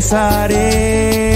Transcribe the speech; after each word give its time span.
de 0.00 1.27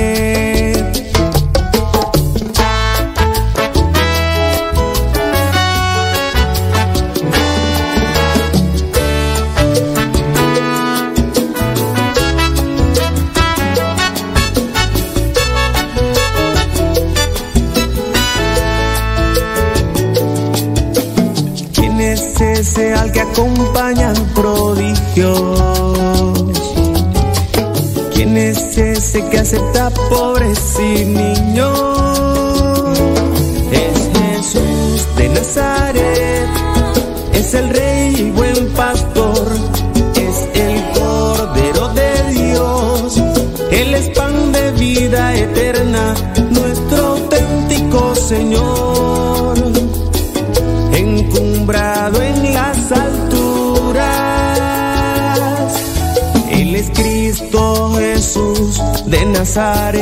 de 59.55 60.02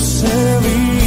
serví. 0.00 1.03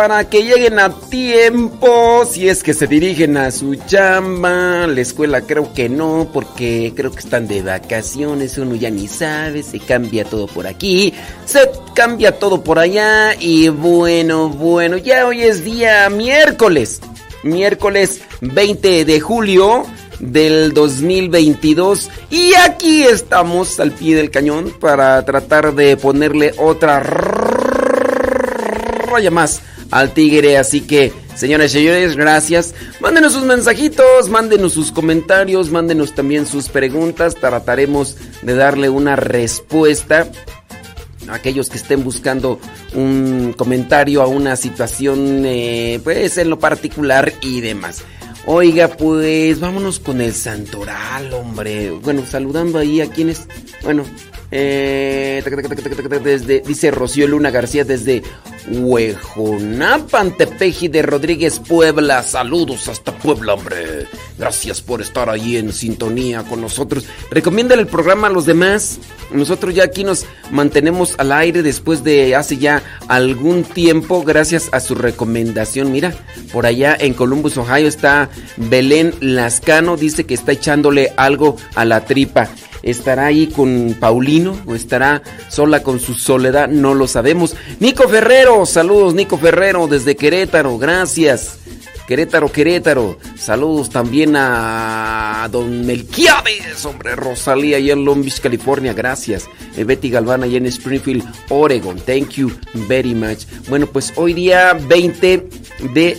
Para 0.00 0.24
que 0.30 0.44
lleguen 0.44 0.78
a 0.78 0.88
tiempo. 0.88 2.24
Si 2.24 2.48
es 2.48 2.62
que 2.62 2.72
se 2.72 2.86
dirigen 2.86 3.36
a 3.36 3.50
su 3.50 3.74
chamba, 3.74 4.86
la 4.86 4.98
escuela 4.98 5.42
creo 5.42 5.74
que 5.74 5.90
no, 5.90 6.30
porque 6.32 6.94
creo 6.96 7.10
que 7.12 7.18
están 7.18 7.46
de 7.46 7.60
vacaciones, 7.60 8.56
uno 8.56 8.76
ya 8.76 8.88
ni 8.88 9.06
sabe, 9.08 9.62
se 9.62 9.78
cambia 9.78 10.24
todo 10.24 10.46
por 10.46 10.66
aquí, 10.66 11.12
se 11.44 11.70
cambia 11.94 12.38
todo 12.38 12.64
por 12.64 12.78
allá. 12.78 13.34
Y 13.38 13.68
bueno, 13.68 14.48
bueno, 14.48 14.96
ya 14.96 15.26
hoy 15.26 15.42
es 15.42 15.66
día 15.66 16.08
miércoles, 16.08 17.02
miércoles 17.42 18.22
20 18.40 19.04
de 19.04 19.20
julio 19.20 19.84
del 20.18 20.72
2022 20.72 22.08
y 22.30 22.54
aquí 22.54 23.02
estamos 23.02 23.78
al 23.80 23.92
pie 23.92 24.16
del 24.16 24.30
cañón 24.30 24.72
para 24.80 25.22
tratar 25.26 25.74
de 25.74 25.98
ponerle 25.98 26.54
otra 26.56 27.00
raya 29.10 29.30
más 29.30 29.60
al 29.90 30.12
tigre, 30.12 30.56
así 30.56 30.82
que 30.82 31.12
señoras 31.34 31.70
y 31.72 31.78
señores, 31.78 32.16
gracias. 32.16 32.74
Mándenos 33.00 33.32
sus 33.32 33.44
mensajitos, 33.44 34.28
mándenos 34.28 34.72
sus 34.72 34.92
comentarios, 34.92 35.70
mándenos 35.70 36.14
también 36.14 36.46
sus 36.46 36.68
preguntas, 36.68 37.34
trataremos 37.36 38.16
de 38.42 38.54
darle 38.54 38.88
una 38.88 39.16
respuesta 39.16 40.30
a 41.28 41.34
aquellos 41.34 41.70
que 41.70 41.76
estén 41.76 42.04
buscando 42.04 42.58
un 42.94 43.54
comentario 43.56 44.22
a 44.22 44.26
una 44.26 44.56
situación, 44.56 45.42
eh, 45.44 46.00
pues 46.02 46.38
en 46.38 46.50
lo 46.50 46.58
particular 46.58 47.32
y 47.40 47.60
demás. 47.60 48.02
Oiga, 48.46 48.88
pues 48.88 49.60
vámonos 49.60 50.00
con 50.00 50.20
el 50.20 50.32
santoral, 50.32 51.32
hombre. 51.34 51.90
Bueno, 51.90 52.24
saludando 52.26 52.78
ahí 52.78 53.00
a 53.00 53.10
quienes. 53.10 53.46
Bueno, 53.82 54.04
eh, 54.50 55.42
desde, 56.22 56.60
dice 56.60 56.90
Rocío 56.90 57.28
Luna 57.28 57.50
García 57.50 57.84
desde 57.84 58.22
Huejonapan, 58.68 60.36
Tepeji 60.36 60.88
de 60.88 61.02
Rodríguez, 61.02 61.60
Puebla. 61.60 62.22
Saludos 62.22 62.88
hasta 62.88 63.12
Puebla, 63.12 63.54
hombre. 63.54 64.06
Gracias 64.38 64.80
por 64.80 65.00
estar 65.00 65.28
ahí 65.30 65.56
en 65.56 65.72
sintonía 65.72 66.42
con 66.44 66.60
nosotros. 66.60 67.04
Recomiéndale 67.30 67.82
el 67.82 67.88
programa 67.88 68.28
a 68.28 68.30
los 68.30 68.46
demás. 68.46 68.98
Nosotros 69.32 69.74
ya 69.74 69.84
aquí 69.84 70.04
nos 70.04 70.26
mantenemos 70.50 71.14
al 71.18 71.32
aire 71.32 71.62
después 71.62 72.02
de 72.02 72.34
hace 72.34 72.56
ya 72.56 72.82
algún 73.08 73.62
tiempo, 73.64 74.22
gracias 74.22 74.68
a 74.72 74.80
su 74.80 74.94
recomendación. 74.94 75.92
Mira, 75.92 76.14
por 76.52 76.66
allá 76.66 76.96
en 76.98 77.14
Columbus, 77.14 77.56
Ohio 77.56 77.86
está 77.86 78.28
Belén 78.56 79.14
Lascano, 79.20 79.96
dice 79.96 80.24
que 80.24 80.34
está 80.34 80.52
echándole 80.52 81.12
algo 81.16 81.56
a 81.74 81.84
la 81.84 82.04
tripa. 82.04 82.48
¿Estará 82.82 83.26
ahí 83.26 83.46
con 83.48 83.96
Paulino 83.98 84.58
o 84.66 84.74
estará 84.74 85.22
sola 85.48 85.82
con 85.82 86.00
su 86.00 86.14
soledad? 86.14 86.68
No 86.68 86.94
lo 86.94 87.06
sabemos. 87.06 87.56
Nico 87.78 88.08
Ferrero, 88.08 88.64
saludos 88.66 89.14
Nico 89.14 89.36
Ferrero 89.38 89.86
desde 89.86 90.16
Querétaro, 90.16 90.78
gracias. 90.78 91.58
Querétaro, 92.10 92.50
Querétaro. 92.50 93.18
Saludos 93.36 93.88
también 93.88 94.34
a 94.34 95.48
don 95.52 95.86
Melquiades, 95.86 96.84
hombre, 96.84 97.14
Rosalía, 97.14 97.76
allá 97.76 97.92
en 97.92 98.04
Long 98.04 98.22
Beach, 98.22 98.40
California, 98.40 98.92
gracias. 98.92 99.44
Eh, 99.76 99.84
Betty 99.84 100.10
Galván, 100.10 100.42
allá 100.42 100.58
en 100.58 100.66
Springfield, 100.66 101.24
Oregon, 101.50 102.00
thank 102.00 102.30
you 102.30 102.50
very 102.88 103.14
much. 103.14 103.44
Bueno, 103.68 103.86
pues 103.86 104.12
hoy 104.16 104.32
día 104.32 104.72
20 104.72 105.48
de 105.94 106.18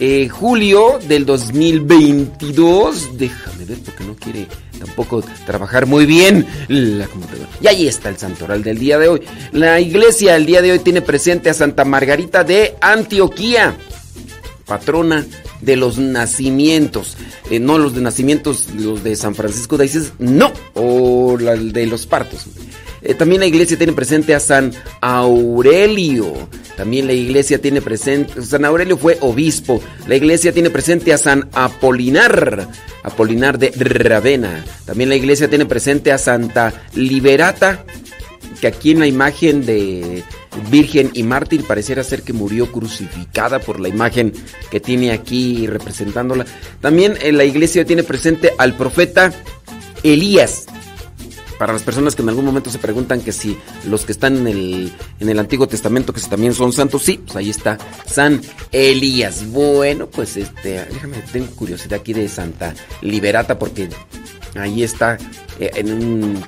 eh, 0.00 0.28
julio 0.30 0.98
del 1.06 1.26
2022. 1.26 3.18
Déjame 3.18 3.66
ver 3.66 3.78
porque 3.84 4.04
no 4.04 4.16
quiere 4.16 4.46
tampoco 4.78 5.22
trabajar 5.44 5.86
muy 5.86 6.06
bien 6.06 6.46
la 6.68 7.06
computadora. 7.06 7.48
Y 7.60 7.66
ahí 7.66 7.88
está 7.88 8.08
el 8.08 8.16
santoral 8.16 8.62
del 8.62 8.78
día 8.78 8.98
de 8.98 9.08
hoy. 9.08 9.22
La 9.52 9.80
iglesia 9.80 10.36
el 10.36 10.46
día 10.46 10.62
de 10.62 10.72
hoy 10.72 10.78
tiene 10.78 11.02
presente 11.02 11.50
a 11.50 11.54
Santa 11.54 11.84
Margarita 11.84 12.44
de 12.44 12.76
Antioquía, 12.80 13.76
patrona 14.66 15.24
de 15.60 15.76
los 15.76 15.98
nacimientos. 15.98 17.16
Eh, 17.50 17.58
no 17.58 17.78
los 17.78 17.94
de 17.94 18.00
nacimientos, 18.00 18.68
los 18.74 19.02
de 19.02 19.16
San 19.16 19.34
Francisco 19.34 19.76
de 19.76 19.86
Asís, 19.86 20.12
no, 20.18 20.52
o 20.74 21.36
la 21.38 21.56
de 21.56 21.86
los 21.86 22.06
partos. 22.06 22.46
Eh, 23.06 23.14
también 23.14 23.40
la 23.40 23.46
iglesia 23.46 23.78
tiene 23.78 23.92
presente 23.92 24.34
a 24.34 24.40
San 24.40 24.72
Aurelio. 25.00 26.48
También 26.76 27.06
la 27.06 27.12
iglesia 27.12 27.60
tiene 27.60 27.80
presente, 27.80 28.42
San 28.42 28.64
Aurelio 28.64 28.98
fue 28.98 29.16
obispo. 29.20 29.80
La 30.08 30.16
iglesia 30.16 30.52
tiene 30.52 30.70
presente 30.70 31.12
a 31.12 31.18
San 31.18 31.48
Apolinar, 31.52 32.68
Apolinar 33.04 33.58
de 33.58 33.70
Ravenna. 33.76 34.64
También 34.84 35.08
la 35.08 35.14
iglesia 35.14 35.48
tiene 35.48 35.66
presente 35.66 36.10
a 36.10 36.18
Santa 36.18 36.72
Liberata, 36.94 37.84
que 38.60 38.66
aquí 38.66 38.90
en 38.90 38.98
la 38.98 39.06
imagen 39.06 39.64
de 39.64 40.24
Virgen 40.68 41.10
y 41.14 41.22
Mártir 41.22 41.62
pareciera 41.62 42.02
ser 42.02 42.22
que 42.22 42.32
murió 42.32 42.72
crucificada 42.72 43.60
por 43.60 43.78
la 43.78 43.88
imagen 43.88 44.32
que 44.68 44.80
tiene 44.80 45.12
aquí 45.12 45.68
representándola. 45.68 46.44
También 46.80 47.14
en 47.20 47.36
la 47.36 47.44
iglesia 47.44 47.84
tiene 47.84 48.02
presente 48.02 48.52
al 48.58 48.76
profeta 48.76 49.32
Elías 50.02 50.66
para 51.58 51.72
las 51.72 51.82
personas 51.82 52.14
que 52.14 52.22
en 52.22 52.28
algún 52.28 52.44
momento 52.44 52.70
se 52.70 52.78
preguntan 52.78 53.20
que 53.20 53.32
si 53.32 53.56
los 53.88 54.04
que 54.04 54.12
están 54.12 54.36
en 54.36 54.46
el, 54.46 54.92
en 55.20 55.28
el 55.28 55.38
Antiguo 55.38 55.66
Testamento 55.66 56.12
que 56.12 56.20
también 56.20 56.54
son 56.54 56.72
santos, 56.72 57.02
sí, 57.02 57.20
pues 57.24 57.36
ahí 57.36 57.50
está 57.50 57.78
San 58.06 58.40
Elías. 58.72 59.46
Bueno, 59.50 60.06
pues 60.06 60.36
este, 60.36 60.84
déjame, 60.86 61.18
tengo 61.32 61.50
curiosidad 61.52 62.00
aquí 62.00 62.12
de 62.12 62.28
Santa 62.28 62.74
Liberata 63.00 63.58
porque 63.58 63.88
ahí 64.54 64.82
está 64.82 65.18
eh, 65.58 65.70
en, 65.74 65.92
un 65.92 66.44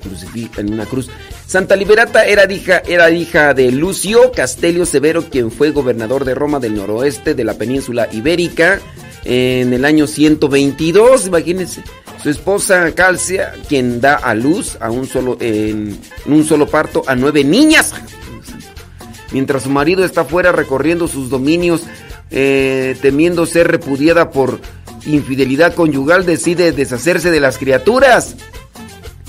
en 0.57 0.73
una 0.73 0.87
cruz. 0.87 1.09
Santa 1.47 1.77
Liberata 1.77 2.27
era 2.27 2.51
hija, 2.53 2.83
era 2.87 3.11
hija 3.11 3.55
de 3.55 3.73
Lucio 3.73 4.33
Castelio 4.33 4.85
Severo, 4.85 5.31
quien 5.31 5.51
fue 5.51 5.71
gobernador 5.71 6.25
de 6.25 6.35
Roma 6.35 6.61
del 6.61 6.75
noroeste 6.75 7.35
de 7.35 7.45
la 7.45 7.55
península 7.55 8.09
ibérica 8.13 8.81
en 9.25 9.73
el 9.73 9.85
año 9.85 10.07
122, 10.07 11.27
imagínense. 11.27 11.83
Su 12.23 12.31
esposa 12.31 12.93
Calcia, 12.95 13.55
quien 13.69 14.01
da 14.01 14.17
a 14.17 14.35
luz 14.35 14.77
a 14.81 14.91
un 14.91 15.07
solo, 15.07 15.37
en, 15.41 15.99
un 16.27 16.45
solo 16.45 16.67
parto 16.67 17.05
a 17.07 17.15
nueve 17.15 17.45
niñas. 17.45 17.95
Mientras 19.31 19.65
su 19.65 19.71
marido 19.71 20.05
está 20.05 20.25
fuera 20.25 20.51
recorriendo 20.51 21.07
sus 21.07 21.31
dominios, 21.31 21.83
eh, 22.31 22.97
temiendo 23.01 23.47
ser 23.47 23.69
repudiada 23.69 24.31
por 24.31 24.61
infidelidad 25.07 25.75
conyugal, 25.75 26.27
decide 26.27 26.73
deshacerse 26.73 27.31
de 27.31 27.41
las 27.41 27.59
criaturas 27.59 28.37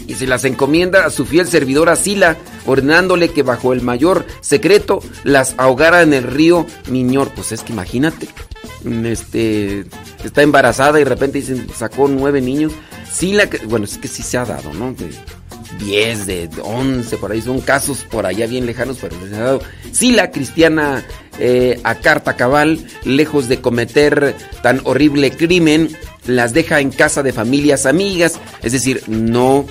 y 0.08 0.16
se 0.16 0.26
las 0.26 0.44
encomienda 0.44 1.06
a 1.06 1.12
su 1.12 1.26
fiel 1.26 1.48
servidora 1.48 1.96
Sila, 1.96 2.38
ordenándole 2.66 3.30
que 3.30 3.44
bajo 3.44 3.74
el 3.74 3.82
mayor 3.82 4.26
secreto 4.42 5.02
las 5.24 5.54
ahogara 5.58 6.02
en 6.02 6.14
el 6.14 6.24
río 6.24 6.66
Miñor. 6.90 7.30
Pues 7.36 7.52
es 7.52 7.62
que 7.62 7.74
imagínate, 7.74 8.28
este, 8.86 9.86
está 10.24 10.42
embarazada 10.42 11.00
y 11.00 11.04
de 11.04 11.10
repente 11.10 11.40
dicen, 11.40 11.68
sacó 11.76 12.08
nueve 12.08 12.42
niños. 12.42 12.74
Sila, 13.12 13.50
bueno, 13.66 13.86
es 13.86 13.98
que 13.98 14.08
sí 14.08 14.22
se 14.22 14.38
ha 14.38 14.46
dado, 14.46 14.74
¿no? 14.74 14.94
De 14.94 15.10
10, 15.80 16.26
de 16.26 16.50
11, 16.62 17.18
por 17.18 17.32
ahí 17.32 17.42
son 17.42 17.62
casos 17.62 18.06
por 18.10 18.26
allá 18.26 18.48
bien 18.48 18.66
lejanos, 18.66 18.98
pero 19.02 19.16
se 19.28 19.36
ha 19.36 19.40
dado. 19.40 19.62
Sila, 19.92 20.32
cristiana 20.32 21.06
eh, 21.40 21.80
a 21.84 21.96
carta 21.96 22.36
cabal, 22.36 22.86
lejos 23.04 23.48
de 23.48 23.62
cometer 23.62 24.36
tan 24.62 24.82
horrible 24.84 25.32
crimen, 25.32 25.96
las 26.26 26.54
deja 26.54 26.80
en 26.80 26.92
casa 26.92 27.24
de 27.24 27.34
familias 27.34 27.86
amigas, 27.86 28.40
es 28.62 28.72
decir, 28.72 29.04
no 29.08 29.66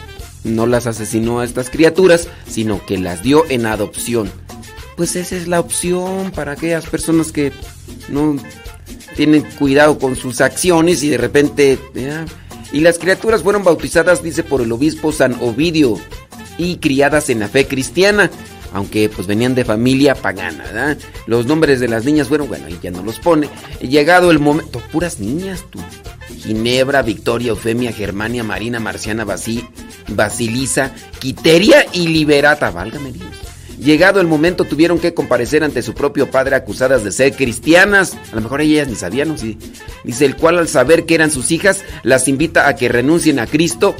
no 0.45 0.67
las 0.67 0.87
asesinó 0.87 1.41
a 1.41 1.45
estas 1.45 1.69
criaturas, 1.71 2.29
sino 2.49 2.85
que 2.87 2.99
las 2.99 3.23
dio 3.23 3.45
en 3.49 3.67
adopción. 3.67 4.31
Pues 4.97 5.17
esa 5.17 5.37
es 5.37 5.47
la 5.47 5.61
opción 5.61 6.31
para 6.33 6.53
aquellas 6.53 6.87
personas 6.87 7.33
que 7.33 7.53
no 8.09 8.37
tienen 9.17 9.43
cuidado 9.59 9.99
con 9.99 10.17
sus 10.17 10.41
acciones 10.41 11.03
y 11.03 11.09
de 11.09 11.19
repente... 11.19 11.79
Y 12.71 12.81
las 12.81 12.99
criaturas 12.99 13.43
fueron 13.43 13.65
bautizadas, 13.65 14.23
dice, 14.23 14.43
por 14.43 14.61
el 14.61 14.71
obispo 14.73 15.11
San 15.11 15.35
Ovidio 15.41 15.99
y 16.59 16.77
criadas 16.77 17.31
en 17.31 17.41
la 17.41 17.49
fe 17.49 17.67
cristiana, 17.67 18.31
aunque 18.75 19.09
pues 19.09 19.27
venían 19.27 19.55
de 19.55 19.65
familia 19.65 20.15
pagana. 20.15 20.99
Los 21.27 21.47
nombres 21.47 21.81
de 21.81 21.89
las 21.89 22.05
niñas 22.05 22.29
fueron, 22.29 22.49
bueno, 22.49 22.69
y 22.69 22.79
ya 22.83 22.91
no 22.91 23.03
los 23.03 23.21
pone. 23.21 23.49
Llegado 23.81 24.31
el 24.31 24.39
momento, 24.39 24.83
puras 24.93 25.19
niñas, 25.19 25.65
tú. 25.71 25.79
Ginebra, 26.37 27.01
Victoria, 27.01 27.49
Eufemia, 27.51 27.91
Germania, 27.91 28.45
Marina, 28.45 28.81
Marciana, 28.81 29.25
Basilisa, 30.09 30.95
Quiteria 31.19 31.87
y 31.93 32.09
Liberata. 32.09 32.71
Válgame 32.71 33.13
Dios. 33.13 33.48
Llegado 33.79 34.21
el 34.21 34.27
momento 34.27 34.65
tuvieron 34.65 34.99
que 34.99 35.15
comparecer 35.15 35.63
ante 35.63 35.83
su 35.83 35.95
propio 35.95 36.31
padre 36.31 36.57
acusadas 36.57 37.05
de 37.05 37.13
ser 37.13 37.33
cristianas. 37.35 38.17
A 38.33 38.37
lo 38.37 38.41
mejor 38.41 38.61
ellas 38.61 38.89
ni 38.89 38.97
sabían, 38.97 39.29
¿no? 39.29 39.39
Sí. 39.39 39.57
Dice 40.05 40.25
el 40.25 40.37
cual 40.37 40.59
al 40.59 40.69
saber 40.69 41.07
que 41.07 41.15
eran 41.15 41.31
sus 41.31 41.53
hijas, 41.53 41.85
las 42.03 42.27
invita 42.29 42.69
a 42.69 42.77
que 42.77 42.89
renuncien 42.89 43.39
a 43.39 43.47
Cristo 43.47 43.95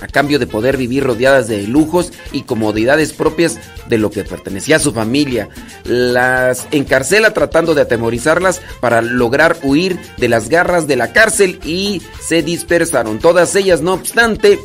a 0.00 0.08
cambio 0.08 0.38
de 0.38 0.46
poder 0.46 0.76
vivir 0.76 1.04
rodeadas 1.04 1.48
de 1.48 1.66
lujos 1.66 2.12
y 2.30 2.42
comodidades 2.42 3.12
propias 3.12 3.58
de 3.88 3.96
lo 3.96 4.10
que 4.10 4.24
pertenecía 4.24 4.76
a 4.76 4.80
su 4.80 4.92
familia. 4.92 5.48
Las 5.84 6.66
encarcela 6.72 7.32
tratando 7.32 7.74
de 7.74 7.82
atemorizarlas 7.82 8.60
para 8.80 9.00
lograr 9.00 9.56
huir 9.62 9.98
de 10.18 10.28
las 10.28 10.50
garras 10.50 10.86
de 10.86 10.96
la 10.96 11.12
cárcel 11.12 11.58
y 11.64 12.02
se 12.20 12.42
dispersaron. 12.42 13.18
Todas 13.18 13.56
ellas, 13.56 13.80
no 13.80 13.94
obstante, 13.94 14.58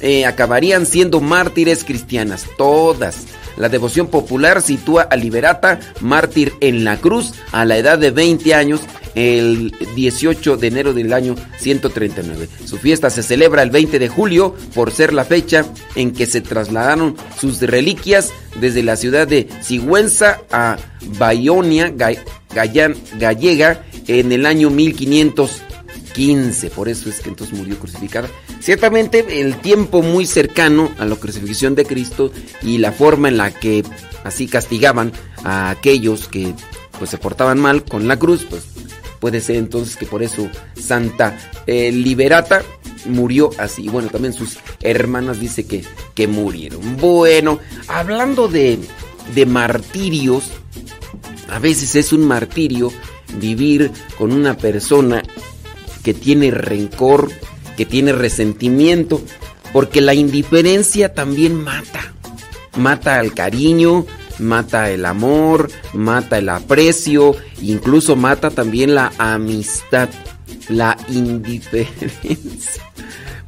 eh, 0.00 0.26
acabarían 0.26 0.86
siendo 0.86 1.20
mártires 1.20 1.82
cristianas, 1.82 2.46
todas. 2.56 3.26
La 3.56 3.68
devoción 3.68 4.08
popular 4.08 4.62
sitúa 4.62 5.02
a 5.02 5.16
Liberata, 5.16 5.80
mártir 6.00 6.54
en 6.60 6.84
la 6.84 6.96
cruz, 6.96 7.34
a 7.52 7.64
la 7.64 7.76
edad 7.76 7.98
de 7.98 8.10
20 8.10 8.54
años, 8.54 8.80
el 9.14 9.72
18 9.94 10.56
de 10.56 10.66
enero 10.66 10.92
del 10.92 11.12
año 11.12 11.36
139. 11.58 12.48
Su 12.64 12.78
fiesta 12.78 13.10
se 13.10 13.22
celebra 13.22 13.62
el 13.62 13.70
20 13.70 13.98
de 13.98 14.08
julio 14.08 14.54
por 14.74 14.90
ser 14.90 15.12
la 15.12 15.24
fecha 15.24 15.64
en 15.94 16.12
que 16.12 16.26
se 16.26 16.40
trasladaron 16.40 17.16
sus 17.38 17.60
reliquias 17.60 18.32
desde 18.60 18.82
la 18.82 18.96
ciudad 18.96 19.28
de 19.28 19.48
Sigüenza 19.62 20.40
a 20.50 20.76
Bayonia 21.18 21.92
Gallega 22.54 23.84
en 24.06 24.32
el 24.32 24.46
año 24.46 24.70
1515. 24.70 26.70
Por 26.70 26.88
eso 26.88 27.08
es 27.08 27.20
que 27.20 27.28
entonces 27.28 27.56
murió 27.56 27.78
crucificada. 27.78 28.28
Ciertamente 28.64 29.42
el 29.42 29.58
tiempo 29.60 30.00
muy 30.00 30.24
cercano 30.24 30.90
a 30.96 31.04
la 31.04 31.16
crucifixión 31.16 31.74
de 31.74 31.84
Cristo 31.84 32.32
y 32.62 32.78
la 32.78 32.92
forma 32.92 33.28
en 33.28 33.36
la 33.36 33.50
que 33.50 33.84
así 34.24 34.46
castigaban 34.46 35.12
a 35.42 35.68
aquellos 35.68 36.28
que 36.28 36.54
pues 36.98 37.10
se 37.10 37.18
portaban 37.18 37.60
mal 37.60 37.84
con 37.84 38.08
la 38.08 38.18
cruz, 38.18 38.46
pues 38.48 38.62
puede 39.20 39.42
ser 39.42 39.56
entonces 39.56 39.98
que 39.98 40.06
por 40.06 40.22
eso 40.22 40.48
Santa 40.80 41.36
eh, 41.66 41.92
Liberata 41.92 42.62
murió 43.04 43.50
así. 43.58 43.86
Bueno, 43.90 44.08
también 44.08 44.32
sus 44.32 44.56
hermanas 44.80 45.40
dice 45.40 45.66
que, 45.66 45.84
que 46.14 46.26
murieron. 46.26 46.96
Bueno, 46.96 47.58
hablando 47.88 48.48
de, 48.48 48.78
de 49.34 49.44
martirios, 49.44 50.44
a 51.50 51.58
veces 51.58 51.96
es 51.96 52.14
un 52.14 52.26
martirio 52.26 52.90
vivir 53.38 53.90
con 54.16 54.32
una 54.32 54.56
persona 54.56 55.22
que 56.02 56.14
tiene 56.14 56.50
rencor, 56.50 57.30
que 57.76 57.86
tiene 57.86 58.12
resentimiento, 58.12 59.20
porque 59.72 60.00
la 60.00 60.14
indiferencia 60.14 61.14
también 61.14 61.54
mata. 61.54 62.12
Mata 62.76 63.18
al 63.18 63.34
cariño, 63.34 64.06
mata 64.38 64.90
el 64.90 65.04
amor, 65.06 65.70
mata 65.92 66.38
el 66.38 66.48
aprecio, 66.48 67.36
incluso 67.60 68.16
mata 68.16 68.50
también 68.50 68.94
la 68.94 69.12
amistad, 69.18 70.08
la 70.68 70.96
indiferencia. 71.08 72.82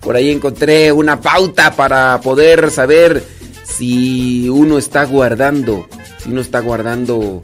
Por 0.01 0.15
ahí 0.17 0.31
encontré 0.31 0.93
una 0.93 1.21
pauta 1.21 1.75
para 1.75 2.21
poder 2.21 2.71
saber 2.71 3.25
si 3.65 4.49
uno 4.49 4.79
está 4.79 5.05
guardando, 5.05 5.89
si 6.19 6.31
uno 6.31 6.41
está 6.41 6.61
guardando 6.61 7.43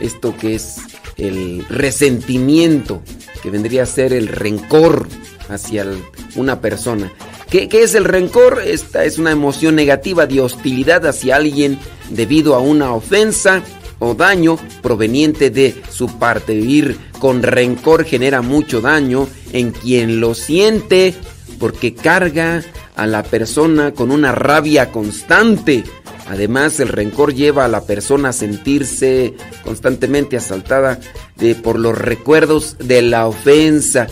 esto 0.00 0.36
que 0.36 0.54
es 0.54 0.76
el 1.16 1.64
resentimiento, 1.68 3.02
que 3.42 3.50
vendría 3.50 3.84
a 3.84 3.86
ser 3.86 4.12
el 4.12 4.28
rencor 4.28 5.06
hacia 5.48 5.86
una 6.36 6.60
persona. 6.60 7.12
¿Qué, 7.50 7.68
es 7.72 7.94
el 7.94 8.04
rencor? 8.04 8.62
Esta 8.64 9.04
es 9.04 9.18
una 9.18 9.32
emoción 9.32 9.74
negativa 9.74 10.26
de 10.26 10.40
hostilidad 10.40 11.04
hacia 11.06 11.36
alguien 11.36 11.78
debido 12.10 12.54
a 12.54 12.60
una 12.60 12.94
ofensa 12.94 13.62
o 13.98 14.14
daño 14.14 14.56
proveniente 14.82 15.50
de 15.50 15.74
su 15.90 16.18
parte. 16.18 16.54
Vivir 16.54 16.96
con 17.18 17.42
rencor 17.42 18.04
genera 18.04 18.40
mucho 18.40 18.80
daño 18.80 19.28
en 19.52 19.72
quien 19.72 20.20
lo 20.20 20.34
siente 20.34 21.12
porque 21.58 21.92
carga 21.92 22.62
a 22.94 23.06
la 23.06 23.24
persona 23.24 23.92
con 23.92 24.12
una 24.12 24.30
rabia 24.30 24.92
constante. 24.92 25.82
Además, 26.26 26.78
el 26.80 26.88
rencor 26.88 27.34
lleva 27.34 27.64
a 27.64 27.68
la 27.68 27.84
persona 27.84 28.30
a 28.30 28.32
sentirse 28.32 29.34
constantemente 29.64 30.36
asaltada 30.36 31.00
de, 31.36 31.54
por 31.54 31.78
los 31.78 31.96
recuerdos 31.96 32.76
de 32.78 33.02
la 33.02 33.26
ofensa 33.26 34.06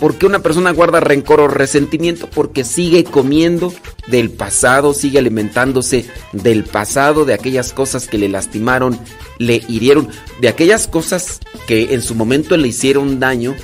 ¿Por 0.00 0.16
qué 0.16 0.26
una 0.26 0.40
persona 0.40 0.72
guarda 0.72 1.00
rencor 1.00 1.40
o 1.40 1.48
resentimiento? 1.48 2.28
Porque 2.28 2.64
sigue 2.64 3.04
comiendo 3.04 3.72
del 4.08 4.30
pasado, 4.30 4.92
sigue 4.92 5.18
alimentándose 5.18 6.04
del 6.32 6.64
pasado, 6.64 7.24
de 7.24 7.32
aquellas 7.32 7.72
cosas 7.72 8.06
que 8.06 8.18
le 8.18 8.28
lastimaron, 8.28 8.98
le 9.38 9.62
hirieron, 9.68 10.08
de 10.40 10.48
aquellas 10.48 10.86
cosas 10.86 11.40
que 11.66 11.94
en 11.94 12.02
su 12.02 12.14
momento 12.14 12.56
le 12.56 12.68
hicieron 12.68 13.20
daño 13.20 13.54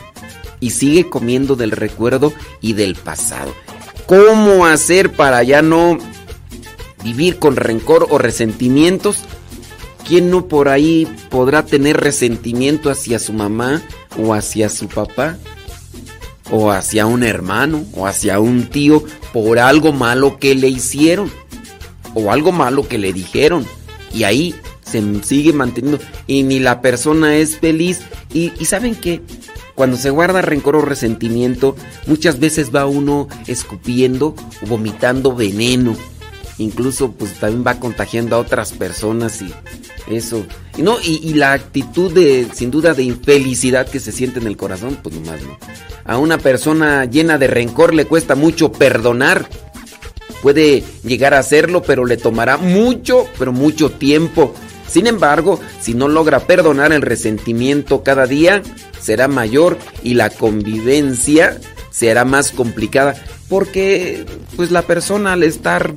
y 0.58 0.70
sigue 0.70 1.11
comiendo 1.11 1.54
del 1.54 1.70
recuerdo 1.70 2.32
y 2.62 2.72
del 2.72 2.94
pasado. 2.94 3.52
¿Cómo 4.06 4.64
hacer 4.64 5.12
para 5.12 5.42
ya 5.42 5.61
no 5.61 5.98
vivir 7.02 7.38
con 7.38 7.56
rencor 7.56 8.06
o 8.10 8.18
resentimientos? 8.18 9.18
¿Quién 10.06 10.30
no 10.30 10.48
por 10.48 10.68
ahí 10.68 11.06
podrá 11.30 11.64
tener 11.64 11.96
resentimiento 11.96 12.90
hacia 12.90 13.18
su 13.18 13.32
mamá 13.32 13.82
o 14.18 14.34
hacia 14.34 14.68
su 14.68 14.88
papá? 14.88 15.38
o 16.52 16.70
hacia 16.70 17.06
un 17.06 17.24
hermano 17.24 17.84
o 17.94 18.06
hacia 18.06 18.38
un 18.38 18.66
tío 18.66 19.02
por 19.32 19.58
algo 19.58 19.92
malo 19.92 20.38
que 20.38 20.54
le 20.54 20.68
hicieron 20.68 21.30
o 22.14 22.30
algo 22.30 22.52
malo 22.52 22.86
que 22.86 22.98
le 22.98 23.12
dijeron. 23.12 23.66
Y 24.12 24.24
ahí 24.24 24.54
se 24.84 25.02
sigue 25.24 25.54
manteniendo 25.54 25.98
y 26.26 26.42
ni 26.42 26.60
la 26.60 26.82
persona 26.82 27.36
es 27.36 27.56
feliz. 27.56 28.00
Y, 28.34 28.50
saben 28.66 28.94
que 28.94 29.22
cuando 29.74 29.96
se 29.96 30.10
guarda 30.10 30.42
rencor 30.42 30.76
o 30.76 30.82
resentimiento, 30.82 31.74
muchas 32.06 32.38
veces 32.38 32.74
va 32.74 32.86
uno 32.86 33.28
escupiendo 33.46 34.34
o 34.62 34.66
vomitando 34.66 35.34
veneno. 35.34 35.96
Incluso 36.58 37.12
pues 37.12 37.34
también 37.34 37.64
va 37.66 37.80
contagiando 37.80 38.36
a 38.36 38.38
otras 38.38 38.72
personas 38.72 39.40
y 39.42 39.52
eso. 40.06 40.44
Y 40.76 40.82
no, 40.82 40.98
y, 41.00 41.34
la 41.34 41.52
actitud 41.52 42.12
de, 42.12 42.46
sin 42.52 42.70
duda, 42.70 42.94
de 42.94 43.02
infelicidad 43.02 43.88
que 43.88 44.00
se 44.00 44.12
siente 44.12 44.40
en 44.40 44.46
el 44.46 44.56
corazón, 44.56 44.98
pues 45.02 45.14
nomás 45.14 45.40
no. 45.42 45.58
A 46.04 46.18
una 46.18 46.38
persona 46.38 47.04
llena 47.04 47.38
de 47.38 47.46
rencor 47.46 47.94
le 47.94 48.06
cuesta 48.06 48.34
mucho 48.34 48.72
perdonar. 48.72 49.48
Puede 50.42 50.82
llegar 51.04 51.34
a 51.34 51.38
hacerlo, 51.38 51.82
pero 51.82 52.04
le 52.04 52.16
tomará 52.16 52.56
mucho, 52.56 53.26
pero 53.38 53.52
mucho 53.52 53.90
tiempo. 53.90 54.54
Sin 54.88 55.06
embargo, 55.06 55.60
si 55.80 55.94
no 55.94 56.08
logra 56.08 56.40
perdonar 56.40 56.92
el 56.92 57.02
resentimiento 57.02 58.02
cada 58.02 58.26
día, 58.26 58.62
será 59.00 59.28
mayor 59.28 59.78
y 60.02 60.14
la 60.14 60.30
convivencia 60.30 61.58
será 61.90 62.24
más 62.24 62.50
complicada. 62.50 63.14
Porque, 63.48 64.26
pues 64.56 64.70
la 64.70 64.82
persona 64.82 65.34
al 65.34 65.44
estar 65.44 65.94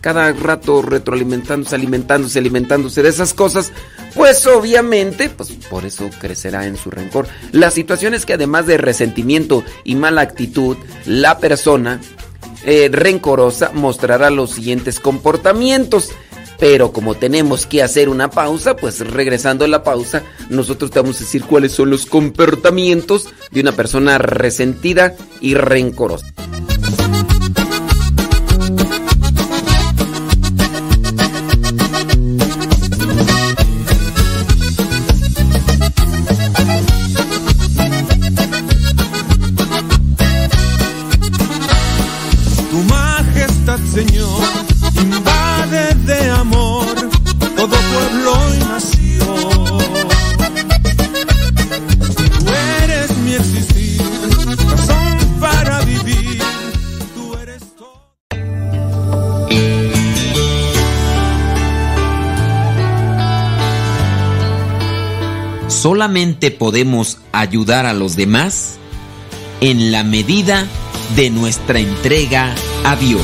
cada 0.00 0.32
rato 0.32 0.82
retroalimentándose, 0.82 1.74
alimentándose, 1.74 2.38
alimentándose 2.38 3.02
de 3.02 3.08
esas 3.08 3.34
cosas, 3.34 3.72
pues 4.14 4.46
obviamente, 4.46 5.28
pues 5.28 5.52
por 5.70 5.84
eso 5.84 6.08
crecerá 6.20 6.66
en 6.66 6.76
su 6.76 6.90
rencor. 6.90 7.26
La 7.52 7.70
situación 7.70 8.14
es 8.14 8.26
que 8.26 8.34
además 8.34 8.66
de 8.66 8.78
resentimiento 8.78 9.64
y 9.84 9.94
mala 9.94 10.22
actitud, 10.22 10.76
la 11.06 11.38
persona 11.38 12.00
eh, 12.64 12.88
rencorosa 12.90 13.70
mostrará 13.74 14.30
los 14.30 14.50
siguientes 14.50 15.00
comportamientos. 15.00 16.10
Pero 16.58 16.92
como 16.92 17.14
tenemos 17.14 17.66
que 17.66 17.84
hacer 17.84 18.08
una 18.08 18.30
pausa, 18.30 18.74
pues 18.74 18.98
regresando 18.98 19.64
a 19.64 19.68
la 19.68 19.84
pausa, 19.84 20.24
nosotros 20.50 20.90
te 20.90 21.00
vamos 21.00 21.16
a 21.18 21.20
decir 21.20 21.44
cuáles 21.44 21.70
son 21.70 21.90
los 21.90 22.04
comportamientos 22.04 23.28
de 23.52 23.60
una 23.60 23.72
persona 23.72 24.18
resentida 24.18 25.14
y 25.40 25.54
rencorosa. 25.54 26.26
Solamente 65.88 66.50
podemos 66.50 67.16
ayudar 67.32 67.86
a 67.86 67.94
los 67.94 68.14
demás 68.14 68.76
en 69.62 69.90
la 69.90 70.04
medida 70.04 70.66
de 71.16 71.30
nuestra 71.30 71.78
entrega 71.78 72.54
a 72.84 72.94
Dios. 72.94 73.22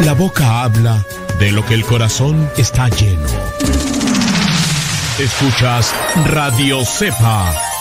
La 0.00 0.14
boca 0.14 0.64
habla 0.64 1.06
de 1.38 1.52
lo 1.52 1.64
que 1.64 1.74
el 1.74 1.84
corazón 1.84 2.50
está 2.56 2.88
lleno. 2.88 3.28
Escuchas 5.20 5.94
Radio 6.26 6.84
Cepa 6.84 7.77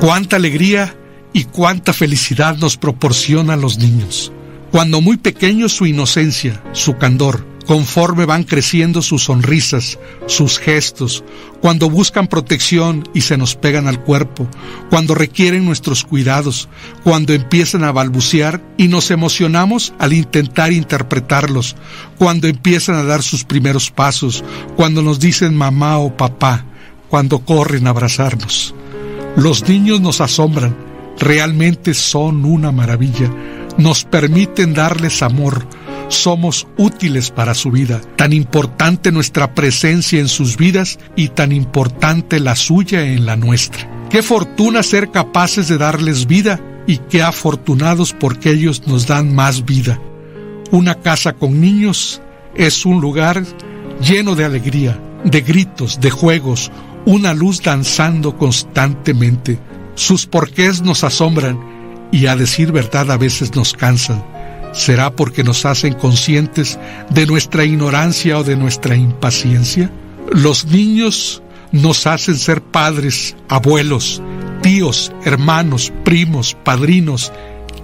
Cuánta 0.00 0.36
alegría 0.36 0.96
y 1.32 1.44
cuánta 1.44 1.92
felicidad 1.92 2.56
nos 2.56 2.76
proporcionan 2.76 3.60
los 3.60 3.78
niños. 3.78 4.32
Cuando 4.70 5.00
muy 5.00 5.16
pequeños 5.16 5.72
su 5.72 5.86
inocencia, 5.86 6.62
su 6.72 6.96
candor, 6.98 7.44
conforme 7.66 8.24
van 8.24 8.44
creciendo 8.44 9.02
sus 9.02 9.24
sonrisas, 9.24 9.98
sus 10.26 10.60
gestos, 10.60 11.24
cuando 11.60 11.90
buscan 11.90 12.28
protección 12.28 13.08
y 13.12 13.22
se 13.22 13.36
nos 13.36 13.56
pegan 13.56 13.88
al 13.88 14.00
cuerpo, 14.00 14.48
cuando 14.88 15.16
requieren 15.16 15.64
nuestros 15.64 16.04
cuidados, 16.04 16.68
cuando 17.02 17.32
empiezan 17.32 17.82
a 17.82 17.90
balbucear 17.90 18.62
y 18.76 18.86
nos 18.86 19.10
emocionamos 19.10 19.94
al 19.98 20.12
intentar 20.12 20.72
interpretarlos, 20.72 21.74
cuando 22.16 22.46
empiezan 22.46 22.94
a 22.94 23.02
dar 23.02 23.22
sus 23.24 23.42
primeros 23.42 23.90
pasos, 23.90 24.44
cuando 24.76 25.02
nos 25.02 25.18
dicen 25.18 25.56
mamá 25.56 25.98
o 25.98 26.16
papá, 26.16 26.64
cuando 27.08 27.40
corren 27.40 27.88
a 27.88 27.90
abrazarnos. 27.90 28.74
Los 29.38 29.68
niños 29.68 30.00
nos 30.00 30.20
asombran, 30.20 30.76
realmente 31.16 31.94
son 31.94 32.44
una 32.44 32.72
maravilla, 32.72 33.30
nos 33.76 34.02
permiten 34.02 34.74
darles 34.74 35.22
amor, 35.22 35.64
somos 36.08 36.66
útiles 36.76 37.30
para 37.30 37.54
su 37.54 37.70
vida, 37.70 38.00
tan 38.16 38.32
importante 38.32 39.12
nuestra 39.12 39.54
presencia 39.54 40.18
en 40.18 40.26
sus 40.26 40.56
vidas 40.56 40.98
y 41.14 41.28
tan 41.28 41.52
importante 41.52 42.40
la 42.40 42.56
suya 42.56 43.12
en 43.12 43.26
la 43.26 43.36
nuestra. 43.36 43.88
Qué 44.10 44.24
fortuna 44.24 44.82
ser 44.82 45.12
capaces 45.12 45.68
de 45.68 45.78
darles 45.78 46.26
vida 46.26 46.58
y 46.88 46.96
qué 46.96 47.22
afortunados 47.22 48.16
porque 48.18 48.50
ellos 48.50 48.88
nos 48.88 49.06
dan 49.06 49.36
más 49.36 49.64
vida. 49.64 50.00
Una 50.72 50.96
casa 50.96 51.34
con 51.34 51.60
niños 51.60 52.20
es 52.56 52.84
un 52.84 53.00
lugar 53.00 53.44
lleno 54.00 54.34
de 54.34 54.44
alegría, 54.44 55.00
de 55.22 55.42
gritos, 55.42 56.00
de 56.00 56.10
juegos, 56.10 56.72
una 57.06 57.34
luz 57.34 57.62
danzando 57.62 58.36
constantemente. 58.36 59.58
Sus 59.94 60.26
porqués 60.26 60.82
nos 60.82 61.04
asombran 61.04 61.58
y 62.12 62.26
a 62.26 62.36
decir 62.36 62.72
verdad 62.72 63.10
a 63.10 63.16
veces 63.16 63.54
nos 63.54 63.72
cansan. 63.72 64.24
¿Será 64.72 65.10
porque 65.10 65.42
nos 65.42 65.64
hacen 65.64 65.94
conscientes 65.94 66.78
de 67.10 67.26
nuestra 67.26 67.64
ignorancia 67.64 68.38
o 68.38 68.44
de 68.44 68.56
nuestra 68.56 68.96
impaciencia? 68.96 69.90
Los 70.30 70.66
niños 70.66 71.42
nos 71.72 72.06
hacen 72.06 72.36
ser 72.36 72.62
padres, 72.62 73.34
abuelos, 73.48 74.22
tíos, 74.62 75.12
hermanos, 75.24 75.92
primos, 76.04 76.56
padrinos. 76.64 77.32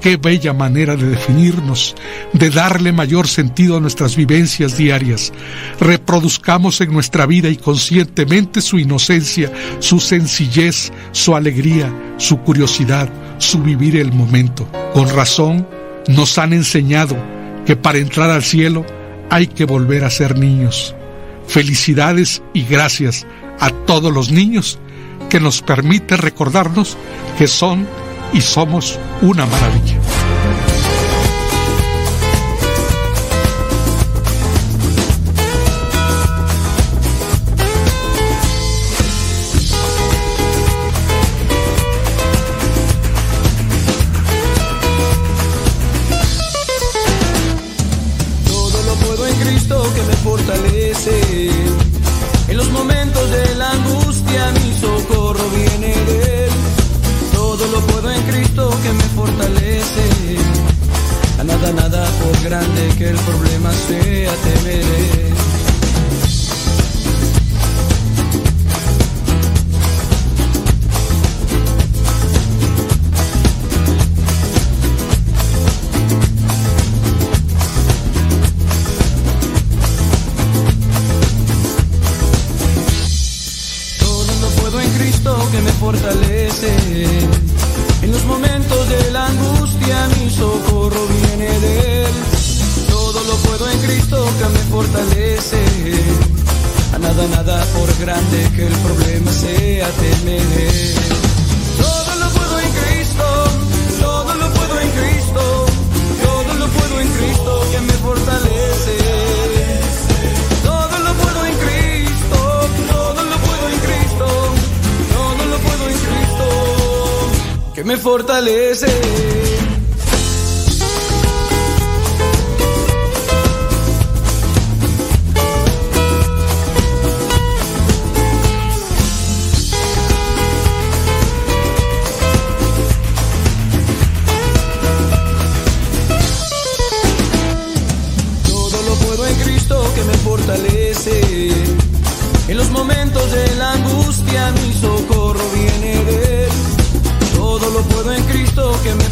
Qué 0.01 0.17
bella 0.17 0.53
manera 0.53 0.97
de 0.97 1.09
definirnos, 1.09 1.95
de 2.33 2.51
darle 2.51 2.93
mayor 2.93 3.27
sentido 3.27 3.77
a 3.77 3.81
nuestras 3.81 4.17
vivencias 4.17 4.77
diarias. 4.77 5.33
Reproduzcamos 5.81 6.81
en 6.81 6.93
nuestra 6.93 7.27
vida 7.27 7.49
y 7.49 7.57
conscientemente 7.57 8.61
su 8.61 8.79
inocencia, 8.79 9.51
su 9.79 10.01
sencillez, 10.01 10.93
su 11.13 11.35
alegría, 11.35 11.93
su 12.19 12.39
curiosidad, 12.39 13.09
su 13.39 13.63
vivir 13.63 13.97
el 13.97 14.13
momento. 14.13 14.69
Con 14.93 15.09
razón, 15.09 15.67
nos 16.09 16.39
han 16.39 16.53
enseñado 16.53 17.17
que 17.65 17.77
para 17.77 17.99
entrar 17.99 18.31
al 18.31 18.43
cielo 18.43 18.85
hay 19.31 19.47
que 19.47 19.65
volver 19.65 20.05
a 20.05 20.11
ser 20.11 20.39
niños. 20.39 20.95
Felicidades 21.47 22.43
y 22.53 22.65
gracias 22.65 23.27
a 23.61 23.71
todos 23.71 24.13
los 24.13 24.31
niños 24.31 24.79
que 25.29 25.41
nos 25.41 25.63
permite 25.63 26.17
recordarnos 26.17 26.97
que 27.39 27.47
son 27.47 27.87
y 28.35 28.41
somos 28.41 28.99
una 29.23 29.47
maravilla. 29.47 30.04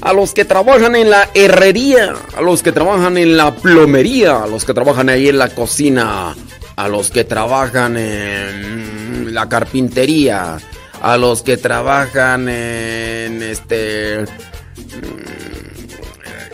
a 0.00 0.12
los 0.12 0.34
que 0.34 0.44
trabajan 0.44 0.94
en 0.96 1.10
la 1.10 1.28
herrería, 1.34 2.14
a 2.36 2.40
los 2.40 2.62
que 2.62 2.72
trabajan 2.72 3.18
en 3.18 3.36
la 3.36 3.54
plomería, 3.54 4.42
a 4.42 4.46
los 4.46 4.64
que 4.64 4.74
trabajan 4.74 5.08
ahí 5.08 5.28
en 5.28 5.38
la 5.38 5.48
cocina, 5.48 6.34
a 6.76 6.88
los 6.88 7.10
que 7.10 7.24
trabajan 7.24 7.96
en 7.96 9.34
la 9.34 9.48
carpintería, 9.48 10.58
a 11.00 11.16
los 11.16 11.42
que 11.42 11.56
trabajan 11.56 12.48
en 12.48 13.42
este 13.42 14.24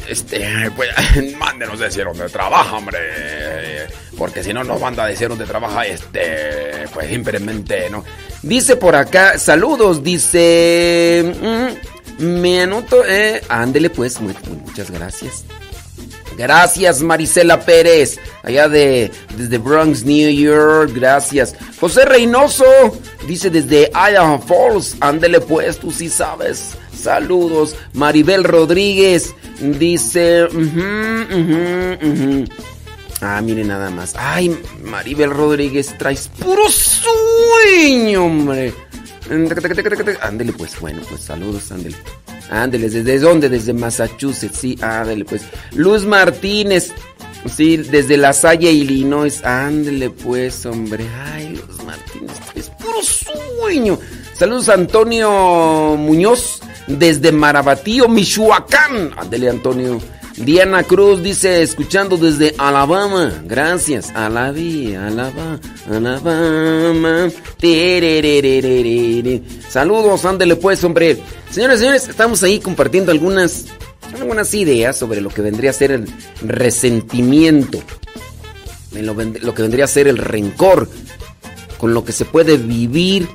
este, 0.08 0.70
pues, 0.76 0.90
mándenos 1.38 1.78
decir 1.78 2.04
dónde 2.04 2.28
trabaja, 2.28 2.76
hombre. 2.76 2.98
Porque 4.16 4.42
si 4.42 4.52
no 4.52 4.62
nos 4.62 4.80
manda 4.80 5.04
a 5.04 5.06
decir 5.08 5.28
dónde 5.28 5.44
trabaja, 5.44 5.86
este, 5.86 6.86
pues 6.92 7.08
simplemente, 7.08 7.90
¿no? 7.90 8.04
Dice 8.42 8.76
por 8.76 8.94
acá, 8.94 9.38
saludos, 9.38 10.02
dice. 10.02 11.34
Mm, 11.40 11.93
me 12.18 12.62
anoto, 12.62 13.04
eh. 13.04 13.42
Ándele, 13.48 13.90
pues, 13.90 14.20
muchas 14.20 14.90
gracias. 14.90 15.44
Gracias, 16.36 17.00
Marisela 17.00 17.60
Pérez, 17.60 18.18
allá 18.42 18.68
de 18.68 19.12
desde 19.36 19.58
Bronx, 19.58 20.04
New 20.04 20.30
York. 20.30 20.90
Gracias. 20.92 21.54
José 21.78 22.04
Reynoso 22.04 22.64
dice 23.28 23.50
desde 23.50 23.90
Idaho 23.94 24.40
Falls. 24.40 24.96
Ándele, 25.00 25.40
pues, 25.40 25.78
tú 25.78 25.92
sí 25.92 26.08
sabes. 26.08 26.76
Saludos. 26.92 27.76
Maribel 27.92 28.44
Rodríguez 28.44 29.34
dice... 29.60 30.48
Ah, 33.20 33.40
miren 33.40 33.68
nada 33.68 33.90
más. 33.90 34.14
Ay, 34.18 34.58
Maribel 34.82 35.30
Rodríguez, 35.30 35.96
traes 35.96 36.28
puro 36.28 36.64
sueño, 36.68 38.24
hombre. 38.26 38.74
Ándele 40.20 40.52
pues, 40.52 40.78
bueno, 40.80 41.00
pues 41.08 41.22
saludos, 41.22 41.70
ándele. 41.72 41.96
Ándele, 42.50 42.90
¿desde 42.90 43.18
dónde? 43.18 43.48
Desde 43.48 43.72
Massachusetts, 43.72 44.58
sí, 44.58 44.78
ándele 44.82 45.24
pues. 45.24 45.42
Luz 45.72 46.04
Martínez, 46.04 46.92
sí, 47.46 47.78
desde 47.78 48.16
La 48.16 48.32
Salle, 48.32 48.70
Illinois. 48.70 49.44
Ándele 49.44 50.10
pues, 50.10 50.66
hombre. 50.66 51.06
Ay, 51.32 51.50
Luz 51.50 51.82
Martínez, 51.84 52.32
es 52.54 52.70
puro 52.70 53.02
sueño. 53.02 53.98
Saludos 54.34 54.68
Antonio 54.68 55.96
Muñoz, 55.96 56.60
desde 56.86 57.32
Marabatío, 57.32 58.08
Michoacán. 58.08 59.12
Ándele, 59.16 59.48
Antonio. 59.48 60.00
Diana 60.36 60.82
Cruz 60.82 61.22
dice, 61.22 61.62
escuchando 61.62 62.16
desde 62.16 62.54
Alabama. 62.58 63.42
Gracias. 63.44 64.10
Alabama, 64.14 65.06
Alabama, 65.06 65.60
Alabama. 65.88 67.30
Saludos, 69.68 70.24
ándele 70.24 70.56
pues, 70.56 70.82
hombre. 70.82 71.18
Señores, 71.50 71.78
señores, 71.78 72.08
estamos 72.08 72.42
ahí 72.42 72.58
compartiendo 72.58 73.12
algunas, 73.12 73.66
algunas 74.18 74.52
ideas 74.54 74.96
sobre 74.96 75.20
lo 75.20 75.30
que 75.30 75.42
vendría 75.42 75.70
a 75.70 75.74
ser 75.74 75.92
el 75.92 76.08
resentimiento. 76.42 77.82
Lo 78.92 79.54
que 79.54 79.62
vendría 79.62 79.84
a 79.84 79.88
ser 79.88 80.08
el 80.08 80.18
rencor. 80.18 80.88
Con 81.78 81.94
lo 81.94 82.04
que 82.04 82.12
se 82.12 82.24
puede 82.24 82.56
vivir 82.56 83.28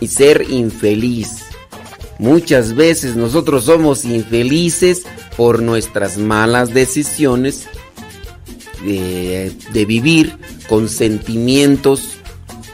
y 0.00 0.08
ser 0.08 0.46
infeliz. 0.50 1.43
Muchas 2.18 2.74
veces 2.74 3.16
nosotros 3.16 3.64
somos 3.64 4.04
infelices 4.04 5.02
por 5.36 5.60
nuestras 5.62 6.16
malas 6.16 6.72
decisiones 6.72 7.66
de, 8.84 9.84
vivir 9.86 10.36
con 10.68 10.88
sentimientos 10.88 12.18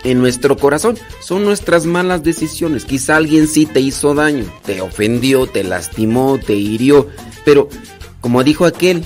en 0.04 0.18
nuestro 0.18 0.56
corazón. 0.56 0.98
Son 1.20 1.44
nuestras 1.44 1.86
malas 1.86 2.22
decisiones. 2.22 2.84
Quizá 2.84 3.16
alguien 3.16 3.48
sí 3.48 3.66
te 3.66 3.80
hizo 3.80 4.14
daño, 4.14 4.44
te 4.64 4.80
ofendió, 4.80 5.46
te 5.46 5.64
lastimó, 5.64 6.38
te 6.38 6.54
hirió. 6.54 7.08
Pero, 7.44 7.68
como 8.20 8.44
dijo 8.44 8.66
aquel, 8.66 9.04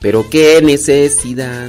pero 0.00 0.28
qué 0.28 0.60
necesidad, 0.62 1.68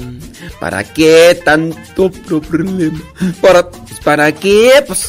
para 0.60 0.84
qué 0.84 1.40
tanto 1.44 2.12
problema, 2.12 3.02
para, 3.42 3.70
para 4.04 4.32
qué, 4.34 4.84
pues 4.86 5.00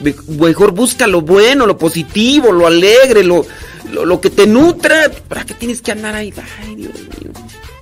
mejor 0.00 0.72
busca 0.72 1.06
lo 1.06 1.20
bueno, 1.22 1.66
lo 1.66 1.78
positivo, 1.78 2.52
lo 2.52 2.66
alegre, 2.66 3.22
lo, 3.24 3.44
lo, 3.92 4.20
que 4.20 4.30
te 4.30 4.46
nutra. 4.46 5.10
¿Para 5.28 5.44
qué 5.44 5.54
tienes 5.54 5.82
que 5.82 5.92
andar 5.92 6.14
ahí? 6.14 6.32
Ay, 6.62 6.76
Dios 6.76 6.94
mío. 6.94 7.32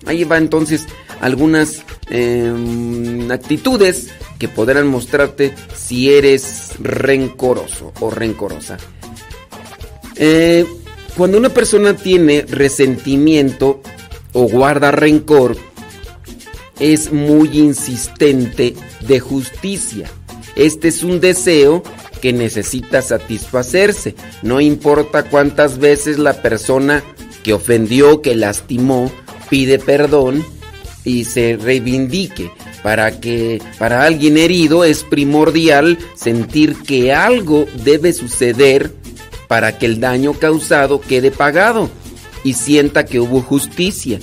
Ahí 0.07 0.25
va 0.25 0.39
entonces 0.39 0.87
algunas 1.21 1.83
em, 2.09 3.31
actitudes 3.31 4.09
que 4.39 4.49
podrán 4.49 4.87
mostrarte 4.87 5.55
si 5.75 6.13
eres 6.13 6.73
rencoroso 6.79 7.93
o 8.01 8.11
rencorosa. 8.11 8.79
Eh, 10.17 10.67
cuando 11.17 11.39
una 11.39 11.49
persona 11.49 11.95
tiene 11.95 12.43
resentimiento 12.43 13.83
o 14.33 14.49
guarda 14.49 14.91
rencor, 14.91 15.57
es 16.79 17.13
muy 17.13 17.59
insistente 17.59 18.75
de 19.01 19.21
justicia. 19.21 20.09
Este 20.55 20.89
es 20.89 21.03
un 21.03 21.21
deseo 21.21 21.83
que 22.21 22.33
necesita 22.33 23.03
satisfacerse. 23.03 24.15
No 24.43 24.61
importa 24.61 25.25
cuántas 25.25 25.79
veces 25.79 26.19
la 26.19 26.43
persona 26.43 27.03
que 27.43 27.53
ofendió, 27.53 28.23
que 28.23 28.35
lastimó, 28.35 29.11
pide 29.49 29.79
perdón 29.79 30.45
y 31.05 31.25
se 31.25 31.57
reivindique. 31.57 32.51
Para 32.83 33.21
que 33.21 33.61
para 33.79 34.05
alguien 34.05 34.39
herido 34.39 34.85
es 34.85 35.03
primordial 35.03 35.99
sentir 36.15 36.77
que 36.77 37.13
algo 37.13 37.67
debe 37.85 38.13
suceder 38.13 38.93
para 39.49 39.79
que 39.79 39.87
el 39.87 39.99
daño 39.99 40.35
causado 40.35 41.01
quede 41.01 41.31
pagado 41.31 41.91
y 42.45 42.55
sienta 42.55 43.05
que 43.05 43.19
hubo 43.19 43.41
justicia. 43.41 44.21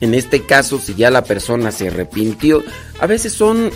En 0.00 0.14
este 0.14 0.42
caso, 0.42 0.78
si 0.78 0.94
ya 0.94 1.10
la 1.10 1.24
persona 1.24 1.72
se 1.72 1.88
arrepintió, 1.88 2.62
a 3.00 3.06
veces 3.06 3.32
son 3.32 3.70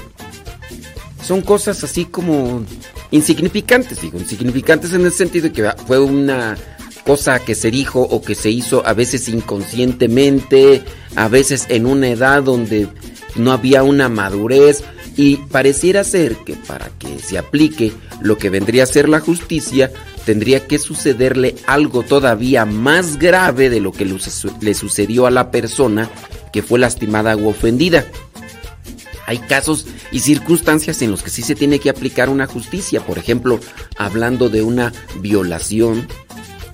son 1.22 1.42
cosas 1.42 1.82
así 1.84 2.04
como 2.04 2.62
insignificantes, 3.10 4.00
digo, 4.00 4.18
insignificantes 4.18 4.92
en 4.92 5.04
el 5.04 5.12
sentido 5.12 5.44
de 5.44 5.52
que 5.52 5.70
fue 5.86 5.98
una 5.98 6.56
cosa 7.04 7.38
que 7.38 7.54
se 7.54 7.70
dijo 7.70 8.02
o 8.02 8.22
que 8.22 8.34
se 8.34 8.50
hizo 8.50 8.86
a 8.86 8.92
veces 8.92 9.28
inconscientemente, 9.28 10.82
a 11.16 11.28
veces 11.28 11.66
en 11.70 11.86
una 11.86 12.08
edad 12.08 12.42
donde 12.42 12.88
no 13.34 13.52
había 13.52 13.82
una 13.82 14.08
madurez 14.08 14.84
y 15.16 15.36
pareciera 15.36 16.04
ser 16.04 16.36
que 16.36 16.54
para 16.54 16.90
que 16.98 17.18
se 17.18 17.38
aplique 17.38 17.92
lo 18.20 18.36
que 18.36 18.50
vendría 18.50 18.84
a 18.84 18.86
ser 18.86 19.08
la 19.08 19.20
justicia, 19.20 19.90
tendría 20.24 20.66
que 20.66 20.78
sucederle 20.78 21.56
algo 21.66 22.02
todavía 22.02 22.64
más 22.64 23.18
grave 23.18 23.70
de 23.70 23.80
lo 23.80 23.90
que 23.90 24.04
le 24.04 24.74
sucedió 24.74 25.26
a 25.26 25.30
la 25.30 25.50
persona 25.50 26.10
que 26.52 26.62
fue 26.62 26.78
lastimada 26.78 27.34
o 27.36 27.48
ofendida. 27.48 28.06
Hay 29.28 29.40
casos 29.40 29.84
y 30.10 30.20
circunstancias 30.20 31.02
en 31.02 31.10
los 31.10 31.22
que 31.22 31.28
sí 31.28 31.42
se 31.42 31.54
tiene 31.54 31.80
que 31.80 31.90
aplicar 31.90 32.30
una 32.30 32.46
justicia. 32.46 33.04
Por 33.04 33.18
ejemplo, 33.18 33.60
hablando 33.98 34.48
de 34.48 34.62
una 34.62 34.90
violación, 35.20 36.08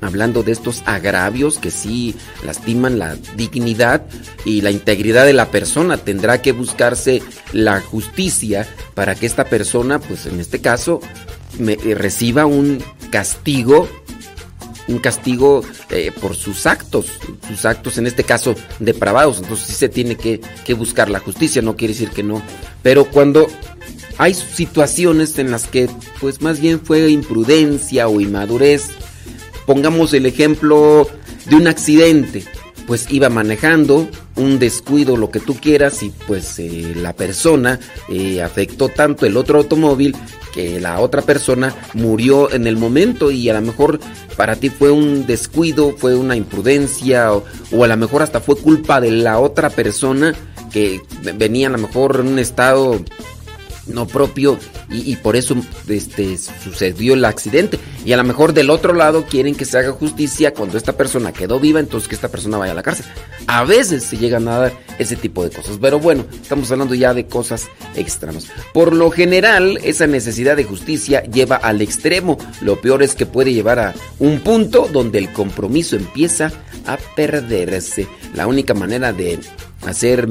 hablando 0.01 0.45
de 0.45 0.53
estos 0.53 0.85
agravios 0.87 1.59
que 1.59 1.73
sí 1.73 2.15
lastiman 2.47 3.01
la 3.01 3.17
dignidad 3.37 4.07
y 4.45 4.61
la 4.61 4.71
integridad 4.71 5.27
de 5.27 5.33
la 5.33 5.51
persona. 5.51 5.97
Tendrá 5.97 6.43
que 6.43 6.53
buscarse 6.53 7.23
la 7.53 7.81
justicia 7.81 8.69
para 8.95 9.17
que 9.17 9.27
esta 9.27 9.47
persona, 9.47 9.99
pues 9.99 10.27
en 10.27 10.39
este 10.39 10.61
caso, 10.61 11.01
eh, 11.59 11.97
reciba 11.97 12.47
un 12.47 12.85
castigo 13.11 13.89
un 14.89 14.99
castigo 14.99 15.63
eh, 15.91 16.13
por 16.21 16.37
sus 16.37 16.67
actos, 16.67 17.07
sus 17.49 17.65
actos 17.65 17.99
en 17.99 18.07
este 18.07 18.25
caso 18.25 18.55
depravados. 18.79 19.39
Entonces 19.39 19.67
sí 19.67 19.73
se 19.75 19.89
tiene 19.89 20.17
que, 20.17 20.41
que, 20.65 20.75
buscar 20.75 21.09
la 21.09 21.21
justicia, 21.21 21.63
no 21.63 21.77
quiere 21.77 21.95
decir 21.95 22.11
que 22.11 22.23
no. 22.23 22.43
Pero 22.83 23.07
cuando 23.07 23.47
hay 24.19 24.35
situaciones 24.35 25.39
en 25.39 25.51
las 25.51 25.67
que 25.67 25.89
pues 26.21 26.41
más 26.41 26.61
bien 26.61 26.81
fue 26.81 27.11
imprudencia 27.11 28.09
o 28.09 28.21
inmadurez, 28.21 28.91
pongamos 29.67 30.13
el 30.15 30.27
ejemplo 30.27 31.09
de 31.47 31.57
un 31.57 31.67
accidente, 31.67 32.45
pues 32.87 33.11
iba 33.11 33.29
manejando, 33.29 34.09
un 34.37 34.59
descuido, 34.59 35.17
lo 35.17 35.31
que 35.31 35.41
tú 35.41 35.55
quieras, 35.55 36.03
y 36.03 36.11
pues 36.27 36.59
eh, 36.59 36.95
la 36.97 37.13
persona 37.13 37.81
eh, 38.09 38.43
afectó 38.43 38.89
tanto 38.89 39.27
el 39.27 39.37
otro 39.37 39.59
automóvil 39.59 40.17
que 40.55 40.79
la 40.79 41.01
otra 41.01 41.23
persona 41.23 41.75
murió 41.95 42.53
en 42.53 42.69
el 42.69 42.77
momento 42.77 43.33
y 43.33 43.49
a 43.49 43.55
lo 43.55 43.61
mejor 43.61 43.99
para 44.37 44.55
ti 44.55 44.71
fue 44.71 44.93
un 44.93 45.27
descuido, 45.27 45.95
fue 45.97 46.15
una 46.15 46.37
imprudencia 46.37 47.33
o, 47.33 47.45
a 47.83 47.89
lo 47.89 47.97
mejor 47.97 48.23
hasta 48.23 48.41
fue 48.41 48.57
culpa 48.57 49.01
de 49.01 49.11
la 49.11 49.41
otra 49.41 49.69
persona 49.69 50.33
que 50.73 51.01
venía 51.37 51.67
a 51.67 51.71
lo 51.71 51.79
mejor 51.79 52.21
en 52.21 52.29
un 52.29 52.39
estado 52.39 53.01
no 53.87 54.07
propio 54.07 54.59
y, 54.91 55.17
por 55.17 55.37
eso 55.37 55.57
este, 55.89 56.37
sucedió 56.39 57.15
el 57.15 57.25
accidente. 57.25 57.79
Y 58.05 58.13
a 58.13 58.17
lo 58.17 58.25
mejor 58.25 58.53
del 58.53 58.71
otro 58.71 58.93
lado 58.93 59.25
quieren 59.25 59.55
que 59.55 59.65
se 59.65 59.79
haga 59.79 59.93
justicia 59.93 60.53
cuando 60.53 60.77
esta 60.77 60.97
persona 60.97 61.33
quedó 61.33 61.59
viva, 61.59 61.81
entonces 61.81 62.09
que 62.09 62.15
esta 62.15 62.29
persona 62.29 62.59
vaya 62.59 62.73
a 62.73 62.75
la 62.77 62.83
cárcel. 62.83 63.07
A 63.47 63.65
veces 63.65 64.05
se 64.05 64.17
llegan 64.17 64.47
a 64.49 64.59
dar 64.59 64.73
ese 64.99 65.17
tipo 65.17 65.43
de 65.45 65.51
cosas. 65.51 65.79
Pero 65.81 65.99
bueno, 65.99 66.25
estamos 66.41 66.71
hablando 66.71 66.95
ya 66.95 67.15
de 67.15 67.27
cosas 67.27 67.69
extremas. 67.95 68.49
Por 68.73 68.93
lo 68.93 69.11
general, 69.11 69.79
esa 69.83 70.07
necesidad 70.07 70.57
de 70.57 70.65
justicia 70.65 71.23
lleva 71.25 71.57
al 71.57 71.81
extremo. 71.81 72.39
Lo 72.61 72.81
peor 72.81 73.03
es 73.03 73.15
que 73.15 73.27
puede 73.27 73.53
llevar 73.53 73.79
a 73.79 73.95
un 74.19 74.41
punto 74.41 74.89
donde 74.93 75.19
el 75.19 75.33
compromiso 75.33 75.97
empieza 75.97 76.53
a 76.87 76.99
perderse. 77.17 78.07
La 78.35 78.47
única 78.47 78.75
manera 78.75 79.13
de 79.13 79.39
hacer 79.87 80.29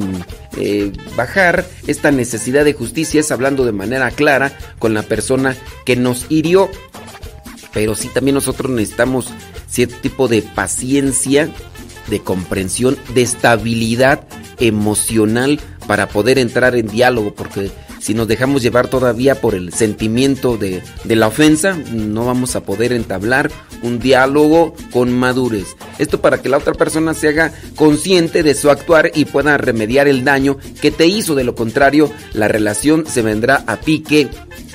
eh, 0.57 0.91
bajar 1.15 1.65
esta 1.87 2.11
necesidad 2.11 2.65
de 2.65 2.73
justicia 2.73 3.19
es 3.21 3.31
hablando 3.31 3.65
de 3.65 3.71
manera 3.71 4.11
clara 4.11 4.57
con 4.79 4.93
la 4.93 5.03
persona 5.03 5.55
que 5.85 5.95
nos 5.95 6.25
hirió. 6.29 6.69
Pero 7.73 7.95
sí 7.95 8.09
también 8.09 8.35
nosotros 8.35 8.71
necesitamos 8.71 9.29
cierto 9.67 9.95
tipo 10.01 10.27
de 10.27 10.41
paciencia, 10.41 11.49
de 12.07 12.19
comprensión, 12.19 12.97
de 13.15 13.23
estabilidad 13.23 14.27
emocional 14.59 15.59
para 15.87 16.07
poder 16.07 16.37
entrar 16.37 16.75
en 16.75 16.87
diálogo, 16.87 17.33
porque 17.33 17.71
si 17.99 18.13
nos 18.13 18.27
dejamos 18.27 18.61
llevar 18.61 18.89
todavía 18.89 19.39
por 19.39 19.55
el 19.55 19.73
sentimiento 19.73 20.57
de, 20.57 20.83
la 21.05 21.27
ofensa, 21.27 21.77
no 21.91 22.25
vamos 22.25 22.55
a 22.55 22.61
poder 22.61 22.91
entablar 22.91 23.49
un 23.81 23.99
diálogo 23.99 24.75
con 24.91 25.11
madurez. 25.13 25.67
Esto 25.99 26.21
para 26.21 26.41
que 26.41 26.49
la 26.49 26.57
otra 26.57 26.73
persona 26.73 27.13
se 27.13 27.29
haga 27.29 27.53
consciente 27.75 28.43
de 28.43 28.55
su 28.55 28.69
actuar 28.69 29.11
y 29.13 29.25
pueda 29.25 29.57
remediar 29.57 30.07
el 30.07 30.23
daño 30.23 30.57
que 30.81 30.91
te 30.91 31.07
hizo. 31.07 31.35
De 31.35 31.43
lo 31.43 31.55
contrario, 31.55 32.11
la 32.33 32.47
relación 32.47 33.05
se 33.05 33.21
vendrá 33.21 33.63
a 33.67 33.79
pique 33.79 34.29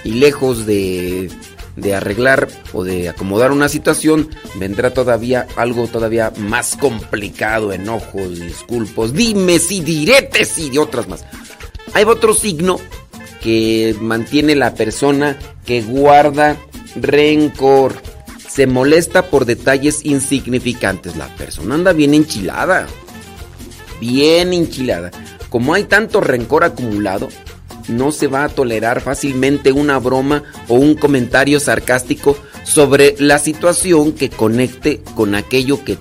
y 0.04 0.12
lejos 0.12 0.66
de, 0.66 1.30
de 1.76 1.94
arreglar 1.94 2.48
o 2.72 2.84
de 2.84 3.08
acomodar 3.08 3.52
una 3.52 3.68
situación, 3.68 4.28
vendrá 4.56 4.92
todavía 4.92 5.46
algo 5.56 5.86
todavía 5.86 6.32
más 6.36 6.76
complicado, 6.76 7.72
enojos, 7.72 8.40
disculpos, 8.40 9.12
dimes 9.12 9.70
y 9.70 9.80
diretes 9.80 10.58
y 10.58 10.70
de 10.70 10.78
otras 10.78 11.08
más. 11.08 11.24
Hay 11.94 12.04
otro 12.04 12.34
signo 12.34 12.78
que 13.40 13.94
mantiene 14.00 14.54
la 14.56 14.74
persona 14.74 15.38
que 15.64 15.82
guarda 15.82 16.56
rencor. 16.96 17.94
Se 18.58 18.66
molesta 18.66 19.30
por 19.30 19.44
detalles 19.44 20.04
insignificantes. 20.04 21.14
La 21.14 21.28
persona 21.36 21.76
anda 21.76 21.92
bien 21.92 22.12
enchilada. 22.12 22.88
Bien 24.00 24.52
enchilada. 24.52 25.12
Como 25.48 25.74
hay 25.74 25.84
tanto 25.84 26.20
rencor 26.20 26.64
acumulado, 26.64 27.28
no 27.86 28.10
se 28.10 28.26
va 28.26 28.42
a 28.42 28.48
tolerar 28.48 29.00
fácilmente 29.00 29.70
una 29.70 30.00
broma 30.00 30.42
o 30.66 30.74
un 30.74 30.96
comentario 30.96 31.60
sarcástico 31.60 32.36
sobre 32.64 33.14
la 33.20 33.38
situación 33.38 34.10
que 34.10 34.28
conecte 34.28 35.02
con 35.14 35.36
aquello 35.36 35.84
que, 35.84 35.96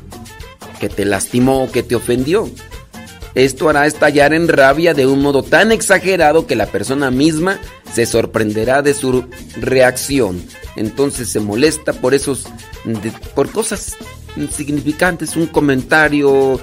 que 0.79 0.89
te 0.89 1.05
lastimó 1.05 1.63
o 1.63 1.71
que 1.71 1.83
te 1.83 1.93
ofendió. 1.93 2.49
Esto 3.37 3.69
hará 3.69 3.85
estallar 3.85 4.33
en 4.33 4.47
rabia 4.47 4.95
de 4.95 5.05
un 5.05 5.21
modo 5.21 5.43
tan 5.43 5.71
exagerado 5.71 6.47
que 6.47 6.55
la 6.55 6.65
persona 6.65 7.11
misma 7.11 7.59
se 7.93 8.07
sorprenderá 8.07 8.81
de 8.81 8.95
su 8.95 9.25
reacción. 9.61 10.41
Entonces 10.75 11.29
se 11.29 11.39
molesta 11.39 11.93
por 11.93 12.15
esos 12.15 12.45
por 13.35 13.51
cosas 13.51 13.95
insignificantes, 14.37 15.35
un 15.35 15.45
comentario, 15.45 16.59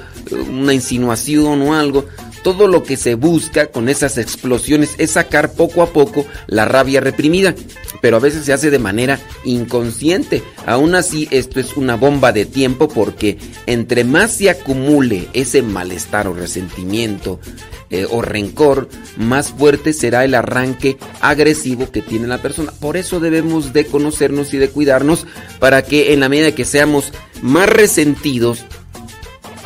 una 0.50 0.74
insinuación 0.74 1.62
o 1.62 1.74
algo. 1.74 2.06
Todo 2.44 2.68
lo 2.68 2.82
que 2.82 2.98
se 2.98 3.14
busca 3.14 3.68
con 3.68 3.88
esas 3.88 4.18
explosiones 4.18 4.94
es 4.98 5.12
sacar 5.12 5.54
poco 5.54 5.82
a 5.82 5.86
poco 5.94 6.26
la 6.46 6.66
rabia 6.66 7.00
reprimida, 7.00 7.54
pero 8.02 8.18
a 8.18 8.20
veces 8.20 8.44
se 8.44 8.52
hace 8.52 8.70
de 8.70 8.78
manera 8.78 9.18
inconsciente. 9.44 10.42
Aún 10.66 10.94
así, 10.94 11.26
esto 11.30 11.58
es 11.58 11.74
una 11.78 11.96
bomba 11.96 12.32
de 12.32 12.44
tiempo 12.44 12.86
porque 12.86 13.38
entre 13.64 14.04
más 14.04 14.34
se 14.34 14.50
acumule 14.50 15.26
ese 15.32 15.62
malestar 15.62 16.28
o 16.28 16.34
resentimiento 16.34 17.40
eh, 17.88 18.06
o 18.10 18.20
rencor, 18.20 18.90
más 19.16 19.52
fuerte 19.52 19.94
será 19.94 20.24
el 20.26 20.34
arranque 20.34 20.98
agresivo 21.22 21.90
que 21.90 22.02
tiene 22.02 22.26
la 22.26 22.42
persona. 22.42 22.72
Por 22.72 22.98
eso 22.98 23.20
debemos 23.20 23.72
de 23.72 23.86
conocernos 23.86 24.52
y 24.52 24.58
de 24.58 24.68
cuidarnos 24.68 25.26
para 25.60 25.80
que 25.80 26.12
en 26.12 26.20
la 26.20 26.28
medida 26.28 26.54
que 26.54 26.66
seamos 26.66 27.10
más 27.40 27.70
resentidos, 27.70 28.64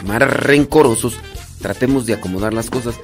más 0.05 0.21
rencorosos, 0.21 1.15
tratemos 1.61 2.07
de 2.07 2.15
acomodar 2.15 2.55
las 2.55 2.71
cosas. 2.71 2.95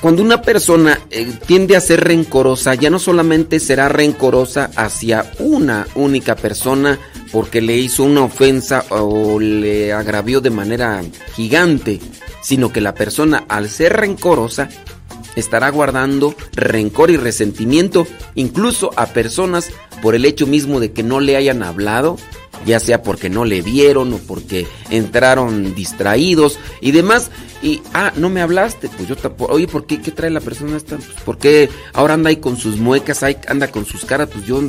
Cuando 0.00 0.22
una 0.22 0.42
persona 0.42 1.00
eh, 1.10 1.32
tiende 1.46 1.76
a 1.76 1.80
ser 1.80 2.04
rencorosa, 2.04 2.74
ya 2.74 2.90
no 2.90 2.98
solamente 2.98 3.58
será 3.58 3.88
rencorosa 3.88 4.70
hacia 4.76 5.32
una 5.38 5.86
única 5.94 6.36
persona 6.36 6.98
porque 7.32 7.62
le 7.62 7.76
hizo 7.76 8.04
una 8.04 8.22
ofensa 8.22 8.84
o 8.90 9.40
le 9.40 9.92
agravió 9.94 10.42
de 10.42 10.50
manera 10.50 11.02
gigante, 11.34 12.00
sino 12.42 12.70
que 12.70 12.82
la 12.82 12.94
persona 12.94 13.44
al 13.48 13.70
ser 13.70 13.94
rencorosa 13.94 14.68
estará 15.36 15.70
guardando 15.70 16.34
rencor 16.52 17.10
y 17.10 17.16
resentimiento 17.16 18.06
incluso 18.34 18.90
a 18.96 19.06
personas 19.06 19.70
por 20.02 20.14
el 20.14 20.26
hecho 20.26 20.46
mismo 20.46 20.80
de 20.80 20.92
que 20.92 21.02
no 21.02 21.20
le 21.20 21.36
hayan 21.36 21.62
hablado 21.62 22.18
ya 22.64 22.80
sea 22.80 23.02
porque 23.02 23.30
no 23.30 23.44
le 23.44 23.62
vieron 23.62 24.12
o 24.12 24.18
porque 24.18 24.66
entraron 24.90 25.74
distraídos 25.74 26.58
y 26.80 26.92
demás. 26.92 27.30
Y, 27.62 27.82
ah, 27.94 28.12
no 28.16 28.28
me 28.28 28.42
hablaste, 28.42 28.88
pues 28.88 29.08
yo 29.08 29.16
tampoco. 29.16 29.54
Oye, 29.54 29.66
¿por 29.66 29.86
qué? 29.86 30.00
¿Qué 30.00 30.10
trae 30.10 30.30
la 30.30 30.40
persona 30.40 30.76
esta? 30.76 30.96
Pues, 30.96 31.08
¿Por 31.24 31.38
qué 31.38 31.70
ahora 31.94 32.14
anda 32.14 32.28
ahí 32.28 32.36
con 32.36 32.56
sus 32.58 32.76
muecas, 32.76 33.22
ahí 33.22 33.38
anda 33.48 33.70
con 33.70 33.86
sus 33.86 34.04
caras? 34.04 34.28
Pues 34.30 34.44
yo, 34.44 34.62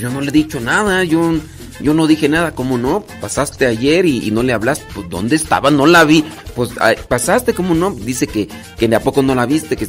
yo 0.00 0.10
no 0.10 0.20
le 0.20 0.30
he 0.30 0.32
dicho 0.32 0.58
nada, 0.58 1.04
yo, 1.04 1.34
yo 1.80 1.94
no 1.94 2.08
dije 2.08 2.28
nada, 2.28 2.52
¿cómo 2.52 2.78
no? 2.78 3.04
Pasaste 3.20 3.66
ayer 3.66 4.06
y, 4.06 4.30
no 4.32 4.42
le 4.42 4.52
hablaste, 4.52 4.84
pues 4.92 5.08
¿dónde 5.08 5.36
estaba? 5.36 5.70
No 5.70 5.86
la 5.86 6.04
vi. 6.04 6.24
Pues 6.56 6.70
pasaste, 7.08 7.54
¿cómo 7.54 7.74
no? 7.74 7.92
Dice 7.92 8.26
que, 8.26 8.48
que 8.76 8.88
de 8.88 8.96
a 8.96 9.00
poco 9.00 9.22
no 9.22 9.36
la 9.36 9.46
viste, 9.46 9.76
que 9.76 9.88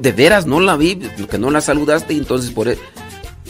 de 0.00 0.12
veras 0.12 0.46
no 0.46 0.60
la 0.60 0.76
vi, 0.76 0.96
que 0.96 1.38
no 1.38 1.50
la 1.50 1.62
saludaste 1.62 2.12
y 2.12 2.18
entonces 2.18 2.50
por 2.50 2.68
eso 2.68 2.80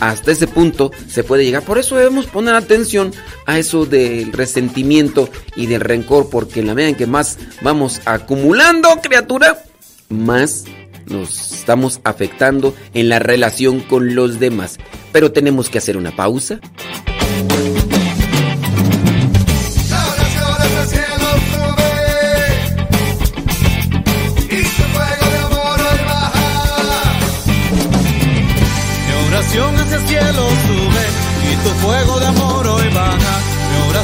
hasta 0.00 0.32
ese 0.32 0.46
punto 0.46 0.90
se 1.08 1.24
puede 1.24 1.44
llegar. 1.44 1.62
Por 1.62 1.78
eso 1.78 1.96
debemos 1.96 2.26
poner 2.26 2.54
atención 2.54 3.12
a 3.46 3.58
eso 3.58 3.86
del 3.86 4.32
resentimiento 4.32 5.28
y 5.54 5.66
del 5.66 5.80
rencor, 5.80 6.28
porque 6.30 6.60
en 6.60 6.66
la 6.66 6.74
medida 6.74 6.90
en 6.90 6.96
que 6.96 7.06
más 7.06 7.38
vamos 7.62 8.00
acumulando, 8.04 8.88
criatura, 9.02 9.62
más 10.08 10.64
nos 11.06 11.52
estamos 11.52 12.00
afectando 12.04 12.74
en 12.94 13.08
la 13.08 13.18
relación 13.18 13.80
con 13.80 14.14
los 14.14 14.38
demás. 14.40 14.78
Pero 15.12 15.32
tenemos 15.32 15.70
que 15.70 15.78
hacer 15.78 15.96
una 15.96 16.14
pausa. 16.14 16.60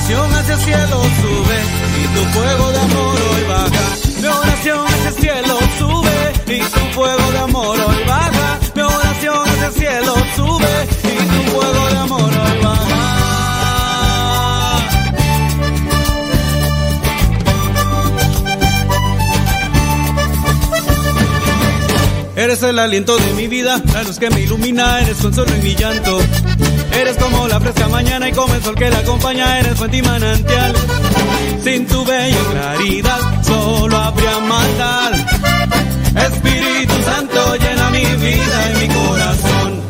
Oración 0.02 0.34
hacia 0.34 0.54
el 0.54 0.60
cielo 0.60 1.02
sube 1.20 1.58
y 2.02 2.06
tu 2.08 2.24
fuego 2.32 2.72
de 2.72 2.78
amor 2.78 3.18
hoy 3.30 3.44
baja. 3.48 3.96
Mi 4.20 4.26
oración 4.26 4.86
hacia 4.86 5.08
el 5.08 5.14
cielo 5.14 5.58
sube 5.78 6.56
y 6.56 6.60
tu 6.60 6.80
fuego 6.92 7.30
de 7.30 7.38
amor 7.38 7.78
hoy 7.80 8.04
baja. 8.06 8.58
Mi 8.74 8.82
oración 8.82 9.48
hacia 9.48 9.66
el 9.66 9.72
cielo 9.72 10.14
sube 10.34 11.01
Eres 22.62 22.75
el 22.75 22.79
aliento 22.79 23.16
de 23.16 23.33
mi 23.33 23.48
vida, 23.48 23.83
la 23.92 24.05
luz 24.05 24.20
que 24.20 24.31
me 24.31 24.42
ilumina, 24.42 25.01
eres 25.01 25.16
consuelo 25.16 25.53
en 25.53 25.64
mi 25.64 25.75
llanto. 25.75 26.20
Eres 26.92 27.16
como 27.16 27.48
la 27.48 27.59
fresca 27.59 27.88
mañana 27.88 28.29
y 28.29 28.33
como 28.33 28.55
el 28.55 28.62
sol 28.62 28.77
que 28.77 28.88
la 28.88 28.98
acompaña, 28.98 29.59
eres 29.59 29.77
fuente 29.77 29.96
y 29.96 30.03
manantial. 30.03 30.72
Sin 31.64 31.88
tu 31.88 32.05
bella 32.05 32.38
claridad, 32.53 33.42
solo 33.42 33.96
habría 33.96 34.38
maldad. 34.38 35.12
Espíritu 36.25 36.94
Santo 37.03 37.57
llena 37.57 37.90
mi 37.90 38.05
vida 38.05 38.70
y 38.70 38.87
mi 38.87 38.94
corazón. 38.94 39.81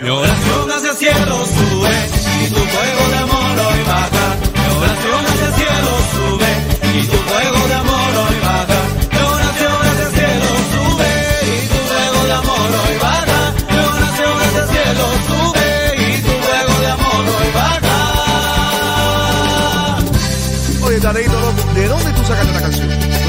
Mi 0.00 0.08
oración 0.08 0.72
hacia 0.72 0.90
el 0.90 0.96
cielo 0.96 1.46
sube 1.46 2.08
y 2.42 2.48
tu 2.48 2.60
fuego 2.60 3.08
de 3.10 3.16
amor 3.18 3.60
hoy 3.60 3.85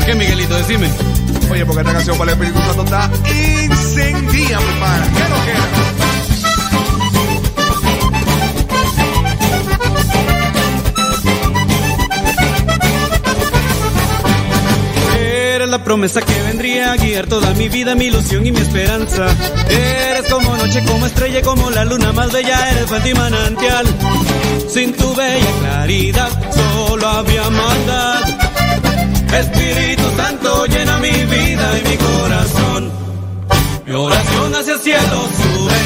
qué, 0.07 0.15
Miguelito? 0.15 0.55
Decime. 0.55 0.89
Oye, 1.51 1.65
porque 1.65 1.81
esta 1.81 1.93
canción 1.93 2.17
para 2.17 2.31
el 2.31 2.39
Espíritu 2.39 2.65
Santo 2.65 2.83
está 2.83 3.11
incendía, 3.69 4.59
mi 4.59 4.79
pana. 4.79 5.07
¿Qué 5.13 5.29
no 5.29 5.35
queda? 5.45 5.67
Eres 15.19 15.69
la 15.69 15.83
promesa 15.83 16.21
que 16.21 16.41
vendría 16.43 16.93
a 16.93 16.95
guiar 16.95 17.27
toda 17.27 17.53
mi 17.55 17.67
vida, 17.67 17.93
mi 17.95 18.05
ilusión 18.05 18.45
y 18.45 18.51
mi 18.53 18.61
esperanza. 18.61 19.27
Eres 19.69 20.31
como 20.31 20.55
noche, 20.55 20.83
como 20.85 21.05
estrella, 21.05 21.41
como 21.41 21.69
la 21.69 21.83
luna 21.83 22.13
más 22.13 22.31
bella, 22.31 22.71
eres 22.71 22.85
fuente 22.85 23.09
y 23.09 23.13
manantial. 23.13 23.85
Sin 24.69 24.93
tu 24.93 25.13
bella 25.15 25.51
claridad, 25.59 26.29
solo 26.53 27.07
había 27.07 27.49
maldad. 27.49 28.46
Espíritu 29.33 30.03
Santo 30.15 30.65
llena 30.65 30.97
mi 30.99 31.11
vida 31.11 31.79
y 31.79 31.89
mi 31.89 31.97
corazón. 31.97 32.91
Mi 33.85 33.93
oración 33.93 34.55
hacia 34.55 34.73
el 34.73 34.79
cielo 34.79 35.19
sube 35.37 35.79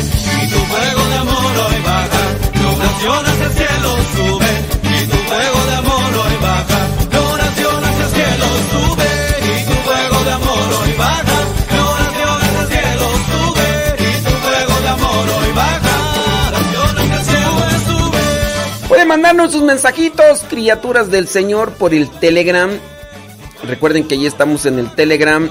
y 0.43 0.49
tu 0.49 0.59
fuego 0.59 1.09
de 1.09 1.15
amor 1.17 1.53
hoy 1.67 1.81
baja. 1.83 2.23
Mi 2.53 2.65
oración 2.65 3.25
hacia 3.25 3.45
el 3.45 3.53
cielo 3.53 3.91
sube 4.15 4.51
y 4.83 5.07
tu 5.07 5.17
fuego 5.17 5.65
de 5.67 5.75
amor 5.75 6.13
hoy 6.23 6.35
baja. 6.41 6.79
Mi 7.11 7.17
oración 7.17 7.83
hacia 7.83 8.05
el 8.05 8.11
cielo 8.11 8.47
sube 8.71 9.09
y 9.41 9.65
tu 9.65 9.73
fuego 9.73 10.23
de 10.23 10.31
amor 10.31 10.67
hoy 10.81 10.93
baja. 10.97 11.37
Mi 11.71 11.77
oración 11.79 12.41
hacia 12.41 12.61
el 12.61 12.67
cielo 12.67 13.07
sube 13.31 13.69
y 13.99 14.23
tu 14.23 14.31
fuego 14.31 14.81
de 14.81 14.89
amor 14.89 15.25
hoy 15.37 15.51
baja. 15.53 15.95
Hacia 16.53 17.17
el 17.17 17.25
cielo 17.25 17.51
sube. 17.87 18.87
Pueden 18.87 19.07
mandarnos 19.07 19.51
sus 19.51 19.63
mensajitos, 19.63 20.43
criaturas 20.49 21.09
del 21.11 21.27
Señor, 21.27 21.73
por 21.73 21.93
el 21.93 22.09
Telegram. 22.09 22.71
Recuerden 23.64 24.07
que 24.07 24.20
ya 24.20 24.28
estamos 24.28 24.66
en 24.66 24.80
el 24.80 24.91
Telegram, 24.93 25.49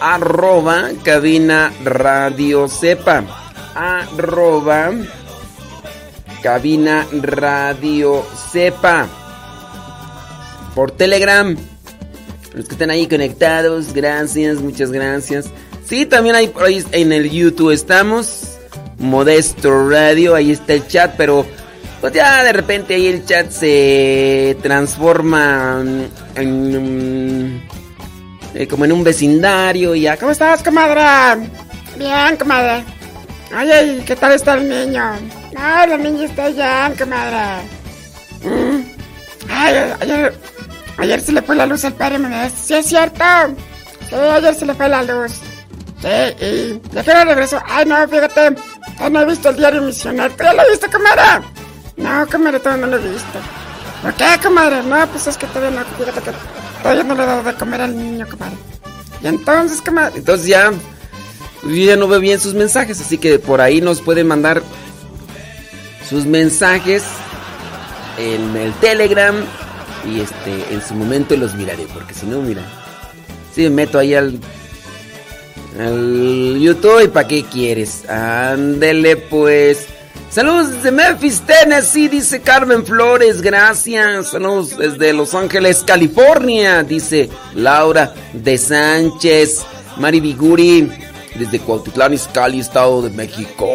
arroba 0.00 0.90
cabina 1.04 1.72
radio 1.84 2.68
sepa. 2.68 3.24
Arroba 3.74 4.92
Cabina 6.42 7.06
Radio 7.12 8.26
Sepa. 8.50 9.08
Por 10.74 10.90
Telegram. 10.90 11.56
Los 12.52 12.66
que 12.66 12.72
están 12.72 12.90
ahí 12.90 13.06
conectados, 13.06 13.94
gracias, 13.94 14.60
muchas 14.60 14.90
gracias. 14.90 15.46
Sí, 15.86 16.04
también 16.04 16.34
hay 16.34 16.48
por 16.48 16.64
ahí 16.64 16.84
en 16.92 17.12
el 17.12 17.30
YouTube 17.30 17.70
estamos. 17.70 18.58
Modesto 18.98 19.88
Radio, 19.88 20.34
ahí 20.34 20.50
está 20.50 20.74
el 20.74 20.86
chat, 20.86 21.14
pero 21.16 21.46
pues 22.02 22.14
ya 22.14 22.42
de 22.42 22.52
repente 22.52 22.94
ahí 22.94 23.06
el 23.06 23.24
chat 23.24 23.48
se 23.48 24.56
transforma 24.60 25.84
en, 26.34 27.62
eh, 28.54 28.66
como 28.66 28.84
en 28.84 28.90
un 28.90 29.04
vecindario 29.04 29.94
y 29.94 30.00
ya. 30.00 30.16
¿Cómo 30.16 30.32
estás, 30.32 30.64
comadre? 30.64 31.48
Bien, 31.96 32.36
comadre. 32.36 32.82
Oye, 33.56 34.02
¿qué 34.04 34.16
tal 34.16 34.32
está 34.32 34.54
el 34.54 34.68
niño? 34.68 35.12
No, 35.52 35.94
el 35.94 36.02
niño 36.02 36.24
está 36.24 36.48
bien, 36.48 36.98
comadre. 36.98 37.68
Mm. 38.42 38.82
Ay, 39.48 39.74
ayer, 40.00 40.34
ayer 40.98 41.20
se 41.20 41.30
le 41.30 41.42
fue 41.42 41.54
la 41.54 41.66
luz 41.66 41.84
al 41.84 41.94
padre 41.94 42.18
Sí, 42.60 42.74
es 42.74 42.86
cierto. 42.86 43.24
Sí, 44.08 44.16
ayer 44.16 44.54
se 44.56 44.66
le 44.66 44.74
fue 44.74 44.88
la 44.88 45.04
luz. 45.04 45.34
Sí, 46.00 46.44
y 46.44 46.80
ya 46.92 47.04
que 47.04 47.24
regresó. 47.24 47.62
Ay, 47.64 47.86
no, 47.86 48.08
fíjate. 48.08 48.56
no 49.08 49.20
he 49.20 49.26
visto 49.26 49.50
el 49.50 49.56
diario 49.56 49.82
misionero. 49.82 50.34
¿Tú 50.34 50.42
ya 50.42 50.52
lo 50.52 50.68
viste, 50.68 50.90
comadre? 50.90 51.46
No, 51.96 52.26
comadre, 52.26 52.58
todavía 52.60 52.86
no 52.86 52.96
lo 52.96 53.02
he 53.02 53.08
visto. 53.12 53.38
¿Por 54.02 54.14
qué, 54.14 54.26
comadre? 54.42 54.82
No, 54.82 55.06
pues 55.08 55.26
es 55.26 55.36
que 55.36 55.46
todavía 55.46 55.78
no, 55.78 55.84
fíjate 55.96 56.20
que 56.20 56.32
todavía 56.82 57.04
no 57.04 57.14
le 57.14 57.22
he 57.22 57.26
dado 57.26 57.42
de 57.42 57.54
comer 57.54 57.80
al 57.82 57.96
niño, 57.96 58.26
comadre. 58.28 58.56
Y 59.22 59.26
entonces, 59.26 59.80
comadre. 59.80 60.18
Entonces 60.18 60.46
ya. 60.46 60.72
Yo 61.62 61.70
ya 61.70 61.96
no 61.96 62.08
veo 62.08 62.18
bien 62.18 62.40
sus 62.40 62.54
mensajes, 62.54 63.00
así 63.00 63.18
que 63.18 63.38
por 63.38 63.60
ahí 63.60 63.80
nos 63.80 64.00
pueden 64.00 64.26
mandar 64.26 64.62
sus 66.08 66.26
mensajes 66.26 67.04
en 68.18 68.56
el 68.56 68.72
Telegram 68.74 69.36
y 70.04 70.20
este 70.20 70.74
en 70.74 70.82
su 70.82 70.94
momento 70.94 71.36
los 71.36 71.54
miraré, 71.54 71.86
porque 71.94 72.14
si 72.14 72.26
no, 72.26 72.40
mira, 72.40 72.62
si 73.54 73.62
me 73.62 73.70
meto 73.70 74.00
ahí 74.00 74.14
al 74.14 74.40
al 75.78 76.58
YouTube 76.60 77.04
y 77.04 77.08
para 77.08 77.28
qué 77.28 77.44
quieres. 77.44 78.08
Ándele 78.08 79.16
pues. 79.16 79.86
Saludos 80.32 80.82
de 80.82 80.90
Memphis, 80.90 81.42
Tennessee, 81.42 82.08
dice 82.08 82.40
Carmen 82.40 82.86
Flores, 82.86 83.42
gracias. 83.42 84.30
Saludos 84.30 84.78
desde 84.78 85.12
Los 85.12 85.34
Ángeles, 85.34 85.84
California, 85.86 86.82
dice 86.82 87.28
Laura 87.54 88.14
de 88.32 88.56
Sánchez. 88.56 89.60
Mari 89.98 90.20
Viguri, 90.20 90.90
desde 91.38 91.60
Cuautitlán, 91.60 92.14
Izcalli, 92.14 92.60
Estado 92.60 93.02
de 93.02 93.10
México. 93.10 93.68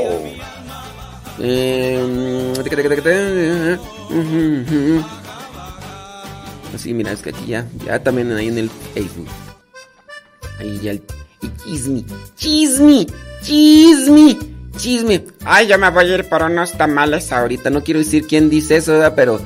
Así, 6.74 6.92
mira, 6.92 7.12
es 7.12 7.22
que 7.22 7.30
aquí 7.30 7.46
ya, 7.46 7.68
ya 7.86 8.02
también 8.02 8.32
ahí 8.32 8.48
en 8.48 8.58
el 8.58 8.72
Facebook. 8.96 9.28
Ahí 10.60 10.80
ya 10.82 10.90
el 10.90 11.04
chisme, 11.64 12.04
chisme, 12.36 13.06
chisme, 13.44 14.36
chisme. 14.78 15.26
Ay, 15.46 15.68
ya 15.68 15.78
me 15.78 15.90
voy 15.90 16.12
a 16.12 16.16
ir 16.16 16.30
por 16.30 16.44
unos 16.44 16.74
tamales 16.78 17.32
ahorita. 17.32 17.70
No 17.70 17.84
quiero 17.84 18.00
decir 18.00 18.26
quién 18.28 18.50
dice 18.50 18.78
eso. 18.78 19.12
Pero 19.16 19.42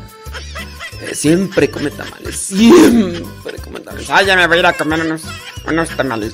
eh, 1.01 1.15
siempre 1.15 1.69
come 1.69 1.91
tamales, 1.91 2.35
siempre 2.35 3.57
come 3.63 3.79
tamales. 3.79 4.09
Ay, 4.09 4.25
ya 4.27 4.35
me 4.35 4.47
voy 4.47 4.57
a 4.57 4.59
ir 4.59 4.65
a 4.67 4.73
comer 4.73 5.01
unos, 5.01 5.23
unos 5.67 5.89
tamales. 5.89 6.33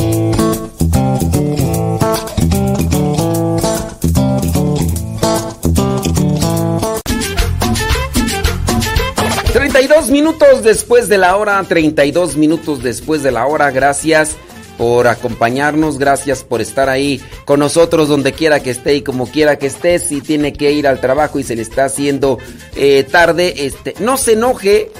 Minutos 10.21 10.61
después 10.61 11.09
de 11.09 11.17
la 11.17 11.35
hora, 11.35 11.63
32 11.67 12.37
minutos 12.37 12.83
después 12.83 13.23
de 13.23 13.31
la 13.31 13.47
hora, 13.47 13.71
gracias 13.71 14.35
por 14.77 15.07
acompañarnos, 15.07 15.97
gracias 15.97 16.43
por 16.43 16.61
estar 16.61 16.89
ahí 16.89 17.19
con 17.43 17.59
nosotros 17.59 18.07
donde 18.07 18.31
quiera 18.31 18.61
que 18.61 18.69
esté 18.69 18.93
y 18.93 19.01
como 19.01 19.25
quiera 19.25 19.57
que 19.57 19.65
esté, 19.65 19.97
si 19.97 20.21
tiene 20.21 20.53
que 20.53 20.73
ir 20.73 20.87
al 20.87 21.01
trabajo 21.01 21.39
y 21.39 21.43
se 21.43 21.55
le 21.55 21.63
está 21.63 21.85
haciendo 21.85 22.37
eh, 22.75 23.03
tarde, 23.03 23.65
este, 23.65 23.95
no 23.99 24.15
se 24.17 24.33
enoje, 24.33 24.91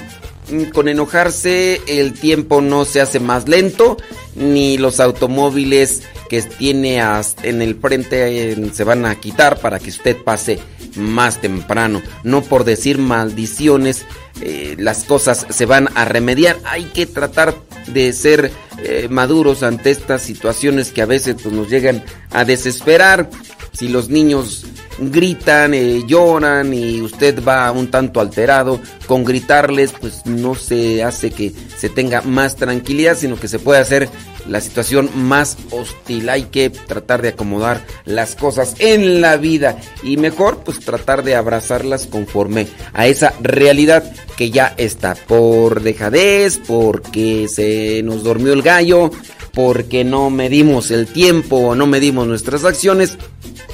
mm, 0.50 0.70
con 0.70 0.88
enojarse 0.88 1.80
el 1.86 2.14
tiempo 2.14 2.60
no 2.60 2.84
se 2.84 3.00
hace 3.00 3.20
más 3.20 3.48
lento, 3.48 3.98
ni 4.34 4.76
los 4.76 4.98
automóviles 4.98 6.02
que 6.28 6.42
tiene 6.42 7.00
en 7.44 7.62
el 7.62 7.76
frente 7.76 8.50
eh, 8.50 8.70
se 8.72 8.82
van 8.82 9.06
a 9.06 9.14
quitar 9.20 9.60
para 9.60 9.78
que 9.78 9.90
usted 9.90 10.16
pase 10.16 10.58
más 10.96 11.40
temprano. 11.40 12.02
No 12.24 12.42
por 12.42 12.64
decir 12.64 12.98
maldiciones, 12.98 14.04
eh, 14.40 14.76
las 14.78 15.04
cosas 15.04 15.46
se 15.48 15.66
van 15.66 15.88
a 15.94 16.04
remediar. 16.04 16.58
Hay 16.64 16.84
que 16.84 17.06
tratar 17.06 17.54
de 17.86 18.12
ser 18.12 18.52
eh, 18.78 19.08
maduros 19.10 19.62
ante 19.62 19.90
estas 19.90 20.22
situaciones 20.22 20.92
que 20.92 21.02
a 21.02 21.06
veces 21.06 21.36
pues, 21.42 21.54
nos 21.54 21.68
llegan 21.68 22.04
a 22.30 22.44
desesperar. 22.44 23.30
Si 23.72 23.88
los 23.88 24.08
niños 24.10 24.66
gritan, 24.98 25.74
eh, 25.74 26.02
lloran 26.06 26.72
y 26.74 27.00
usted 27.00 27.42
va 27.42 27.70
un 27.72 27.90
tanto 27.90 28.20
alterado, 28.20 28.80
con 29.06 29.24
gritarles 29.24 29.92
pues 29.92 30.26
no 30.26 30.54
se 30.54 31.02
hace 31.02 31.30
que 31.30 31.52
se 31.76 31.88
tenga 31.88 32.22
más 32.22 32.56
tranquilidad, 32.56 33.16
sino 33.16 33.38
que 33.38 33.48
se 33.48 33.58
puede 33.58 33.80
hacer 33.80 34.08
la 34.46 34.60
situación 34.60 35.10
más 35.14 35.56
hostil. 35.70 36.28
Hay 36.28 36.44
que 36.44 36.70
tratar 36.70 37.22
de 37.22 37.28
acomodar 37.28 37.84
las 38.04 38.34
cosas 38.34 38.74
en 38.78 39.20
la 39.20 39.36
vida 39.36 39.78
y 40.02 40.16
mejor 40.16 40.58
pues 40.64 40.80
tratar 40.80 41.22
de 41.22 41.34
abrazarlas 41.34 42.06
conforme 42.06 42.68
a 42.92 43.06
esa 43.06 43.34
realidad 43.40 44.04
que 44.36 44.50
ya 44.50 44.74
está 44.76 45.14
por 45.14 45.82
dejadez, 45.82 46.60
porque 46.66 47.48
se 47.48 48.02
nos 48.02 48.22
durmió 48.22 48.52
el 48.52 48.62
gallo, 48.62 49.10
porque 49.52 50.04
no 50.04 50.30
medimos 50.30 50.90
el 50.90 51.06
tiempo 51.06 51.56
o 51.56 51.74
no 51.74 51.86
medimos 51.86 52.26
nuestras 52.26 52.64
acciones. 52.64 53.18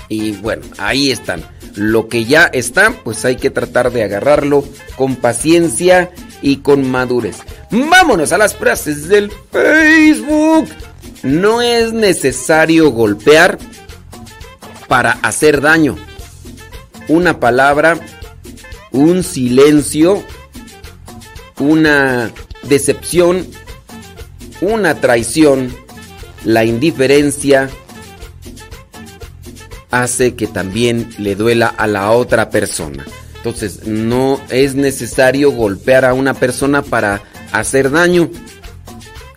Y 0.09 0.33
bueno, 0.33 0.63
ahí 0.79 1.11
están. 1.11 1.43
Lo 1.75 2.09
que 2.09 2.25
ya 2.25 2.45
está, 2.47 2.93
pues 3.05 3.25
hay 3.25 3.37
que 3.37 3.51
tratar 3.51 3.93
de 3.93 4.03
agarrarlo 4.03 4.65
con 4.97 5.17
paciencia 5.17 6.11
y 6.43 6.59
con 6.59 6.91
madurez. 6.91 7.37
Vámonos 7.71 8.33
a 8.33 8.39
las 8.39 8.55
frases 8.55 9.09
del 9.09 9.31
Facebook. 9.53 10.69
No 11.23 11.61
es 11.61 11.93
necesario 11.93 12.91
golpear 12.91 13.59
para 14.89 15.13
hacer 15.23 15.61
daño. 15.61 15.97
Una 17.09 17.41
palabra, 17.41 17.99
un 18.93 19.23
silencio, 19.23 20.23
una 21.59 22.31
decepción, 22.65 23.47
una 24.61 25.01
traición, 25.01 25.75
la 26.45 26.65
indiferencia 26.65 27.71
hace 29.91 30.35
que 30.35 30.47
también 30.47 31.11
le 31.19 31.35
duela 31.35 31.69
a 31.69 31.87
la 31.87 32.11
otra 32.11 32.51
persona. 32.51 33.05
Entonces, 33.37 33.87
no 33.87 34.41
es 34.51 34.75
necesario 34.75 35.53
golpear 35.53 36.05
a 36.05 36.15
una 36.15 36.35
persona 36.35 36.83
para 36.83 37.23
hacer 37.53 37.91
daño. 37.91 38.31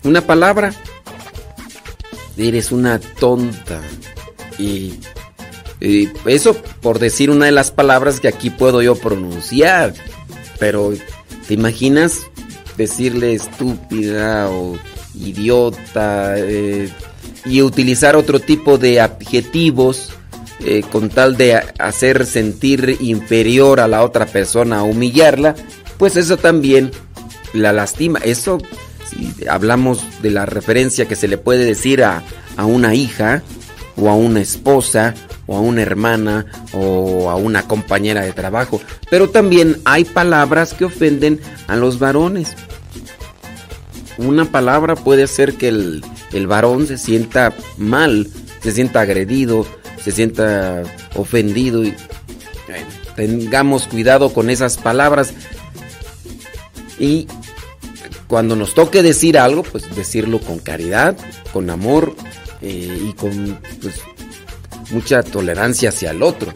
Una 0.03 0.21
palabra, 0.21 0.73
eres 2.37 2.71
una 2.71 2.99
tonta. 2.99 3.79
Y, 4.57 4.99
eso 6.25 6.55
por 6.81 6.99
decir 6.99 7.31
una 7.31 7.47
de 7.47 7.51
las 7.51 7.71
palabras 7.71 8.19
que 8.19 8.27
aquí 8.27 8.49
puedo 8.49 8.81
yo 8.81 8.95
pronunciar. 8.95 9.93
Pero, 10.59 10.93
¿te 11.47 11.53
imaginas 11.53 12.21
decirle 12.77 13.33
estúpida 13.33 14.49
o 14.49 14.77
idiota 15.15 16.35
eh, 16.37 16.89
y 17.45 17.61
utilizar 17.61 18.15
otro 18.15 18.39
tipo 18.39 18.77
de 18.77 19.01
adjetivos 19.01 20.13
eh, 20.65 20.83
con 20.91 21.09
tal 21.09 21.37
de 21.37 21.55
hacer 21.79 22.25
sentir 22.25 22.97
inferior 22.99 23.79
a 23.79 23.87
la 23.87 24.03
otra 24.03 24.25
persona, 24.25 24.83
humillarla? 24.83 25.55
Pues 25.97 26.15
eso 26.15 26.37
también 26.37 26.91
la 27.53 27.73
lastima. 27.73 28.19
Eso, 28.23 28.59
si 29.09 29.47
hablamos 29.47 30.03
de 30.21 30.31
la 30.31 30.45
referencia 30.45 31.07
que 31.07 31.15
se 31.15 31.27
le 31.27 31.37
puede 31.37 31.65
decir 31.65 32.03
a, 32.03 32.23
a 32.57 32.65
una 32.65 32.95
hija, 32.95 33.43
o 33.97 34.09
a 34.09 34.15
una 34.15 34.41
esposa, 34.41 35.13
o 35.47 35.57
a 35.57 35.59
una 35.59 35.81
hermana, 35.81 36.45
o 36.73 37.29
a 37.29 37.35
una 37.35 37.67
compañera 37.67 38.21
de 38.21 38.33
trabajo. 38.33 38.81
Pero 39.09 39.29
también 39.29 39.77
hay 39.85 40.05
palabras 40.05 40.73
que 40.73 40.85
ofenden 40.85 41.39
a 41.67 41.75
los 41.75 41.99
varones. 41.99 42.55
Una 44.17 44.45
palabra 44.45 44.95
puede 44.95 45.23
hacer 45.23 45.55
que 45.55 45.67
el, 45.67 46.03
el 46.31 46.47
varón 46.47 46.87
se 46.87 46.97
sienta 46.97 47.53
mal, 47.77 48.27
se 48.61 48.71
sienta 48.71 49.01
agredido, 49.01 49.65
se 50.03 50.11
sienta 50.11 50.83
ofendido. 51.15 51.83
Y, 51.83 51.95
tengamos 53.15 53.87
cuidado 53.87 54.33
con 54.33 54.49
esas 54.49 54.77
palabras. 54.77 55.33
Y 56.99 57.27
cuando 58.27 58.55
nos 58.55 58.73
toque 58.73 59.03
decir 59.03 59.37
algo, 59.37 59.63
pues 59.63 59.93
decirlo 59.95 60.39
con 60.39 60.59
caridad, 60.59 61.17
con 61.53 61.69
amor 61.69 62.15
eh, 62.61 63.07
y 63.09 63.13
con 63.13 63.59
pues, 63.81 63.95
mucha 64.91 65.23
tolerancia 65.23 65.89
hacia 65.89 66.11
el 66.11 66.23
otro. 66.23 66.53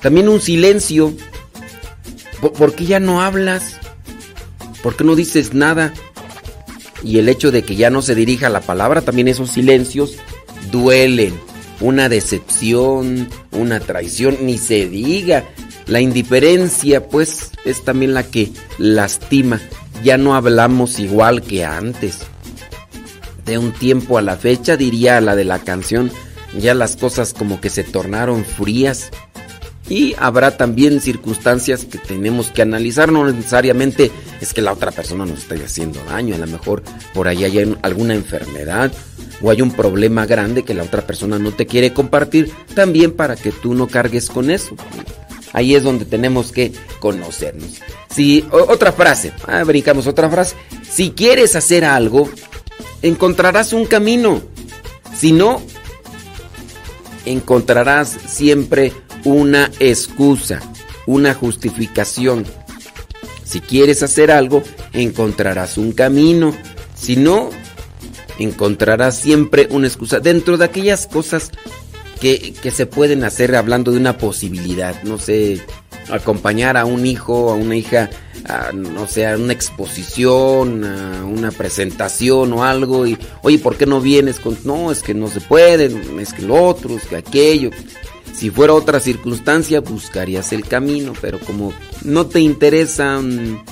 También 0.00 0.28
un 0.28 0.40
silencio. 0.40 1.12
¿Por 2.40 2.74
qué 2.74 2.84
ya 2.84 3.00
no 3.00 3.22
hablas? 3.22 3.78
¿Por 4.82 4.94
qué 4.94 5.04
no 5.04 5.16
dices 5.16 5.54
nada? 5.54 5.92
Y 7.02 7.18
el 7.18 7.28
hecho 7.28 7.50
de 7.50 7.62
que 7.62 7.76
ya 7.76 7.90
no 7.90 8.02
se 8.02 8.14
dirija 8.14 8.48
la 8.48 8.60
palabra, 8.60 9.00
también 9.00 9.28
esos 9.28 9.50
silencios 9.50 10.16
duelen. 10.70 11.34
Una 11.80 12.08
decepción, 12.08 13.28
una 13.52 13.80
traición, 13.80 14.38
ni 14.42 14.58
se 14.58 14.88
diga. 14.88 15.44
La 15.86 16.00
indiferencia, 16.00 17.06
pues, 17.08 17.52
es 17.64 17.84
también 17.84 18.14
la 18.14 18.24
que 18.24 18.50
lastima 18.78 19.60
ya 20.02 20.18
no 20.18 20.34
hablamos 20.34 20.98
igual 20.98 21.42
que 21.42 21.64
antes. 21.64 22.20
De 23.44 23.58
un 23.58 23.72
tiempo 23.72 24.18
a 24.18 24.22
la 24.22 24.36
fecha, 24.36 24.76
diría 24.76 25.20
la 25.20 25.36
de 25.36 25.44
la 25.44 25.60
canción, 25.60 26.10
ya 26.58 26.74
las 26.74 26.96
cosas 26.96 27.32
como 27.32 27.60
que 27.60 27.70
se 27.70 27.84
tornaron 27.84 28.44
frías. 28.44 29.10
Y 29.88 30.14
habrá 30.18 30.56
también 30.56 31.00
circunstancias 31.00 31.84
que 31.84 31.98
tenemos 31.98 32.50
que 32.50 32.62
analizar, 32.62 33.12
no 33.12 33.24
necesariamente 33.30 34.10
es 34.40 34.52
que 34.52 34.60
la 34.60 34.72
otra 34.72 34.90
persona 34.90 35.24
nos 35.24 35.40
esté 35.40 35.62
haciendo 35.64 36.02
daño, 36.04 36.34
a 36.34 36.38
lo 36.38 36.46
mejor 36.48 36.82
por 37.14 37.28
ahí 37.28 37.44
hay 37.44 37.76
alguna 37.82 38.14
enfermedad 38.14 38.92
o 39.40 39.50
hay 39.50 39.62
un 39.62 39.70
problema 39.70 40.26
grande 40.26 40.64
que 40.64 40.74
la 40.74 40.82
otra 40.82 41.06
persona 41.06 41.38
no 41.38 41.52
te 41.52 41.66
quiere 41.66 41.92
compartir, 41.92 42.50
también 42.74 43.12
para 43.12 43.36
que 43.36 43.52
tú 43.52 43.74
no 43.74 43.86
cargues 43.86 44.28
con 44.28 44.50
eso. 44.50 44.74
Ahí 45.52 45.74
es 45.74 45.82
donde 45.82 46.04
tenemos 46.04 46.52
que 46.52 46.72
conocernos. 46.98 47.80
Si 48.10 48.46
otra 48.50 48.92
frase, 48.92 49.32
ah, 49.46 49.62
brincamos 49.64 50.06
otra 50.06 50.28
frase. 50.28 50.56
Si 50.82 51.10
quieres 51.10 51.56
hacer 51.56 51.84
algo, 51.84 52.28
encontrarás 53.02 53.72
un 53.72 53.86
camino. 53.86 54.42
Si 55.16 55.32
no, 55.32 55.62
encontrarás 57.24 58.16
siempre 58.26 58.92
una 59.26 59.72
excusa, 59.80 60.60
una 61.04 61.34
justificación. 61.34 62.46
Si 63.44 63.60
quieres 63.60 64.04
hacer 64.04 64.30
algo, 64.30 64.62
encontrarás 64.92 65.78
un 65.78 65.92
camino. 65.92 66.54
Si 66.94 67.16
no, 67.16 67.50
encontrarás 68.38 69.18
siempre 69.18 69.66
una 69.70 69.88
excusa. 69.88 70.20
Dentro 70.20 70.56
de 70.56 70.64
aquellas 70.64 71.08
cosas 71.08 71.50
que, 72.20 72.54
se 72.72 72.86
pueden 72.86 73.24
hacer 73.24 73.56
hablando 73.56 73.90
de 73.90 73.98
una 73.98 74.16
posibilidad, 74.16 75.02
no 75.02 75.18
sé, 75.18 75.60
acompañar 76.08 76.76
a 76.76 76.84
un 76.84 77.04
hijo, 77.04 77.50
a 77.50 77.54
una 77.54 77.74
hija, 77.74 78.10
a, 78.44 78.70
no 78.72 79.08
sé, 79.08 79.26
a 79.26 79.36
una 79.36 79.52
exposición, 79.52 80.84
a 80.84 81.24
una 81.24 81.50
presentación 81.50 82.52
o 82.52 82.62
algo, 82.62 83.08
y 83.08 83.18
oye, 83.42 83.58
¿por 83.58 83.76
qué 83.76 83.86
no 83.86 84.00
vienes 84.00 84.38
con.? 84.38 84.56
No, 84.62 84.92
es 84.92 85.02
que 85.02 85.14
no 85.14 85.26
se 85.26 85.40
puede, 85.40 85.86
es 86.20 86.32
que 86.32 86.42
lo 86.42 86.62
otro, 86.64 86.96
es 86.96 87.06
que 87.06 87.16
aquello. 87.16 87.70
Si 88.36 88.50
fuera 88.50 88.74
otra 88.74 89.00
circunstancia, 89.00 89.80
buscarías 89.80 90.52
el 90.52 90.66
camino, 90.66 91.14
pero 91.20 91.40
como 91.40 91.72
no 92.02 92.26
te 92.26 92.40
interesan 92.40 93.62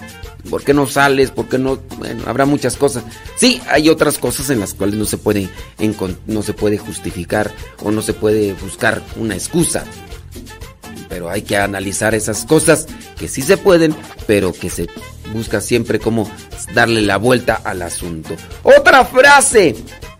¿Por 0.51 0.63
qué 0.63 0.75
no 0.75 0.87
sales? 0.87 1.31
¿Por 1.31 1.49
qué 1.49 1.59
no? 1.59 1.79
Bueno, 1.99 2.25
habrá 2.27 2.45
muchas 2.45 2.77
cosas. 2.77 3.05
Sí, 3.37 3.61
hay 3.69 3.89
otras 3.89 4.19
cosas 4.19 4.51
en 4.51 4.61
las 4.61 4.75
cuales 4.75 4.97
no 4.97 5.05
se 5.05 5.17
puede, 5.17 5.49
no 6.27 6.43
se 6.43 6.53
puede 6.53 6.79
justificar 6.79 7.51
o 7.83 7.91
no 7.91 8.03
se 8.03 8.13
puede 8.13 8.53
buscar 8.55 9.03
una 9.17 9.35
excusa. 9.35 9.85
Pero 11.09 11.31
hay 11.31 11.43
que 11.43 11.57
analizar 11.57 12.15
esas 12.15 12.45
cosas 12.45 12.87
que 13.19 13.29
sí 13.29 13.41
se 13.41 13.57
pueden, 13.57 13.97
pero 14.27 14.53
que 14.53 14.69
se 14.69 14.87
busca 15.33 15.61
siempre 15.61 15.99
como 15.99 16.31
darle 16.75 17.01
la 17.01 17.17
vuelta 17.17 17.61
al 17.65 17.83
asunto. 17.83 18.37
Otra 18.63 19.05
frase. 19.05 19.77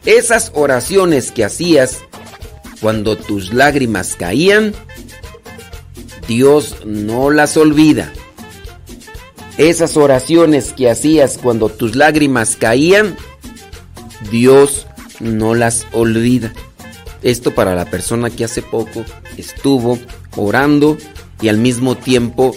Esas 0.07 0.53
oraciones 0.55 1.33
que 1.33 1.45
hacías 1.45 2.01
cuando 2.85 3.17
tus 3.17 3.55
lágrimas 3.55 4.15
caían, 4.15 4.75
Dios 6.29 6.77
no 6.85 7.31
las 7.31 7.57
olvida. 7.57 8.13
Esas 9.57 9.97
oraciones 9.97 10.75
que 10.75 10.91
hacías 10.91 11.39
cuando 11.39 11.71
tus 11.71 11.97
lágrimas 11.97 12.57
caían, 12.57 13.17
Dios 14.31 14.87
no 15.19 15.55
las 15.55 15.87
olvida. 15.93 16.53
Esto 17.23 17.55
para 17.55 17.75
la 17.75 17.87
persona 17.87 18.29
que 18.29 18.45
hace 18.45 18.61
poco 18.61 19.03
estuvo 19.39 19.99
orando 20.37 20.99
y 21.41 21.49
al 21.49 21.57
mismo 21.57 21.97
tiempo 21.97 22.55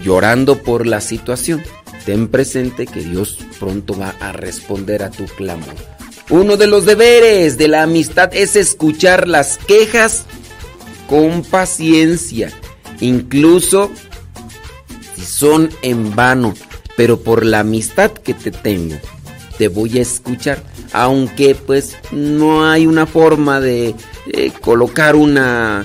llorando 0.00 0.62
por 0.62 0.86
la 0.86 1.00
situación. 1.00 1.60
Ten 2.06 2.28
presente 2.28 2.86
que 2.86 3.00
Dios 3.00 3.36
pronto 3.58 3.98
va 3.98 4.14
a 4.20 4.30
responder 4.30 5.02
a 5.02 5.10
tu 5.10 5.24
clamor. 5.24 5.74
Uno 6.30 6.56
de 6.56 6.68
los 6.68 6.86
deberes 6.86 7.58
de 7.58 7.66
la 7.66 7.82
amistad 7.82 8.30
es 8.32 8.54
escuchar 8.54 9.26
las 9.26 9.58
quejas 9.58 10.26
con 11.08 11.42
paciencia, 11.42 12.52
incluso 13.00 13.90
son 15.20 15.70
en 15.82 16.14
vano, 16.14 16.54
pero 16.96 17.20
por 17.20 17.44
la 17.44 17.60
amistad 17.60 18.12
que 18.12 18.34
te 18.34 18.52
tengo, 18.52 18.94
te 19.58 19.66
voy 19.66 19.98
a 19.98 20.02
escuchar, 20.02 20.62
aunque 20.92 21.56
pues 21.56 21.96
no 22.12 22.64
hay 22.64 22.86
una 22.86 23.06
forma 23.06 23.60
de 23.60 23.96
eh, 24.32 24.52
colocar 24.60 25.16
una, 25.16 25.84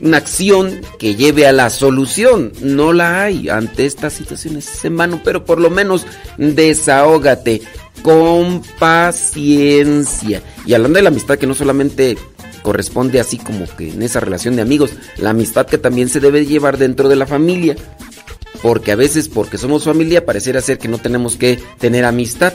una 0.00 0.16
acción 0.16 0.80
que 0.98 1.14
lleve 1.14 1.46
a 1.46 1.52
la 1.52 1.68
solución, 1.68 2.52
no 2.62 2.94
la 2.94 3.24
hay. 3.24 3.50
Ante 3.50 3.84
estas 3.84 4.14
situaciones 4.14 4.82
en 4.84 4.96
vano, 4.96 5.20
pero 5.22 5.44
por 5.44 5.60
lo 5.60 5.68
menos 5.68 6.06
desahógate 6.38 7.60
con 8.02 8.62
paciencia. 8.78 10.42
Y 10.66 10.74
hablando 10.74 10.98
de 10.98 11.02
la 11.02 11.10
amistad 11.10 11.38
que 11.38 11.46
no 11.46 11.54
solamente 11.54 12.16
corresponde 12.62 13.20
así 13.20 13.38
como 13.38 13.66
que 13.76 13.90
en 13.90 14.02
esa 14.02 14.20
relación 14.20 14.56
de 14.56 14.62
amigos, 14.62 14.90
la 15.16 15.30
amistad 15.30 15.66
que 15.66 15.78
también 15.78 16.08
se 16.08 16.20
debe 16.20 16.44
llevar 16.44 16.76
dentro 16.76 17.08
de 17.08 17.16
la 17.16 17.26
familia 17.26 17.76
porque 18.62 18.92
a 18.92 18.96
veces 18.96 19.28
porque 19.28 19.58
somos 19.58 19.84
familia 19.84 20.26
pareciera 20.26 20.60
ser 20.60 20.78
que 20.78 20.88
no 20.88 20.98
tenemos 20.98 21.36
que 21.36 21.58
tener 21.78 22.04
amistad. 22.04 22.54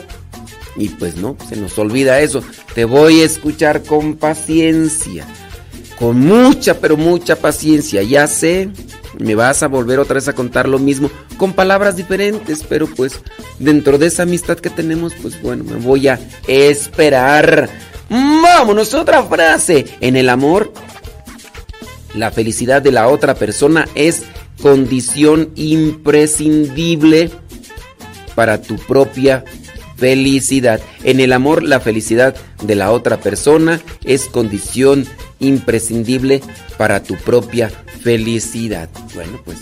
Y 0.76 0.88
pues 0.88 1.16
no, 1.16 1.36
se 1.48 1.56
nos 1.56 1.78
olvida 1.78 2.20
eso. 2.20 2.42
Te 2.74 2.84
voy 2.84 3.20
a 3.20 3.24
escuchar 3.24 3.82
con 3.84 4.16
paciencia. 4.16 5.24
Con 5.98 6.20
mucha, 6.20 6.74
pero 6.74 6.96
mucha 6.96 7.36
paciencia. 7.36 8.02
Ya 8.02 8.26
sé 8.26 8.70
me 9.18 9.34
vas 9.34 9.62
a 9.62 9.68
volver 9.68 9.98
otra 9.98 10.14
vez 10.14 10.28
a 10.28 10.34
contar 10.34 10.68
lo 10.68 10.78
mismo 10.78 11.10
con 11.36 11.52
palabras 11.52 11.96
diferentes, 11.96 12.64
pero 12.68 12.86
pues 12.86 13.20
dentro 13.58 13.98
de 13.98 14.06
esa 14.06 14.24
amistad 14.24 14.58
que 14.58 14.70
tenemos, 14.70 15.14
pues 15.20 15.40
bueno, 15.40 15.64
me 15.64 15.76
voy 15.76 16.08
a 16.08 16.18
esperar. 16.46 17.68
Vámonos, 18.08 18.94
otra 18.94 19.22
frase. 19.24 19.86
En 20.00 20.16
el 20.16 20.28
amor, 20.28 20.72
la 22.14 22.30
felicidad 22.30 22.82
de 22.82 22.92
la 22.92 23.08
otra 23.08 23.34
persona 23.34 23.88
es 23.94 24.22
condición 24.62 25.50
imprescindible 25.56 27.30
para 28.34 28.60
tu 28.62 28.76
propia 28.76 29.44
felicidad. 29.96 30.80
En 31.02 31.20
el 31.20 31.32
amor, 31.32 31.62
la 31.62 31.80
felicidad 31.80 32.34
de 32.62 32.74
la 32.74 32.90
otra 32.90 33.18
persona 33.20 33.80
es 34.04 34.26
condición 34.26 35.06
imprescindible 35.44 36.42
para 36.76 37.02
tu 37.02 37.16
propia 37.16 37.70
felicidad. 38.02 38.88
Bueno, 39.14 39.40
pues 39.44 39.58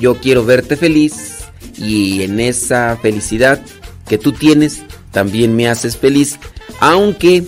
yo 0.00 0.16
quiero 0.16 0.44
verte 0.44 0.76
feliz 0.76 1.44
y 1.76 2.22
en 2.22 2.40
esa 2.40 2.96
felicidad 3.00 3.60
que 4.08 4.18
tú 4.18 4.32
tienes 4.32 4.82
también 5.10 5.54
me 5.54 5.68
haces 5.68 5.96
feliz, 5.96 6.38
aunque 6.80 7.44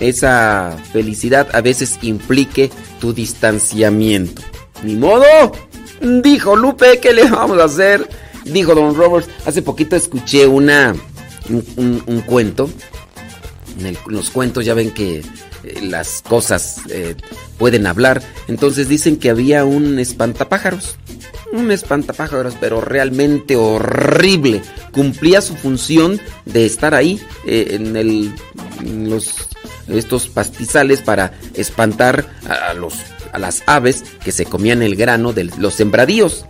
esa 0.00 0.76
felicidad 0.92 1.48
a 1.52 1.60
veces 1.60 1.98
implique 2.02 2.70
tu 3.00 3.12
distanciamiento. 3.12 4.42
Ni 4.82 4.94
modo, 4.94 5.24
dijo 6.22 6.56
Lupe, 6.56 6.98
¿qué 7.00 7.12
le 7.12 7.24
vamos 7.28 7.58
a 7.58 7.64
hacer? 7.64 8.08
Dijo 8.44 8.74
Don 8.74 8.94
Roberts, 8.94 9.28
hace 9.44 9.60
poquito 9.60 9.96
escuché 9.96 10.46
una 10.46 10.94
un, 11.48 12.22
cuento. 12.26 12.70
En 13.78 13.96
los 14.06 14.30
cuentos 14.30 14.64
ya 14.64 14.74
ven 14.74 14.90
que 14.90 15.22
eh, 15.64 15.80
las 15.82 16.22
cosas 16.22 16.80
eh, 16.90 17.14
pueden 17.58 17.86
hablar. 17.86 18.22
Entonces 18.48 18.88
dicen 18.88 19.16
que 19.16 19.30
había 19.30 19.64
un 19.64 19.98
espantapájaros. 19.98 20.96
Un 21.52 21.70
espantapájaros, 21.70 22.54
pero 22.60 22.80
realmente 22.80 23.56
horrible. 23.56 24.62
Cumplía 24.92 25.40
su 25.40 25.54
función 25.56 26.20
de 26.44 26.66
estar 26.66 26.94
ahí 26.94 27.20
eh, 27.46 27.68
en, 27.70 27.96
el, 27.96 28.34
los, 28.84 29.48
estos 29.88 30.28
pastizales 30.28 31.00
para 31.00 31.32
espantar 31.54 32.28
a, 32.48 32.74
los, 32.74 32.94
a 33.32 33.38
las 33.38 33.62
aves 33.66 34.04
que 34.22 34.32
se 34.32 34.44
comían 34.44 34.82
el 34.82 34.96
grano 34.96 35.32
de 35.32 35.44
los 35.44 35.74
sembradíos. 35.74 36.46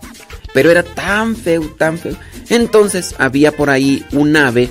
Pero 0.54 0.70
era 0.70 0.82
tan 0.82 1.36
feo, 1.36 1.62
tan 1.78 1.98
feo. 1.98 2.16
Entonces 2.48 3.14
había 3.18 3.52
por 3.52 3.70
ahí 3.70 4.04
un 4.12 4.34
ave 4.36 4.70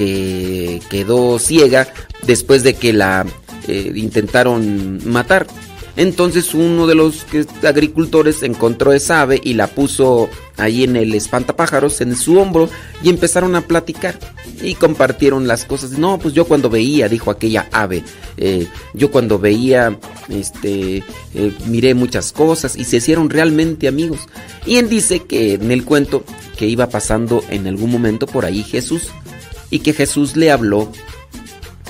que 0.00 0.80
quedó 0.88 1.38
ciega 1.38 1.86
después 2.22 2.62
de 2.62 2.72
que 2.72 2.94
la 2.94 3.26
eh, 3.68 3.92
intentaron 3.94 4.98
matar. 5.04 5.46
Entonces 5.94 6.54
uno 6.54 6.86
de 6.86 6.94
los 6.94 7.26
agricultores 7.62 8.42
encontró 8.42 8.94
esa 8.94 9.20
ave 9.20 9.38
y 9.44 9.52
la 9.52 9.66
puso 9.66 10.30
ahí 10.56 10.84
en 10.84 10.96
el 10.96 11.14
espantapájaros, 11.14 12.00
en 12.00 12.16
su 12.16 12.38
hombro, 12.38 12.70
y 13.02 13.10
empezaron 13.10 13.54
a 13.56 13.60
platicar 13.60 14.18
y 14.62 14.74
compartieron 14.74 15.46
las 15.46 15.66
cosas. 15.66 15.98
No, 15.98 16.18
pues 16.18 16.32
yo 16.32 16.46
cuando 16.46 16.70
veía, 16.70 17.06
dijo 17.06 17.30
aquella 17.30 17.68
ave, 17.70 18.02
eh, 18.38 18.68
yo 18.94 19.10
cuando 19.10 19.38
veía, 19.38 19.98
este, 20.30 21.04
eh, 21.34 21.52
miré 21.66 21.92
muchas 21.92 22.32
cosas 22.32 22.74
y 22.74 22.84
se 22.84 22.96
hicieron 22.96 23.28
realmente 23.28 23.86
amigos. 23.86 24.20
Y 24.64 24.76
él 24.76 24.88
dice 24.88 25.24
que 25.24 25.54
en 25.54 25.70
el 25.70 25.84
cuento 25.84 26.24
que 26.56 26.66
iba 26.66 26.88
pasando 26.88 27.44
en 27.50 27.66
algún 27.66 27.90
momento 27.90 28.26
por 28.26 28.46
ahí 28.46 28.62
Jesús 28.62 29.10
y 29.70 29.80
que 29.80 29.92
Jesús 29.92 30.36
le 30.36 30.50
habló 30.50 30.90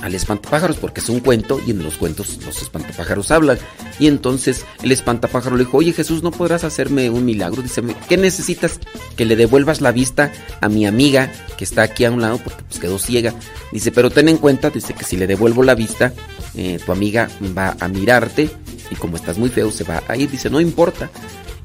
al 0.02 0.14
espantapájaros 0.14 0.76
porque 0.78 1.00
es 1.00 1.08
un 1.08 1.20
cuento 1.20 1.60
y 1.66 1.72
en 1.72 1.82
los 1.82 1.96
cuentos 1.96 2.38
los 2.44 2.62
espantapájaros 2.62 3.30
hablan. 3.30 3.58
Y 3.98 4.06
entonces 4.06 4.64
el 4.82 4.92
espantapájaro 4.92 5.56
le 5.56 5.64
dijo, 5.64 5.78
oye 5.78 5.92
Jesús, 5.92 6.22
¿no 6.22 6.30
podrás 6.30 6.64
hacerme 6.64 7.10
un 7.10 7.24
milagro? 7.24 7.62
Dice, 7.62 7.82
¿qué 8.08 8.16
necesitas? 8.16 8.80
Que 9.16 9.24
le 9.24 9.36
devuelvas 9.36 9.80
la 9.80 9.92
vista 9.92 10.32
a 10.60 10.68
mi 10.68 10.86
amiga 10.86 11.30
que 11.58 11.64
está 11.64 11.82
aquí 11.82 12.04
a 12.04 12.10
un 12.10 12.22
lado 12.22 12.38
porque 12.38 12.62
pues 12.62 12.80
quedó 12.80 12.98
ciega. 12.98 13.34
Dice, 13.72 13.92
pero 13.92 14.10
ten 14.10 14.28
en 14.28 14.38
cuenta, 14.38 14.70
dice 14.70 14.94
que 14.94 15.04
si 15.04 15.16
le 15.16 15.26
devuelvo 15.26 15.62
la 15.62 15.74
vista, 15.74 16.12
eh, 16.54 16.78
tu 16.84 16.92
amiga 16.92 17.28
va 17.56 17.76
a 17.78 17.88
mirarte 17.88 18.50
y 18.90 18.94
como 18.96 19.16
estás 19.16 19.38
muy 19.38 19.50
feo 19.50 19.70
se 19.70 19.84
va 19.84 20.02
a 20.08 20.16
ir. 20.16 20.30
Dice, 20.30 20.50
no 20.50 20.60
importa. 20.60 21.10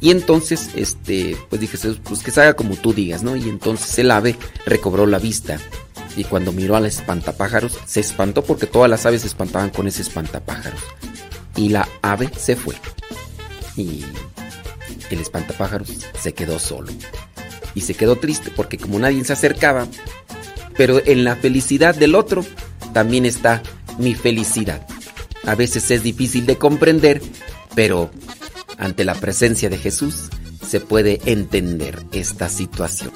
Y 0.02 0.12
entonces, 0.12 0.70
este, 0.76 1.38
pues 1.50 1.62
dije, 1.62 1.78
pues 2.04 2.22
que 2.22 2.32
se 2.32 2.42
haga 2.42 2.54
como 2.54 2.76
tú 2.76 2.94
digas, 2.94 3.24
¿no? 3.24 3.36
Y 3.38 3.48
entonces 3.48 3.98
el 3.98 4.12
ave 4.12 4.36
recobró 4.66 5.06
la 5.08 5.20
vista 5.20 5.58
y 6.16 6.24
cuando 6.24 6.52
miró 6.52 6.76
al 6.76 6.86
espantapájaros 6.86 7.78
se 7.86 8.00
espantó 8.00 8.44
porque 8.44 8.68
todas 8.68 8.90
las 8.90 9.06
aves 9.06 9.22
se 9.22 9.28
espantaban 9.28 9.70
con 9.70 9.88
ese 9.88 10.02
espantapájaros. 10.02 10.80
Y 11.56 11.70
la 11.70 11.88
ave 12.02 12.30
se 12.38 12.56
fue. 12.56 12.76
Y 13.76 14.04
el 15.10 15.20
espantapájaros 15.20 15.90
se 16.20 16.34
quedó 16.34 16.60
solo. 16.60 16.92
Y 17.74 17.82
se 17.82 17.94
quedó 17.94 18.16
triste 18.18 18.52
porque 18.56 18.78
como 18.78 19.00
nadie 19.00 19.24
se 19.26 19.34
acercaba, 19.34 19.88
pero 20.78 21.02
en 21.06 21.24
la 21.24 21.36
felicidad 21.36 21.96
del 21.96 22.16
otro 22.16 22.46
también 22.94 23.26
está 23.26 23.62
mi 23.98 24.16
felicidad. 24.16 24.86
A 25.46 25.56
veces 25.56 25.92
es 25.92 26.04
difícil 26.04 26.46
de 26.46 26.58
comprender, 26.58 27.22
pero 27.76 28.10
ante 28.78 29.04
la 29.04 29.16
presencia 29.16 29.70
de 29.70 29.78
Jesús 29.78 30.30
se 30.66 30.80
puede 30.80 31.22
entender 31.26 32.04
esta 32.12 32.50
situación. 32.50 33.12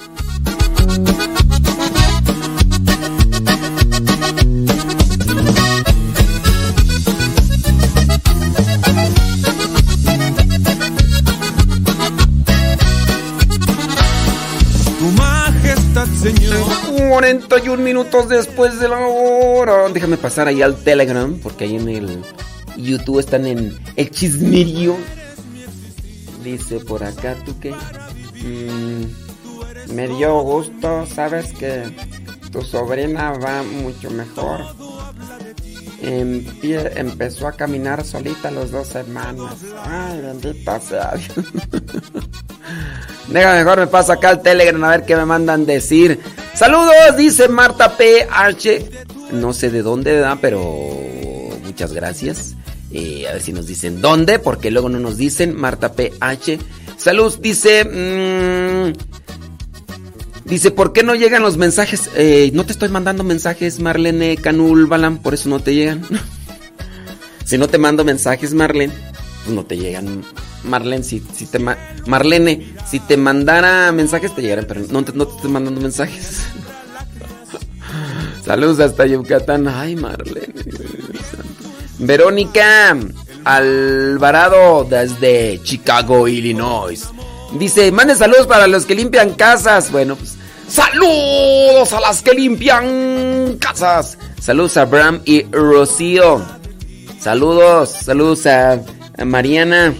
41 17.20 17.82
minutos 17.82 18.30
después 18.30 18.80
de 18.80 18.88
la 18.88 18.98
hora. 18.98 19.86
Déjame 19.90 20.16
pasar 20.16 20.48
ahí 20.48 20.62
al 20.62 20.82
Telegram, 20.82 21.38
porque 21.42 21.64
ahí 21.64 21.76
en 21.76 21.86
el 21.90 22.22
YouTube 22.78 23.18
están 23.18 23.46
en 23.46 23.78
el 23.94 24.10
chismerío. 24.10 24.96
Dice 26.42 26.80
por 26.80 27.04
acá, 27.04 27.36
¿tú 27.44 27.60
qué? 27.60 27.72
Mm, 28.42 29.92
me 29.94 30.08
dio 30.08 30.40
gusto, 30.40 31.04
sabes 31.04 31.52
que 31.52 31.94
tu 32.50 32.62
sobrina 32.62 33.32
va 33.32 33.64
mucho 33.64 34.10
mejor. 34.10 34.64
Empezó 36.02 37.46
a 37.46 37.52
caminar 37.52 38.04
solita 38.04 38.50
los 38.50 38.70
dos 38.70 38.94
hermanos. 38.94 39.52
Ay, 39.84 40.20
bendita 40.20 40.80
sea 40.80 41.14
Dios. 41.16 41.46
Mejor 43.28 43.78
me 43.78 43.86
paso 43.86 44.12
acá 44.12 44.30
al 44.30 44.42
Telegram 44.42 44.82
a 44.84 44.90
ver 44.90 45.04
qué 45.04 45.16
me 45.16 45.24
mandan 45.24 45.66
decir. 45.66 46.20
Saludos, 46.54 47.16
dice 47.16 47.48
Marta 47.48 47.96
PH. 47.96 48.90
No 49.32 49.52
sé 49.52 49.70
de 49.70 49.82
dónde 49.82 50.18
da, 50.18 50.36
pero 50.36 50.60
muchas 51.64 51.92
gracias. 51.92 52.56
Eh, 52.92 53.26
a 53.28 53.32
ver 53.34 53.42
si 53.42 53.52
nos 53.52 53.66
dicen 53.66 54.00
dónde, 54.00 54.40
porque 54.40 54.70
luego 54.70 54.88
no 54.88 54.98
nos 54.98 55.16
dicen. 55.16 55.54
Marta 55.54 55.92
PH. 55.92 56.58
Salud, 56.96 57.38
dice. 57.38 57.84
Mm, 57.84 59.19
dice, 60.50 60.70
¿por 60.70 60.92
qué 60.92 61.02
no 61.02 61.14
llegan 61.14 61.42
los 61.42 61.56
mensajes? 61.56 62.10
Eh, 62.16 62.50
no 62.52 62.66
te 62.66 62.72
estoy 62.72 62.90
mandando 62.90 63.24
mensajes, 63.24 63.80
Marlene 63.80 64.36
Canul 64.36 64.86
Balam, 64.86 65.18
por 65.18 65.32
eso 65.32 65.48
no 65.48 65.60
te 65.60 65.74
llegan. 65.74 66.02
si 67.44 67.56
no 67.56 67.68
te 67.68 67.78
mando 67.78 68.04
mensajes, 68.04 68.52
Marlene, 68.52 68.92
pues 69.44 69.54
no 69.54 69.64
te 69.64 69.78
llegan 69.78 70.22
Marlene, 70.64 71.04
si, 71.04 71.22
si 71.34 71.46
te 71.46 71.58
Marlene, 71.58 72.74
si 72.86 73.00
te 73.00 73.16
mandara 73.16 73.92
mensajes 73.92 74.34
te 74.34 74.42
llegaran, 74.42 74.66
pero 74.68 74.82
no 74.90 75.04
te, 75.04 75.12
no 75.12 75.26
te 75.26 75.36
estoy 75.36 75.50
mandando 75.50 75.80
mensajes. 75.80 76.42
Saludos 78.44 78.80
hasta 78.80 79.06
Yucatán. 79.06 79.68
Ay, 79.68 79.96
Marlene. 79.96 80.54
Verónica 81.98 82.96
Alvarado 83.44 84.84
desde 84.84 85.60
Chicago, 85.62 86.28
Illinois. 86.28 87.08
Dice, 87.58 87.90
mande 87.90 88.14
saludos 88.14 88.46
para 88.46 88.66
los 88.66 88.86
que 88.86 88.94
limpian 88.94 89.34
casas. 89.34 89.90
Bueno, 89.90 90.16
pues 90.16 90.36
saludos 90.70 91.92
a 91.92 92.00
las 92.00 92.22
que 92.22 92.32
limpian 92.32 93.56
casas. 93.58 94.16
Saludos 94.40 94.76
a 94.76 94.84
Bram 94.84 95.20
y 95.24 95.42
Rocío. 95.50 96.40
Saludos, 97.18 97.90
saludos 97.90 98.46
a 98.46 98.80
Mariana. 99.24 99.94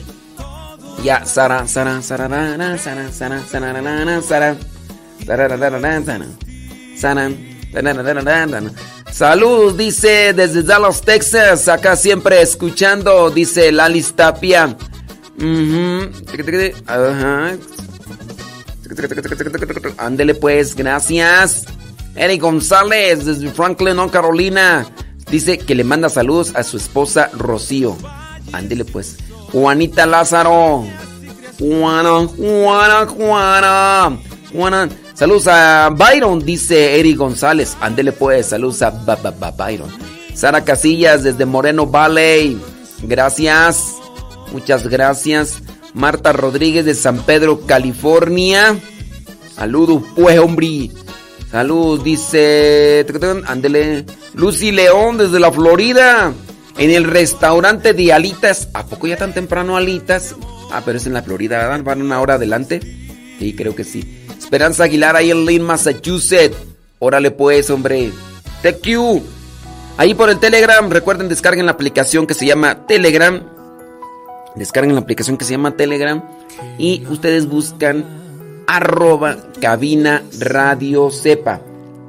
Ya, 1.03 1.25
Sara, 1.25 1.67
Sara, 1.67 2.03
Sara, 2.03 2.29
Sara, 2.29 2.79
Sara, 2.79 3.13
Sara, 3.13 3.43
Sara, 3.43 4.23
Sara, 4.23 4.23
Sara, 8.43 8.71
Saludos, 9.11 9.77
dice 9.77 10.33
desde 10.33 10.63
Dallas, 10.63 11.03
Texas. 11.03 11.69
Acá 11.69 11.97
siempre 11.97 12.41
escuchando, 12.43 13.31
dice 13.31 13.73
Lali 13.73 14.03
Tapia. 14.03 14.77
Ándele 19.99 20.35
pues, 20.35 20.75
gracias. 20.75 21.65
Eric 22.17 22.41
González 22.43 23.25
desde 23.25 23.51
Franklin, 23.51 23.97
North 23.97 24.13
Carolina. 24.13 24.87
Dice 25.31 25.59
que 25.59 25.75
le 25.75 25.85
manda 25.85 26.09
saludos 26.09 26.55
a 26.57 26.63
su 26.63 26.77
esposa 26.77 27.31
Rocío. 27.33 27.97
Ándele 28.53 28.85
pues. 28.85 29.19
Juanita 29.53 30.07
Lázaro. 30.07 30.85
Juana, 31.59 32.27
Juana, 32.27 33.07
Juana. 33.07 34.19
Juana. 34.53 34.89
Saludos 35.15 35.47
a 35.49 35.91
Byron, 35.91 36.45
dice 36.45 36.99
Eric 36.99 37.19
González. 37.19 37.77
Andele 37.81 38.13
pues, 38.13 38.47
saludos 38.47 38.81
a 38.83 38.91
Byron. 38.91 39.91
Sara 40.35 40.65
Casillas 40.65 41.23
desde 41.23 41.45
Moreno 41.45 41.87
Valley. 41.87 42.59
Gracias. 43.03 43.97
Muchas 44.53 44.89
gracias. 44.89 45.63
Marta 45.95 46.33
Rodríguez 46.33 46.85
de 46.85 46.95
San 46.95 47.25
Pedro, 47.25 47.67
California. 47.67 48.79
Saludos, 49.55 50.03
pues, 50.15 50.39
hombre. 50.39 50.91
Saludos, 51.51 52.05
dice. 52.05 53.05
Ándele. 53.47 54.05
Lucy 54.35 54.73
León 54.73 55.19
desde 55.19 55.41
la 55.41 55.51
Florida. 55.51 56.33
En 56.79 56.91
el 56.91 57.05
restaurante 57.05 57.93
de 57.93 58.13
Alitas. 58.13 58.69
¿A 58.73 58.87
poco 58.87 59.07
ya 59.07 59.17
tan 59.17 59.35
temprano 59.35 59.77
Alitas? 59.77 60.35
Ah, 60.71 60.83
pero 60.85 60.99
es 60.99 61.07
en 61.07 61.13
la 61.13 61.23
Florida. 61.23 61.77
¿Van 61.79 62.03
una 62.03 62.21
hora 62.21 62.35
adelante? 62.35 62.81
Sí, 63.39 63.55
creo 63.55 63.75
que 63.75 63.85
sí. 63.85 64.25
Esperanza 64.39 64.85
Aguilar 64.85 65.17
ahí 65.17 65.31
en 65.31 65.45
Lynn, 65.45 65.63
Massachusetts. 65.63 66.57
Órale 66.99 67.31
pues, 67.31 67.69
hombre. 67.71 68.13
You. 68.85 69.23
Ahí 69.97 70.15
por 70.15 70.31
el 70.31 70.39
Telegram, 70.39 70.89
recuerden, 70.89 71.29
descarguen 71.29 71.67
la 71.67 71.73
aplicación 71.73 72.27
que 72.27 72.35
se 72.35 72.47
llama 72.47 72.87
Telegram. 72.87 73.43
Descarguen 74.55 74.95
la 74.95 75.01
aplicación 75.01 75.37
que 75.37 75.45
se 75.45 75.53
llama 75.53 75.77
Telegram. 75.77 76.23
Y 76.79 77.05
ustedes 77.09 77.49
buscan 77.49 78.05
arroba 78.67 79.37
cabina 79.61 80.23
radio 80.39 81.11
sepa. 81.11 81.61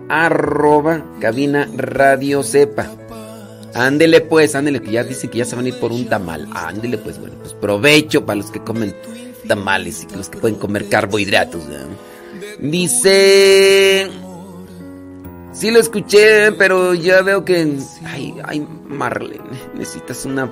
Arroba 0.09 1.05
cabina 1.19 1.69
radio 1.75 2.43
sepa. 2.43 2.91
Ándele 3.73 4.21
pues, 4.21 4.55
ándele, 4.55 4.81
que 4.81 4.91
ya 4.91 5.03
dicen 5.03 5.29
que 5.29 5.39
ya 5.39 5.45
se 5.45 5.55
van 5.55 5.65
a 5.65 5.69
ir 5.69 5.79
por 5.79 5.91
un 5.91 6.07
tamal. 6.07 6.47
Ándele 6.53 6.97
pues, 6.97 7.19
bueno, 7.19 7.35
pues 7.39 7.53
provecho 7.53 8.25
para 8.25 8.37
los 8.37 8.51
que 8.51 8.59
comen 8.59 8.93
tamales 9.47 10.05
y 10.09 10.15
los 10.15 10.29
que 10.29 10.37
pueden 10.39 10.57
comer 10.57 10.89
carbohidratos. 10.89 11.63
Dice... 12.59 14.09
Sí 15.53 15.69
lo 15.69 15.79
escuché, 15.79 16.53
pero 16.53 16.93
ya 16.93 17.21
veo 17.21 17.43
que... 17.43 17.77
Ay, 18.05 18.35
ay, 18.45 18.65
Marlene, 18.87 19.43
necesitas 19.75 20.23
una 20.25 20.49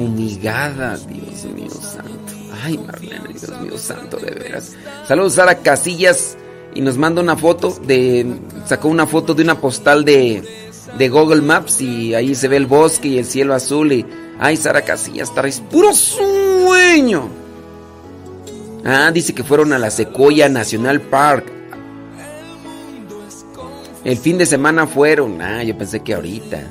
fumigada, 0.00 0.96
Dios 0.96 1.44
mío 1.54 1.70
santo. 1.70 2.32
Ay, 2.64 2.78
Marlene, 2.78 3.28
Dios 3.28 3.60
mío 3.60 3.76
santo, 3.76 4.16
de 4.16 4.30
veras. 4.30 4.72
Saludos, 5.06 5.34
Sara 5.34 5.58
Casillas. 5.58 6.38
Y 6.74 6.80
nos 6.80 6.96
manda 6.96 7.20
una 7.20 7.36
foto 7.36 7.76
de... 7.84 8.26
Sacó 8.64 8.88
una 8.88 9.06
foto 9.06 9.34
de 9.34 9.42
una 9.42 9.60
postal 9.60 10.04
de, 10.04 10.42
de 10.96 11.08
Google 11.08 11.42
Maps 11.42 11.80
y 11.80 12.14
ahí 12.14 12.34
se 12.34 12.48
ve 12.48 12.56
el 12.56 12.66
bosque 12.66 13.08
y 13.08 13.18
el 13.18 13.26
cielo 13.26 13.54
azul 13.54 13.92
y... 13.92 14.06
Ay, 14.38 14.56
Sara 14.56 14.82
Casillas, 14.82 15.34
traes 15.34 15.60
puro 15.60 15.92
sueño. 15.92 17.28
Ah, 18.86 19.10
dice 19.12 19.34
que 19.34 19.44
fueron 19.44 19.74
a 19.74 19.78
la 19.78 19.90
Sequoia 19.90 20.48
National 20.48 21.02
Park. 21.02 21.44
El 24.02 24.16
fin 24.16 24.38
de 24.38 24.46
semana 24.46 24.86
fueron. 24.86 25.42
Ah, 25.42 25.62
yo 25.62 25.76
pensé 25.76 26.00
que 26.00 26.14
ahorita. 26.14 26.62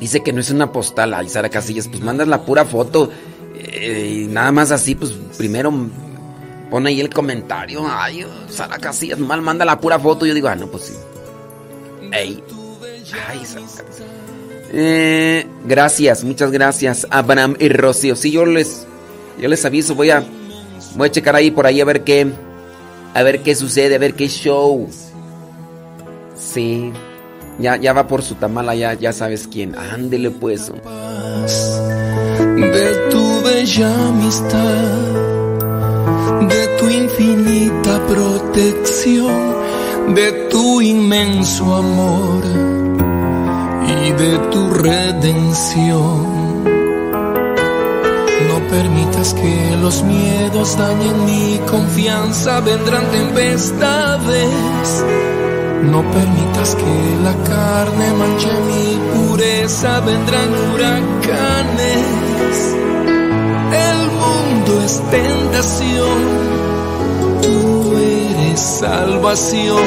Dice 0.00 0.22
que 0.22 0.32
no 0.32 0.40
es 0.40 0.50
una 0.50 0.72
postal. 0.72 1.14
Ay, 1.14 1.28
Sara 1.28 1.48
Casillas, 1.48 1.88
pues 1.88 2.02
mandas 2.02 2.28
la 2.28 2.42
pura 2.42 2.64
foto. 2.64 3.10
Eh, 3.56 4.22
y 4.22 4.26
nada 4.26 4.52
más 4.52 4.70
así, 4.70 4.94
pues 4.94 5.12
primero 5.36 5.72
pone 6.70 6.90
ahí 6.90 7.00
el 7.00 7.10
comentario. 7.10 7.84
Ay, 7.88 8.26
Sara 8.48 8.78
Casillas, 8.78 9.18
mal 9.18 9.42
manda 9.42 9.64
la 9.64 9.80
pura 9.80 9.98
foto. 9.98 10.26
Yo 10.26 10.34
digo, 10.34 10.48
ah, 10.48 10.54
no, 10.54 10.66
pues 10.68 10.84
sí. 10.84 10.94
Ey. 12.12 12.42
Ay, 13.28 13.44
Sara 13.44 13.66
Casillas. 13.66 14.28
Eh, 14.70 15.46
gracias, 15.64 16.24
muchas 16.24 16.50
gracias, 16.50 17.06
Abraham 17.10 17.56
y 17.58 17.68
Rocío. 17.70 18.14
Sí, 18.16 18.30
yo 18.30 18.44
les, 18.44 18.86
yo 19.40 19.48
les 19.48 19.64
aviso, 19.64 19.94
voy 19.94 20.10
a, 20.10 20.22
voy 20.94 21.08
a 21.08 21.12
checar 21.12 21.34
ahí 21.36 21.50
por 21.50 21.66
ahí 21.66 21.80
a 21.80 21.86
ver 21.86 22.04
qué, 22.04 22.30
a 23.14 23.22
ver 23.22 23.42
qué 23.42 23.54
sucede, 23.54 23.94
a 23.94 23.98
ver 23.98 24.14
qué 24.14 24.28
show. 24.28 24.88
Sí, 26.36 26.92
ya, 27.58 27.76
ya 27.76 27.92
va 27.92 28.06
por 28.06 28.22
su 28.22 28.34
tamala, 28.36 28.74
ya, 28.74 28.94
ya 28.94 29.12
sabes 29.12 29.48
quién. 29.50 29.74
Ándele 29.76 30.30
pues. 30.30 30.70
de 32.56 33.10
tu 33.10 33.42
bella 33.42 34.08
amistad, 34.08 34.84
de 36.48 36.68
tu 36.78 36.88
infinita 36.88 38.00
protección, 38.06 39.56
de 40.14 40.32
tu 40.50 40.80
inmenso 40.80 41.74
amor 41.74 42.44
y 44.04 44.12
de 44.12 44.38
tu 44.50 44.70
redención. 44.70 46.38
No 48.48 48.68
permitas 48.70 49.34
que 49.34 49.76
los 49.80 50.02
miedos 50.04 50.78
dañen 50.78 51.24
mi 51.24 51.58
confianza, 51.66 52.60
vendrán 52.60 53.04
tempestades. 53.10 54.48
No 55.82 56.02
permitas 56.10 56.74
que 56.74 57.16
la 57.22 57.34
carne 57.44 58.12
manche 58.14 58.48
mi 58.68 58.98
pureza, 59.14 60.00
vendrán 60.00 60.50
huracanes. 60.52 62.04
El 63.72 64.00
mundo 64.22 64.82
es 64.84 65.00
tentación, 65.10 66.18
tú 67.42 67.96
eres 67.96 68.60
salvación. 68.60 69.78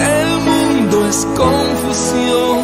El 0.00 0.30
mundo 0.48 1.06
es 1.08 1.26
confusión, 1.36 2.60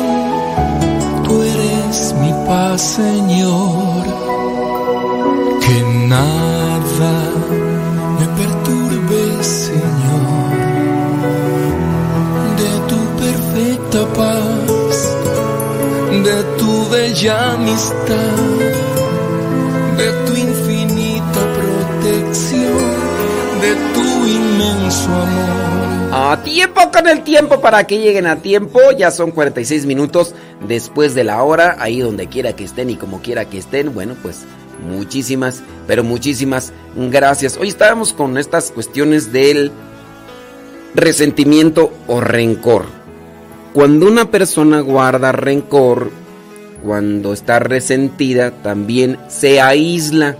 tú 1.24 1.42
eres 1.42 2.14
mi 2.14 2.32
paz, 2.46 2.80
Señor. 2.80 4.04
Que 5.60 5.82
nada 6.08 7.29
perfecta 14.10 14.14
paz, 14.14 15.16
de 16.22 16.58
tu 16.58 16.88
bella 16.90 17.52
amistad, 17.54 18.36
de 19.96 20.12
tu 20.26 20.36
infinita 20.36 21.40
protección, 21.54 22.90
de 23.60 23.74
tu 23.94 24.26
inmenso 24.26 25.10
amor. 25.10 26.12
A 26.12 26.42
tiempo 26.42 26.90
con 26.92 27.06
el 27.06 27.22
tiempo 27.22 27.60
para 27.60 27.84
que 27.84 27.98
lleguen 27.98 28.26
a 28.26 28.36
tiempo. 28.36 28.80
Ya 28.98 29.12
son 29.12 29.30
46 29.30 29.86
minutos 29.86 30.34
después 30.66 31.14
de 31.14 31.22
la 31.22 31.42
hora. 31.44 31.76
Ahí 31.78 32.00
donde 32.00 32.26
quiera 32.26 32.54
que 32.54 32.64
estén 32.64 32.90
y 32.90 32.96
como 32.96 33.22
quiera 33.22 33.44
que 33.44 33.58
estén. 33.58 33.94
Bueno, 33.94 34.16
pues 34.20 34.40
muchísimas, 34.88 35.62
pero 35.86 36.02
muchísimas 36.02 36.72
gracias. 36.96 37.56
Hoy 37.58 37.68
estábamos 37.68 38.12
con 38.12 38.38
estas 38.38 38.72
cuestiones 38.72 39.32
del 39.32 39.70
resentimiento 40.94 41.92
o 42.08 42.20
rencor. 42.20 42.99
Cuando 43.72 44.08
una 44.08 44.30
persona 44.30 44.80
guarda 44.80 45.30
rencor, 45.30 46.10
cuando 46.82 47.32
está 47.32 47.58
resentida, 47.60 48.50
también 48.50 49.18
se 49.28 49.60
aísla. 49.60 50.36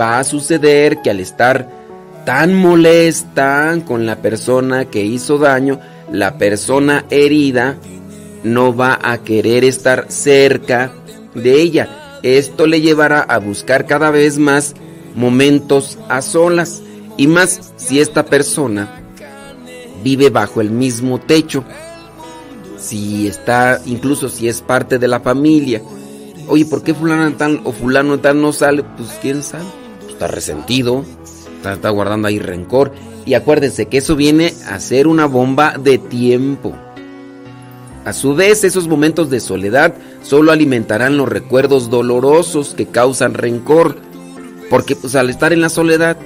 Va 0.00 0.20
a 0.20 0.24
suceder 0.24 1.02
que 1.02 1.10
al 1.10 1.20
estar 1.20 1.68
tan 2.24 2.54
molesta 2.54 3.76
con 3.86 4.06
la 4.06 4.16
persona 4.16 4.84
que 4.84 5.04
hizo 5.04 5.38
daño, 5.38 5.80
la 6.12 6.38
persona 6.38 7.04
herida 7.10 7.76
no 8.44 8.76
va 8.76 8.98
a 9.02 9.18
querer 9.18 9.64
estar 9.64 10.06
cerca 10.08 10.92
de 11.34 11.60
ella. 11.60 12.20
Esto 12.22 12.66
le 12.66 12.80
llevará 12.80 13.20
a 13.20 13.38
buscar 13.38 13.86
cada 13.86 14.10
vez 14.10 14.38
más 14.38 14.74
momentos 15.14 15.98
a 16.08 16.22
solas 16.22 16.82
y 17.16 17.26
más 17.26 17.72
si 17.76 18.00
esta 18.00 18.24
persona 18.26 19.02
vive 20.04 20.30
bajo 20.30 20.60
el 20.60 20.70
mismo 20.70 21.18
techo. 21.18 21.64
Si 22.88 23.26
está, 23.26 23.82
incluso 23.84 24.30
si 24.30 24.48
es 24.48 24.62
parte 24.62 24.98
de 24.98 25.08
la 25.08 25.20
familia. 25.20 25.82
Oye, 26.46 26.64
¿por 26.64 26.82
qué 26.82 26.94
fulano 26.94 27.30
tal 27.36 27.60
o 27.64 27.72
fulano 27.72 28.18
tal 28.18 28.40
no 28.40 28.50
sale? 28.50 28.82
Pues 28.82 29.10
quién 29.20 29.42
sabe. 29.42 29.66
Pues, 29.98 30.12
está 30.12 30.26
resentido, 30.26 31.04
está, 31.58 31.74
está 31.74 31.90
guardando 31.90 32.28
ahí 32.28 32.38
rencor. 32.38 32.92
Y 33.26 33.34
acuérdense 33.34 33.88
que 33.88 33.98
eso 33.98 34.16
viene 34.16 34.54
a 34.70 34.80
ser 34.80 35.06
una 35.06 35.26
bomba 35.26 35.76
de 35.76 35.98
tiempo. 35.98 36.74
A 38.06 38.14
su 38.14 38.34
vez, 38.34 38.64
esos 38.64 38.88
momentos 38.88 39.28
de 39.28 39.40
soledad 39.40 39.92
solo 40.22 40.50
alimentarán 40.50 41.18
los 41.18 41.28
recuerdos 41.28 41.90
dolorosos 41.90 42.72
que 42.72 42.86
causan 42.86 43.34
rencor. 43.34 43.96
Porque 44.70 44.96
pues 44.96 45.14
al 45.14 45.28
estar 45.28 45.52
en 45.52 45.60
la 45.60 45.68
soledad, 45.68 46.16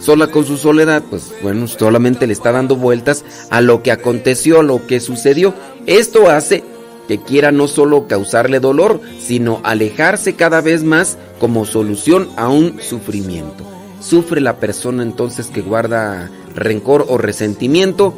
sola 0.00 0.28
con 0.28 0.44
su 0.44 0.56
soledad, 0.56 1.02
pues 1.08 1.32
bueno, 1.42 1.68
solamente 1.68 2.26
le 2.26 2.32
está 2.32 2.52
dando 2.52 2.76
vueltas 2.76 3.24
a 3.50 3.60
lo 3.60 3.82
que 3.82 3.92
aconteció, 3.92 4.60
a 4.60 4.64
lo 4.64 4.86
que 4.86 4.98
sucedió. 4.98 5.54
Esto 5.86 6.30
hace 6.30 6.64
que 7.06 7.18
quiera 7.18 7.52
no 7.52 7.68
solo 7.68 8.06
causarle 8.06 8.60
dolor, 8.60 9.00
sino 9.20 9.60
alejarse 9.62 10.34
cada 10.34 10.60
vez 10.60 10.82
más 10.84 11.18
como 11.38 11.66
solución 11.66 12.28
a 12.36 12.48
un 12.48 12.80
sufrimiento. 12.80 13.64
Sufre 14.00 14.40
la 14.40 14.56
persona 14.56 15.02
entonces 15.02 15.48
que 15.48 15.60
guarda 15.60 16.30
rencor 16.54 17.06
o 17.08 17.18
resentimiento 17.18 18.14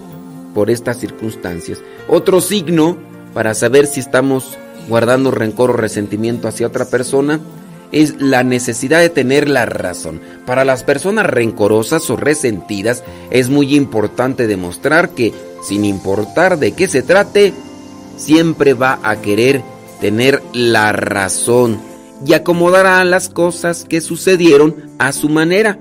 por 0.54 0.70
estas 0.70 0.98
circunstancias. 0.98 1.80
Otro 2.08 2.40
signo 2.40 2.96
para 3.34 3.54
saber 3.54 3.86
si 3.86 4.00
estamos 4.00 4.58
guardando 4.88 5.30
rencor 5.30 5.70
o 5.70 5.74
resentimiento 5.74 6.48
hacia 6.48 6.66
otra 6.66 6.84
persona, 6.84 7.40
es 7.92 8.20
la 8.20 8.42
necesidad 8.42 9.00
de 9.00 9.10
tener 9.10 9.48
la 9.48 9.66
razón. 9.66 10.20
Para 10.46 10.64
las 10.64 10.82
personas 10.82 11.26
rencorosas 11.26 12.08
o 12.10 12.16
resentidas 12.16 13.04
es 13.30 13.50
muy 13.50 13.76
importante 13.76 14.46
demostrar 14.46 15.10
que, 15.10 15.32
sin 15.62 15.84
importar 15.84 16.58
de 16.58 16.72
qué 16.72 16.88
se 16.88 17.02
trate, 17.02 17.52
siempre 18.16 18.74
va 18.74 18.98
a 19.02 19.16
querer 19.16 19.62
tener 20.00 20.42
la 20.52 20.92
razón 20.92 21.78
y 22.26 22.34
acomodará 22.34 23.04
las 23.04 23.28
cosas 23.28 23.84
que 23.84 24.00
sucedieron 24.00 24.74
a 24.98 25.12
su 25.12 25.28
manera. 25.28 25.78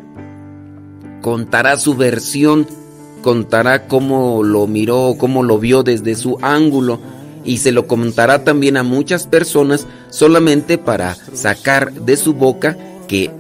Contará 1.22 1.78
su 1.78 1.96
versión, 1.96 2.68
contará 3.22 3.88
cómo 3.88 4.44
lo 4.44 4.68
miró, 4.68 5.16
cómo 5.18 5.44
lo 5.44 5.60
vio 5.60 5.84
desde 5.84 6.16
su 6.16 6.38
ángulo 6.42 7.00
y 7.44 7.58
se 7.58 7.72
lo 7.72 7.88
contará 7.88 8.44
también 8.44 8.78
a 8.78 8.84
muchas 8.84 9.28
personas 9.28 9.88
solamente 10.10 10.78
para 10.78 11.16
sacar 11.34 11.92
de 11.94 12.18
su 12.18 12.34
boca 12.34 12.78
que 13.08 13.32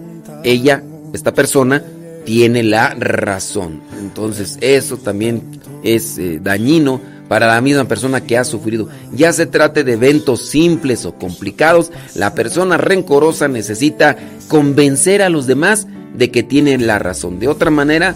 ella, 0.43 0.83
esta 1.13 1.33
persona, 1.33 1.83
tiene 2.25 2.63
la 2.63 2.93
razón. 2.93 3.81
Entonces 3.99 4.57
eso 4.61 4.97
también 4.97 5.59
es 5.83 6.17
eh, 6.17 6.39
dañino 6.41 7.01
para 7.27 7.47
la 7.47 7.61
misma 7.61 7.85
persona 7.85 8.21
que 8.21 8.37
ha 8.37 8.43
sufrido. 8.43 8.89
Ya 9.13 9.31
se 9.31 9.45
trate 9.45 9.83
de 9.83 9.93
eventos 9.93 10.41
simples 10.41 11.05
o 11.05 11.15
complicados, 11.15 11.91
la 12.15 12.33
persona 12.33 12.77
rencorosa 12.77 13.47
necesita 13.47 14.17
convencer 14.47 15.21
a 15.21 15.29
los 15.29 15.47
demás 15.47 15.87
de 16.13 16.29
que 16.29 16.43
tienen 16.43 16.87
la 16.87 16.99
razón. 16.99 17.39
De 17.39 17.47
otra 17.47 17.71
manera, 17.71 18.15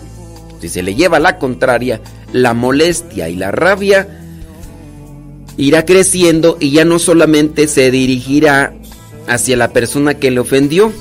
si 0.60 0.68
se 0.68 0.84
le 0.84 0.96
lleva 0.96 1.20
la 1.20 1.38
contraria, 1.38 2.02
la 2.34 2.54
molestia 2.54 3.30
y 3.30 3.36
la 3.38 3.52
rabia 3.52 4.25
irá 5.58 5.86
creciendo 5.86 6.58
y 6.60 6.72
ya 6.72 6.86
no 6.86 7.00
solamente 7.00 7.68
se 7.68 7.92
dirigirá 7.92 8.74
hacia 9.28 9.58
la 9.58 9.72
persona 9.72 10.16
que 10.16 10.32
le 10.32 10.40
ofendió, 10.40 10.92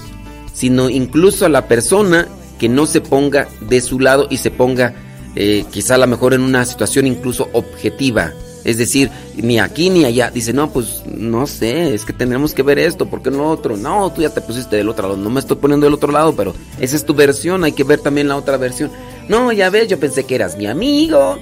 sino 0.52 0.88
incluso 0.88 1.46
a 1.46 1.48
la 1.48 1.68
persona 1.68 2.28
que 2.58 2.68
no 2.68 2.86
se 2.86 3.00
ponga 3.00 3.48
de 3.68 3.80
su 3.80 4.00
lado 4.00 4.26
y 4.30 4.38
se 4.38 4.50
ponga 4.50 4.94
eh, 5.36 5.64
quizá 5.70 5.96
a 5.96 5.98
lo 5.98 6.06
mejor 6.06 6.34
en 6.34 6.42
una 6.42 6.64
situación 6.64 7.06
incluso 7.06 7.48
objetiva. 7.52 8.32
Es 8.64 8.78
decir, 8.78 9.10
ni 9.36 9.58
aquí 9.58 9.90
ni 9.90 10.06
allá. 10.06 10.30
Dice, 10.30 10.54
no, 10.54 10.72
pues 10.72 11.02
no 11.06 11.46
sé, 11.46 11.92
es 11.92 12.06
que 12.06 12.14
tenemos 12.14 12.54
que 12.54 12.62
ver 12.62 12.78
esto, 12.78 13.06
¿por 13.06 13.22
qué 13.22 13.30
no 13.30 13.50
otro? 13.50 13.76
No, 13.76 14.10
tú 14.10 14.22
ya 14.22 14.30
te 14.30 14.40
pusiste 14.40 14.76
del 14.76 14.88
otro 14.88 15.08
lado, 15.08 15.20
no 15.20 15.28
me 15.28 15.40
estoy 15.40 15.58
poniendo 15.58 15.84
del 15.84 15.94
otro 15.94 16.10
lado, 16.10 16.34
pero 16.34 16.54
esa 16.80 16.96
es 16.96 17.04
tu 17.04 17.12
versión, 17.12 17.62
hay 17.64 17.72
que 17.72 17.84
ver 17.84 18.00
también 18.00 18.28
la 18.28 18.36
otra 18.36 18.56
versión. 18.56 18.90
No, 19.28 19.52
ya 19.52 19.68
ves, 19.68 19.88
yo 19.88 20.00
pensé 20.00 20.24
que 20.24 20.34
eras 20.34 20.56
mi 20.56 20.66
amigo, 20.66 21.38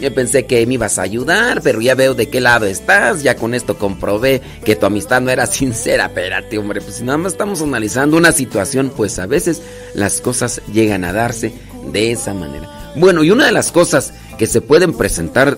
yo 0.00 0.14
pensé 0.14 0.46
que 0.46 0.64
me 0.66 0.74
ibas 0.74 0.98
a 0.98 1.02
ayudar, 1.02 1.60
pero 1.62 1.80
ya 1.80 1.94
veo 1.94 2.14
de 2.14 2.28
qué 2.28 2.40
lado 2.40 2.66
estás. 2.66 3.22
Ya 3.22 3.36
con 3.36 3.54
esto 3.54 3.78
comprobé 3.78 4.40
que 4.64 4.76
tu 4.76 4.86
amistad 4.86 5.20
no 5.20 5.30
era 5.30 5.46
sincera. 5.46 6.06
Espérate, 6.06 6.58
hombre, 6.58 6.80
pues 6.80 6.96
si 6.96 7.04
nada 7.04 7.18
más 7.18 7.32
estamos 7.32 7.62
analizando 7.62 8.16
una 8.16 8.32
situación, 8.32 8.92
pues 8.96 9.18
a 9.18 9.26
veces 9.26 9.62
las 9.94 10.20
cosas 10.20 10.62
llegan 10.72 11.04
a 11.04 11.12
darse 11.12 11.52
de 11.92 12.12
esa 12.12 12.34
manera. 12.34 12.92
Bueno, 12.96 13.22
y 13.24 13.30
una 13.30 13.46
de 13.46 13.52
las 13.52 13.72
cosas 13.72 14.12
que 14.38 14.46
se 14.46 14.60
pueden 14.60 14.92
presentar 14.92 15.56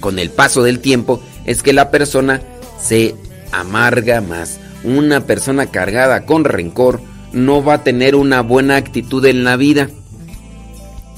con 0.00 0.18
el 0.18 0.30
paso 0.30 0.62
del 0.62 0.80
tiempo 0.80 1.22
es 1.44 1.62
que 1.62 1.72
la 1.72 1.90
persona 1.90 2.40
se 2.80 3.14
amarga 3.52 4.20
más. 4.20 4.60
Una 4.84 5.26
persona 5.26 5.66
cargada 5.66 6.24
con 6.24 6.44
rencor 6.44 7.00
no 7.32 7.62
va 7.62 7.74
a 7.74 7.84
tener 7.84 8.14
una 8.14 8.40
buena 8.40 8.76
actitud 8.76 9.24
en 9.26 9.44
la 9.44 9.56
vida 9.56 9.90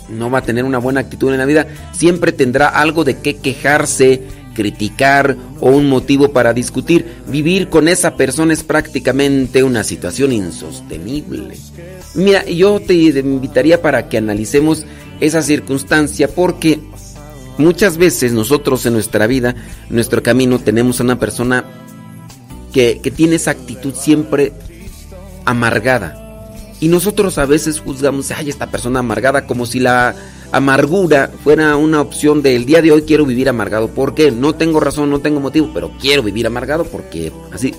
no 0.08 0.30
va 0.30 0.38
a 0.38 0.42
tener 0.42 0.64
una 0.64 0.78
buena 0.78 1.00
actitud 1.00 1.32
en 1.32 1.38
la 1.38 1.44
vida, 1.44 1.66
siempre 1.92 2.32
tendrá 2.32 2.68
algo 2.68 3.04
de 3.04 3.18
qué 3.18 3.36
quejarse, 3.36 4.22
criticar 4.54 5.36
o 5.60 5.70
un 5.70 5.88
motivo 5.88 6.32
para 6.32 6.52
discutir. 6.52 7.06
Vivir 7.26 7.68
con 7.68 7.88
esa 7.88 8.16
persona 8.16 8.52
es 8.52 8.62
prácticamente 8.62 9.62
una 9.62 9.84
situación 9.84 10.32
insostenible. 10.32 11.56
Mira, 12.14 12.44
yo 12.44 12.80
te 12.80 12.94
invitaría 12.94 13.80
para 13.80 14.08
que 14.08 14.18
analicemos 14.18 14.84
esa 15.20 15.42
circunstancia 15.42 16.28
porque 16.28 16.80
muchas 17.58 17.96
veces 17.96 18.32
nosotros 18.32 18.84
en 18.86 18.94
nuestra 18.94 19.26
vida, 19.26 19.54
en 19.88 19.94
nuestro 19.94 20.22
camino, 20.22 20.58
tenemos 20.58 21.00
a 21.00 21.04
una 21.04 21.18
persona 21.18 21.64
que, 22.72 23.00
que 23.02 23.10
tiene 23.10 23.36
esa 23.36 23.52
actitud 23.52 23.94
siempre 23.94 24.52
amargada 25.44 26.31
y 26.82 26.88
nosotros 26.88 27.38
a 27.38 27.46
veces 27.46 27.78
juzgamos, 27.78 28.32
ay, 28.32 28.50
esta 28.50 28.68
persona 28.68 28.98
amargada, 28.98 29.46
como 29.46 29.66
si 29.66 29.78
la 29.78 30.16
amargura 30.50 31.30
fuera 31.44 31.76
una 31.76 32.00
opción 32.00 32.42
del 32.42 32.66
día 32.66 32.82
de 32.82 32.90
hoy 32.90 33.02
quiero 33.02 33.24
vivir 33.24 33.48
amargado. 33.48 33.86
¿Por 33.86 34.16
qué? 34.16 34.32
No 34.32 34.56
tengo 34.56 34.80
razón, 34.80 35.08
no 35.08 35.20
tengo 35.20 35.38
motivo, 35.38 35.70
pero 35.72 35.92
quiero 36.00 36.24
vivir 36.24 36.44
amargado 36.44 36.82
porque 36.82 37.30
así. 37.52 37.72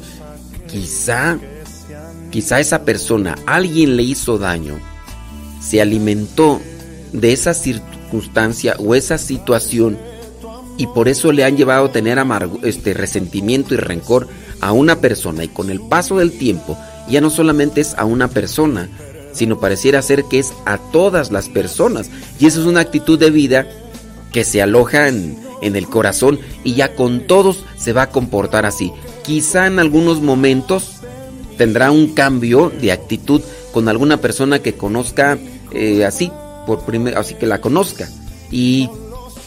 Quizá, 0.70 1.38
quizá 2.32 2.62
esa 2.62 2.86
persona, 2.86 3.36
alguien 3.46 3.98
le 3.98 4.04
hizo 4.04 4.38
daño, 4.38 4.80
se 5.60 5.82
alimentó 5.82 6.62
de 7.12 7.34
esa 7.34 7.54
circunstancia 7.54 8.78
o 8.80 8.96
esa 8.96 9.18
situación 9.18 9.98
y 10.78 10.88
por 10.88 11.10
eso 11.10 11.34
le 11.34 11.44
han 11.44 11.58
llevado 11.58 11.88
a 11.88 11.92
tener 11.92 12.20
amargo, 12.20 12.62
este 12.64 12.94
resentimiento 12.94 13.74
y 13.74 13.78
rencor 13.78 14.30
a 14.62 14.72
una 14.72 15.02
persona 15.02 15.44
y 15.44 15.50
con 15.50 15.70
el 15.70 15.82
paso 15.82 16.20
del 16.20 16.32
tiempo 16.38 16.78
ya 17.10 17.22
no 17.22 17.30
solamente 17.30 17.82
es 17.82 17.96
a 17.98 18.06
una 18.06 18.28
persona, 18.28 18.90
sino 19.34 19.60
pareciera 19.60 20.02
ser 20.02 20.26
que 20.26 20.40
es 20.40 20.54
a 20.66 20.78
todas 20.78 21.32
las 21.32 21.50
personas. 21.50 22.10
Y 22.40 22.46
eso 22.46 22.62
es 22.62 22.68
una 22.68 22.82
actitud 22.82 23.20
de 23.20 23.32
vida 23.32 23.68
que 24.32 24.44
se 24.44 24.62
aloja 24.62 25.08
en, 25.08 25.42
el 25.62 25.88
corazón 25.88 26.40
y 26.66 26.74
ya 26.74 26.94
con 26.94 27.26
todos 27.26 27.64
se 27.78 27.94
va 27.94 28.04
a 28.04 28.10
comportar 28.10 28.66
así. 28.66 28.92
Quizá 29.24 29.66
en 29.68 29.80
algunos 29.80 30.20
momentos 30.20 30.96
tendrá 31.58 31.90
un 31.90 32.14
cambio 32.14 32.70
de 32.82 32.92
actitud 32.92 33.42
con 33.72 33.88
alguna 33.88 34.18
persona 34.18 34.60
que 34.60 34.74
conozca 34.74 35.38
eh, 35.72 36.04
así, 36.04 36.32
por 36.68 36.84
primera, 36.84 37.18
así 37.18 37.36
que 37.36 37.48
la 37.48 37.62
conozca. 37.62 38.10
Y, 38.52 38.90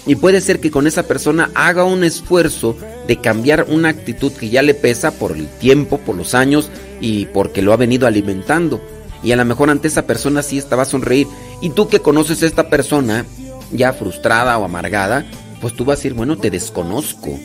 y 0.06 0.14
puede 0.14 0.40
ser 0.40 0.58
que 0.58 0.70
con 0.70 0.86
esa 0.86 1.02
persona 1.02 1.50
haga 1.54 1.84
un 1.84 2.02
esfuerzo 2.02 2.76
de 3.06 3.20
cambiar 3.20 3.66
una 3.68 3.90
actitud 3.90 4.32
que 4.32 4.48
ya 4.48 4.62
le 4.62 4.72
pesa 4.72 5.10
por 5.10 5.32
el 5.32 5.46
tiempo, 5.48 5.98
por 5.98 6.16
los 6.16 6.34
años 6.34 6.70
y 7.00 7.26
porque 7.26 7.62
lo 7.62 7.72
ha 7.72 7.76
venido 7.76 8.06
alimentando. 8.06 8.80
Y 9.22 9.32
a 9.32 9.36
lo 9.36 9.44
mejor 9.44 9.70
ante 9.70 9.88
esa 9.88 10.06
persona 10.06 10.42
sí 10.42 10.58
estaba 10.58 10.82
a 10.82 10.86
sonreír. 10.86 11.26
Y 11.60 11.70
tú 11.70 11.88
que 11.88 12.00
conoces 12.00 12.42
a 12.42 12.46
esta 12.46 12.68
persona 12.68 13.24
ya 13.72 13.92
frustrada 13.92 14.58
o 14.58 14.64
amargada, 14.64 15.26
pues 15.60 15.74
tú 15.74 15.84
vas 15.84 15.94
a 15.94 15.98
decir, 15.98 16.14
bueno, 16.14 16.36
te 16.36 16.50
desconozco. 16.50 17.38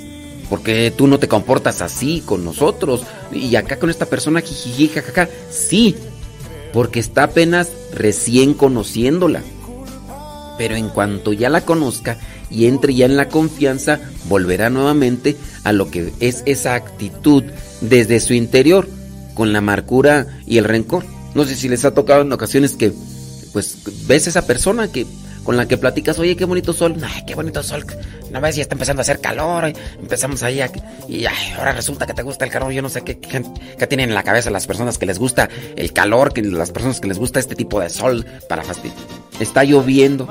Porque 0.50 0.94
tú 0.96 1.08
no 1.08 1.18
te 1.18 1.28
comportas 1.28 1.82
así 1.82 2.22
con 2.26 2.44
nosotros. 2.44 3.04
Y 3.32 3.56
acá 3.56 3.80
con 3.80 3.90
esta 3.90 4.06
persona, 4.06 4.42
jijiji, 4.42 4.90
jajaja. 4.90 5.30
Sí, 5.50 5.96
porque 6.74 7.00
está 7.00 7.24
apenas 7.24 7.72
recién 7.94 8.54
conociéndola. 8.54 9.42
Pero 10.58 10.76
en 10.76 10.90
cuanto 10.90 11.34
ya 11.34 11.50
la 11.50 11.62
conozca 11.62 12.18
y 12.52 12.66
entre 12.66 12.94
ya 12.94 13.06
en 13.06 13.18
la 13.18 13.30
confianza, 13.30 14.00
volverá 14.28 14.70
nuevamente 14.70 15.38
a 15.64 15.72
lo 15.72 15.90
que 15.90 16.14
es 16.20 16.44
esa 16.46 16.76
actitud 16.76 17.44
desde 17.80 18.20
su 18.20 18.34
interior, 18.34 18.88
con 19.34 19.54
la 19.54 19.60
amargura 19.60 20.28
y 20.46 20.58
el 20.58 20.66
rencor. 20.66 21.06
No 21.34 21.46
sé 21.46 21.56
si 21.56 21.70
les 21.70 21.86
ha 21.86 21.94
tocado 21.94 22.22
en 22.22 22.32
ocasiones 22.32 22.74
que, 22.74 22.94
pues, 23.54 23.78
ves 24.08 24.28
esa 24.28 24.46
persona 24.46 24.92
que 24.92 25.06
con 25.44 25.58
la 25.58 25.68
que 25.68 25.78
platicas, 25.78 26.20
oye, 26.20 26.36
qué 26.36 26.46
bonito 26.46 26.72
sol, 26.74 26.96
ay, 27.04 27.24
qué 27.26 27.34
bonito 27.34 27.64
sol, 27.64 27.86
no 28.30 28.42
ves, 28.42 28.56
ya 28.56 28.62
está 28.62 28.76
empezando 28.76 29.02
a 29.02 29.04
hacer 29.04 29.20
calor, 29.20 29.74
empezamos 30.00 30.44
ahí 30.44 30.62
y 31.08 31.26
ahora 31.58 31.72
resulta 31.72 32.06
que 32.06 32.14
te 32.14 32.22
gusta 32.22 32.46
el 32.46 32.52
calor, 32.52 32.72
yo 32.72 32.82
no 32.82 32.90
sé 32.90 33.02
qué, 33.02 33.20
qué, 33.20 33.88
tienen 33.88 34.10
en 34.10 34.16
la 34.16 34.24
cabeza 34.24 34.52
las 34.52 34.68
personas 34.68 34.98
que 34.98 35.06
les 35.06 35.18
gusta 35.18 35.50
el 35.76 35.94
calor, 35.94 36.32
que 36.34 36.44
las 36.44 36.72
personas 36.72 37.00
que 37.00 37.08
les 37.08 37.18
gusta 37.18 37.40
este 37.40 37.56
tipo 37.56 37.80
de 37.80 37.90
sol 37.90 38.26
para 38.48 38.64
fastidiar. 38.64 38.98
Está 39.40 39.64
lloviendo, 39.64 40.28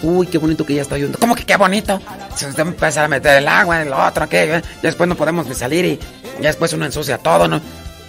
Uy, 0.00 0.28
qué 0.28 0.38
bonito 0.38 0.64
que 0.64 0.76
ya 0.76 0.82
está 0.82 0.94
lloviendo. 0.94 1.18
¿Cómo 1.18 1.34
que 1.34 1.44
qué 1.44 1.56
bonito? 1.56 2.00
Se 2.36 2.46
usted 2.46 2.62
empieza 2.62 3.04
a 3.04 3.08
meter 3.08 3.38
el 3.38 3.48
agua, 3.48 3.82
el 3.82 3.92
otro, 3.92 4.28
¿qué? 4.28 4.46
Ya 4.46 4.62
después 4.80 5.08
no 5.08 5.16
podemos 5.16 5.48
salir 5.56 5.84
y 5.84 5.98
ya 6.40 6.48
después 6.48 6.72
uno 6.72 6.86
ensucia 6.86 7.18
todo, 7.18 7.48
¿no? 7.48 7.60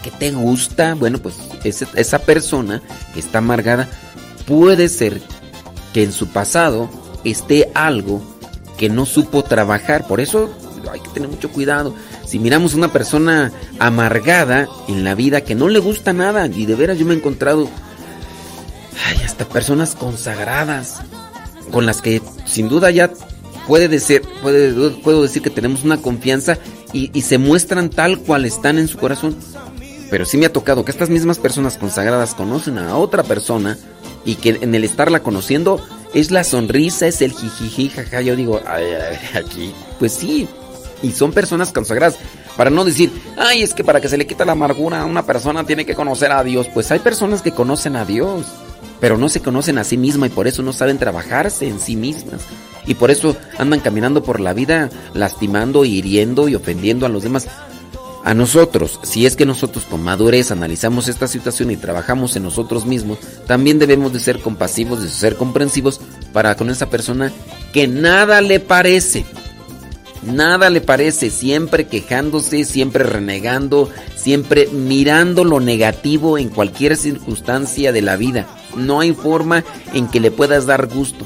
¿Qué 0.04 0.12
te 0.12 0.32
gusta? 0.32 0.96
Bueno, 0.96 1.20
pues 1.20 1.36
esa 1.64 2.20
persona 2.20 2.82
que 3.14 3.20
está 3.20 3.40
amargada 3.40 3.88
puede 4.48 4.90
ser 4.90 5.22
que 5.94 6.04
en 6.04 6.12
su 6.12 6.28
pasado 6.28 6.90
esté 7.24 7.72
algo 7.74 8.22
que 8.78 8.90
no 8.90 9.06
supo 9.06 9.44
trabajar. 9.44 10.08
Por 10.08 10.22
eso 10.22 10.50
hay 10.92 11.02
que 11.02 11.10
tener 11.10 11.30
mucho 11.30 11.50
cuidado. 11.52 11.94
Si 12.26 12.40
miramos 12.40 12.74
una 12.74 12.92
persona 12.92 13.52
amargada 13.80 14.68
en 14.88 15.04
la 15.04 15.16
vida 15.16 15.42
que 15.42 15.56
no 15.56 15.68
le 15.68 15.80
gusta 15.80 16.14
nada, 16.14 16.48
y 16.48 16.66
de 16.66 16.76
veras 16.76 16.98
yo 16.98 17.06
me 17.06 17.14
he 17.14 17.18
encontrado, 17.18 17.70
hasta 19.26 19.46
personas 19.48 19.96
consagradas 19.96 21.02
con 21.72 21.86
las 21.86 22.02
que 22.02 22.22
sin 22.46 22.70
duda 22.70 22.92
ya 22.92 23.12
puede 23.68 23.88
decir, 23.88 24.22
puede, 24.42 24.90
puedo 25.02 25.22
decir 25.22 25.42
que 25.42 25.50
tenemos 25.50 25.84
una 25.84 25.98
confianza 25.98 26.58
y, 26.92 27.22
se 27.22 27.38
muestran 27.38 27.90
tal 27.90 28.20
cual 28.20 28.46
están 28.46 28.80
en 28.80 28.88
su 28.88 28.98
corazón. 28.98 29.36
Pero 30.10 30.26
sí 30.26 30.38
me 30.38 30.46
ha 30.46 30.54
tocado 30.54 30.84
que 30.84 30.92
estas 30.92 31.10
mismas 31.10 31.38
personas 31.38 31.78
consagradas 31.78 32.34
conocen 32.34 32.78
a 32.78 32.98
otra 32.98 33.24
persona 33.24 33.78
y 34.26 34.36
que 34.36 34.58
en 34.62 34.74
el 34.74 34.84
estarla 34.84 35.22
conociendo 35.22 35.80
es 36.14 36.32
la 36.32 36.44
sonrisa, 36.44 37.08
es 37.08 37.22
el 37.22 37.34
jijiji, 37.34 37.90
jaja. 37.90 38.22
Yo 38.22 38.36
digo, 38.36 38.60
ay, 38.66 38.86
aquí, 39.36 39.74
pues 40.00 40.14
sí, 40.14 40.48
y 41.02 41.12
son 41.12 41.32
personas 41.32 41.72
consagradas. 41.72 42.18
Para 42.58 42.70
no 42.70 42.84
decir, 42.84 43.12
ay, 43.38 43.62
es 43.64 43.74
que 43.74 43.84
para 43.84 44.02
que 44.02 44.10
se 44.10 44.18
le 44.18 44.28
quita 44.28 44.46
la 44.46 44.52
amargura 44.52 45.02
a 45.02 45.06
una 45.06 45.26
persona 45.26 45.66
tiene 45.66 45.86
que 45.86 45.96
conocer 45.96 46.32
a 46.32 46.44
Dios. 46.44 46.68
Pues 46.74 46.92
hay 46.92 47.00
personas 47.00 47.42
que 47.42 47.52
conocen 47.52 47.96
a 47.96 48.04
Dios, 48.04 48.48
pero 49.00 49.18
no 49.18 49.30
se 49.30 49.42
conocen 49.42 49.78
a 49.78 49.84
sí 49.84 49.98
mismas 49.98 50.30
y 50.30 50.34
por 50.34 50.48
eso 50.48 50.62
no 50.62 50.74
saben 50.74 50.98
trabajarse 50.98 51.68
en 51.68 51.80
sí 51.80 51.96
mismas. 51.96 52.42
Y 52.86 52.96
por 52.96 53.12
eso 53.12 53.36
andan 53.58 53.80
caminando 53.80 54.24
por 54.24 54.40
la 54.40 54.54
vida 54.54 54.90
lastimando, 55.14 55.86
hiriendo 55.86 56.50
y 56.50 56.56
ofendiendo 56.56 57.06
a 57.06 57.10
los 57.10 57.24
demás. 57.24 57.48
A 58.24 58.34
nosotros, 58.34 59.00
si 59.04 59.26
es 59.26 59.36
que 59.36 59.46
nosotros 59.46 59.86
con 59.86 60.04
madurez 60.04 60.52
analizamos 60.52 61.08
esta 61.08 61.28
situación 61.28 61.72
y 61.72 61.78
trabajamos 61.78 62.36
en 62.36 62.44
nosotros 62.44 62.86
mismos, 62.86 63.18
también 63.48 63.80
debemos 63.80 64.12
de 64.12 64.20
ser 64.20 64.40
compasivos, 64.40 65.02
de 65.02 65.10
ser 65.10 65.36
comprensivos 65.36 66.02
para 66.34 66.56
con 66.56 66.70
esa 66.70 66.90
persona 66.90 67.32
que 67.72 67.88
nada 67.88 68.42
le 68.42 68.60
parece. 68.60 69.26
Nada 70.22 70.70
le 70.70 70.82
parece, 70.82 71.30
siempre 71.30 71.88
quejándose, 71.88 72.66
siempre 72.66 73.06
renegando, 73.06 73.90
siempre 74.18 74.68
mirando 74.68 75.46
lo 75.46 75.62
negativo 75.62 76.38
en 76.38 76.50
cualquier 76.50 76.98
circunstancia 76.98 77.94
de 77.94 78.02
la 78.02 78.18
vida. 78.18 78.46
No 78.76 79.00
hay 79.00 79.14
forma 79.14 79.64
en 79.94 80.10
que 80.10 80.20
le 80.20 80.30
puedas 80.30 80.66
dar 80.66 80.88
gusto. 80.88 81.26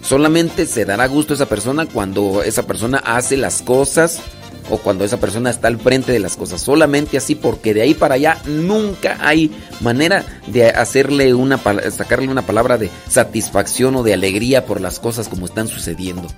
Solamente 0.00 0.64
se 0.64 0.86
dará 0.86 1.06
gusto 1.06 1.34
a 1.34 1.36
esa 1.36 1.46
persona 1.50 1.84
cuando 1.84 2.42
esa 2.42 2.66
persona 2.66 2.96
hace 3.04 3.36
las 3.36 3.60
cosas 3.60 4.22
o 4.70 4.78
cuando 4.78 5.04
esa 5.04 5.18
persona 5.18 5.50
está 5.50 5.68
al 5.68 5.78
frente 5.78 6.12
de 6.12 6.20
las 6.20 6.36
cosas. 6.36 6.60
Solamente 6.60 7.18
así 7.18 7.34
porque 7.34 7.74
de 7.74 7.82
ahí 7.82 7.94
para 7.94 8.14
allá 8.14 8.38
nunca 8.46 9.18
hay 9.20 9.50
manera 9.80 10.24
de 10.46 10.68
hacerle 10.68 11.34
una 11.34 11.60
sacarle 11.90 12.28
una 12.28 12.42
palabra 12.42 12.78
de 12.78 12.90
satisfacción 13.08 13.96
o 13.96 14.02
de 14.02 14.14
alegría 14.14 14.64
por 14.64 14.80
las 14.80 15.00
cosas 15.00 15.28
como 15.28 15.46
están 15.46 15.68
sucediendo. 15.68 16.28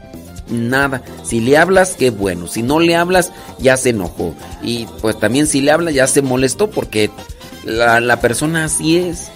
Nada. 0.48 1.02
Si 1.22 1.40
le 1.40 1.56
hablas, 1.56 1.94
qué 1.98 2.10
bueno. 2.10 2.46
Si 2.46 2.62
no 2.62 2.80
le 2.80 2.96
hablas, 2.96 3.32
ya 3.58 3.76
se 3.76 3.90
enojó. 3.90 4.34
Y 4.62 4.86
pues 5.00 5.18
también 5.18 5.46
si 5.46 5.60
le 5.60 5.70
hablas, 5.70 5.94
ya 5.94 6.06
se 6.06 6.22
molestó 6.22 6.70
porque 6.70 7.10
la, 7.64 8.00
la 8.00 8.20
persona 8.20 8.64
así 8.64 8.98
es. 8.98 9.28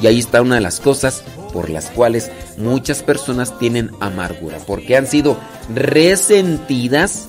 Y 0.00 0.06
ahí 0.06 0.18
está 0.18 0.42
una 0.42 0.56
de 0.56 0.60
las 0.60 0.80
cosas 0.80 1.22
por 1.52 1.70
las 1.70 1.86
cuales 1.86 2.30
muchas 2.58 3.02
personas 3.02 3.58
tienen 3.58 3.90
amargura. 4.00 4.58
Porque 4.66 4.96
han 4.96 5.06
sido 5.06 5.36
resentidas 5.74 7.28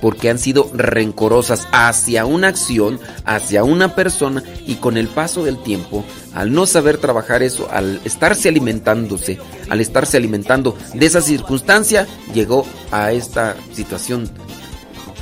porque 0.00 0.30
han 0.30 0.38
sido 0.38 0.70
rencorosas 0.72 1.66
hacia 1.72 2.26
una 2.26 2.48
acción, 2.48 3.00
hacia 3.24 3.64
una 3.64 3.94
persona 3.94 4.42
y 4.66 4.76
con 4.76 4.96
el 4.96 5.08
paso 5.08 5.44
del 5.44 5.62
tiempo, 5.62 6.04
al 6.34 6.52
no 6.52 6.66
saber 6.66 6.98
trabajar 6.98 7.42
eso, 7.42 7.68
al 7.70 8.00
estarse 8.04 8.48
alimentándose, 8.48 9.38
al 9.68 9.80
estarse 9.80 10.16
alimentando 10.16 10.76
de 10.94 11.06
esa 11.06 11.20
circunstancia, 11.20 12.06
llegó 12.34 12.66
a 12.90 13.12
esta 13.12 13.56
situación 13.72 14.30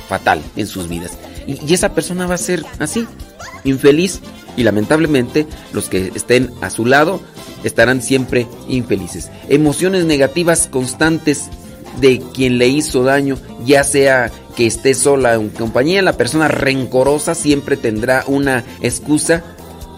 fatal 0.07 0.41
en 0.55 0.67
sus 0.67 0.87
vidas. 0.87 1.17
Y, 1.47 1.73
esa 1.73 1.93
persona 1.93 2.27
va 2.27 2.35
a 2.35 2.39
ser 2.39 2.65
así, 2.79 3.07
infeliz 3.63 4.19
y 4.57 4.63
lamentablemente 4.63 5.45
los 5.73 5.89
que 5.89 6.11
estén 6.15 6.51
a 6.61 6.69
su 6.69 6.85
lado 6.85 7.21
estarán 7.63 8.01
siempre 8.01 8.47
infelices. 8.67 9.29
Emociones 9.49 10.05
negativas 10.05 10.67
constantes 10.67 11.49
de 11.99 12.21
quien 12.33 12.57
le 12.57 12.67
hizo 12.67 13.03
daño, 13.03 13.37
ya 13.65 13.83
sea 13.83 14.31
que 14.55 14.65
esté 14.65 14.93
sola 14.93 15.35
en 15.35 15.49
compañía, 15.49 16.01
la 16.01 16.17
persona 16.17 16.47
rencorosa 16.47 17.35
siempre 17.35 17.77
tendrá 17.77 18.23
una 18.27 18.63
excusa 18.81 19.43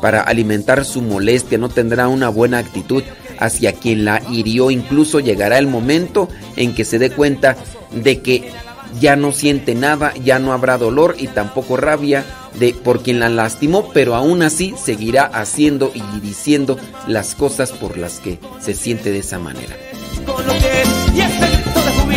para 0.02 0.22
alimentar 0.22 0.86
su 0.86 1.02
molestia, 1.02 1.58
no 1.58 1.70
tendrá 1.70 2.08
una 2.08 2.30
buena 2.30 2.60
actitud 2.60 3.04
hacia 3.39 3.74
quien 3.74 4.06
la 4.06 4.22
hirió, 4.30 4.72
incluso 4.72 5.20
llegará 5.20 5.58
el 5.58 5.68
momento 5.68 6.28
en 6.56 6.74
que 6.74 6.86
se 6.86 7.00
dé 7.00 7.12
cuenta 7.12 7.56
de 7.91 8.22
que 8.22 8.52
ya 9.00 9.16
no 9.16 9.32
siente 9.32 9.76
nada, 9.76 10.14
ya 10.24 10.39
no 10.39 10.54
habrá 10.54 10.78
dolor 10.78 11.16
y 11.20 11.28
tampoco 11.28 11.78
rabia 11.78 12.26
de 12.60 12.74
por 12.74 13.04
quien 13.04 13.20
la 13.20 13.30
lastimó, 13.30 13.91
pero 13.93 14.16
aún 14.16 14.41
así 14.41 14.74
seguirá 14.82 15.26
haciendo 15.26 15.91
y 15.93 16.20
diciendo 16.20 16.78
las 17.08 17.36
cosas 17.36 17.72
por 17.72 17.98
las 17.98 18.20
que 18.20 18.39
se 18.60 18.74
siente 18.74 19.12
de 19.12 19.20
esa 19.20 19.39
manera. 19.39 19.76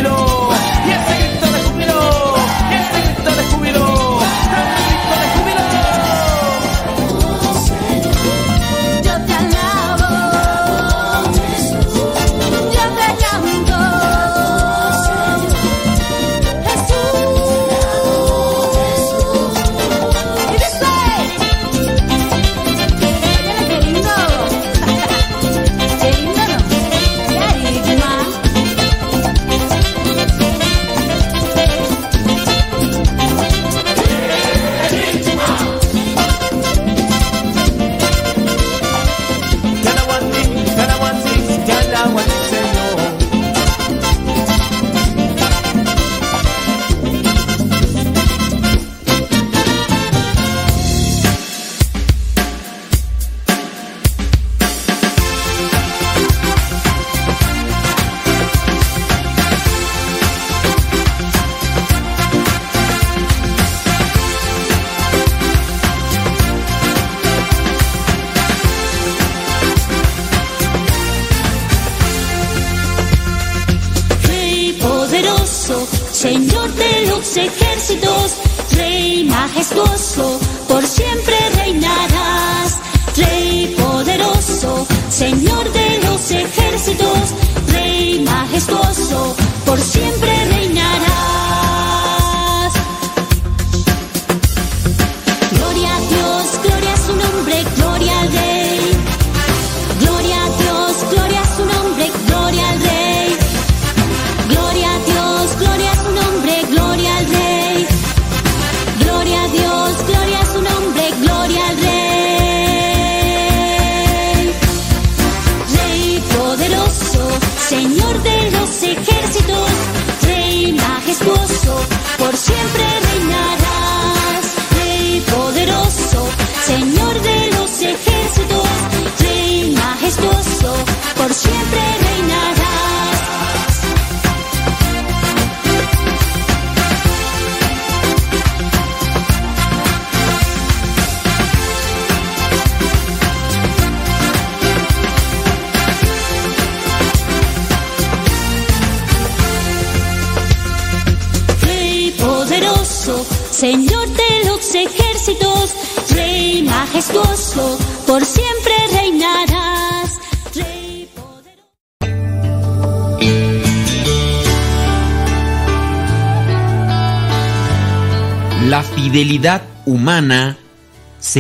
La 0.03 0.30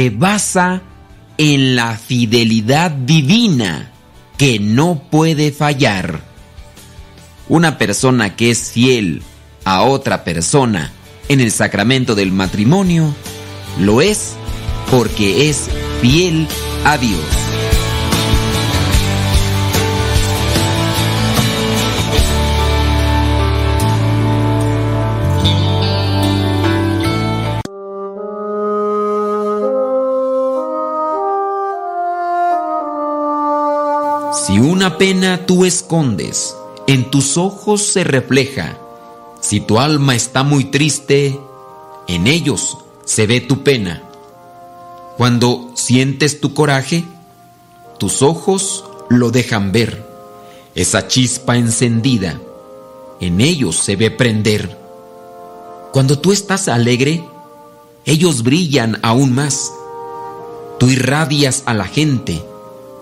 se 0.00 0.08
basa 0.08 0.80
en 1.36 1.76
la 1.76 1.94
fidelidad 1.94 2.90
divina 2.90 3.92
que 4.38 4.58
no 4.58 5.02
puede 5.10 5.52
fallar. 5.52 6.22
Una 7.50 7.76
persona 7.76 8.34
que 8.34 8.50
es 8.50 8.70
fiel 8.70 9.22
a 9.66 9.82
otra 9.82 10.24
persona 10.24 10.90
en 11.28 11.42
el 11.42 11.50
sacramento 11.50 12.14
del 12.14 12.32
matrimonio 12.32 13.14
lo 13.78 14.00
es 14.00 14.36
porque 14.90 15.50
es 15.50 15.68
fiel 16.00 16.48
a 16.86 16.96
Dios. 16.96 17.39
Si 34.50 34.58
una 34.58 34.98
pena 34.98 35.46
tú 35.46 35.64
escondes, 35.64 36.56
en 36.88 37.08
tus 37.08 37.36
ojos 37.36 37.82
se 37.82 38.02
refleja. 38.02 38.76
Si 39.40 39.60
tu 39.60 39.78
alma 39.78 40.16
está 40.16 40.42
muy 40.42 40.64
triste, 40.64 41.38
en 42.08 42.26
ellos 42.26 42.76
se 43.04 43.28
ve 43.28 43.40
tu 43.40 43.62
pena. 43.62 44.02
Cuando 45.16 45.70
sientes 45.76 46.40
tu 46.40 46.52
coraje, 46.52 47.04
tus 48.00 48.22
ojos 48.22 48.84
lo 49.08 49.30
dejan 49.30 49.70
ver. 49.70 50.04
Esa 50.74 51.06
chispa 51.06 51.56
encendida, 51.56 52.40
en 53.20 53.40
ellos 53.40 53.76
se 53.76 53.94
ve 53.94 54.10
prender. 54.10 54.76
Cuando 55.92 56.18
tú 56.18 56.32
estás 56.32 56.66
alegre, 56.66 57.24
ellos 58.04 58.42
brillan 58.42 58.98
aún 59.02 59.32
más. 59.32 59.70
Tú 60.80 60.88
irradias 60.88 61.62
a 61.66 61.74
la 61.74 61.84
gente 61.84 62.42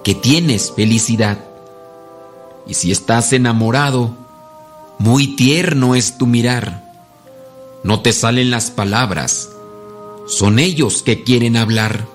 que 0.08 0.14
tienes 0.14 0.72
felicidad. 0.72 1.38
Y 2.66 2.72
si 2.72 2.90
estás 2.90 3.34
enamorado, 3.34 4.14
muy 4.96 5.36
tierno 5.36 5.94
es 5.94 6.16
tu 6.16 6.26
mirar. 6.26 6.82
No 7.84 8.00
te 8.00 8.14
salen 8.14 8.50
las 8.50 8.70
palabras, 8.70 9.50
son 10.26 10.60
ellos 10.60 11.02
que 11.02 11.24
quieren 11.24 11.58
hablar. 11.58 12.06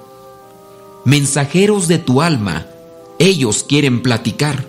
Mensajeros 1.06 1.88
de 1.88 2.00
tu 2.00 2.24
alma, 2.24 2.66
ellos 3.20 3.64
quieren 3.64 4.02
platicar. 4.02 4.66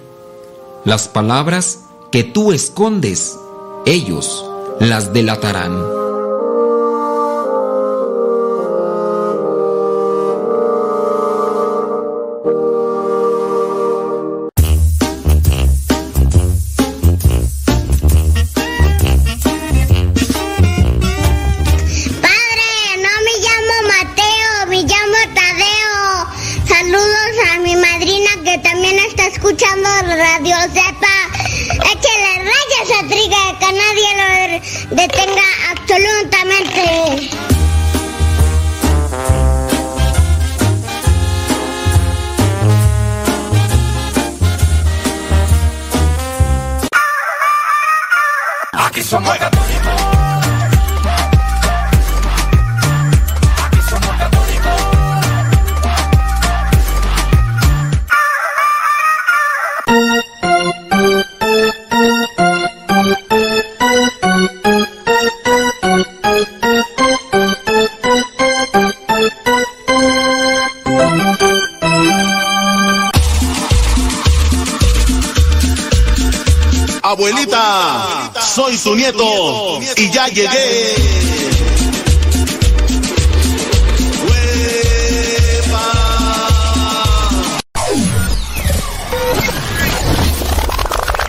Las 0.85 1.09
palabras 1.09 1.81
que 2.13 2.25
tú 2.25 2.53
escondes, 2.53 3.39
ellos 3.87 4.45
las 4.81 5.15
delatarán. 5.15 6.04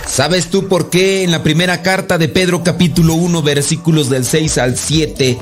¿Sabes 0.07 0.47
tú 0.47 0.67
por 0.67 0.89
qué 0.89 1.23
en 1.23 1.29
la 1.29 1.43
primera 1.43 1.83
carta 1.83 2.17
de 2.17 2.29
Pedro 2.29 2.63
capítulo 2.63 3.13
1 3.13 3.43
versículos 3.43 4.09
del 4.09 4.25
6 4.25 4.57
al 4.57 4.75
7 4.75 5.37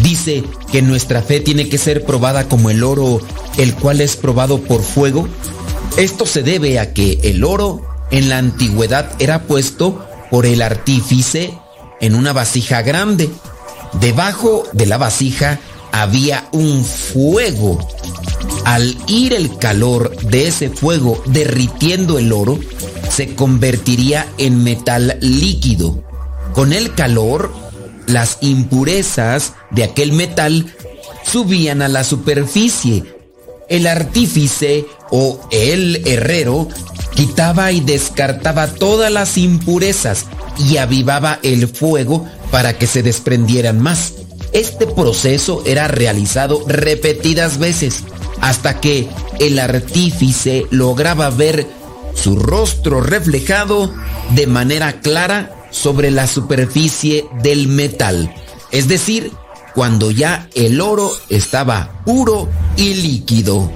dice 0.00 0.42
que 0.72 0.82
nuestra 0.82 1.22
fe 1.22 1.38
tiene 1.38 1.68
que 1.68 1.78
ser 1.78 2.04
probada 2.04 2.48
como 2.48 2.70
el 2.70 2.82
oro, 2.82 3.20
el 3.58 3.74
cual 3.74 4.00
es 4.00 4.16
probado 4.16 4.58
por 4.58 4.82
fuego? 4.82 5.28
Esto 5.96 6.26
se 6.26 6.42
debe 6.42 6.80
a 6.80 6.92
que 6.92 7.20
el 7.22 7.44
oro 7.44 7.80
en 8.10 8.28
la 8.28 8.38
antigüedad 8.38 9.12
era 9.20 9.42
puesto 9.42 10.04
por 10.30 10.46
el 10.46 10.62
artífice 10.62 11.54
en 12.04 12.14
una 12.14 12.34
vasija 12.34 12.82
grande. 12.82 13.30
Debajo 13.94 14.64
de 14.72 14.84
la 14.84 14.98
vasija 14.98 15.58
había 15.90 16.48
un 16.52 16.84
fuego. 16.84 17.78
Al 18.66 18.94
ir 19.06 19.32
el 19.32 19.56
calor 19.56 20.14
de 20.16 20.48
ese 20.48 20.68
fuego 20.68 21.22
derritiendo 21.26 22.18
el 22.18 22.32
oro, 22.32 22.58
se 23.08 23.34
convertiría 23.34 24.26
en 24.36 24.62
metal 24.62 25.16
líquido. 25.22 26.04
Con 26.52 26.74
el 26.74 26.94
calor, 26.94 27.54
las 28.06 28.36
impurezas 28.42 29.54
de 29.70 29.84
aquel 29.84 30.12
metal 30.12 30.74
subían 31.24 31.80
a 31.80 31.88
la 31.88 32.04
superficie. 32.04 33.04
El 33.70 33.86
artífice 33.86 34.84
o 35.10 35.40
el 35.50 36.06
herrero 36.06 36.68
quitaba 37.14 37.72
y 37.72 37.80
descartaba 37.80 38.66
todas 38.66 39.10
las 39.10 39.38
impurezas 39.38 40.26
y 40.58 40.76
avivaba 40.76 41.38
el 41.42 41.68
fuego 41.68 42.26
para 42.50 42.78
que 42.78 42.86
se 42.86 43.02
desprendieran 43.02 43.80
más. 43.80 44.14
Este 44.52 44.86
proceso 44.86 45.62
era 45.66 45.88
realizado 45.88 46.64
repetidas 46.66 47.58
veces 47.58 48.04
hasta 48.40 48.80
que 48.80 49.08
el 49.40 49.58
artífice 49.58 50.66
lograba 50.70 51.30
ver 51.30 51.66
su 52.14 52.36
rostro 52.36 53.00
reflejado 53.00 53.92
de 54.30 54.46
manera 54.46 55.00
clara 55.00 55.66
sobre 55.70 56.10
la 56.10 56.26
superficie 56.26 57.26
del 57.42 57.68
metal. 57.68 58.32
Es 58.70 58.86
decir, 58.86 59.32
cuando 59.74 60.10
ya 60.10 60.48
el 60.54 60.80
oro 60.80 61.10
estaba 61.28 62.02
puro 62.04 62.48
y 62.76 62.94
líquido. 62.94 63.70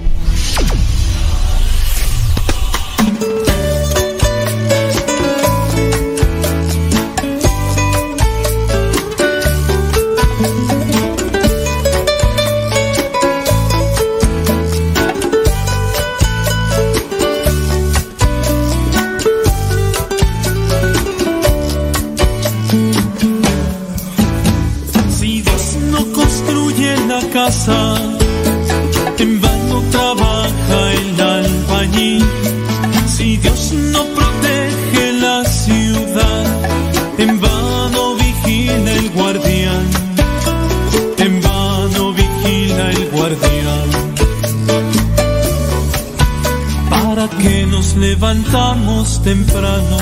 Levantamos 48.29 49.19
temprano, 49.23 49.97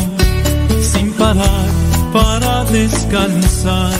sin 0.82 1.14
parar 1.14 1.70
para 2.12 2.66
descansar? 2.66 3.98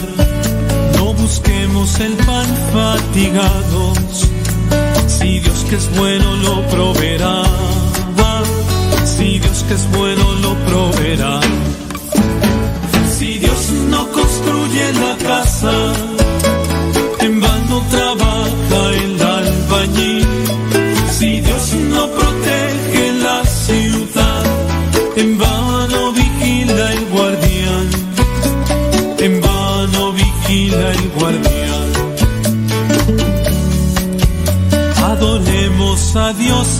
No 0.96 1.14
busquemos 1.14 1.98
el 2.00 2.12
pan 2.26 2.46
fatigados. 2.72 4.28
Si 5.06 5.40
Dios 5.40 5.64
que 5.68 5.76
es 5.76 5.96
bueno 5.96 6.36
lo 6.36 6.66
proveerá. 6.68 7.42
Si 9.04 9.38
Dios 9.38 9.64
que 9.66 9.74
es 9.74 9.90
bueno 9.92 10.32
lo 10.42 10.54
proveerá. 10.66 11.40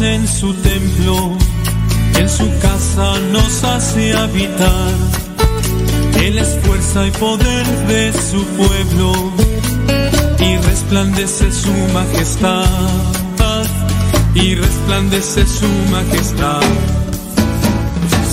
En 0.01 0.29
su 0.29 0.55
templo, 0.55 1.37
en 2.19 2.29
su 2.29 2.49
casa 2.61 3.19
nos 3.33 3.65
hace 3.65 4.15
habitar. 4.15 4.93
Él 6.23 6.39
es 6.39 6.57
fuerza 6.63 7.05
y 7.07 7.11
poder 7.11 7.67
de 7.89 8.13
su 8.13 8.45
pueblo 8.45 9.33
y 10.39 10.57
resplandece 10.57 11.51
su 11.51 11.73
majestad. 11.93 12.65
Y 14.35 14.55
resplandece 14.55 15.45
su 15.47 15.69
majestad. 15.91 16.61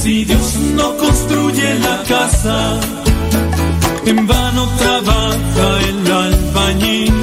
Si 0.03 0.23
Dios 0.23 0.55
no 0.75 0.95
construye 0.97 1.79
la 1.79 2.03
casa, 2.03 2.79
en 4.05 4.27
vano 4.27 4.69
trabaja 4.77 5.79
el 5.89 6.11
albañil. 6.11 7.13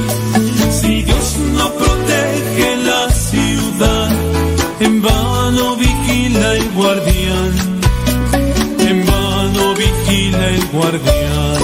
En 4.84 5.00
vano 5.00 5.76
vigila 5.76 6.54
el 6.54 6.70
guardián. 6.72 7.52
En 8.80 9.06
vano 9.06 9.74
vigila 9.74 10.48
el 10.48 10.64
guardián. 10.72 11.61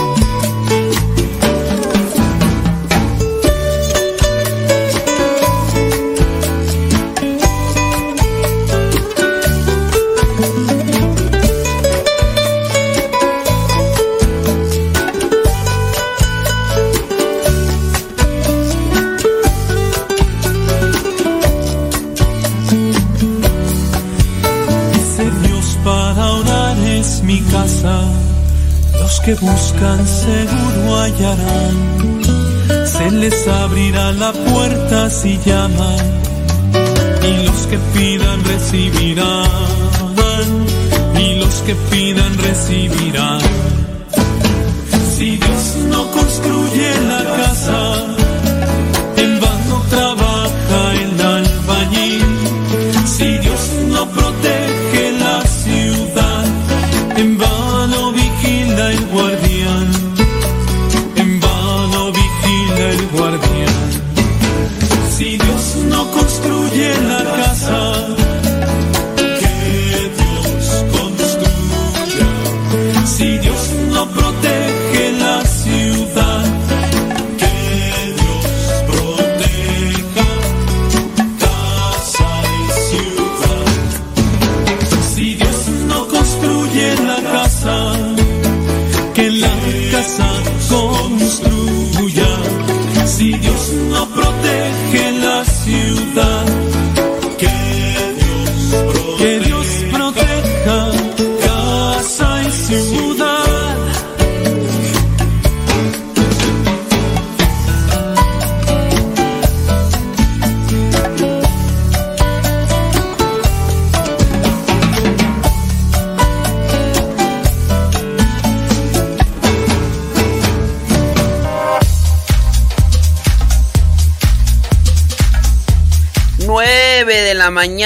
Que 29.29 29.35
buscan 29.35 30.07
seguro 30.07 30.97
hallarán. 31.01 31.77
Se 32.87 33.11
les 33.11 33.47
abrirá 33.47 34.11
la 34.13 34.33
puerta 34.33 35.11
si 35.11 35.39
llaman. 35.45 36.05
Y 37.31 37.47
los 37.47 37.67
que 37.67 37.79
pidan 37.95 38.43
recibirán. 38.45 39.51
Y 41.21 41.35
los 41.41 41.57
que 41.67 41.75
pidan 41.91 42.39
recibirán. 42.39 43.41
Si 45.15 45.37
Dios 45.37 45.77
no 45.91 46.11
construye 46.11 46.91
la 47.13 47.23
casa, 47.37 47.88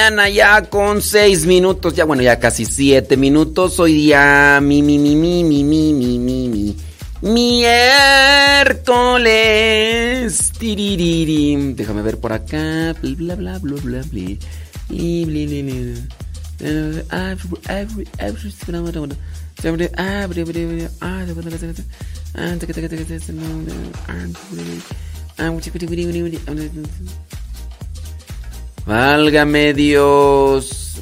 mañana 0.02 0.28
ya 0.28 0.68
con 0.68 1.00
seis 1.00 1.46
minutos, 1.46 1.94
ya 1.94 2.04
bueno, 2.04 2.24
ya 2.24 2.40
casi 2.40 2.64
siete 2.64 3.16
minutos. 3.16 3.78
Hoy 3.78 3.94
día 3.94 4.58
mi, 4.60 4.82
mi, 4.82 4.98
mi, 4.98 5.14
mi, 5.14 5.44
mi, 5.44 5.62
mi, 5.62 5.92
mi, 5.92 6.18
mi, 6.18 6.48
mi. 6.48 6.76
Miércoles. 7.20 7.62
Tiririri. 10.58 11.74
Déjame 11.74 12.02
ver 12.02 12.18
por 12.18 12.32
acá. 12.32 12.96
Bla, 13.00 13.14
bla, 13.14 13.36
bla, 13.36 13.58
bla, 13.60 13.76
bla, 13.80 14.02
bla. 14.10 14.36
Válgame 28.86 29.74
Dios. 29.74 31.00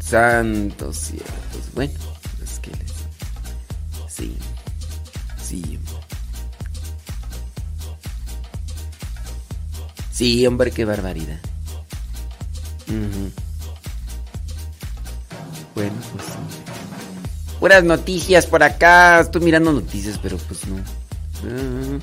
Santos 0.00 0.96
cielos. 0.96 1.26
Bueno, 1.74 1.92
es 2.42 2.58
que 2.58 2.70
les... 2.72 2.92
Sí. 4.12 4.36
Sí. 5.40 5.78
Sí, 10.10 10.46
hombre, 10.46 10.70
qué 10.70 10.84
barbaridad. 10.84 11.38
Ujú. 12.88 13.30
Bueno, 15.74 15.94
pues 16.12 16.24
sí. 16.26 16.59
Puras 17.60 17.84
noticias 17.84 18.46
por 18.46 18.62
acá. 18.62 19.20
Estoy 19.20 19.42
mirando 19.42 19.70
noticias, 19.70 20.18
pero 20.20 20.38
pues 20.38 20.66
no. 20.66 20.76
Ah. 21.44 21.98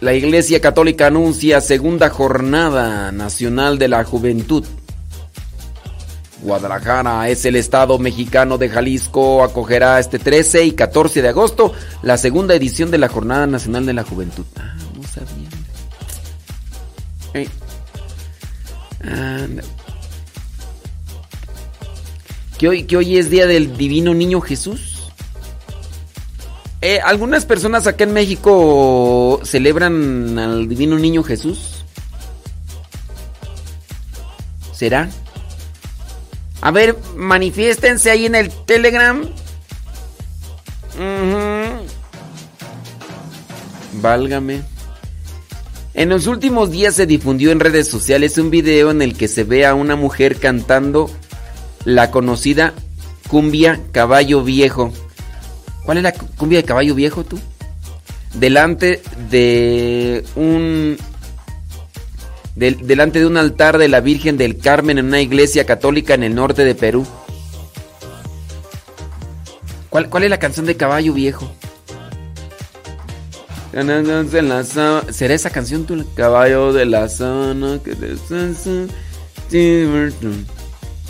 La 0.00 0.14
Iglesia 0.14 0.60
Católica 0.60 1.06
anuncia 1.06 1.60
segunda 1.60 2.10
jornada 2.10 3.12
nacional 3.12 3.78
de 3.78 3.88
la 3.88 4.02
juventud. 4.02 4.64
Guadalajara 6.42 7.28
es 7.28 7.44
el 7.44 7.54
estado 7.56 7.98
mexicano 7.98 8.58
de 8.58 8.68
Jalisco. 8.70 9.44
Acogerá 9.44 10.00
este 10.00 10.18
13 10.18 10.64
y 10.64 10.72
14 10.72 11.22
de 11.22 11.28
agosto 11.28 11.72
la 12.02 12.16
segunda 12.16 12.54
edición 12.54 12.90
de 12.90 12.98
la 12.98 13.08
Jornada 13.08 13.46
Nacional 13.46 13.86
de 13.86 13.92
la 13.92 14.04
Juventud. 14.04 14.46
Ah, 14.56 14.74
no 14.96 15.02
sabía. 15.06 15.48
Ey. 17.34 17.48
Anda. 19.02 19.62
Que 22.60 22.68
hoy, 22.68 22.82
que 22.82 22.98
hoy 22.98 23.16
es 23.16 23.30
día 23.30 23.46
del 23.46 23.74
Divino 23.78 24.12
Niño 24.12 24.42
Jesús. 24.42 25.10
Eh, 26.82 27.00
algunas 27.02 27.46
personas 27.46 27.86
acá 27.86 28.04
en 28.04 28.12
México 28.12 29.40
celebran 29.44 30.38
al 30.38 30.68
Divino 30.68 30.98
Niño 30.98 31.22
Jesús. 31.22 31.86
¿Será? 34.74 35.08
A 36.60 36.70
ver, 36.70 36.98
manifiéstense 37.16 38.10
ahí 38.10 38.26
en 38.26 38.34
el 38.34 38.50
Telegram. 38.50 39.22
Ujú. 40.96 41.86
Válgame. 44.02 44.60
En 45.94 46.10
los 46.10 46.26
últimos 46.26 46.70
días 46.70 46.94
se 46.94 47.06
difundió 47.06 47.52
en 47.52 47.60
redes 47.60 47.88
sociales 47.88 48.36
un 48.36 48.50
video 48.50 48.90
en 48.90 49.00
el 49.00 49.16
que 49.16 49.28
se 49.28 49.44
ve 49.44 49.64
a 49.64 49.72
una 49.72 49.96
mujer 49.96 50.36
cantando 50.36 51.10
la 51.84 52.10
conocida 52.10 52.72
cumbia 53.28 53.80
Caballo 53.92 54.42
Viejo. 54.42 54.92
¿Cuál 55.84 55.98
es 55.98 56.02
la 56.02 56.12
cu- 56.12 56.26
cumbia 56.36 56.58
de 56.58 56.64
Caballo 56.64 56.94
Viejo 56.94 57.24
tú? 57.24 57.38
Delante 58.34 59.02
de 59.30 60.24
un 60.36 60.96
del- 62.54 62.86
delante 62.86 63.18
de 63.20 63.26
un 63.26 63.36
altar 63.36 63.78
de 63.78 63.88
la 63.88 64.00
Virgen 64.00 64.36
del 64.36 64.58
Carmen 64.58 64.98
en 64.98 65.06
una 65.06 65.20
iglesia 65.20 65.64
católica 65.64 66.14
en 66.14 66.22
el 66.24 66.34
norte 66.34 66.64
de 66.64 66.74
Perú. 66.74 67.06
¿Cuál, 69.88 70.08
cuál 70.08 70.24
es 70.24 70.30
la 70.30 70.38
canción 70.38 70.66
de 70.66 70.76
Caballo 70.76 71.12
Viejo? 71.14 71.50
¿Será 75.10 75.34
esa 75.34 75.50
canción 75.50 75.84
tú? 75.86 76.04
Caballo 76.14 76.72
de 76.72 76.84
la 76.86 77.08
zona 77.08 77.78
que. 77.84 77.96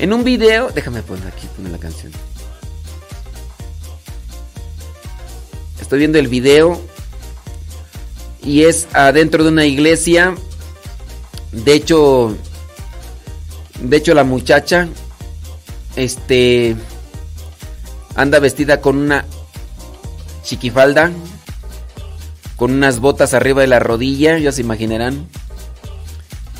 En 0.01 0.15
un 0.15 0.25
video, 0.25 0.71
déjame 0.71 1.03
poner 1.03 1.27
aquí 1.27 1.47
poner 1.55 1.73
la 1.73 1.79
canción. 1.79 2.11
Estoy 5.79 5.99
viendo 5.99 6.19
el 6.19 6.27
video 6.27 6.81
y 8.43 8.63
es 8.63 8.89
adentro 8.95 9.45
de 9.45 9.51
una 9.51 9.67
iglesia. 9.67 10.35
De 11.53 11.75
hecho, 11.75 12.35
de 13.83 13.99
hecho 13.99 14.15
la 14.15 14.25
muchacha 14.25 14.89
este 15.97 16.77
anda 18.15 18.39
vestida 18.39 18.81
con 18.81 18.97
una 18.97 19.27
chiquifalda 20.43 21.11
con 22.57 22.73
unas 22.73 23.01
botas 23.01 23.35
arriba 23.35 23.61
de 23.61 23.67
la 23.67 23.81
rodilla, 23.81 24.39
ya 24.39 24.51
se 24.51 24.63
imaginarán. 24.63 25.29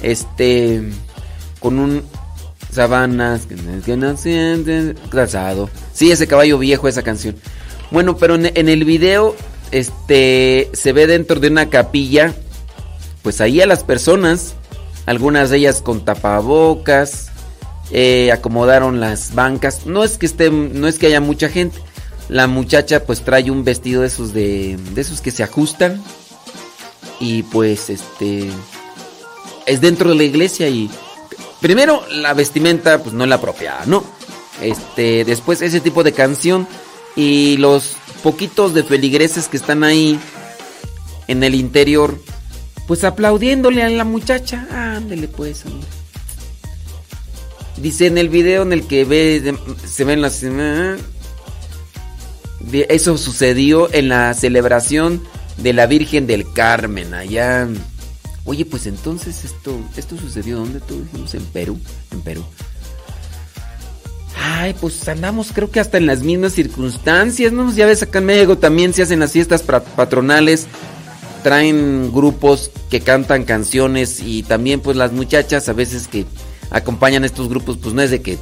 Este 0.03 0.83
con 1.59 1.79
un 1.79 2.20
sabanas 2.73 3.47
que 3.47 3.57
que 3.85 3.97
no 3.97 4.17
sienten 4.17 4.97
calzado. 5.11 5.71
Sí, 5.93 6.11
ese 6.11 6.27
caballo 6.27 6.59
viejo 6.59 6.89
esa 6.89 7.03
canción. 7.03 7.37
Bueno, 7.91 8.17
pero 8.17 8.35
en, 8.37 8.53
en 8.55 8.69
el 8.69 8.85
video 8.85 9.35
este 9.71 10.71
se 10.73 10.93
ve 10.93 11.07
dentro 11.07 11.41
de 11.41 11.49
una 11.49 11.69
capilla 11.71 12.35
pues 13.23 13.41
ahí 13.41 13.61
a 13.61 13.67
las 13.67 13.85
personas, 13.85 14.55
algunas 15.07 15.51
de 15.51 15.59
ellas 15.59 15.83
con 15.83 16.05
tapabocas, 16.05 17.31
eh, 17.91 18.33
acomodaron 18.33 19.01
las 19.01 19.35
bancas. 19.35 19.87
No 19.87 20.05
es 20.05 20.17
que 20.17 20.27
estén, 20.27 20.81
no 20.81 20.89
es 20.89 20.99
que 20.99 21.07
haya 21.07 21.21
mucha 21.21 21.49
gente. 21.49 21.79
La 22.29 22.47
muchacha 22.47 23.05
pues 23.05 23.23
trae 23.23 23.51
un 23.51 23.65
vestido 23.65 24.03
de 24.03 24.07
esos 24.07 24.33
de, 24.33 24.79
de 24.95 25.01
esos 25.01 25.21
que 25.21 25.31
se 25.31 25.43
ajustan 25.43 26.03
y 27.19 27.43
pues 27.43 27.91
este 27.91 28.49
es 29.67 29.81
dentro 29.81 30.11
de 30.11 30.17
la 30.17 30.23
iglesia 30.23 30.69
y 30.69 30.89
primero 31.61 32.05
la 32.11 32.35
vestimenta 32.35 33.03
pues 33.03 33.15
no 33.15 33.27
la 33.27 33.37
apropiada, 33.37 33.85
¿no? 33.87 34.05
Este, 34.61 35.25
después 35.25 35.63
ese 35.63 35.81
tipo 35.81 36.03
de 36.03 36.13
canción 36.13 36.67
y 37.17 37.57
los 37.57 37.97
poquitos 38.23 38.75
de 38.75 38.83
feligreses 38.83 39.49
que 39.49 39.57
están 39.57 39.85
ahí 39.85 40.19
en 41.29 41.43
el 41.43 41.55
interior 41.55 42.19
pues 42.91 43.05
aplaudiéndole 43.05 43.85
a 43.85 43.89
la 43.89 44.03
muchacha. 44.03 44.67
Ándele 44.73 45.29
pues, 45.29 45.65
hombre. 45.65 45.87
Dice 47.77 48.07
en 48.07 48.19
el 48.19 48.29
video 48.29 48.63
en 48.63 48.73
el 48.73 48.85
que 48.89 49.05
ve, 49.05 49.55
se 49.87 50.03
ven 50.03 50.21
las... 50.21 50.45
Eso 52.73 53.17
sucedió 53.17 53.95
en 53.95 54.09
la 54.09 54.35
celebración 54.35 55.23
de 55.59 55.73
la 55.73 55.87
Virgen 55.87 56.27
del 56.27 56.53
Carmen, 56.53 57.15
allá. 57.15 57.69
Oye, 58.51 58.65
pues 58.65 58.89
entonces 58.89 59.45
esto, 59.45 59.79
esto 59.97 60.17
sucedió 60.17 60.59
¿dónde 60.59 60.81
tú 60.81 61.01
dijimos? 61.01 61.33
En 61.35 61.45
Perú, 61.45 61.79
en 62.11 62.21
Perú. 62.21 62.43
Ay, 64.37 64.75
pues 64.81 65.07
andamos 65.07 65.53
creo 65.55 65.71
que 65.71 65.79
hasta 65.79 65.99
en 65.99 66.07
las 66.07 66.25
mismas 66.25 66.55
circunstancias, 66.55 67.53
¿no? 67.53 67.73
Ya 67.73 67.87
ves 67.87 68.03
acá 68.03 68.19
en 68.19 68.27
México 68.27 68.59
también 68.59 68.93
se 68.93 69.05
hacen 69.05 69.21
las 69.21 69.31
fiestas 69.31 69.63
patronales, 69.63 70.67
traen 71.45 72.11
grupos 72.13 72.73
que 72.91 72.99
cantan 72.99 73.45
canciones 73.45 74.19
y 74.19 74.43
también 74.43 74.81
pues 74.81 74.97
las 74.97 75.13
muchachas 75.13 75.69
a 75.69 75.73
veces 75.73 76.09
que 76.09 76.27
acompañan 76.71 77.25
estos 77.25 77.49
grupos 77.49 77.77
pues 77.77 77.95
no 77.95 78.03
es 78.03 78.11
de 78.11 78.21
que 78.21 78.37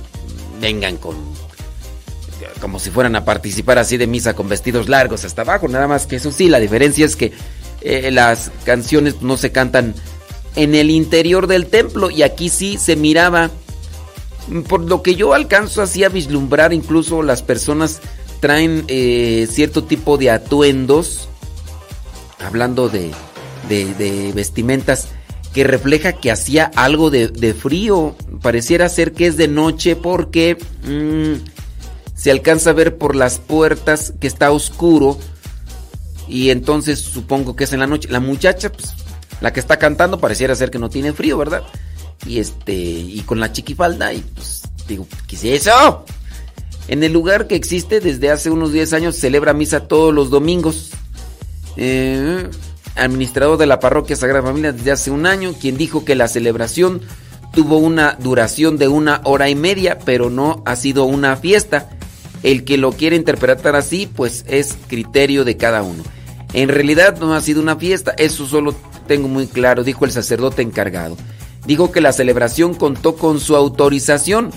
vengan 0.59 0.97
con 0.97 1.17
como 2.61 2.79
si 2.79 2.91
fueran 2.91 3.15
a 3.15 3.25
participar 3.25 3.79
así 3.79 3.97
de 3.97 4.07
misa 4.07 4.35
con 4.35 4.49
vestidos 4.49 4.89
largos 4.89 5.25
hasta 5.25 5.43
abajo, 5.43 5.69
nada 5.69 5.87
más 5.87 6.07
que 6.07 6.17
eso 6.17 6.33
sí, 6.33 6.49
la 6.49 6.59
diferencia 6.59 7.07
es 7.07 7.15
que 7.15 7.33
eh, 7.81 8.11
las 8.11 8.51
canciones 8.65 9.23
no 9.23 9.37
se 9.37 9.53
cantan 9.53 9.95
en 10.57 10.75
el 10.75 10.91
interior 10.91 11.47
del 11.47 11.67
templo 11.67 12.11
y 12.11 12.23
aquí 12.23 12.49
sí 12.49 12.79
se 12.79 12.97
miraba 12.97 13.51
por 14.69 14.81
lo 14.81 15.03
que 15.03 15.15
yo 15.15 15.35
alcanzo 15.35 15.83
así 15.83 16.05
a 16.05 16.09
vislumbrar, 16.09 16.73
incluso 16.73 17.23
las 17.23 17.43
personas 17.43 18.01
traen 18.41 18.85
eh, 18.89 19.47
cierto 19.51 19.85
tipo 19.85 20.17
de 20.17 20.31
atuendos, 20.31 21.29
hablando 22.45 22.89
de, 22.89 23.11
de- 23.69 24.33
vestimentas, 24.35 25.09
que 25.53 25.65
refleja 25.65 26.13
que 26.15 26.31
hacía 26.31 26.71
algo 26.77 27.11
de, 27.11 27.29
de 27.29 27.53
frío. 27.53 28.17
Pareciera 28.41 28.89
ser 28.89 29.13
que 29.13 29.27
es 29.27 29.37
de 29.37 29.49
noche 29.49 29.97
porque 29.97 30.57
mm, 30.85 31.45
se 32.15 32.31
alcanza 32.31 32.71
a 32.71 32.75
ver 32.75 32.97
por 32.97 33.17
las 33.17 33.39
puertas 33.39 34.15
que 34.21 34.27
está 34.29 34.51
oscuro 34.51 35.19
y 36.29 36.51
entonces 36.51 36.99
supongo 36.99 37.57
que 37.57 37.65
es 37.65 37.73
en 37.73 37.81
la 37.81 37.87
noche. 37.87 38.09
La 38.11 38.21
muchacha, 38.21 38.71
pues, 38.71 38.95
la 39.41 39.53
que 39.53 39.61
está 39.61 39.79
cantando, 39.79 40.21
pareciera 40.21 40.55
ser 40.55 40.71
que 40.71 40.79
no 40.79 40.91
tiene 40.91 41.13
frío, 41.13 41.39
¿verdad? 41.39 41.63
Y 42.27 42.39
este, 42.39 42.75
y 42.75 43.23
con 43.27 43.41
la 43.41 43.53
chiquifalda, 43.53 44.13
y 44.13 44.21
pues, 44.21 44.63
digo, 44.87 45.07
¿qué 45.27 45.37
es 45.37 45.45
eso? 45.45 46.05
En 46.89 47.03
el 47.03 47.13
lugar 47.13 47.47
que 47.47 47.55
existe 47.55 48.01
desde 48.01 48.31
hace 48.31 48.51
unos 48.51 48.73
10 48.73 48.93
años, 48.95 49.17
celebra 49.17 49.53
misa 49.53 49.89
todos 49.89 50.15
los 50.15 50.31
domingos. 50.31 50.91
Eh, 51.77 52.49
administrador 52.97 53.59
de 53.59 53.67
la 53.67 53.79
parroquia 53.79 54.17
Sagrada 54.17 54.43
Familia 54.43 54.73
desde 54.73 54.91
hace 54.91 55.11
un 55.11 55.27
año, 55.27 55.55
quien 55.61 55.77
dijo 55.77 56.05
que 56.05 56.17
la 56.17 56.27
celebración 56.27 57.01
tuvo 57.53 57.79
una 57.79 58.17
duración 58.21 58.79
de 58.79 58.89
una 58.89 59.21
hora 59.25 59.49
y 59.49 59.55
media, 59.55 59.99
pero 60.05 60.31
no 60.31 60.63
ha 60.67 60.77
sido 60.77 61.05
una 61.05 61.37
fiesta. 61.37 61.91
El 62.43 62.65
que 62.65 62.79
lo 62.79 62.93
quiere 62.93 63.17
interpretar 63.17 63.77
así, 63.77 64.07
pues 64.07 64.45
es 64.49 64.77
criterio 64.87 65.45
de 65.45 65.57
cada 65.57 65.83
uno. 65.83 66.03
En 66.59 66.71
realidad 66.71 67.17
no 67.21 67.35
ha 67.35 67.41
sido 67.41 67.63
una 67.63 67.77
fiesta, 67.77 68.15
eso 68.19 68.45
solo 68.45 68.75
tengo 69.07 69.29
muy 69.29 69.47
claro, 69.47 69.85
dijo 69.85 70.05
el 70.05 70.11
sacerdote 70.11 70.61
encargado. 70.61 71.17
Dijo 71.69 71.93
que 71.93 72.01
la 72.01 72.13
celebración 72.13 72.75
contó 72.75 73.15
con 73.15 73.39
su 73.39 73.55
autorización 73.55 74.51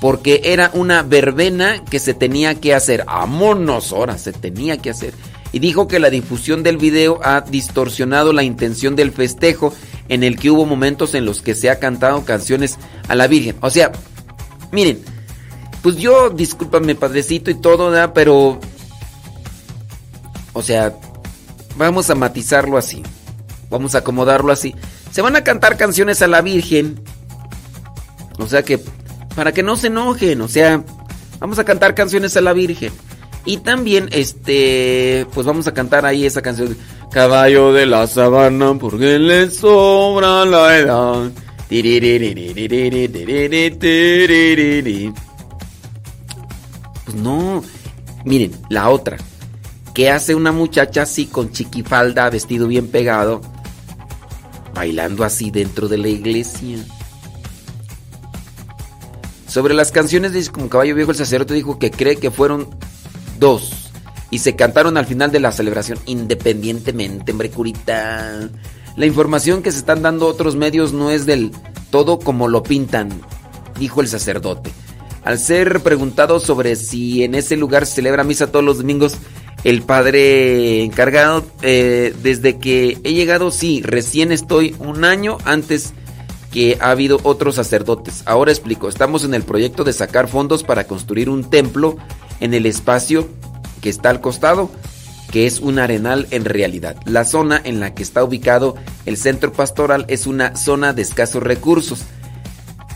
porque 0.00 0.40
era 0.44 0.70
una 0.72 1.02
verbena 1.02 1.84
que 1.84 1.98
se 1.98 2.14
tenía 2.14 2.54
que 2.54 2.72
hacer. 2.72 3.04
Amonos, 3.06 3.92
ahora 3.92 4.16
se 4.16 4.32
tenía 4.32 4.78
que 4.78 4.88
hacer. 4.88 5.12
Y 5.52 5.58
dijo 5.58 5.88
que 5.88 5.98
la 5.98 6.08
difusión 6.08 6.62
del 6.62 6.78
video 6.78 7.20
ha 7.22 7.42
distorsionado 7.42 8.32
la 8.32 8.42
intención 8.42 8.96
del 8.96 9.12
festejo 9.12 9.74
en 10.08 10.24
el 10.24 10.38
que 10.38 10.50
hubo 10.50 10.64
momentos 10.64 11.14
en 11.14 11.26
los 11.26 11.42
que 11.42 11.54
se 11.54 11.68
ha 11.68 11.78
cantado 11.78 12.24
canciones 12.24 12.78
a 13.08 13.14
la 13.14 13.26
Virgen. 13.26 13.56
O 13.60 13.68
sea, 13.68 13.92
miren, 14.72 15.02
pues 15.82 15.96
yo, 15.96 16.30
discúlpame 16.30 16.94
padrecito 16.94 17.50
y 17.50 17.56
todo, 17.56 17.90
¿verdad? 17.90 18.12
pero... 18.14 18.58
O 20.54 20.62
sea, 20.62 20.96
Vamos 21.76 22.10
a 22.10 22.14
matizarlo 22.14 22.78
así. 22.78 23.02
Vamos 23.70 23.94
a 23.94 23.98
acomodarlo 23.98 24.52
así. 24.52 24.74
Se 25.10 25.22
van 25.22 25.36
a 25.36 25.44
cantar 25.44 25.76
canciones 25.76 26.22
a 26.22 26.26
la 26.26 26.40
Virgen. 26.40 27.00
O 28.38 28.46
sea 28.46 28.62
que, 28.62 28.80
para 29.34 29.52
que 29.52 29.62
no 29.62 29.76
se 29.76 29.88
enojen, 29.88 30.40
o 30.40 30.48
sea, 30.48 30.82
vamos 31.40 31.58
a 31.58 31.64
cantar 31.64 31.94
canciones 31.94 32.36
a 32.36 32.40
la 32.40 32.52
Virgen. 32.52 32.92
Y 33.44 33.58
también, 33.58 34.08
este, 34.12 35.26
pues 35.32 35.46
vamos 35.46 35.66
a 35.66 35.74
cantar 35.74 36.04
ahí 36.04 36.26
esa 36.26 36.42
canción. 36.42 36.76
Caballo 37.12 37.72
de 37.72 37.86
la 37.86 38.06
sabana, 38.06 38.74
porque 38.78 39.18
le 39.18 39.50
sobra 39.50 40.44
la 40.44 40.76
edad. 40.76 41.30
Pues 47.04 47.16
no, 47.16 47.62
miren, 48.24 48.52
la 48.68 48.90
otra. 48.90 49.16
¿Qué 49.96 50.10
hace 50.10 50.34
una 50.34 50.52
muchacha 50.52 51.04
así 51.04 51.24
con 51.24 51.52
chiquifalda, 51.52 52.28
vestido 52.28 52.68
bien 52.68 52.88
pegado? 52.88 53.40
Bailando 54.74 55.24
así 55.24 55.50
dentro 55.50 55.88
de 55.88 55.96
la 55.96 56.08
iglesia. 56.08 56.76
Sobre 59.48 59.72
las 59.72 59.92
canciones 59.92 60.34
dice 60.34 60.52
como 60.52 60.68
caballo 60.68 60.94
viejo 60.94 61.12
el 61.12 61.16
sacerdote 61.16 61.54
dijo 61.54 61.78
que 61.78 61.90
cree 61.90 62.16
que 62.16 62.30
fueron 62.30 62.68
dos 63.38 63.90
y 64.30 64.40
se 64.40 64.54
cantaron 64.54 64.98
al 64.98 65.06
final 65.06 65.32
de 65.32 65.40
la 65.40 65.50
celebración 65.50 65.98
independientemente, 66.04 67.32
hombre 67.32 67.48
curita. 67.48 68.50
La 68.96 69.06
información 69.06 69.62
que 69.62 69.72
se 69.72 69.78
están 69.78 70.02
dando 70.02 70.26
otros 70.26 70.56
medios 70.56 70.92
no 70.92 71.10
es 71.10 71.24
del 71.24 71.52
todo 71.88 72.18
como 72.18 72.48
lo 72.48 72.62
pintan. 72.62 73.08
dijo 73.78 74.02
el 74.02 74.08
sacerdote. 74.08 74.70
Al 75.24 75.38
ser 75.38 75.80
preguntado 75.80 76.38
sobre 76.38 76.76
si 76.76 77.24
en 77.24 77.34
ese 77.34 77.56
lugar 77.56 77.86
se 77.86 77.94
celebra 77.94 78.24
misa 78.24 78.52
todos 78.52 78.64
los 78.64 78.76
domingos, 78.76 79.16
el 79.66 79.82
padre 79.82 80.84
encargado, 80.84 81.44
eh, 81.62 82.14
desde 82.22 82.56
que 82.56 82.98
he 83.02 83.14
llegado, 83.14 83.50
sí, 83.50 83.82
recién 83.82 84.30
estoy 84.30 84.76
un 84.78 85.04
año 85.04 85.38
antes 85.44 85.92
que 86.52 86.78
ha 86.80 86.92
habido 86.92 87.18
otros 87.24 87.56
sacerdotes. 87.56 88.22
Ahora 88.26 88.52
explico, 88.52 88.88
estamos 88.88 89.24
en 89.24 89.34
el 89.34 89.42
proyecto 89.42 89.82
de 89.82 89.92
sacar 89.92 90.28
fondos 90.28 90.62
para 90.62 90.86
construir 90.86 91.28
un 91.28 91.50
templo 91.50 91.96
en 92.38 92.54
el 92.54 92.64
espacio 92.64 93.26
que 93.80 93.88
está 93.88 94.10
al 94.10 94.20
costado, 94.20 94.70
que 95.32 95.48
es 95.48 95.58
un 95.58 95.80
arenal 95.80 96.28
en 96.30 96.44
realidad. 96.44 96.94
La 97.04 97.24
zona 97.24 97.60
en 97.64 97.80
la 97.80 97.92
que 97.92 98.04
está 98.04 98.22
ubicado 98.22 98.76
el 99.04 99.16
centro 99.16 99.52
pastoral 99.52 100.04
es 100.06 100.28
una 100.28 100.54
zona 100.54 100.92
de 100.92 101.02
escasos 101.02 101.42
recursos. 101.42 102.02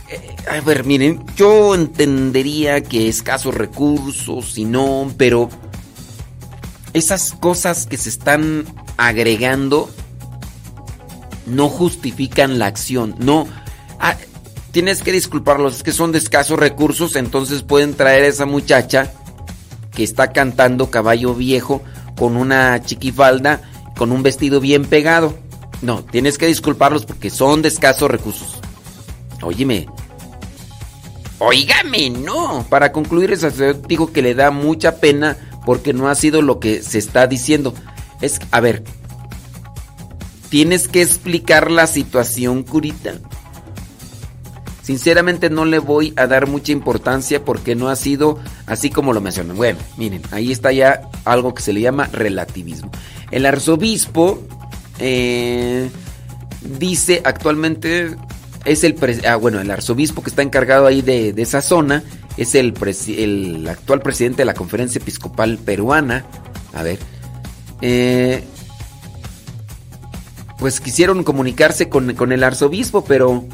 Eh, 0.09 0.37
a 0.49 0.61
ver, 0.61 0.85
miren, 0.85 1.25
yo 1.35 1.75
entendería 1.75 2.81
que 2.81 3.09
escasos 3.09 3.57
recursos 3.57 4.57
y 4.57 4.67
no, 4.67 5.13
pero 5.17 5.51
esas 6.93 7.33
cosas 7.33 7.87
que 7.87 7.97
se 7.97 8.09
están 8.09 8.67
agregando 8.97 9.91
no 11.47 11.69
justifican 11.69 12.59
la 12.59 12.67
acción. 12.67 13.15
No. 13.19 13.47
Ah, 13.99 14.17
tienes 14.71 15.03
que 15.03 15.13
disculparlos, 15.13 15.77
es 15.77 15.83
que 15.83 15.93
son 15.93 16.13
de 16.13 16.19
escasos 16.19 16.59
recursos, 16.59 17.17
entonces 17.17 17.63
pueden 17.63 17.95
traer 17.95 18.25
a 18.25 18.29
esa 18.29 18.47
muchacha 18.47 19.13
que 19.93 20.05
está 20.05 20.33
cantando 20.33 20.91
caballo 20.91 21.35
viejo 21.35 21.83
con 22.17 22.37
una 22.37 22.83
chiquifalda, 22.83 23.63
con 23.97 24.13
un 24.13 24.23
vestido 24.23 24.61
bien 24.61 24.85
pegado. 24.85 25.39
No, 25.83 26.05
tienes 26.05 26.39
que 26.39 26.47
disculparlos 26.47 27.07
porque 27.07 27.31
son 27.31 27.63
de 27.63 27.69
escasos 27.69 28.11
recursos. 28.11 28.61
Óyeme. 29.43 29.87
Óigame, 31.39 32.11
no. 32.11 32.67
Para 32.69 32.93
concluir, 32.93 33.33
el 33.33 33.39
sacerdote 33.39 33.87
dijo 33.89 34.13
que 34.13 34.21
le 34.21 34.35
da 34.35 34.51
mucha 34.51 34.97
pena 34.97 35.39
porque 35.65 35.93
no 35.93 36.09
ha 36.09 36.15
sido 36.15 36.43
lo 36.43 36.61
que 36.61 36.83
se 36.83 36.99
está 36.99 37.27
diciendo. 37.27 37.75
Es, 38.21 38.41
a 38.51 38.61
ver, 38.61 38.85
tienes 40.49 40.89
que 40.89 41.03
explicar 41.03 41.71
la 41.71 41.87
situación, 41.87 42.63
curita. 42.63 43.15
Sinceramente 44.83 45.51
no 45.51 45.65
le 45.65 45.79
voy 45.79 46.13
a 46.17 46.27
dar 46.27 46.49
mucha 46.49 46.73
importancia 46.73 47.45
porque 47.45 47.77
no 47.77 47.89
ha 47.89 47.97
sido 47.97 48.39
así 48.67 48.91
como 48.91 49.13
lo 49.13 49.21
mencionan. 49.21 49.57
Bueno, 49.57 49.79
miren, 49.97 50.23
ahí 50.33 50.51
está 50.51 50.73
ya 50.73 51.03
algo 51.25 51.55
que 51.55 51.63
se 51.63 51.73
le 51.73 51.81
llama 51.81 52.09
relativismo. 52.13 52.91
El 53.31 53.47
arzobispo 53.47 54.43
eh, 54.99 55.91
dice 56.79 57.23
actualmente 57.25 58.17
es 58.65 58.85
el 58.85 58.97
ah, 59.27 59.37
bueno 59.37 59.61
el 59.61 59.71
arzobispo 59.71 60.23
que 60.23 60.31
está 60.31 60.43
encargado 60.43 60.87
ahí 60.87 61.03
de, 61.03 61.33
de 61.33 61.43
esa 61.43 61.63
zona 61.63 62.03
es 62.37 62.55
el, 62.55 62.75
el, 63.09 63.69
actual 63.69 64.01
presidente 64.01 64.39
de 64.39 64.45
la 64.47 64.55
conferencia 64.55 64.99
episcopal 64.99 65.59
peruana. 65.59 66.25
A 66.73 66.83
ver, 66.83 66.99
eh, 67.83 68.45
pues 70.59 70.81
quisieron 70.81 71.25
comunicarse 71.25 71.89
con, 71.89 72.15
con 72.15 72.33
el 72.33 72.45
arzobispo, 72.45 73.05
pero 73.05 73.45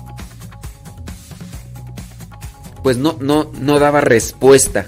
pues 2.82 2.96
no, 2.96 3.16
no, 3.20 3.50
no 3.60 3.78
daba 3.78 4.00
respuesta. 4.00 4.86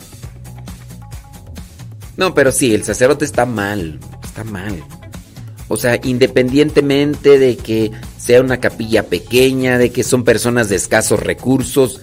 No, 2.17 2.35
pero 2.35 2.53
sí, 2.53 2.75
el 2.75 2.85
sacerdote 2.85 3.25
está 3.25 3.47
mal, 3.47 3.99
está 4.23 4.45
mal. 4.45 4.85
O 5.69 5.77
sea, 5.77 5.99
independientemente 6.03 7.39
de 7.39 7.57
que 7.57 7.93
sea 8.29 8.43
una 8.43 8.61
capilla 8.61 9.05
pequeña, 9.05 9.79
de 9.79 9.91
que 9.91 10.05
son 10.05 10.23
personas 10.23 10.69
de 10.69 10.77
escasos 10.77 11.19
recursos, 11.19 12.03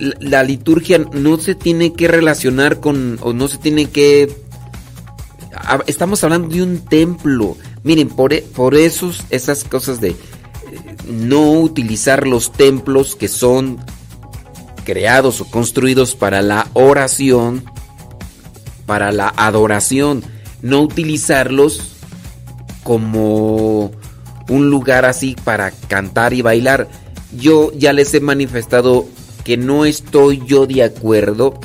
la, 0.00 0.42
liturgia 0.42 0.98
no 0.98 1.38
se 1.38 1.54
tiene 1.54 1.92
que 1.92 2.08
relacionar 2.08 2.80
con, 2.80 3.20
o 3.20 3.32
no 3.32 3.46
se 3.46 3.58
tiene 3.58 3.88
que... 3.88 4.36
Estamos 5.86 6.24
hablando 6.24 6.48
de 6.48 6.64
un 6.64 6.78
templo. 6.78 7.56
Miren, 7.84 8.08
por, 8.08 8.32
e, 8.32 8.42
por 8.42 8.74
esas 8.74 9.62
cosas 9.62 10.00
de 10.00 10.08
eh, 10.08 10.16
no 11.06 11.52
utilizar 11.60 12.26
los 12.26 12.50
templos 12.50 13.14
que 13.14 13.28
son 13.28 13.78
creados 14.84 15.40
o 15.40 15.44
construidos 15.44 16.16
para 16.16 16.42
la 16.42 16.66
oración, 16.72 17.62
para 18.84 19.12
la 19.12 19.32
adoración, 19.36 20.24
no 20.60 20.80
utilizarlos 20.80 21.92
como 22.82 23.92
un 24.48 24.70
lugar 24.70 25.04
así 25.04 25.36
para 25.44 25.70
cantar 25.70 26.32
y 26.34 26.42
bailar. 26.42 26.88
Yo 27.36 27.72
ya 27.72 27.92
les 27.92 28.14
he 28.14 28.20
manifestado 28.20 29.06
que 29.44 29.56
no 29.56 29.84
estoy 29.84 30.42
yo 30.46 30.66
de 30.66 30.82
acuerdo 30.82 31.58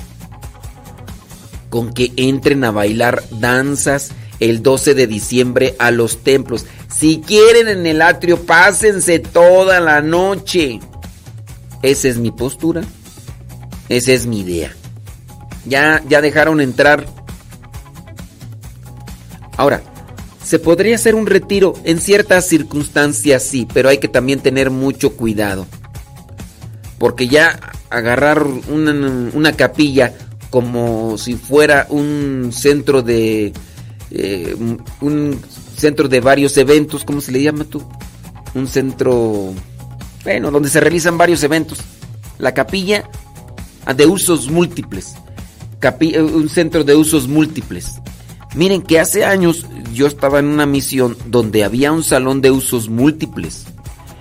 con 1.70 1.94
que 1.94 2.12
entren 2.16 2.64
a 2.64 2.72
bailar 2.72 3.24
danzas 3.32 4.12
el 4.40 4.64
12 4.64 4.96
de 4.96 5.08
diciembre 5.08 5.76
a 5.80 5.92
los 5.92 6.24
templos. 6.24 6.66
Si 6.90 7.20
quieren 7.20 7.68
en 7.68 7.86
el 7.86 8.02
atrio, 8.02 8.46
pásense 8.46 9.20
toda 9.20 9.80
la 9.80 10.02
noche. 10.02 10.80
Esa 11.82 12.08
es 12.08 12.18
mi 12.18 12.32
postura. 12.32 12.82
Esa 13.88 14.12
es 14.12 14.26
mi 14.26 14.42
idea. 14.42 14.74
Ya, 15.66 16.04
ya 16.08 16.22
dejaron 16.22 16.62
entrar. 16.62 17.06
Ahora, 19.58 19.82
se 20.50 20.58
podría 20.58 20.96
hacer 20.96 21.14
un 21.14 21.28
retiro 21.28 21.76
en 21.84 22.00
ciertas 22.00 22.48
circunstancias, 22.48 23.44
sí, 23.44 23.68
pero 23.72 23.88
hay 23.88 24.00
que 24.00 24.08
también 24.08 24.40
tener 24.40 24.72
mucho 24.72 25.16
cuidado. 25.16 25.68
Porque 26.98 27.28
ya 27.28 27.60
agarrar 27.92 28.48
una, 28.68 29.54
capilla 29.54 30.12
como 30.50 31.20
si 31.20 31.36
fuera 31.36 31.86
un 31.92 32.50
centro 32.52 33.04
de... 33.04 33.54
Eh, 34.10 34.56
un 35.02 35.40
centro 35.78 36.10
de 36.10 36.20
varios 36.20 36.58
eventos, 36.58 37.04
¿cómo 37.04 37.22
se 37.22 37.32
le 37.32 37.44
llama 37.44 37.66
tú? 37.66 37.88
Un 38.56 38.68
centro... 38.68 39.54
Bueno, 40.24 40.50
donde 40.50 40.70
se 40.70 40.80
realizan 40.80 41.16
varios 41.16 41.44
eventos. 41.44 41.78
La 42.40 42.56
capilla 42.56 43.08
de 43.96 44.08
usos 44.08 44.50
múltiples. 44.50 45.14
Eh, 45.84 46.20
un 46.20 46.50
centro 46.50 46.84
de 46.84 46.96
usos 46.96 47.28
múltiples. 47.28 48.02
Miren 48.56 48.82
que 48.82 49.00
hace 49.00 49.24
años 49.24 49.68
yo 49.94 50.08
estaba 50.08 50.40
en 50.40 50.46
una 50.46 50.66
misión 50.66 51.18
donde 51.26 51.64
había 51.64 51.92
un 51.92 52.04
salón 52.04 52.42
de 52.42 52.52
usos 52.52 52.90
múltiples. 52.90 53.66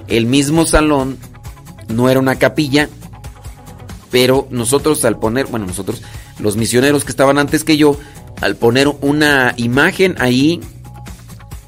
El 0.07 0.27
mismo 0.27 0.67
salón 0.67 1.19
no 1.89 2.09
era 2.09 2.21
una 2.21 2.37
capilla, 2.37 2.89
pero 4.11 4.47
nosotros 4.51 5.05
al 5.05 5.19
poner, 5.19 5.47
bueno, 5.47 5.67
nosotros, 5.67 6.03
los 6.39 6.57
misioneros 6.57 7.05
que 7.05 7.11
estaban 7.11 7.39
antes 7.39 7.65
que 7.65 7.77
yo, 7.77 7.99
al 8.41 8.57
poner 8.57 8.89
una 9.01 9.55
imagen 9.57 10.17
ahí, 10.19 10.61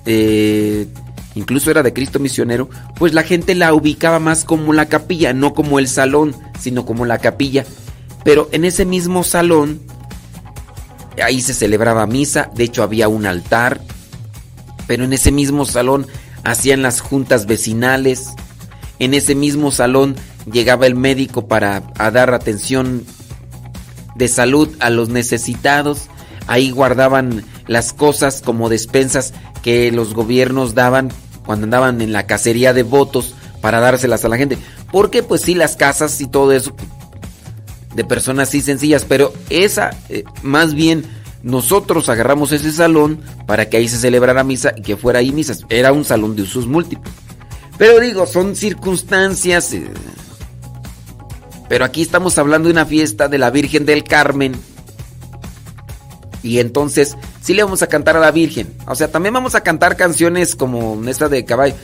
eh, 0.07 0.87
incluso 1.35 1.71
era 1.71 1.83
de 1.83 1.93
Cristo 1.93 2.19
misionero, 2.19 2.71
pues 2.97 3.13
la 3.13 3.23
gente 3.23 3.55
la 3.55 3.75
ubicaba 3.75 4.19
más 4.19 4.45
como 4.45 4.73
la 4.73 4.87
capilla, 4.87 5.33
no 5.33 5.55
como 5.55 5.79
el 5.79 5.89
salón, 5.89 6.35
sino 6.59 6.87
como 6.87 7.05
la 7.05 7.19
capilla. 7.19 7.65
Pero 8.25 8.49
en 8.53 8.65
ese 8.65 8.85
mismo 8.85 9.25
salón, 9.25 9.81
ahí 11.23 11.41
se 11.41 11.55
celebraba 11.55 12.07
misa, 12.07 12.51
de 12.55 12.65
hecho 12.65 12.83
había 12.83 13.09
un 13.09 13.27
altar, 13.27 13.81
pero 14.87 15.05
en 15.05 15.13
ese 15.13 15.33
mismo 15.33 15.65
salón 15.65 16.07
hacían 16.45 16.83
las 16.83 17.01
juntas 17.01 17.47
vecinales, 17.47 18.31
en 18.99 19.15
ese 19.15 19.35
mismo 19.35 19.71
salón 19.71 20.17
llegaba 20.51 20.87
el 20.87 20.95
médico 20.95 21.47
para 21.47 21.81
dar 21.97 22.35
atención 22.35 23.05
de 24.15 24.29
salud 24.29 24.69
a 24.81 24.91
los 24.91 25.09
necesitados, 25.09 26.09
ahí 26.47 26.71
guardaban 26.71 27.45
las 27.67 27.93
cosas 27.93 28.43
como 28.43 28.69
despensas 28.69 29.33
que 29.63 29.93
los 29.93 30.15
gobiernos 30.15 30.75
daban 30.75 31.13
cuando 31.45 31.65
andaban 31.65 32.01
en 32.01 32.13
la 32.13 32.27
cacería 32.27 32.73
de 32.73 32.83
votos 32.83 33.35
para 33.61 33.81
dárselas 33.81 34.25
a 34.25 34.29
la 34.29 34.37
gente. 34.37 34.59
Porque 34.91 35.23
pues 35.23 35.43
sí, 35.43 35.55
las 35.55 35.77
casas 35.77 36.21
y 36.21 36.27
todo 36.27 36.53
eso 36.53 36.75
de 37.95 38.05
personas 38.05 38.49
así 38.49 38.61
sencillas, 38.61 39.05
pero 39.05 39.33
esa, 39.49 39.91
eh, 40.09 40.25
más 40.43 40.75
bien, 40.75 41.05
nosotros 41.43 42.09
agarramos 42.09 42.53
ese 42.53 42.71
salón 42.71 43.21
para 43.47 43.69
que 43.69 43.79
ahí 43.79 43.89
se 43.89 43.99
celebrara 43.99 44.45
misa 44.45 44.73
y 44.77 44.83
que 44.83 44.97
fuera 44.97 45.21
ahí 45.21 45.33
misas. 45.33 45.65
Era 45.69 45.93
un 45.93 46.05
salón 46.05 46.37
de 46.37 46.43
usos 46.43 46.67
múltiples. 46.67 47.12
Pero 47.79 47.99
digo, 47.99 48.27
son 48.27 48.57
circunstancias. 48.57 49.73
Eh, 49.73 49.91
pero 51.69 51.85
aquí 51.85 52.03
estamos 52.03 52.37
hablando 52.37 52.69
de 52.69 52.73
una 52.73 52.87
fiesta 52.87 53.29
de 53.29 53.39
la 53.39 53.51
Virgen 53.51 53.87
del 53.87 54.05
Carmen. 54.05 54.55
Y 56.43 56.59
entonces, 56.59 57.17
sí 57.41 57.55
le 57.55 57.62
vamos 57.62 57.83
a 57.83 57.87
cantar 57.87 58.17
a 58.17 58.21
la 58.21 58.31
Virgen. 58.31 58.75
O 58.87 58.95
sea, 58.95 59.11
también 59.11 59.35
vamos 59.35 59.55
a 59.55 59.62
cantar 59.62 59.97
canciones 59.97 60.57
como 60.57 61.01
esta 61.09 61.29
de 61.29 61.45
caballo. 61.45 61.75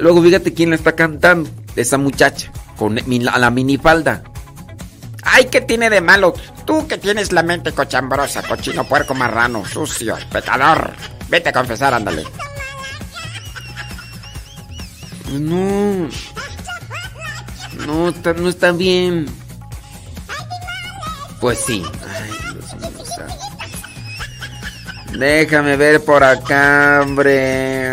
Luego 0.00 0.22
fíjate 0.22 0.52
quién 0.52 0.70
la 0.70 0.76
está 0.76 0.94
cantando. 0.94 1.48
Esa 1.76 1.98
muchacha. 1.98 2.50
Con 2.76 2.96
la 2.96 3.50
minifalda. 3.50 4.24
Ay, 5.34 5.46
¿qué 5.46 5.60
tiene 5.60 5.90
de 5.90 6.00
malo? 6.00 6.32
Tú 6.64 6.86
que 6.86 6.96
tienes 6.96 7.32
la 7.32 7.42
mente 7.42 7.72
cochambrosa, 7.72 8.40
cochino, 8.44 8.84
puerco, 8.84 9.14
marrano, 9.14 9.64
sucio, 9.66 10.16
pecador. 10.30 10.92
Vete 11.28 11.48
a 11.48 11.52
confesar, 11.52 11.92
ándale. 11.92 12.22
No. 15.32 16.08
No, 17.84 18.12
no 18.12 18.48
está 18.48 18.70
bien. 18.70 19.26
Pues 21.40 21.58
sí. 21.66 21.84
Ay, 22.08 22.30
Déjame 25.18 25.76
ver 25.76 26.04
por 26.04 26.22
acá, 26.22 27.00
hombre. 27.02 27.92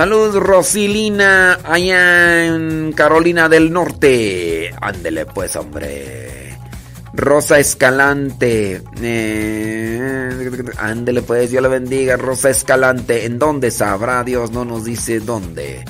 Salud, 0.00 0.34
Rosilina, 0.34 1.58
allá 1.62 2.46
en 2.46 2.90
Carolina 2.92 3.50
del 3.50 3.70
Norte. 3.70 4.74
Ándele 4.80 5.26
pues, 5.26 5.56
hombre. 5.56 6.56
Rosa 7.12 7.58
Escalante. 7.58 8.82
Eh, 9.02 10.50
ándele 10.78 11.20
pues, 11.20 11.50
Dios 11.50 11.62
le 11.62 11.68
bendiga. 11.68 12.16
Rosa 12.16 12.48
Escalante. 12.48 13.26
¿En 13.26 13.38
dónde 13.38 13.70
sabrá 13.70 14.24
Dios? 14.24 14.52
No 14.52 14.64
nos 14.64 14.86
dice 14.86 15.20
dónde. 15.20 15.84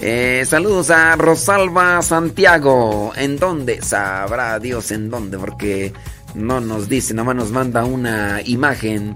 Eh, 0.00 0.42
saludos 0.44 0.90
a 0.90 1.14
Rosalba 1.14 2.02
Santiago. 2.02 3.12
¿En 3.14 3.38
dónde? 3.38 3.80
Sabrá 3.80 4.58
Dios 4.58 4.90
en 4.90 5.08
dónde, 5.08 5.38
porque 5.38 5.92
no 6.34 6.60
nos 6.60 6.88
dice, 6.88 7.14
nada 7.14 7.26
más 7.26 7.36
nos 7.36 7.52
manda 7.52 7.84
una 7.84 8.40
imagen 8.44 9.14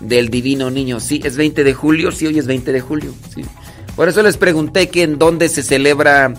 del 0.00 0.28
divino 0.28 0.70
niño. 0.70 0.98
Sí, 0.98 1.20
es 1.22 1.36
20 1.36 1.62
de 1.62 1.74
julio, 1.74 2.10
sí, 2.10 2.26
hoy 2.26 2.38
es 2.38 2.46
20 2.46 2.72
de 2.72 2.80
julio. 2.80 3.14
Sí. 3.32 3.44
Por 4.00 4.08
eso 4.08 4.22
les 4.22 4.38
pregunté 4.38 4.88
que 4.88 5.02
en 5.02 5.18
dónde 5.18 5.50
se 5.50 5.62
celebra 5.62 6.32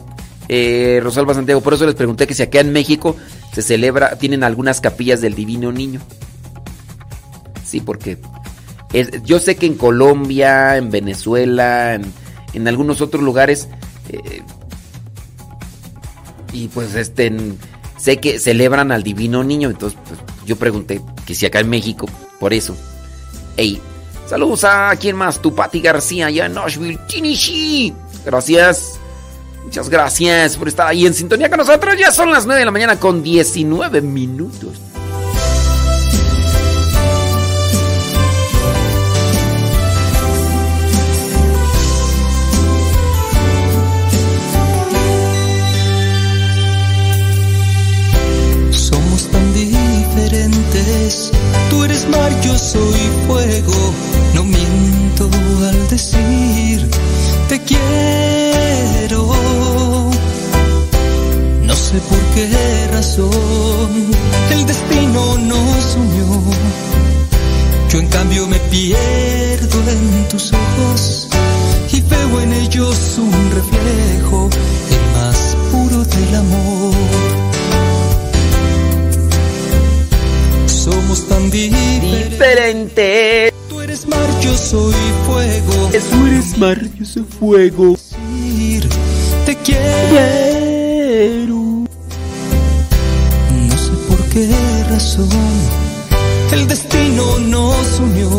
eh, 0.48 1.00
Rosalba 1.04 1.36
Santiago. 1.36 1.62
Por 1.62 1.76
eso 1.76 1.86
les 1.86 1.94
pregunté 1.94 2.26
que 2.26 2.34
si 2.34 2.42
acá 2.42 2.60
en 2.60 2.72
México 2.72 3.16
se 3.54 3.62
celebra, 3.62 4.16
tienen 4.18 4.44
algunas 4.44 4.82
capillas 4.82 5.22
del 5.22 5.36
divino 5.36 5.72
niño. 5.72 6.02
Sí, 7.64 7.80
porque 7.80 8.18
yo 9.26 9.38
sé 9.38 9.58
que 9.58 9.68
en 9.68 9.76
Colombia, 9.76 10.76
en 10.78 10.90
Venezuela, 10.90 11.94
en 11.94 12.12
en 12.54 12.68
algunos 12.68 13.00
otros 13.00 13.24
lugares. 13.24 13.68
Eh, 14.10 14.42
y 16.54 16.68
pues 16.70 16.96
este 16.96 17.32
sé 17.98 18.18
que 18.18 18.40
celebran 18.40 18.92
al 18.92 19.04
divino 19.04 19.44
niño, 19.44 19.70
entonces 19.70 20.00
pues, 20.08 20.20
yo 20.48 20.56
pregunté 20.56 21.00
que 21.28 21.36
si 21.36 21.46
acá 21.46 21.60
en 21.60 21.70
México, 21.70 22.08
por 22.40 22.54
eso. 22.54 22.76
Ey, 23.56 23.80
saludos 24.32 24.64
a 24.64 24.96
quién 24.96 25.18
más, 25.18 25.42
tu 25.42 25.54
Pati 25.54 25.82
García, 25.82 26.28
allá 26.28 26.46
en 26.46 26.54
Nashville, 26.54 26.98
Tennessee. 27.06 27.94
Gracias. 28.26 28.98
Muchas 29.62 29.90
gracias 29.90 30.56
por 30.56 30.70
estar 30.70 30.88
ahí 30.88 31.06
en 31.06 31.14
sintonía 31.14 31.50
con 31.50 31.58
nosotros. 31.58 31.98
Ya 32.00 32.12
son 32.12 32.32
las 32.32 32.46
9 32.46 32.60
de 32.60 32.66
la 32.66 32.72
mañana 32.72 32.98
con 32.98 33.22
19 33.22 34.00
minutos. 34.00 34.80
Tú 51.70 51.84
eres 51.84 52.08
mar, 52.08 52.32
yo 52.42 52.58
soy 52.58 53.00
fuego. 53.28 54.11
Decir 55.92 56.90
te 57.50 57.60
quiero. 57.64 59.28
No 61.64 61.76
sé 61.76 62.00
por 62.10 62.18
qué 62.34 62.48
razón 62.94 64.10
el 64.52 64.66
destino 64.66 65.38
nos 65.38 65.98
unió. 65.98 66.44
Yo 67.90 68.00
en 68.00 68.08
cambio 68.08 68.48
me 68.48 68.58
pierdo 68.72 69.78
en 69.90 70.30
tus 70.30 70.54
ojos 70.54 71.28
y 71.92 72.00
veo 72.00 72.40
en 72.40 72.54
ellos 72.54 73.18
un 73.18 73.52
reflejo, 73.52 74.50
el 74.96 75.02
más 75.20 75.58
puro 75.74 76.06
del 76.06 76.36
amor. 76.36 76.96
somos 80.68 81.28
tan 81.28 81.52
diferentes. 81.52 83.52
Mar, 84.12 84.30
yo 84.42 84.56
soy 84.56 84.94
fuego. 85.26 85.90
Tú 86.12 86.26
eres 86.28 86.58
mar, 86.58 86.78
yo 86.96 87.06
soy 87.06 87.24
fuego. 87.40 87.98
Te 89.46 89.56
quiero. 89.58 91.56
No 93.68 93.78
sé 93.84 93.92
por 94.08 94.20
qué 94.30 94.50
razón 94.90 95.30
el 96.52 96.68
destino 96.68 97.40
nos 97.40 98.00
unió. 98.00 98.30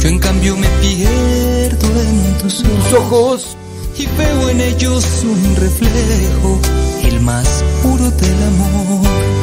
Yo 0.00 0.08
en 0.08 0.18
cambio 0.18 0.56
me 0.56 0.68
pierdo 0.80 1.86
en 2.00 2.38
tus 2.38 2.64
ojos 2.92 3.56
y 3.96 4.06
veo 4.18 4.48
en 4.48 4.60
ellos 4.60 5.04
un 5.24 5.56
reflejo, 5.56 6.58
el 7.04 7.20
más 7.20 7.64
puro 7.82 8.10
del 8.10 8.42
amor. 8.42 9.34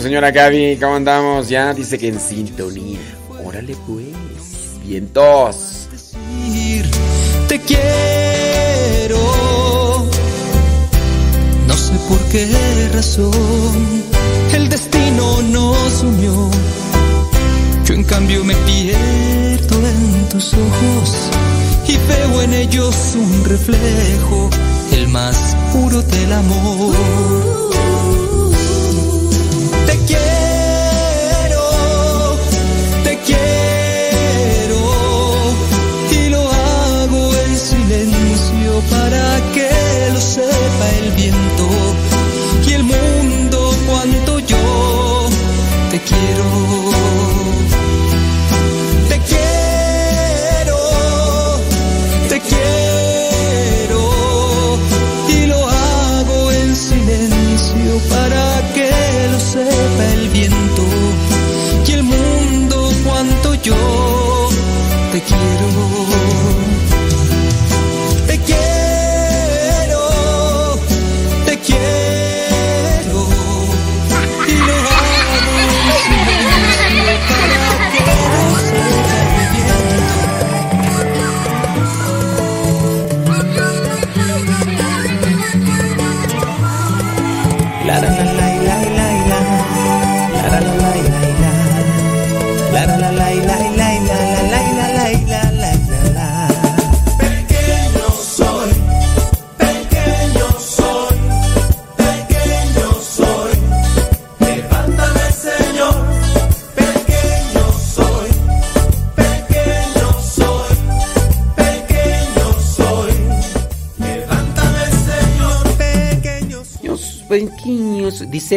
Señora 0.00 0.30
Gaby, 0.30 0.78
¿cómo 0.80 0.96
andamos? 0.96 1.48
Ya 1.48 1.72
dice 1.72 1.98
que 1.98 2.08
en 2.08 2.20
sintonía. 2.20 2.98
Órale 3.44 3.76
pues, 3.86 4.06
vientos. 4.84 5.88
Te 7.48 7.60
quiero. 7.60 9.18
No 11.66 11.74
sé 11.74 11.92
por 12.08 12.18
qué 12.30 12.46
razón 12.92 14.02
el 14.54 14.68
destino 14.68 15.42
nos 15.42 16.02
unió. 16.02 16.50
Yo 17.84 17.94
en 17.94 18.04
cambio 18.04 18.44
me 18.44 18.54
pierdo 18.54 19.76
en 19.86 20.28
tus 20.28 20.52
ojos 20.54 21.30
y 21.86 21.96
veo 22.08 22.42
en 22.42 22.54
ellos 22.54 23.14
un 23.14 23.44
reflejo, 23.44 24.50
el 24.92 25.08
más 25.08 25.56
puro 25.72 26.02
del 26.02 26.32
amor. 26.32 27.45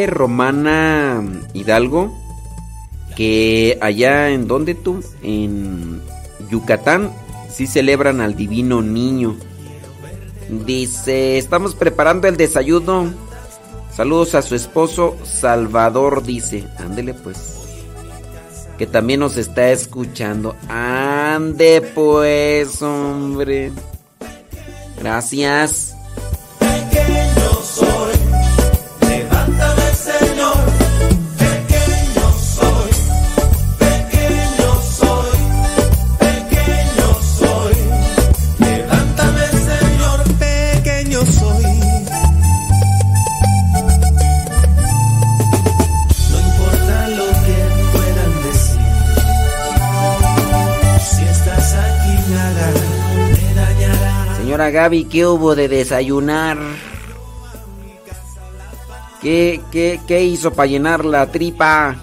Romana 0.09 1.23
Hidalgo 1.53 2.13
que 3.15 3.77
allá 3.81 4.29
en 4.29 4.47
donde 4.47 4.75
tú, 4.75 5.03
en 5.21 6.01
Yucatán, 6.49 7.11
sí 7.51 7.67
celebran 7.67 8.21
al 8.21 8.35
divino 8.35 8.81
niño. 8.81 9.35
Dice, 10.65 11.37
estamos 11.37 11.75
preparando 11.75 12.27
el 12.27 12.37
desayuno. 12.37 13.13
Saludos 13.93 14.35
a 14.35 14.41
su 14.41 14.55
esposo 14.55 15.17
Salvador, 15.25 16.23
dice. 16.23 16.63
Ándele 16.77 17.13
pues. 17.13 17.57
Que 18.77 18.87
también 18.87 19.19
nos 19.19 19.35
está 19.35 19.69
escuchando. 19.71 20.55
Ande 20.69 21.81
pues, 21.93 22.81
hombre. 22.81 23.73
Gracias. 24.97 25.88
Gaby, 54.79 55.03
¿qué 55.09 55.25
hubo 55.25 55.55
de 55.55 55.67
desayunar? 55.67 56.57
¿Qué, 59.21 59.59
qué, 59.73 59.99
qué 60.07 60.23
hizo 60.23 60.53
para 60.53 60.67
llenar 60.67 61.03
la 61.03 61.29
tripa? 61.29 61.97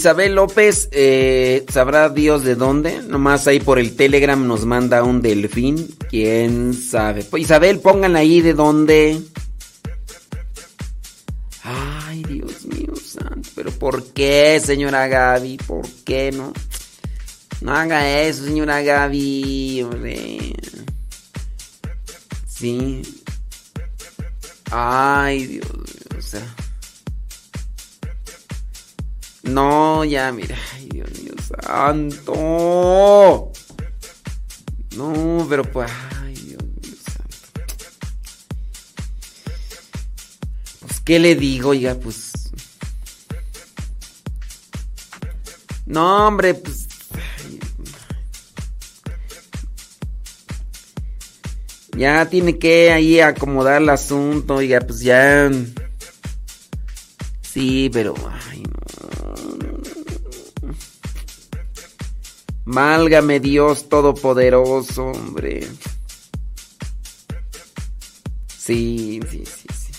Isabel 0.00 0.34
López, 0.34 0.88
eh, 0.92 1.66
¿sabrá 1.70 2.08
Dios 2.08 2.42
de 2.42 2.54
dónde? 2.54 3.02
Nomás 3.02 3.46
ahí 3.46 3.60
por 3.60 3.78
el 3.78 3.96
Telegram 3.96 4.46
nos 4.46 4.64
manda 4.64 5.04
un 5.04 5.20
delfín. 5.20 5.94
¿Quién 6.08 6.72
sabe? 6.72 7.22
Pues 7.22 7.42
Isabel, 7.42 7.80
pónganla 7.80 8.20
ahí 8.20 8.40
de 8.40 8.54
dónde. 8.54 9.20
Ay, 11.62 12.22
Dios 12.22 12.64
mío 12.64 12.94
santo. 12.96 13.50
¿Pero 13.54 13.72
por 13.72 14.02
qué, 14.14 14.58
señora 14.64 15.06
Gaby? 15.06 15.58
¿Por 15.58 15.86
qué 16.06 16.32
no? 16.32 16.54
No 17.60 17.74
haga 17.74 18.22
eso, 18.22 18.44
señora 18.44 18.80
Gaby. 18.80 19.82
hombre. 19.82 20.54
Sí. 22.48 23.02
Ay, 24.70 25.44
Dios 25.44 25.70
mío. 25.70 26.18
O 26.18 26.22
sea. 26.22 26.56
No, 29.50 30.04
ya, 30.04 30.30
mira. 30.30 30.56
Ay, 30.74 30.88
Dios 30.92 31.10
mío 31.20 31.32
santo. 31.62 33.50
No, 34.96 35.46
pero 35.48 35.64
pues. 35.64 35.90
Ay, 36.22 36.34
Dios 36.34 36.62
mío 36.62 36.94
santo. 37.04 37.36
Pues, 40.80 41.00
¿qué 41.00 41.18
le 41.18 41.34
digo? 41.34 41.70
Oiga, 41.70 41.96
pues. 41.96 42.32
No, 45.86 46.28
hombre, 46.28 46.54
pues. 46.54 46.86
Ya 51.96 52.24
tiene 52.30 52.56
que 52.58 52.92
ahí 52.92 53.18
acomodar 53.20 53.82
el 53.82 53.88
asunto, 53.90 54.54
oiga, 54.54 54.80
pues 54.80 55.00
ya. 55.00 55.50
Sí, 57.52 57.90
pero. 57.92 58.14
Ay. 58.48 58.62
Málgame 62.64 63.40
Dios 63.40 63.88
Todopoderoso, 63.88 65.06
hombre. 65.06 65.66
Sí, 68.56 69.18
sí, 69.28 69.42
sí, 69.44 69.66
sí. 69.74 69.92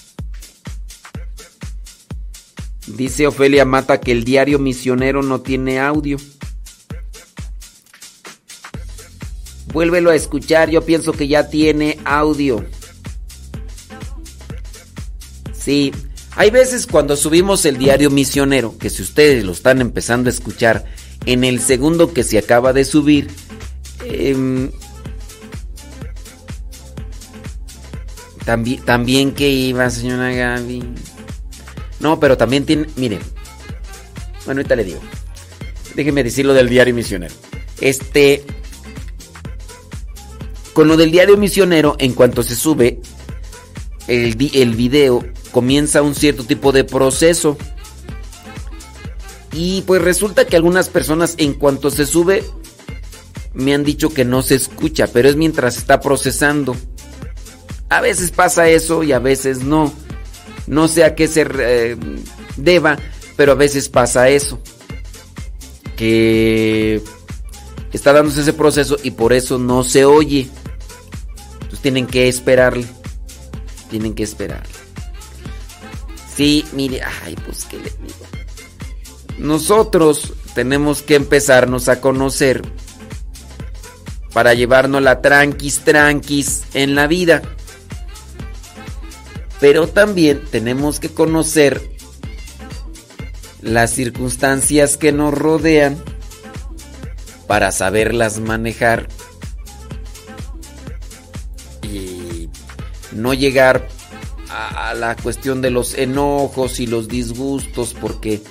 Dice 2.94 3.28
Ofelia 3.28 3.65
Mata 3.65 3.99
que 3.99 4.14
el 4.14 4.23
diario 4.23 4.57
misionero 4.57 5.22
no 5.22 5.41
tiene 5.41 5.82
audio. 5.82 6.15
Vuélvelo 9.73 10.10
a 10.10 10.15
escuchar, 10.15 10.69
yo 10.69 10.86
pienso 10.86 11.11
que 11.11 11.28
ya 11.28 11.49
tiene 11.49 11.99
audio. 12.06 12.65
Sí, 15.53 15.91
hay 16.42 16.50
veces 16.50 16.88
cuando 16.88 17.16
subimos 17.16 17.66
el 17.66 17.78
diario 17.78 18.10
misionero, 18.10 18.76
que 18.80 18.90
si 18.90 19.04
ustedes 19.04 19.44
lo 19.44 19.52
están 19.52 19.80
empezando 19.80 20.28
a 20.28 20.34
escuchar 20.34 20.86
en 21.28 21.44
el 21.44 21.60
segundo 21.60 22.14
que 22.14 22.24
se 22.24 22.40
acaba 22.40 22.74
de 22.74 22.84
subir, 22.84 23.30
em, 24.06 24.72
también, 28.44 28.84
también 28.84 29.34
que 29.34 29.52
iba, 29.52 29.88
señora 29.92 30.32
Gaby. 30.32 30.84
No, 32.00 32.20
pero 32.20 32.36
también 32.38 32.66
tiene, 32.66 32.88
miren, 32.96 33.20
bueno, 34.46 34.62
ahorita 34.62 34.76
le 34.76 34.84
digo. 34.84 35.00
Déjeme 35.94 36.24
decir 36.24 36.48
lo 36.48 36.56
del 36.56 36.70
diario 36.70 36.96
misionero. 36.96 37.36
Este, 37.82 38.44
con 40.74 40.88
lo 40.88 40.98
del 40.98 41.12
diario 41.12 41.38
misionero, 41.38 41.98
en 42.00 42.14
cuanto 42.14 42.42
se 42.42 42.56
sube 42.56 43.00
el, 44.08 44.36
el 44.56 44.74
video, 44.74 45.24
comienza 45.52 46.02
un 46.02 46.15
cierto 46.15 46.44
tipo 46.44 46.72
de 46.72 46.84
proceso. 46.84 47.57
Y 49.53 49.82
pues 49.82 50.02
resulta 50.02 50.45
que 50.45 50.56
algunas 50.56 50.90
personas 50.90 51.36
en 51.38 51.53
cuanto 51.53 51.91
se 51.91 52.06
sube 52.06 52.44
me 53.53 53.73
han 53.73 53.84
dicho 53.84 54.10
que 54.10 54.23
no 54.26 54.41
se 54.41 54.56
escucha, 54.56 55.07
pero 55.07 55.30
es 55.30 55.36
mientras 55.36 55.78
está 55.78 55.99
procesando. 55.99 56.76
A 57.90 57.99
veces 57.99 58.32
pasa 58.32 58.69
eso 58.69 59.03
y 59.03 59.11
a 59.11 59.19
veces 59.19 59.64
no. 59.64 59.94
No 60.68 60.88
sé 60.88 61.03
a 61.03 61.15
qué 61.15 61.28
se 61.28 61.45
eh, 61.60 61.98
deba, 62.56 62.98
pero 63.36 63.52
a 63.52 63.56
veces 63.56 63.90
pasa 63.90 64.30
eso. 64.30 64.61
Que 65.98 67.02
está 67.91 68.14
dándose 68.14 68.41
ese 68.41 68.53
proceso 68.53 68.98
y 69.03 69.11
por 69.11 69.34
eso 69.34 69.57
no 69.57 69.84
se 69.84 70.06
oye. 70.06 70.49
Entonces 71.53 71.82
tienen 71.82 72.07
que 72.07 72.30
esperarle. 72.30 72.86
Tienen 73.90 74.14
que 74.14 74.23
esperarle. 74.23 74.70
Sí, 76.42 76.66
mire, 76.72 77.02
ay, 77.04 77.36
pues 77.46 77.66
qué 77.66 77.78
le 77.78 77.84
digo. 77.84 78.26
Nosotros 79.38 80.34
tenemos 80.56 81.04
que 81.04 81.14
empezarnos 81.14 81.88
a 81.88 82.02
conocer 82.02 82.64
para 84.34 84.56
llevarnos 84.56 85.04
la 85.04 85.22
tranquis 85.22 85.82
tranquis 85.82 86.64
en 86.74 86.96
la 86.96 87.06
vida. 87.06 87.44
Pero 89.60 89.88
también 89.88 90.42
tenemos 90.50 91.00
que 91.00 91.10
conocer 91.10 91.80
las 93.62 93.92
circunstancias 93.92 94.98
que 94.98 95.12
nos 95.12 95.36
rodean 95.36 96.04
para 97.46 97.72
saberlas 97.72 98.40
manejar 98.40 99.10
y 101.84 102.50
no 103.12 103.36
llegar 103.36 103.88
a, 104.52 104.94
la 104.94 105.15
cuestión 105.15 105.61
de 105.61 105.72
los 105.72 105.94
enojos 105.95 106.80
y 106.80 106.88
los 106.88 107.07
disgustos 107.07 107.95
porque 107.99 108.41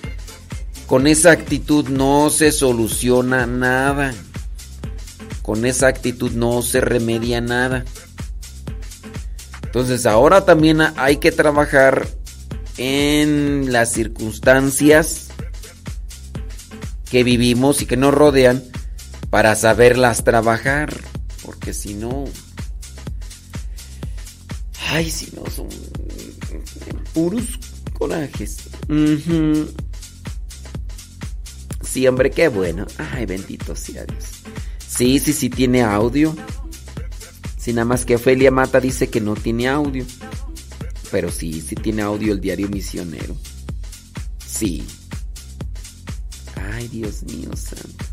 con 0.86 1.06
esa 1.06 1.31
actitud 1.31 1.89
no 1.89 2.31
se 2.31 2.52
soluciona 2.52 3.47
nada. 3.47 4.14
Con 5.43 5.64
esa 5.64 5.89
actitud 5.89 6.32
no 6.32 6.62
se 6.62 6.81
remedia 6.81 7.40
nada. 7.40 7.85
Entonces 9.62 10.06
ahora 10.06 10.44
también 10.44 10.81
hay 10.97 11.18
que 11.18 11.32
trabajar 11.32 12.09
en 12.77 13.72
las 13.72 13.93
circunstancias 13.93 15.28
que 17.10 17.24
vivimos 17.24 17.82
y 17.82 17.86
que 17.86 17.97
nos 17.97 18.14
rodean 18.14 18.62
para 19.31 19.55
saberlas 19.55 20.24
trabajar. 20.24 20.93
Porque 21.44 21.72
si 21.72 21.94
no... 21.94 22.24
Ay, 24.89 25.09
si 25.09 25.31
no, 25.36 25.48
son 25.51 25.68
puros 27.12 27.59
corajes. 27.99 28.59
Sí, 31.82 32.07
hombre, 32.07 32.31
qué 32.31 32.49
bueno. 32.49 32.87
Ay, 32.99 33.27
bendito 33.27 33.74
sea 33.74 34.05
Dios. 34.05 34.24
Sí, 34.87 35.19
sí, 35.19 35.32
sí 35.32 35.51
tiene 35.51 35.82
audio. 35.82 36.37
Si 37.57 37.73
nada 37.73 37.85
más 37.85 38.05
que 38.05 38.15
Ofelia 38.15 38.51
Mata 38.51 38.81
dice 38.81 39.09
que 39.09 39.20
no 39.20 39.35
tiene 39.35 39.69
audio. 39.69 40.05
Pero 41.11 41.31
sí, 41.31 41.61
sí 41.61 41.74
tiene 41.74 42.03
audio 42.03 42.32
el 42.32 42.41
diario 42.41 42.69
misionero. 42.69 43.37
Sí. 44.47 44.87
Ay, 46.73 46.89
Dios 46.89 47.23
mío 47.24 47.51
santo. 47.57 48.05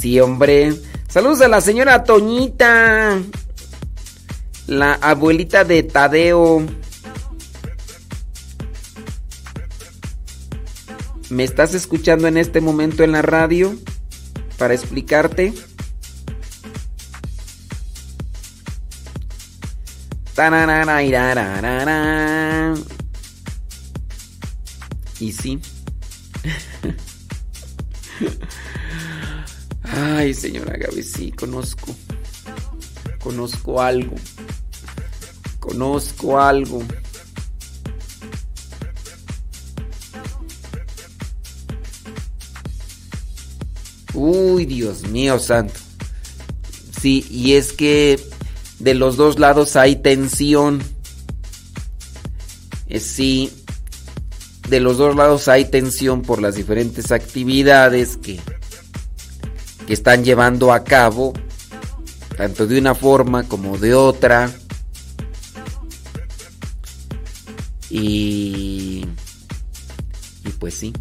Sí, 0.00 0.20
hombre. 0.20 0.74
Saludos 1.08 1.40
a 1.40 1.48
la 1.48 1.60
señora 1.60 2.04
Toñita. 2.04 3.18
La 4.68 4.92
abuelita 5.00 5.64
de 5.64 5.82
Tadeo. 5.82 6.62
¿Me 11.30 11.44
estás 11.44 11.72
escuchando 11.72 12.28
en 12.28 12.36
este 12.36 12.60
momento 12.60 13.02
en 13.02 13.12
la 13.12 13.22
radio? 13.22 13.74
Para 14.58 14.74
explicarte. 14.74 15.54
Y 25.18 25.32
sí. 25.32 25.58
Ay, 29.82 30.34
señora 30.34 30.76
Gaby, 30.76 31.02
sí, 31.02 31.32
conozco. 31.32 31.96
Conozco 33.28 33.82
algo. 33.82 34.14
Conozco 35.60 36.40
algo. 36.40 36.82
Uy, 44.14 44.64
Dios 44.64 45.02
mío 45.08 45.38
santo. 45.38 45.74
Sí, 46.98 47.26
y 47.30 47.52
es 47.52 47.74
que 47.74 48.18
de 48.78 48.94
los 48.94 49.18
dos 49.18 49.38
lados 49.38 49.76
hay 49.76 49.96
tensión. 49.96 50.82
Eh, 52.86 52.98
sí, 52.98 53.52
de 54.70 54.80
los 54.80 54.96
dos 54.96 55.14
lados 55.14 55.48
hay 55.48 55.66
tensión 55.66 56.22
por 56.22 56.40
las 56.40 56.54
diferentes 56.54 57.12
actividades 57.12 58.16
que, 58.16 58.40
que 59.86 59.92
están 59.92 60.24
llevando 60.24 60.72
a 60.72 60.82
cabo, 60.82 61.34
tanto 62.38 62.68
de 62.68 62.78
una 62.78 62.94
forma 62.94 63.42
como 63.42 63.76
de 63.78 63.94
otra. 63.96 64.48
Y, 67.90 69.04
y 70.44 70.50
pues 70.60 70.74
sí. 70.74 70.92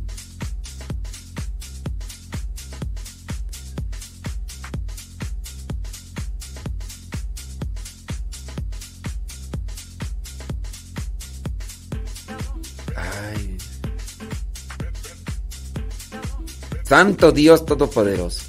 Santo 16.83 17.31
Dios 17.31 17.63
Todopoderoso. 17.63 18.46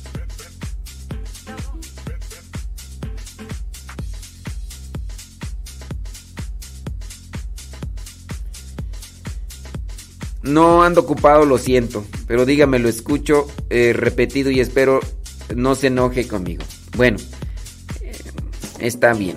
No 10.48 10.82
ando 10.82 11.02
ocupado, 11.02 11.44
lo 11.44 11.58
siento, 11.58 12.06
pero 12.26 12.46
dígame, 12.46 12.78
lo 12.78 12.88
escucho 12.88 13.46
eh, 13.68 13.92
repetido 13.94 14.50
y 14.50 14.60
espero 14.60 15.00
no 15.54 15.74
se 15.74 15.88
enoje 15.88 16.26
conmigo. 16.26 16.64
Bueno, 16.96 17.18
eh, 18.00 18.16
está 18.80 19.12
bien. 19.12 19.36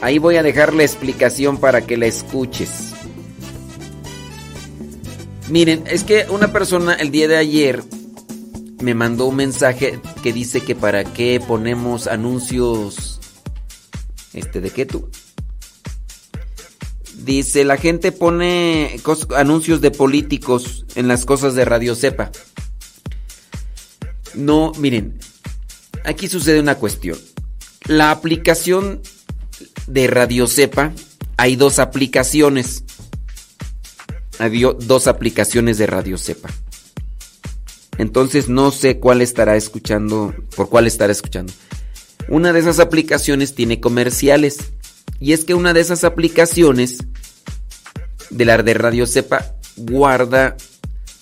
Ahí 0.00 0.18
voy 0.18 0.36
a 0.36 0.42
dejar 0.42 0.72
la 0.72 0.82
explicación 0.82 1.58
para 1.58 1.86
que 1.86 1.98
la 1.98 2.06
escuches. 2.06 2.92
Miren, 5.50 5.84
es 5.86 6.04
que 6.04 6.24
una 6.30 6.52
persona 6.52 6.94
el 6.94 7.10
día 7.10 7.28
de 7.28 7.36
ayer 7.36 7.82
me 8.80 8.94
mandó 8.94 9.26
un 9.26 9.36
mensaje 9.36 9.98
que 10.22 10.32
dice 10.32 10.62
que 10.62 10.74
para 10.74 11.04
qué 11.04 11.42
ponemos 11.46 12.06
anuncios. 12.06 13.20
Este, 14.32 14.62
¿de 14.62 14.70
qué 14.70 14.86
tú? 14.86 15.10
Dice, 17.30 17.62
la 17.62 17.76
gente 17.76 18.10
pone 18.10 18.98
anuncios 19.36 19.80
de 19.80 19.92
políticos 19.92 20.84
en 20.96 21.06
las 21.06 21.24
cosas 21.24 21.54
de 21.54 21.64
Radio 21.64 21.94
Cepa. 21.94 22.32
No, 24.34 24.72
miren, 24.78 25.16
aquí 26.04 26.26
sucede 26.26 26.58
una 26.58 26.74
cuestión. 26.74 27.16
La 27.86 28.10
aplicación 28.10 29.00
de 29.86 30.08
Radio 30.08 30.48
Cepa, 30.48 30.92
hay 31.36 31.54
dos 31.54 31.78
aplicaciones. 31.78 32.82
Hay 34.40 34.64
dos 34.80 35.06
aplicaciones 35.06 35.78
de 35.78 35.86
Radio 35.86 36.18
Cepa. 36.18 36.50
Entonces 37.96 38.48
no 38.48 38.72
sé 38.72 38.98
cuál 38.98 39.22
estará 39.22 39.54
escuchando, 39.54 40.34
por 40.56 40.68
cuál 40.68 40.88
estará 40.88 41.12
escuchando. 41.12 41.52
Una 42.28 42.52
de 42.52 42.58
esas 42.58 42.80
aplicaciones 42.80 43.54
tiene 43.54 43.78
comerciales. 43.78 44.72
Y 45.20 45.34
es 45.34 45.44
que 45.44 45.52
una 45.52 45.74
de 45.74 45.80
esas 45.80 46.02
aplicaciones 46.02 46.98
de 48.30 48.44
la 48.44 48.62
de 48.62 48.74
Radio 48.74 49.06
Cepa 49.06 49.54
guarda 49.76 50.56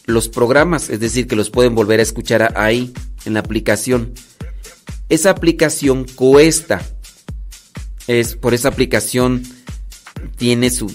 los 0.05 0.29
programas, 0.29 0.89
es 0.89 1.01
decir, 1.01 1.27
que 1.27 1.37
los 1.37 1.51
pueden 1.51 1.75
volver 1.75 2.01
a 2.01 2.03
escuchar 2.03 2.53
ahí 2.57 2.93
en 3.25 3.35
la 3.35 3.41
aplicación. 3.41 4.15
Esa 5.09 5.31
aplicación 5.31 6.05
cuesta. 6.05 6.83
Es 8.07 8.37
por 8.37 8.55
esa 8.55 8.69
aplicación 8.69 9.43
tiene 10.37 10.71
su 10.71 10.91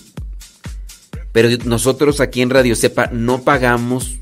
pero 1.32 1.50
nosotros 1.66 2.22
aquí 2.22 2.42
en 2.42 2.52
Radio 2.52 2.76
Cepa 2.76 3.10
no 3.12 3.42
pagamos 3.42 4.18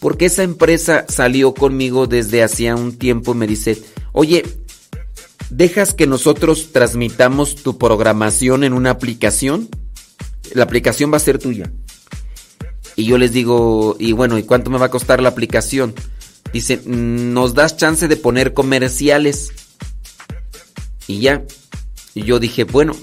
porque 0.00 0.26
esa 0.26 0.42
empresa 0.42 1.06
salió 1.08 1.54
conmigo 1.54 2.06
desde 2.06 2.42
hacía 2.42 2.74
un 2.74 2.98
tiempo 2.98 3.32
y 3.32 3.36
me 3.36 3.46
dice, 3.46 3.82
oye, 4.12 4.44
¿dejas 5.50 5.94
que 5.94 6.06
nosotros 6.06 6.72
transmitamos 6.72 7.56
tu 7.56 7.78
programación 7.78 8.64
en 8.64 8.72
una 8.72 8.90
aplicación? 8.90 9.68
La 10.54 10.64
aplicación 10.64 11.12
va 11.12 11.16
a 11.16 11.20
ser 11.20 11.38
tuya. 11.38 11.70
Y 12.96 13.04
yo 13.04 13.18
les 13.18 13.32
digo, 13.32 13.96
y 13.98 14.12
bueno, 14.12 14.38
¿y 14.38 14.42
cuánto 14.42 14.70
me 14.70 14.78
va 14.78 14.86
a 14.86 14.90
costar 14.90 15.22
la 15.22 15.30
aplicación? 15.30 15.94
Dice, 16.52 16.80
nos 16.84 17.54
das 17.54 17.76
chance 17.76 18.08
de 18.08 18.16
poner 18.16 18.52
comerciales. 18.52 19.52
Y 21.06 21.20
ya. 21.20 21.44
Y 22.14 22.24
yo 22.24 22.38
dije, 22.38 22.64
bueno, 22.64 22.94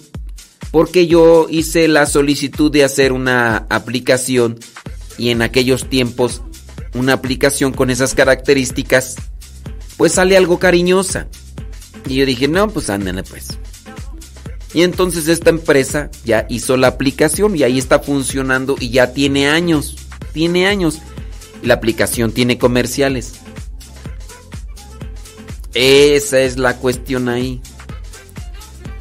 porque 0.72 1.08
yo 1.08 1.48
hice 1.50 1.88
la 1.88 2.06
solicitud 2.06 2.72
de 2.72 2.84
hacer 2.84 3.12
una 3.12 3.66
aplicación 3.70 4.60
y 5.18 5.30
en 5.30 5.42
aquellos 5.42 5.90
tiempos 5.90 6.42
una 6.94 7.14
aplicación 7.14 7.74
con 7.74 7.90
esas 7.90 8.14
características, 8.14 9.16
pues 9.98 10.14
sale 10.14 10.38
algo 10.38 10.60
cariñosa. 10.60 11.28
Y 12.08 12.16
yo 12.16 12.26
dije, 12.26 12.48
no, 12.48 12.70
pues 12.70 12.90
ándale 12.90 13.24
pues. 13.24 13.58
Y 14.74 14.84
entonces 14.84 15.28
esta 15.28 15.50
empresa 15.50 16.10
ya 16.26 16.46
hizo 16.50 16.78
la 16.78 16.88
aplicación 16.88 17.56
y 17.56 17.64
ahí 17.64 17.78
está 17.78 18.00
funcionando 18.00 18.76
y 18.80 18.90
ya 18.90 19.14
tiene 19.14 19.48
años. 19.48 19.96
Tiene 20.34 20.68
años. 20.68 21.00
La 21.64 21.76
aplicación 21.76 22.32
tiene 22.32 22.58
comerciales. 22.58 23.34
Esa 25.74 26.40
es 26.40 26.58
la 26.58 26.78
cuestión 26.78 27.30
ahí. 27.30 27.62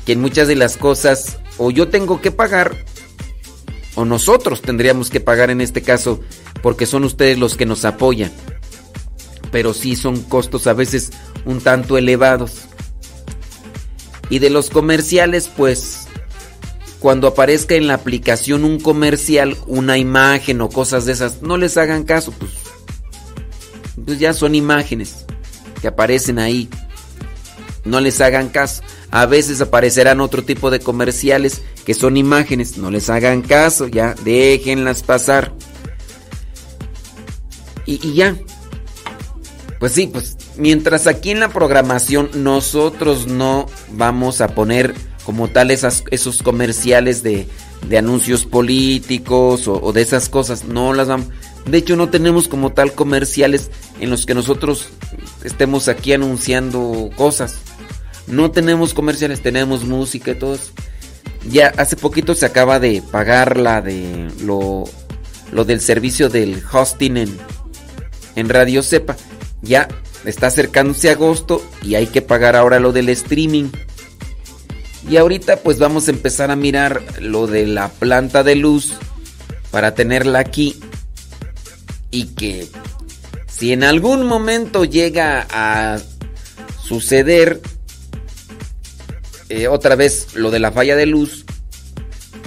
Que 0.04 0.12
en 0.12 0.20
muchas 0.20 0.46
de 0.46 0.54
las 0.54 0.76
cosas 0.76 1.38
o 1.58 1.70
yo 1.70 1.88
tengo 1.88 2.20
que 2.20 2.30
pagar, 2.30 2.76
o 3.94 4.04
nosotros 4.04 4.60
tendríamos 4.60 5.10
que 5.10 5.20
pagar 5.20 5.50
en 5.50 5.60
este 5.60 5.82
caso, 5.82 6.20
porque 6.62 6.86
son 6.86 7.04
ustedes 7.04 7.38
los 7.38 7.56
que 7.56 7.66
nos 7.66 7.84
apoyan. 7.84 8.30
Pero 9.50 9.72
sí 9.72 9.96
son 9.96 10.22
costos 10.22 10.66
a 10.66 10.74
veces 10.74 11.12
un 11.44 11.60
tanto 11.60 11.96
elevados. 11.96 12.65
Y 14.28 14.38
de 14.40 14.50
los 14.50 14.70
comerciales, 14.70 15.50
pues, 15.56 16.08
cuando 16.98 17.28
aparezca 17.28 17.74
en 17.74 17.86
la 17.86 17.94
aplicación 17.94 18.64
un 18.64 18.80
comercial, 18.80 19.56
una 19.66 19.98
imagen 19.98 20.60
o 20.60 20.68
cosas 20.68 21.04
de 21.04 21.12
esas, 21.12 21.42
no 21.42 21.56
les 21.56 21.76
hagan 21.76 22.04
caso, 22.04 22.32
pues, 22.32 22.52
pues 24.04 24.18
ya 24.18 24.32
son 24.32 24.54
imágenes 24.54 25.24
que 25.80 25.88
aparecen 25.88 26.38
ahí. 26.38 26.68
No 27.84 28.00
les 28.00 28.20
hagan 28.20 28.48
caso. 28.48 28.82
A 29.12 29.26
veces 29.26 29.60
aparecerán 29.60 30.20
otro 30.20 30.42
tipo 30.44 30.70
de 30.70 30.80
comerciales 30.80 31.62
que 31.84 31.94
son 31.94 32.16
imágenes. 32.16 32.78
No 32.78 32.90
les 32.90 33.08
hagan 33.08 33.42
caso, 33.42 33.86
ya. 33.86 34.14
Déjenlas 34.24 35.04
pasar. 35.04 35.52
Y, 37.86 38.04
y 38.04 38.14
ya. 38.14 38.36
Pues 39.78 39.92
sí, 39.92 40.08
pues 40.08 40.35
mientras 40.56 41.06
aquí 41.06 41.30
en 41.30 41.40
la 41.40 41.48
programación 41.48 42.30
nosotros 42.34 43.26
no 43.26 43.66
vamos 43.92 44.40
a 44.40 44.48
poner 44.48 44.94
como 45.24 45.48
tal 45.48 45.70
esos 45.70 46.42
comerciales 46.42 47.22
de, 47.22 47.48
anuncios 47.96 48.44
políticos 48.44 49.66
o, 49.68 49.82
o, 49.82 49.92
de 49.92 50.02
esas 50.02 50.28
cosas, 50.28 50.64
no 50.64 50.92
las 50.92 51.08
vamos. 51.08 51.28
De 51.66 51.78
hecho 51.78 51.96
no 51.96 52.08
tenemos 52.08 52.46
como 52.46 52.72
tal 52.72 52.92
comerciales 52.92 53.70
en 54.00 54.10
los 54.10 54.24
que 54.24 54.34
nosotros 54.34 54.88
estemos 55.42 55.88
aquí 55.88 56.12
anunciando 56.12 57.10
cosas. 57.16 57.56
No 58.28 58.50
tenemos 58.50 58.94
comerciales, 58.94 59.40
tenemos 59.40 59.84
música 59.84 60.30
y 60.32 60.34
todo 60.36 60.54
eso. 60.54 60.72
Ya 61.50 61.72
hace 61.76 61.96
poquito 61.96 62.34
se 62.34 62.46
acaba 62.46 62.80
de 62.80 63.02
pagar 63.10 63.56
la 63.56 63.80
de 63.80 64.28
lo, 64.42 64.84
lo 65.52 65.64
del 65.64 65.80
servicio 65.80 66.28
del 66.28 66.62
hosting 66.72 67.16
en, 67.16 67.38
en 68.36 68.48
Radio 68.48 68.82
Cepa. 68.82 69.16
Ya 69.62 69.88
está 70.26 70.48
acercándose 70.48 71.10
agosto 71.10 71.62
y 71.82 71.94
hay 71.94 72.06
que 72.06 72.22
pagar 72.22 72.56
ahora 72.56 72.80
lo 72.80 72.92
del 72.92 73.08
streaming. 73.08 73.70
Y 75.08 75.16
ahorita 75.16 75.58
pues 75.58 75.78
vamos 75.78 76.08
a 76.08 76.10
empezar 76.10 76.50
a 76.50 76.56
mirar 76.56 77.02
lo 77.20 77.46
de 77.46 77.66
la 77.66 77.88
planta 77.88 78.42
de 78.42 78.56
luz 78.56 78.94
para 79.70 79.94
tenerla 79.94 80.40
aquí. 80.40 80.80
Y 82.10 82.34
que 82.34 82.68
si 83.46 83.72
en 83.72 83.84
algún 83.84 84.24
momento 84.26 84.84
llega 84.84 85.46
a 85.50 85.98
suceder 86.82 87.60
eh, 89.48 89.68
otra 89.68 89.94
vez 89.94 90.34
lo 90.34 90.50
de 90.50 90.58
la 90.58 90.72
falla 90.72 90.96
de 90.96 91.06
luz, 91.06 91.44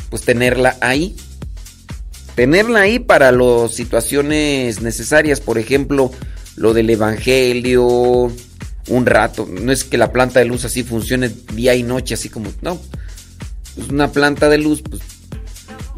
pues 0.09 0.23
tenerla 0.23 0.77
ahí. 0.81 1.15
Tenerla 2.35 2.81
ahí 2.81 2.99
para 2.99 3.31
las 3.31 3.73
situaciones 3.73 4.81
necesarias, 4.81 5.39
por 5.39 5.57
ejemplo, 5.57 6.11
lo 6.59 6.73
del 6.73 6.89
evangelio, 6.89 8.31
un 8.89 9.05
rato. 9.05 9.47
No 9.49 9.71
es 9.71 9.85
que 9.85 9.97
la 9.97 10.11
planta 10.11 10.39
de 10.39 10.45
luz 10.45 10.65
así 10.65 10.83
funcione 10.83 11.31
día 11.53 11.73
y 11.73 11.83
noche, 11.83 12.13
así 12.13 12.29
como, 12.29 12.51
no. 12.61 12.79
Pues 13.75 13.89
una 13.89 14.11
planta 14.11 14.49
de 14.49 14.57
luz, 14.57 14.83
pues 14.87 15.01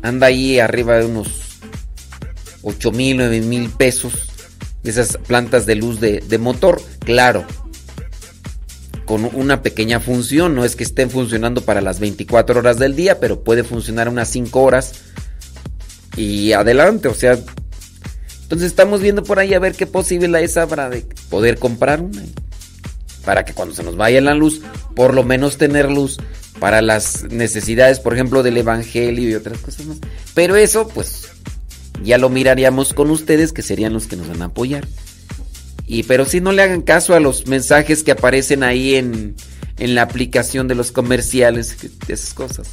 anda 0.04 0.28
ahí 0.28 0.60
arriba 0.60 0.98
de 0.98 1.06
unos 1.06 1.28
8 2.62 2.92
mil, 2.92 3.18
9 3.18 3.42
mil 3.42 3.70
pesos. 3.72 4.14
De 4.84 4.92
esas 4.92 5.18
plantas 5.18 5.66
de 5.66 5.76
luz 5.76 6.00
de, 6.00 6.22
de 6.22 6.38
motor, 6.38 6.82
claro 7.00 7.46
con 9.06 9.30
una 9.34 9.62
pequeña 9.62 10.00
función, 10.00 10.56
no 10.56 10.64
es 10.64 10.78
que 10.78 10.86
estén 10.86 11.10
funcionando 11.10 11.62
para 11.66 11.82
las 11.82 12.00
24 12.00 12.60
horas 12.60 12.80
del 12.80 12.96
día, 12.96 13.20
pero 13.20 13.44
puede 13.44 13.66
funcionar 13.66 14.08
unas 14.08 14.30
5 14.30 14.62
horas 14.62 14.94
y 16.16 16.54
adelante, 16.54 17.10
o 17.10 17.14
sea, 17.14 17.38
entonces 18.52 18.72
estamos 18.72 19.00
viendo 19.00 19.24
por 19.24 19.40
ahí 19.40 19.54
a 19.54 19.60
ver 19.60 19.76
qué 19.76 19.88
posible 19.88 20.44
es 20.44 20.58
habrá 20.58 20.90
de 20.90 21.06
poder 21.30 21.58
comprar 21.58 22.02
una 22.02 22.22
para 23.24 23.46
que 23.46 23.54
cuando 23.54 23.74
se 23.74 23.82
nos 23.82 23.96
vaya 23.96 24.20
la 24.20 24.34
luz, 24.34 24.60
por 24.94 25.14
lo 25.14 25.24
menos 25.24 25.56
tener 25.56 25.90
luz 25.90 26.18
para 26.60 26.82
las 26.82 27.24
necesidades, 27.24 28.02
por 28.02 28.14
ejemplo, 28.14 28.44
del 28.44 28.58
evangelio 28.58 29.30
y 29.30 29.36
otras 29.36 29.58
cosas 29.60 29.86
más. 29.86 30.00
Pero 30.34 30.58
eso, 30.58 30.90
pues, 30.90 31.30
ya 32.04 32.18
lo 32.18 32.28
miraríamos 32.28 32.94
con 32.94 33.10
ustedes, 33.10 33.54
que 33.54 33.62
serían 33.62 33.94
los 33.94 34.08
que 34.08 34.18
nos 34.18 34.28
van 34.28 34.42
a 34.42 34.46
apoyar. 34.46 34.86
Y 35.88 36.04
pero 36.04 36.26
si 36.26 36.42
no 36.42 36.52
le 36.52 36.62
hagan 36.62 36.82
caso 36.82 37.16
a 37.16 37.22
los 37.22 37.48
mensajes 37.48 38.04
que 38.04 38.12
aparecen 38.12 38.64
ahí 38.64 38.96
en, 38.96 39.34
en 39.78 39.96
la 39.96 40.02
aplicación 40.02 40.68
de 40.68 40.76
los 40.76 40.92
comerciales, 40.92 41.78
esas 42.10 42.34
cosas. 42.34 42.68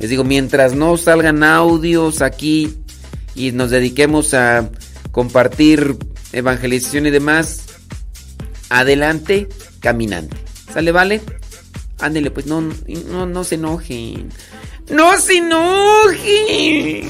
Les 0.00 0.10
digo, 0.10 0.24
mientras 0.24 0.74
no 0.74 0.96
salgan 0.96 1.44
audios 1.44 2.20
aquí 2.20 2.74
y 3.36 3.52
nos 3.52 3.70
dediquemos 3.70 4.34
a 4.34 4.68
compartir 5.10 5.96
evangelización 6.32 7.06
y 7.06 7.10
demás, 7.10 7.66
adelante, 8.68 9.48
caminante. 9.80 10.36
¿Sale, 10.72 10.92
vale? 10.92 11.20
Ándele, 11.98 12.30
pues 12.30 12.46
no, 12.46 12.60
no, 12.60 13.26
no 13.26 13.44
se 13.44 13.56
enojen. 13.56 14.30
¡No 14.88 15.16
se 15.18 15.38
enojen! 15.38 17.08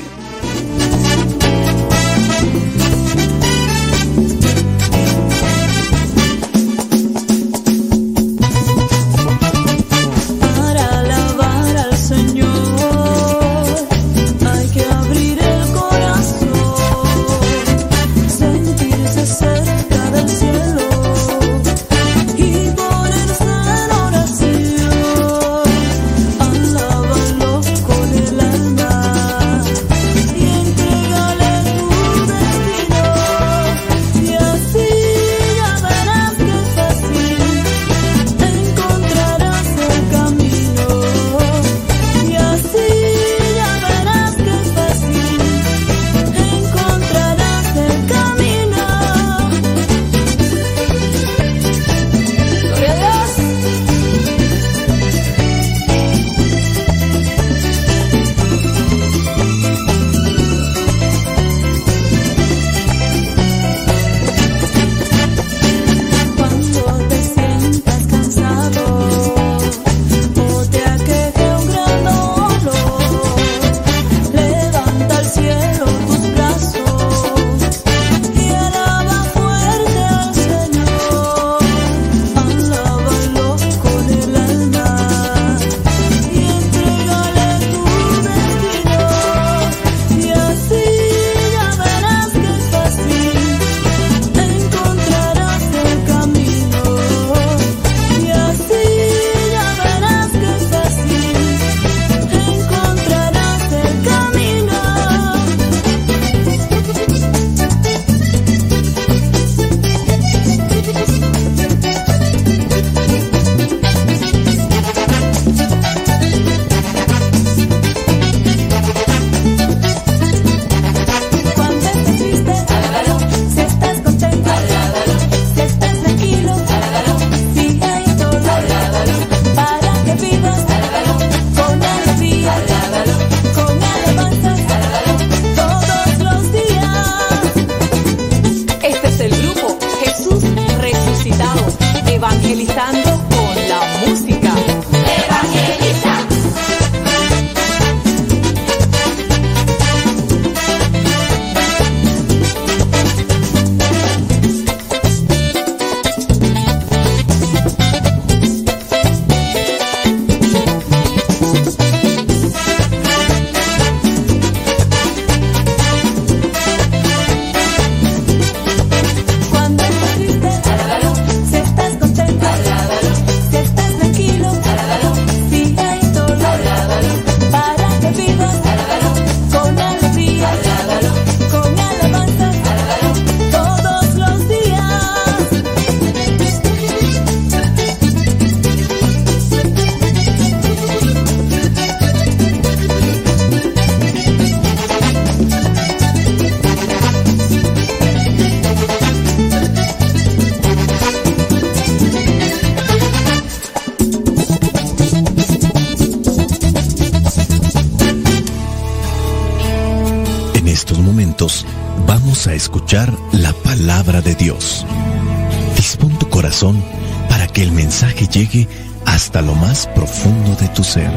Llegue 218.31 218.69
hasta 219.05 219.43
lo 219.43 219.55
más 219.55 219.87
profundo 219.89 220.55
de 220.57 220.69
tu 220.69 220.85
ser. 220.85 221.11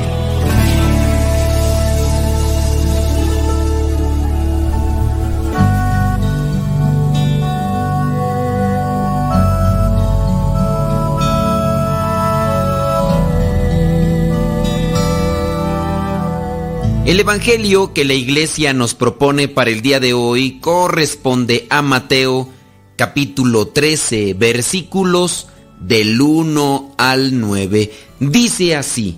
El 17.06 17.20
Evangelio 17.20 17.94
que 17.94 18.06
la 18.06 18.14
iglesia 18.14 18.74
nos 18.74 18.96
propone 18.96 19.48
para 19.48 19.70
el 19.70 19.82
día 19.82 20.00
de 20.00 20.14
hoy 20.14 20.60
corresponde 20.60 21.68
a 21.70 21.82
Mateo 21.82 22.50
capítulo 22.96 23.68
13 23.68 24.34
versículos 24.34 25.48
del 25.88 26.20
1 26.22 26.96
al 26.98 27.40
9. 27.40 27.92
Dice 28.20 28.76
así, 28.76 29.18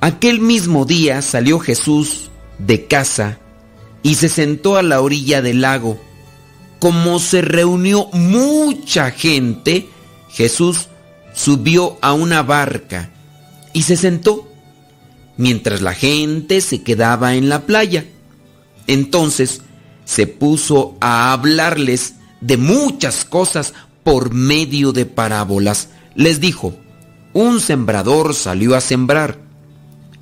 aquel 0.00 0.40
mismo 0.40 0.84
día 0.84 1.22
salió 1.22 1.58
Jesús 1.58 2.30
de 2.58 2.86
casa 2.86 3.38
y 4.02 4.14
se 4.14 4.28
sentó 4.28 4.76
a 4.76 4.82
la 4.82 5.00
orilla 5.00 5.42
del 5.42 5.62
lago. 5.62 6.00
Como 6.78 7.18
se 7.18 7.42
reunió 7.42 8.08
mucha 8.12 9.10
gente, 9.10 9.88
Jesús 10.30 10.88
subió 11.34 11.98
a 12.00 12.12
una 12.12 12.42
barca 12.42 13.10
y 13.72 13.82
se 13.82 13.96
sentó 13.96 14.48
mientras 15.36 15.82
la 15.82 15.94
gente 15.94 16.60
se 16.60 16.82
quedaba 16.82 17.34
en 17.34 17.48
la 17.48 17.66
playa. 17.66 18.04
Entonces 18.86 19.62
se 20.04 20.26
puso 20.26 20.96
a 21.00 21.32
hablarles 21.32 22.14
de 22.40 22.56
muchas 22.56 23.24
cosas 23.24 23.74
por 24.10 24.34
medio 24.34 24.90
de 24.90 25.06
parábolas. 25.06 25.90
Les 26.16 26.40
dijo, 26.40 26.74
un 27.32 27.60
sembrador 27.60 28.34
salió 28.34 28.74
a 28.74 28.80
sembrar, 28.80 29.38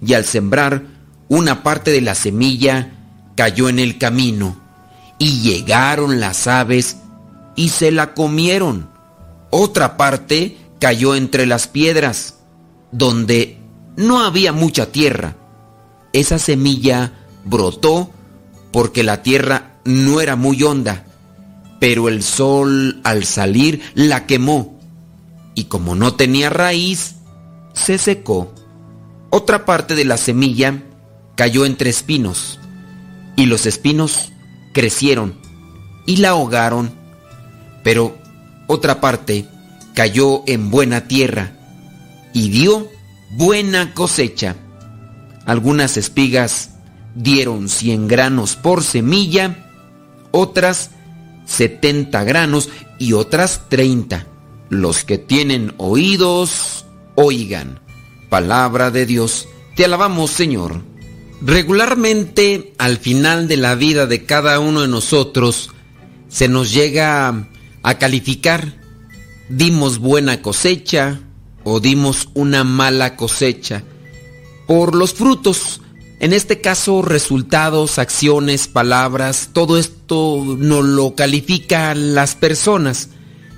y 0.05 0.13
al 0.13 0.27
sembrar 0.27 0.85
una 1.29 1.63
parte 1.63 1.91
de 1.91 2.03
la 2.03 2.15
semilla 2.15 2.93
cayó 3.35 3.71
en 3.71 3.79
el 3.79 3.97
camino, 3.97 4.61
y 5.19 5.41
llegaron 5.41 6.21
las 6.21 6.47
aves 6.47 6.99
y 7.57 7.71
se 7.71 7.91
la 7.91 8.13
comieron. 8.13 8.91
Otra 9.49 9.97
parte 9.97 10.59
cayó 10.79 11.15
entre 11.15 11.47
las 11.47 11.67
piedras, 11.67 12.35
donde 12.93 13.59
no 13.97 14.21
había 14.21 14.53
mucha 14.53 14.93
tierra. 14.93 15.35
Esa 16.13 16.39
semilla 16.39 17.15
brotó 17.47 18.11
porque 18.71 19.03
la 19.03 19.23
tierra 19.23 19.79
no 19.87 20.21
era 20.21 20.37
muy 20.37 20.63
honda, 20.63 21.07
pero 21.79 22.09
el 22.09 22.23
sol 22.23 23.01
al 23.05 23.25
salir 23.25 23.81
la 23.95 24.27
quemó 24.27 24.79
y 25.55 25.65
como 25.65 25.95
no 25.95 26.15
tenía 26.15 26.51
raíz, 26.51 27.17
se 27.73 27.99
secó. 27.99 28.55
Otra 29.31 29.65
parte 29.65 29.95
de 29.95 30.05
la 30.05 30.17
semilla 30.17 30.83
cayó 31.35 31.67
entre 31.67 31.91
espinos 31.91 32.59
y 33.37 33.47
los 33.47 33.67
espinos 33.67 34.33
crecieron 34.73 35.35
y 36.07 36.17
la 36.17 36.31
ahogaron, 36.31 36.93
pero 37.83 38.17
otra 38.67 39.01
parte 39.01 39.47
cayó 39.95 40.43
en 40.47 40.71
buena 40.71 41.09
tierra 41.09 41.53
y 42.33 42.51
dio 42.51 42.89
buena 43.31 43.95
cosecha. 43.95 44.57
Algunas 45.45 45.97
espigas 45.97 46.71
dieron 47.15 47.69
100 47.69 48.07
granos 48.09 48.57
por 48.57 48.83
semilla, 48.83 49.67
otras 50.31 50.91
70 51.49 52.23
granos 52.25 52.69
y 52.99 53.15
otras 53.15 53.69
30. 53.69 54.27
Los 54.69 55.03
que 55.03 55.19
tienen 55.19 55.75
oídos, 55.79 56.85
oigan. 57.17 57.81
Palabra 58.29 58.91
de 58.91 59.07
Dios. 59.07 59.49
Te 59.75 59.87
alabamos, 59.87 60.31
Señor. 60.31 60.83
Regularmente, 61.41 62.75
al 62.79 62.99
final 62.99 63.49
de 63.49 63.57
la 63.57 63.75
vida 63.75 64.07
de 64.07 64.25
cada 64.25 64.61
uno 64.61 64.83
de 64.83 64.89
nosotros, 64.89 65.71
se 66.29 66.49
nos 66.49 66.73
llega 66.73 67.49
a 67.83 67.99
calificar. 67.99 68.77
Dimos 69.49 69.99
buena 69.99 70.43
cosecha 70.43 71.21
o 71.65 71.81
dimos 71.81 72.29
una 72.35 72.65
mala 72.65 73.17
cosecha. 73.17 73.83
Por 74.67 74.95
los 74.95 75.15
frutos, 75.15 75.81
en 76.21 76.33
este 76.33 76.61
caso 76.61 77.03
resultados, 77.03 77.99
acciones, 77.99 78.67
palabras, 78.67 79.51
todo 79.53 79.79
esto 79.79 80.43
nos 80.59 80.85
lo 80.85 81.15
califican 81.15 82.15
las 82.15 82.35
personas. 82.35 83.11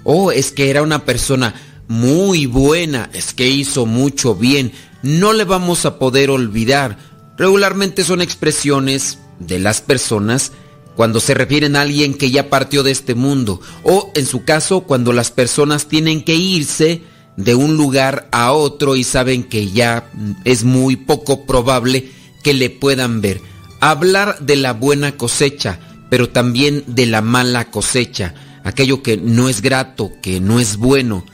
Oh, 0.05 0.31
es 0.31 0.53
que 0.53 0.71
era 0.71 0.83
una 0.83 1.05
persona 1.05 1.55
muy 1.89 2.47
buena, 2.47 3.11
es 3.13 3.33
que 3.33 3.49
hizo 3.49 3.87
mucho 3.87 4.35
bien, 4.35 4.73
no 5.03 5.33
le 5.33 5.45
vamos 5.45 5.87
a 5.87 5.99
poder 5.99 6.31
olvidar. 6.31 6.99
Regularmente 7.39 8.05
son 8.05 8.21
expresiones 8.21 9.19
de 9.39 9.59
las 9.59 9.81
personas 9.81 10.53
cuando 10.97 11.19
se 11.21 11.33
refieren 11.33 11.77
a 11.77 11.81
alguien 11.81 12.13
que 12.13 12.31
ya 12.31 12.51
partió 12.51 12.83
de 12.83 12.91
este 12.91 13.15
mundo 13.15 13.61
o 13.85 14.13
en 14.15 14.27
su 14.27 14.45
caso 14.45 14.83
cuando 14.83 15.15
las 15.15 15.31
personas 15.31 15.87
tienen 15.87 16.23
que 16.23 16.35
irse 16.35 17.03
de 17.37 17.55
un 17.55 17.79
lugar 17.79 18.29
a 18.33 18.53
otro 18.53 18.97
y 18.97 19.05
saben 19.05 19.45
que 19.45 19.71
ya 19.71 20.11
es 20.45 20.65
muy 20.65 20.97
poco 20.97 21.47
probable 21.47 22.11
que 22.43 22.55
le 22.55 22.71
puedan 22.71 23.21
ver. 23.21 23.41
Hablar 23.81 24.39
de 24.41 24.57
la 24.57 24.73
buena 24.73 25.17
cosecha, 25.17 25.79
pero 26.11 26.29
también 26.29 26.85
de 26.87 27.07
la 27.07 27.23
mala 27.23 27.71
cosecha, 27.71 28.35
aquello 28.65 29.03
que 29.03 29.17
no 29.17 29.49
es 29.49 29.63
grato, 29.63 30.13
que 30.23 30.41
no 30.41 30.61
es 30.61 30.77
bueno. 30.77 31.25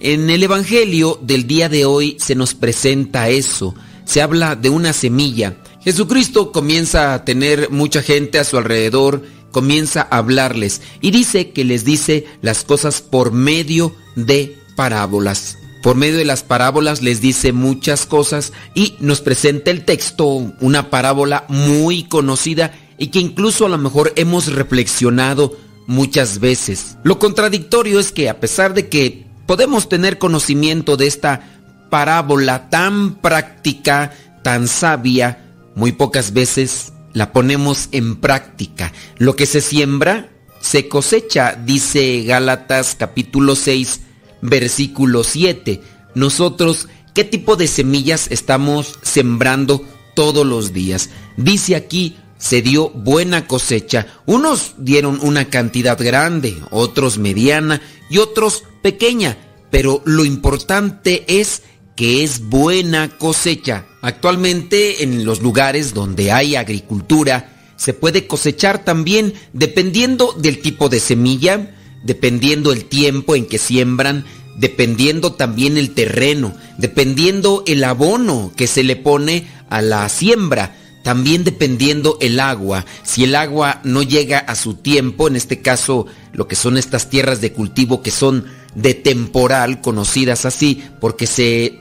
En 0.00 0.30
el 0.30 0.42
Evangelio 0.42 1.18
del 1.22 1.46
día 1.46 1.68
de 1.68 1.84
hoy 1.84 2.16
se 2.20 2.34
nos 2.34 2.54
presenta 2.54 3.30
eso, 3.30 3.74
se 4.04 4.22
habla 4.22 4.54
de 4.54 4.70
una 4.70 4.92
semilla. 4.92 5.56
Jesucristo 5.82 6.52
comienza 6.52 7.14
a 7.14 7.24
tener 7.24 7.70
mucha 7.70 8.02
gente 8.02 8.38
a 8.38 8.44
su 8.44 8.58
alrededor, 8.58 9.24
comienza 9.50 10.06
a 10.10 10.18
hablarles 10.18 10.82
y 11.00 11.10
dice 11.10 11.50
que 11.50 11.64
les 11.64 11.84
dice 11.84 12.26
las 12.42 12.64
cosas 12.64 13.00
por 13.00 13.32
medio 13.32 13.94
de 14.14 14.56
parábolas. 14.76 15.58
Por 15.82 15.96
medio 15.96 16.18
de 16.18 16.24
las 16.24 16.42
parábolas 16.42 17.02
les 17.02 17.20
dice 17.20 17.52
muchas 17.52 18.06
cosas 18.06 18.52
y 18.74 18.94
nos 19.00 19.20
presenta 19.20 19.70
el 19.70 19.84
texto, 19.84 20.26
una 20.60 20.90
parábola 20.90 21.44
muy 21.48 22.04
conocida 22.04 22.72
y 22.98 23.08
que 23.08 23.20
incluso 23.20 23.66
a 23.66 23.68
lo 23.68 23.78
mejor 23.78 24.12
hemos 24.16 24.52
reflexionado 24.52 25.56
muchas 25.86 26.40
veces. 26.40 26.96
Lo 27.04 27.18
contradictorio 27.18 28.00
es 28.00 28.12
que 28.12 28.28
a 28.28 28.40
pesar 28.40 28.74
de 28.74 28.88
que 28.88 29.26
podemos 29.46 29.88
tener 29.88 30.18
conocimiento 30.18 30.96
de 30.96 31.06
esta 31.06 31.48
parábola 31.90 32.68
tan 32.68 33.14
práctica, 33.14 34.12
tan 34.42 34.68
sabia, 34.68 35.44
muy 35.74 35.92
pocas 35.92 36.32
veces 36.32 36.92
la 37.12 37.32
ponemos 37.32 37.88
en 37.92 38.16
práctica. 38.16 38.92
Lo 39.16 39.36
que 39.36 39.46
se 39.46 39.60
siembra, 39.60 40.28
se 40.60 40.88
cosecha, 40.88 41.54
dice 41.54 42.24
Gálatas 42.24 42.96
capítulo 42.98 43.54
6, 43.54 44.00
versículo 44.42 45.24
7. 45.24 45.82
Nosotros, 46.14 46.88
¿qué 47.14 47.24
tipo 47.24 47.56
de 47.56 47.66
semillas 47.68 48.28
estamos 48.30 48.98
sembrando 49.02 49.84
todos 50.14 50.46
los 50.46 50.72
días? 50.72 51.10
Dice 51.36 51.76
aquí, 51.76 52.16
se 52.38 52.62
dio 52.62 52.90
buena 52.90 53.46
cosecha. 53.46 54.06
Unos 54.26 54.74
dieron 54.78 55.18
una 55.22 55.46
cantidad 55.50 55.98
grande, 55.98 56.56
otros 56.70 57.18
mediana 57.18 57.82
y 58.08 58.18
otros 58.18 58.64
pequeña. 58.82 59.36
Pero 59.70 60.02
lo 60.04 60.24
importante 60.24 61.24
es 61.28 61.62
que 61.96 62.22
es 62.22 62.40
buena 62.40 63.08
cosecha. 63.18 63.86
Actualmente 64.02 65.02
en 65.02 65.24
los 65.24 65.42
lugares 65.42 65.94
donde 65.94 66.30
hay 66.30 66.54
agricultura 66.54 67.54
se 67.76 67.92
puede 67.92 68.26
cosechar 68.26 68.84
también 68.84 69.34
dependiendo 69.52 70.34
del 70.36 70.60
tipo 70.60 70.88
de 70.88 71.00
semilla, 71.00 71.74
dependiendo 72.08 72.72
el 72.72 72.86
tiempo 72.86 73.36
en 73.36 73.44
que 73.44 73.58
siembran, 73.58 74.24
dependiendo 74.56 75.34
también 75.34 75.76
el 75.76 75.90
terreno, 75.90 76.54
dependiendo 76.78 77.62
el 77.66 77.84
abono 77.84 78.50
que 78.56 78.66
se 78.66 78.82
le 78.82 78.96
pone 78.96 79.46
a 79.68 79.82
la 79.82 80.08
siembra, 80.08 80.74
también 81.04 81.44
dependiendo 81.44 82.16
el 82.22 82.40
agua. 82.40 82.86
Si 83.02 83.24
el 83.24 83.34
agua 83.34 83.82
no 83.84 84.02
llega 84.02 84.38
a 84.38 84.54
su 84.54 84.72
tiempo, 84.72 85.28
en 85.28 85.36
este 85.36 85.60
caso 85.60 86.06
lo 86.32 86.48
que 86.48 86.56
son 86.56 86.78
estas 86.78 87.10
tierras 87.10 87.42
de 87.42 87.52
cultivo 87.52 88.00
que 88.00 88.10
son 88.10 88.46
de 88.74 88.94
temporal, 88.94 89.82
conocidas 89.82 90.46
así, 90.46 90.82
porque 91.00 91.26
se, 91.26 91.80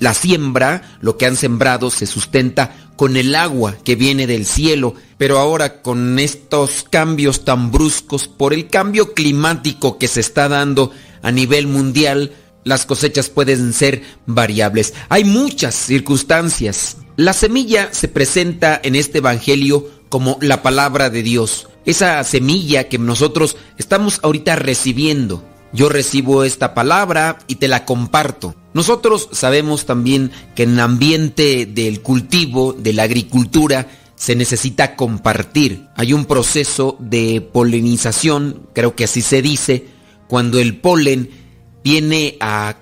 la 0.00 0.12
siembra, 0.12 0.98
lo 1.00 1.16
que 1.16 1.26
han 1.26 1.36
sembrado, 1.36 1.90
se 1.90 2.06
sustenta 2.06 2.85
con 2.96 3.16
el 3.16 3.34
agua 3.34 3.76
que 3.84 3.94
viene 3.94 4.26
del 4.26 4.46
cielo. 4.46 4.94
Pero 5.18 5.38
ahora 5.38 5.82
con 5.82 6.18
estos 6.18 6.84
cambios 6.88 7.44
tan 7.44 7.70
bruscos, 7.70 8.28
por 8.28 8.52
el 8.52 8.68
cambio 8.68 9.14
climático 9.14 9.98
que 9.98 10.08
se 10.08 10.20
está 10.20 10.48
dando 10.48 10.90
a 11.22 11.30
nivel 11.30 11.66
mundial, 11.66 12.32
las 12.64 12.84
cosechas 12.84 13.30
pueden 13.30 13.72
ser 13.72 14.02
variables. 14.26 14.92
Hay 15.08 15.24
muchas 15.24 15.74
circunstancias. 15.74 16.96
La 17.16 17.32
semilla 17.32 17.90
se 17.92 18.08
presenta 18.08 18.80
en 18.82 18.96
este 18.96 19.18
Evangelio 19.18 19.88
como 20.08 20.36
la 20.40 20.62
palabra 20.62 21.08
de 21.08 21.22
Dios. 21.22 21.68
Esa 21.84 22.22
semilla 22.24 22.88
que 22.88 22.98
nosotros 22.98 23.56
estamos 23.78 24.18
ahorita 24.22 24.56
recibiendo. 24.56 25.44
Yo 25.76 25.90
recibo 25.90 26.42
esta 26.42 26.72
palabra 26.72 27.38
y 27.48 27.56
te 27.56 27.68
la 27.68 27.84
comparto. 27.84 28.54
Nosotros 28.72 29.28
sabemos 29.32 29.84
también 29.84 30.32
que 30.54 30.62
en 30.62 30.70
el 30.70 30.80
ambiente 30.80 31.66
del 31.66 32.00
cultivo, 32.00 32.72
de 32.72 32.94
la 32.94 33.02
agricultura, 33.02 33.86
se 34.14 34.34
necesita 34.36 34.96
compartir. 34.96 35.86
Hay 35.94 36.14
un 36.14 36.24
proceso 36.24 36.96
de 36.98 37.42
polinización, 37.42 38.68
creo 38.72 38.96
que 38.96 39.04
así 39.04 39.20
se 39.20 39.42
dice, 39.42 39.84
cuando 40.28 40.58
el 40.58 40.78
polen 40.78 41.28
viene 41.84 42.38
a 42.40 42.76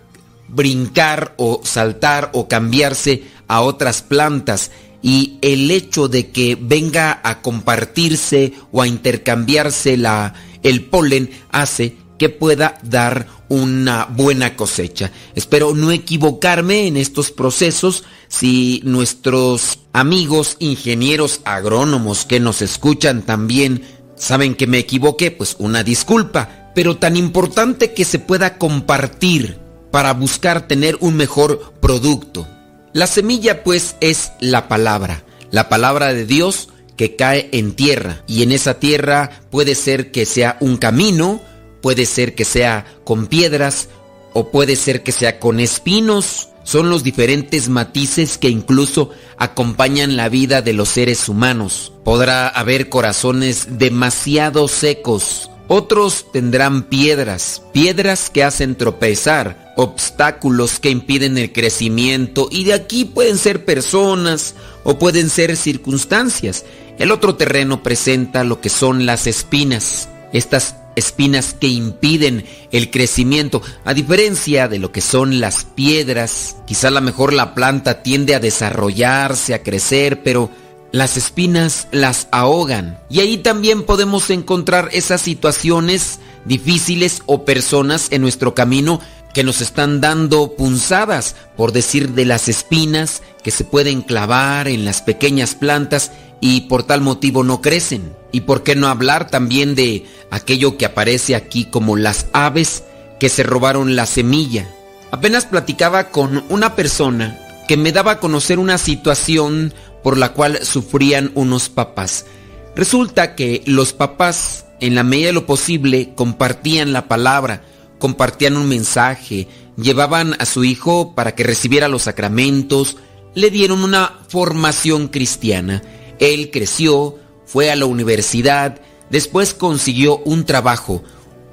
brincar 0.47 1.35
o 1.37 1.63
saltar 1.65 2.31
o 2.33 2.47
cambiarse 2.47 3.25
a 3.49 3.63
otras 3.63 4.03
plantas 4.03 4.71
y 5.03 5.39
el 5.43 5.69
hecho 5.73 6.07
de 6.07 6.31
que 6.31 6.57
venga 6.61 7.21
a 7.25 7.43
compartirse 7.43 8.53
o 8.71 8.83
a 8.83 8.87
intercambiarse 8.87 9.97
la, 9.97 10.35
el 10.63 10.85
polen 10.85 11.31
hace 11.51 12.04
que 12.19 12.29
pueda 12.29 12.79
dar 12.83 13.27
una 13.49 14.07
buena 14.07 14.57
cosecha. 14.57 15.11
Espero 15.35 15.75
no 15.75 15.91
equivocarme 15.91 16.87
en 16.87 16.97
estos 16.97 17.31
procesos. 17.31 18.05
Si 18.29 18.81
nuestros 18.85 19.81
amigos 19.93 20.57
ingenieros 20.59 21.41
agrónomos 21.45 22.25
que 22.25 22.41
nos 22.41 22.63
escuchan 22.63 23.23
también 23.23 23.83
saben 24.17 24.55
que 24.55 24.67
me 24.67 24.79
equivoqué, 24.79 25.31
pues 25.31 25.57
una 25.59 25.83
disculpa. 25.83 26.71
Pero 26.75 26.97
tan 26.97 27.17
importante 27.17 27.93
que 27.93 28.05
se 28.05 28.19
pueda 28.19 28.59
compartir 28.59 29.59
para 29.91 30.13
buscar 30.13 30.67
tener 30.67 30.97
un 31.01 31.17
mejor 31.17 31.75
producto. 31.81 32.49
La 32.93 33.07
semilla 33.07 33.63
pues 33.63 33.97
es 34.01 34.33
la 34.41 34.69
palabra, 34.69 35.25
la 35.51 35.69
palabra 35.69 36.13
de 36.13 36.27
Dios 36.27 36.69
que 36.97 37.17
cae 37.17 37.49
en 37.53 37.75
tierra 37.75 38.23
y 38.27 38.43
en 38.43 38.53
esa 38.53 38.75
tierra 38.75 39.43
puede 39.51 39.75
ser 39.75 40.11
que 40.13 40.27
sea 40.27 40.57
un 40.61 40.77
camino, 40.77 41.41
puede 41.85 42.07
ser 42.07 42.35
que 42.35 42.47
sea 42.47 42.87
con 43.05 43.27
piedras 43.27 43.91
o 44.33 44.51
puede 44.51 44.75
ser 44.75 45.03
que 45.03 45.13
sea 45.13 45.39
con 45.39 45.61
espinos. 45.61 46.49
Son 46.63 46.89
los 46.89 47.05
diferentes 47.05 47.69
matices 47.69 48.39
que 48.39 48.49
incluso 48.49 49.11
acompañan 49.37 50.17
la 50.17 50.31
vida 50.31 50.63
de 50.63 50.73
los 50.73 50.89
seres 50.89 51.29
humanos. 51.29 51.93
Podrá 52.03 52.49
haber 52.49 52.89
corazones 52.89 53.79
demasiado 53.79 54.67
secos. 54.67 55.51
Otros 55.69 56.25
tendrán 56.33 56.85
piedras, 56.85 57.61
piedras 57.75 58.31
que 58.31 58.45
hacen 58.45 58.77
tropezar, 58.77 59.75
obstáculos 59.77 60.81
que 60.81 60.89
impiden 60.89 61.37
el 61.37 61.53
crecimiento 61.53 62.49
y 62.51 62.65
de 62.65 62.73
aquí 62.73 63.05
pueden 63.05 63.37
ser 63.37 63.67
personas 63.67 64.55
o 64.85 64.99
pueden 64.99 65.29
ser 65.29 65.55
circunstancias. 65.55 66.65
El 66.99 67.13
otro 67.13 67.35
terreno 67.35 67.83
presenta 67.83 68.43
lo 68.43 68.63
que 68.63 68.71
son 68.71 69.05
las 69.05 69.27
espinas. 69.27 70.09
Estas 70.33 70.77
espinas 70.97 71.55
que 71.59 71.69
impiden 71.69 72.45
el 72.73 72.91
crecimiento, 72.91 73.63
a 73.85 73.95
diferencia 73.95 74.69
de 74.69 74.79
lo 74.79 74.93
que 74.93 75.01
son 75.01 75.41
las 75.41 75.65
piedras. 75.65 76.57
Quizá 76.67 76.89
a 76.89 76.93
lo 76.93 77.01
mejor 77.01 77.33
la 77.33 77.55
planta 77.55 78.03
tiende 78.03 78.35
a 78.35 78.41
desarrollarse, 78.41 79.55
a 79.55 79.63
crecer, 79.63 80.23
pero 80.23 80.51
las 80.93 81.17
espinas 81.17 81.89
las 81.91 82.29
ahogan. 82.31 83.01
Y 83.11 83.21
ahí 83.21 83.39
también 83.39 83.83
podemos 83.83 84.31
encontrar 84.31 84.91
esas 84.93 85.21
situaciones 85.21 86.21
difíciles 86.45 87.23
o 87.27 87.45
personas 87.45 88.09
en 88.11 88.23
nuestro 88.23 88.55
camino 88.55 89.01
que 89.35 89.43
nos 89.43 89.61
están 89.61 90.01
dando 90.01 90.53
punzadas, 90.53 91.35
por 91.57 91.73
decir 91.73 92.11
de 92.11 92.25
las 92.25 92.49
espinas 92.49 93.23
que 93.43 93.51
se 93.51 93.65
pueden 93.65 94.03
clavar 94.03 94.69
en 94.69 94.85
las 94.85 95.03
pequeñas 95.03 95.57
plantas 95.57 96.13
y 96.41 96.63
por 96.63 96.85
tal 96.85 97.01
motivo 97.01 97.43
no 97.43 97.61
crecen. 97.61 98.15
Y 98.35 98.41
por 98.41 98.65
qué 98.65 98.75
no 98.75 98.89
hablar 98.89 99.31
también 99.31 99.77
de 99.77 100.07
aquello 100.33 100.77
que 100.77 100.87
aparece 100.87 101.37
aquí 101.37 101.67
como 101.67 101.97
las 101.97 102.27
aves 102.33 102.83
que 103.21 103.29
se 103.29 103.45
robaron 103.45 103.95
la 103.95 104.07
semilla. 104.07 104.69
Apenas 105.13 105.47
platicaba 105.47 106.11
con 106.11 106.43
una 106.49 106.75
persona 106.75 107.39
que 107.69 107.77
me 107.77 107.93
daba 107.93 108.11
a 108.11 108.19
conocer 108.19 108.59
una 108.59 108.77
situación 108.77 109.73
por 110.03 110.19
la 110.19 110.33
cual 110.33 110.59
sufrían 110.65 111.31
unos 111.37 111.69
papás. 111.69 112.27
Resulta 112.75 113.37
que 113.37 113.63
los 113.67 113.93
papás, 113.93 114.67
en 114.81 114.97
la 114.97 115.05
medida 115.05 115.29
de 115.29 115.35
lo 115.35 115.47
posible, 115.47 116.11
compartían 116.17 116.93
la 116.93 117.07
palabra, 117.07 117.63
compartían 118.01 118.57
un 118.57 118.69
mensaje, 118.69 119.47
llevaban 119.77 120.35
a 120.41 120.45
su 120.45 120.65
hijo 120.65 121.15
para 121.15 121.37
que 121.37 121.45
recibiera 121.45 121.87
los 121.87 122.03
sacramentos, 122.03 122.97
le 123.37 123.51
dieron 123.51 123.85
una 123.85 124.19
formación 124.27 125.07
cristiana. 125.07 125.83
Él 126.19 126.51
creció, 126.53 127.21
fue 127.55 127.71
a 127.71 127.77
la 127.77 127.87
universidad, 127.87 128.81
después 129.11 129.55
consiguió 129.55 130.19
un 130.25 130.45
trabajo, 130.45 131.05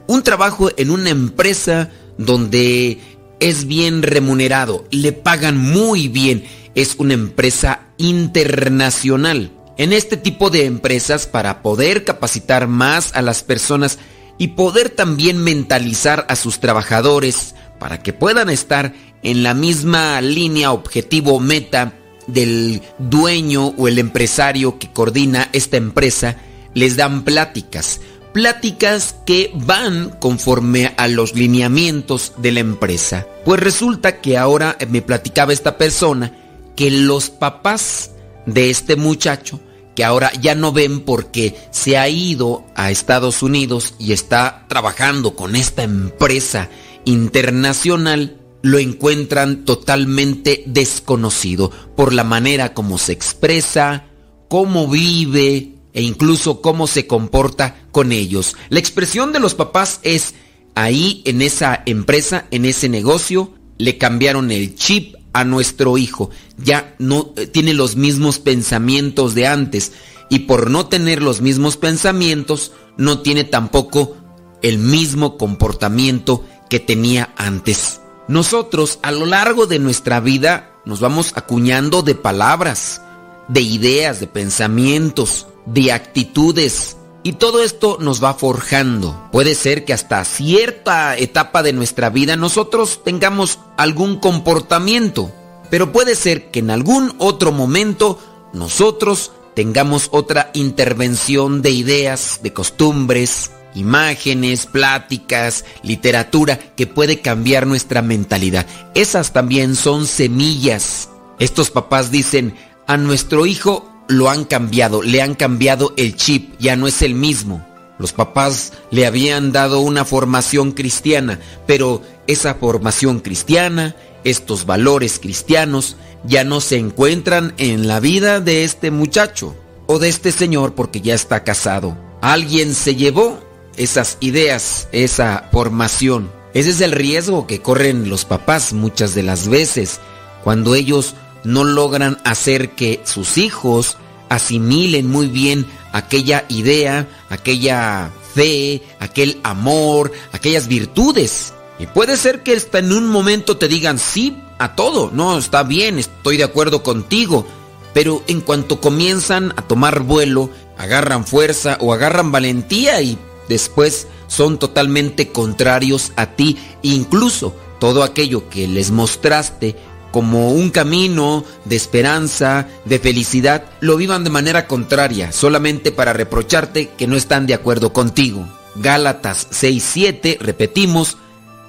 un 0.07 0.23
trabajo 0.23 0.71
en 0.77 0.89
una 0.89 1.11
empresa 1.11 1.91
donde 2.17 2.97
es 3.39 3.67
bien 3.67 4.01
remunerado, 4.01 4.83
le 4.89 5.11
pagan 5.11 5.59
muy 5.59 6.07
bien, 6.07 6.43
es 6.73 6.95
una 6.97 7.13
empresa 7.13 7.81
internacional. 7.99 9.51
En 9.77 9.93
este 9.93 10.17
tipo 10.17 10.49
de 10.49 10.65
empresas, 10.65 11.27
para 11.27 11.61
poder 11.61 12.03
capacitar 12.03 12.65
más 12.67 13.13
a 13.13 13.21
las 13.21 13.43
personas 13.43 13.99
y 14.39 14.47
poder 14.47 14.89
también 14.89 15.37
mentalizar 15.37 16.25
a 16.29 16.35
sus 16.35 16.59
trabajadores 16.59 17.53
para 17.79 18.01
que 18.01 18.11
puedan 18.11 18.49
estar 18.49 18.95
en 19.21 19.43
la 19.43 19.53
misma 19.53 20.19
línea 20.21 20.71
objetivo 20.71 21.39
meta 21.39 21.93
del 22.27 22.81
dueño 22.97 23.73
o 23.77 23.87
el 23.87 23.99
empresario 23.99 24.79
que 24.79 24.91
coordina 24.91 25.49
esta 25.53 25.77
empresa, 25.77 26.37
les 26.73 26.95
dan 26.97 27.23
pláticas. 27.23 28.01
Pláticas 28.33 29.15
que 29.25 29.51
van 29.53 30.11
conforme 30.19 30.93
a 30.97 31.07
los 31.07 31.35
lineamientos 31.35 32.33
de 32.37 32.53
la 32.53 32.61
empresa. 32.61 33.27
Pues 33.43 33.59
resulta 33.59 34.21
que 34.21 34.37
ahora 34.37 34.77
me 34.89 35.01
platicaba 35.01 35.51
esta 35.51 35.77
persona 35.77 36.33
que 36.75 36.91
los 36.91 37.29
papás 37.29 38.11
de 38.45 38.69
este 38.69 38.95
muchacho, 38.95 39.59
que 39.95 40.03
ahora 40.03 40.31
ya 40.39 40.55
no 40.55 40.71
ven 40.71 41.01
porque 41.01 41.55
se 41.71 41.97
ha 41.97 42.07
ido 42.07 42.65
a 42.75 42.91
Estados 42.91 43.43
Unidos 43.43 43.95
y 43.99 44.13
está 44.13 44.65
trabajando 44.69 45.35
con 45.35 45.55
esta 45.55 45.83
empresa 45.83 46.69
internacional, 47.05 48.37
lo 48.61 48.77
encuentran 48.79 49.65
totalmente 49.65 50.63
desconocido 50.67 51.71
por 51.95 52.13
la 52.13 52.23
manera 52.23 52.73
como 52.73 52.97
se 52.97 53.11
expresa, 53.13 54.05
cómo 54.47 54.87
vive 54.87 55.75
e 55.93 56.01
incluso 56.01 56.61
cómo 56.61 56.87
se 56.87 57.07
comporta 57.07 57.75
con 57.91 58.11
ellos. 58.11 58.55
La 58.69 58.79
expresión 58.79 59.33
de 59.33 59.39
los 59.39 59.55
papás 59.55 59.99
es 60.03 60.35
ahí 60.75 61.21
en 61.25 61.41
esa 61.41 61.81
empresa, 61.85 62.47
en 62.51 62.65
ese 62.65 62.89
negocio, 62.89 63.53
le 63.77 63.97
cambiaron 63.97 64.51
el 64.51 64.75
chip 64.75 65.15
a 65.33 65.43
nuestro 65.43 65.97
hijo. 65.97 66.29
Ya 66.57 66.95
no 66.99 67.33
eh, 67.35 67.47
tiene 67.47 67.73
los 67.73 67.95
mismos 67.95 68.39
pensamientos 68.39 69.35
de 69.35 69.47
antes 69.47 69.93
y 70.29 70.39
por 70.39 70.69
no 70.69 70.87
tener 70.87 71.21
los 71.21 71.41
mismos 71.41 71.77
pensamientos 71.77 72.71
no 72.97 73.19
tiene 73.19 73.43
tampoco 73.43 74.17
el 74.61 74.77
mismo 74.77 75.37
comportamiento 75.37 76.45
que 76.69 76.79
tenía 76.79 77.33
antes. 77.37 78.00
Nosotros 78.31 78.99
a 79.01 79.11
lo 79.11 79.25
largo 79.25 79.67
de 79.67 79.77
nuestra 79.77 80.21
vida 80.21 80.71
nos 80.85 81.01
vamos 81.01 81.33
acuñando 81.35 82.01
de 82.01 82.15
palabras, 82.15 83.01
de 83.49 83.59
ideas, 83.59 84.21
de 84.21 84.27
pensamientos, 84.27 85.47
de 85.65 85.91
actitudes. 85.91 86.95
Y 87.23 87.33
todo 87.33 87.61
esto 87.61 87.97
nos 87.99 88.23
va 88.23 88.33
forjando. 88.33 89.27
Puede 89.33 89.53
ser 89.53 89.83
que 89.83 89.91
hasta 89.91 90.23
cierta 90.23 91.17
etapa 91.17 91.61
de 91.61 91.73
nuestra 91.73 92.09
vida 92.09 92.37
nosotros 92.37 93.01
tengamos 93.03 93.59
algún 93.75 94.15
comportamiento, 94.15 95.29
pero 95.69 95.91
puede 95.91 96.15
ser 96.15 96.51
que 96.51 96.59
en 96.59 96.71
algún 96.71 97.13
otro 97.17 97.51
momento 97.51 98.17
nosotros 98.53 99.33
tengamos 99.55 100.07
otra 100.11 100.51
intervención 100.53 101.61
de 101.61 101.71
ideas, 101.71 102.39
de 102.41 102.53
costumbres, 102.53 103.51
imágenes, 103.75 104.65
pláticas, 104.65 105.65
literatura 105.83 106.57
que 106.75 106.87
puede 106.87 107.21
cambiar 107.21 107.67
nuestra 107.67 108.01
mentalidad. 108.01 108.65
Esas 108.95 109.33
también 109.33 109.75
son 109.75 110.05
semillas. 110.05 111.09
Estos 111.39 111.71
papás 111.71 112.11
dicen, 112.11 112.55
a 112.87 112.97
nuestro 112.97 113.45
hijo 113.45 113.89
lo 114.07 114.29
han 114.29 114.45
cambiado, 114.45 115.01
le 115.01 115.21
han 115.21 115.35
cambiado 115.35 115.93
el 115.97 116.15
chip, 116.15 116.53
ya 116.59 116.75
no 116.75 116.87
es 116.87 117.01
el 117.01 117.15
mismo. 117.15 117.65
Los 117.97 118.13
papás 118.13 118.73
le 118.89 119.05
habían 119.05 119.51
dado 119.51 119.79
una 119.79 120.05
formación 120.05 120.71
cristiana, 120.71 121.39
pero 121.67 122.01
esa 122.27 122.55
formación 122.55 123.19
cristiana, 123.19 123.95
estos 124.23 124.65
valores 124.65 125.19
cristianos, 125.19 125.97
ya 126.23 126.43
no 126.43 126.61
se 126.61 126.77
encuentran 126.77 127.53
en 127.57 127.87
la 127.87 127.99
vida 127.99 128.39
de 128.39 128.63
este 128.63 128.91
muchacho 128.91 129.55
o 129.87 129.99
de 129.99 130.09
este 130.09 130.31
señor 130.31 130.73
porque 130.73 131.01
ya 131.01 131.13
está 131.13 131.43
casado. 131.43 131.97
Alguien 132.21 132.73
se 132.73 132.95
llevó 132.95 133.39
esas 133.77 134.17
ideas, 134.19 134.87
esa 134.91 135.49
formación. 135.51 136.31
Ese 136.53 136.71
es 136.71 136.81
el 136.81 136.91
riesgo 136.91 137.47
que 137.47 137.61
corren 137.61 138.09
los 138.09 138.25
papás 138.25 138.73
muchas 138.73 139.15
de 139.15 139.23
las 139.23 139.47
veces 139.47 139.99
cuando 140.43 140.75
ellos 140.75 141.15
no 141.43 141.63
logran 141.63 142.19
hacer 142.23 142.71
que 142.71 143.01
sus 143.03 143.37
hijos 143.37 143.97
asimilen 144.29 145.07
muy 145.07 145.27
bien 145.27 145.65
aquella 145.91 146.45
idea, 146.47 147.07
aquella 147.29 148.11
fe, 148.33 148.81
aquel 148.99 149.39
amor, 149.43 150.11
aquellas 150.31 150.67
virtudes. 150.67 151.53
Y 151.79 151.87
puede 151.87 152.17
ser 152.17 152.43
que 152.43 152.55
hasta 152.55 152.79
en 152.79 152.93
un 152.93 153.07
momento 153.07 153.57
te 153.57 153.67
digan 153.67 153.97
sí 153.97 154.37
a 154.59 154.75
todo, 154.75 155.09
no, 155.11 155.37
está 155.37 155.63
bien, 155.63 155.97
estoy 155.97 156.37
de 156.37 156.43
acuerdo 156.43 156.83
contigo, 156.83 157.47
pero 157.93 158.23
en 158.27 158.41
cuanto 158.41 158.79
comienzan 158.79 159.53
a 159.57 159.63
tomar 159.63 160.01
vuelo, 160.01 160.49
agarran 160.77 161.25
fuerza 161.25 161.77
o 161.81 161.93
agarran 161.93 162.31
valentía 162.31 163.01
y 163.01 163.17
después 163.51 164.07
son 164.27 164.57
totalmente 164.57 165.27
contrarios 165.27 166.13
a 166.15 166.25
ti, 166.25 166.57
incluso 166.81 167.53
todo 167.79 168.01
aquello 168.03 168.49
que 168.49 168.67
les 168.67 168.91
mostraste 168.91 169.75
como 170.11 170.51
un 170.51 170.69
camino 170.69 171.43
de 171.65 171.75
esperanza, 171.75 172.67
de 172.85 172.99
felicidad, 172.99 173.65
lo 173.81 173.97
vivan 173.97 174.23
de 174.23 174.29
manera 174.29 174.67
contraria, 174.67 175.31
solamente 175.31 175.91
para 175.91 176.13
reprocharte 176.13 176.89
que 176.97 177.07
no 177.07 177.15
están 177.15 177.45
de 177.45 177.53
acuerdo 177.53 177.91
contigo. 177.91 178.47
Gálatas 178.75 179.47
6:7, 179.51 180.37
repetimos, 180.39 181.17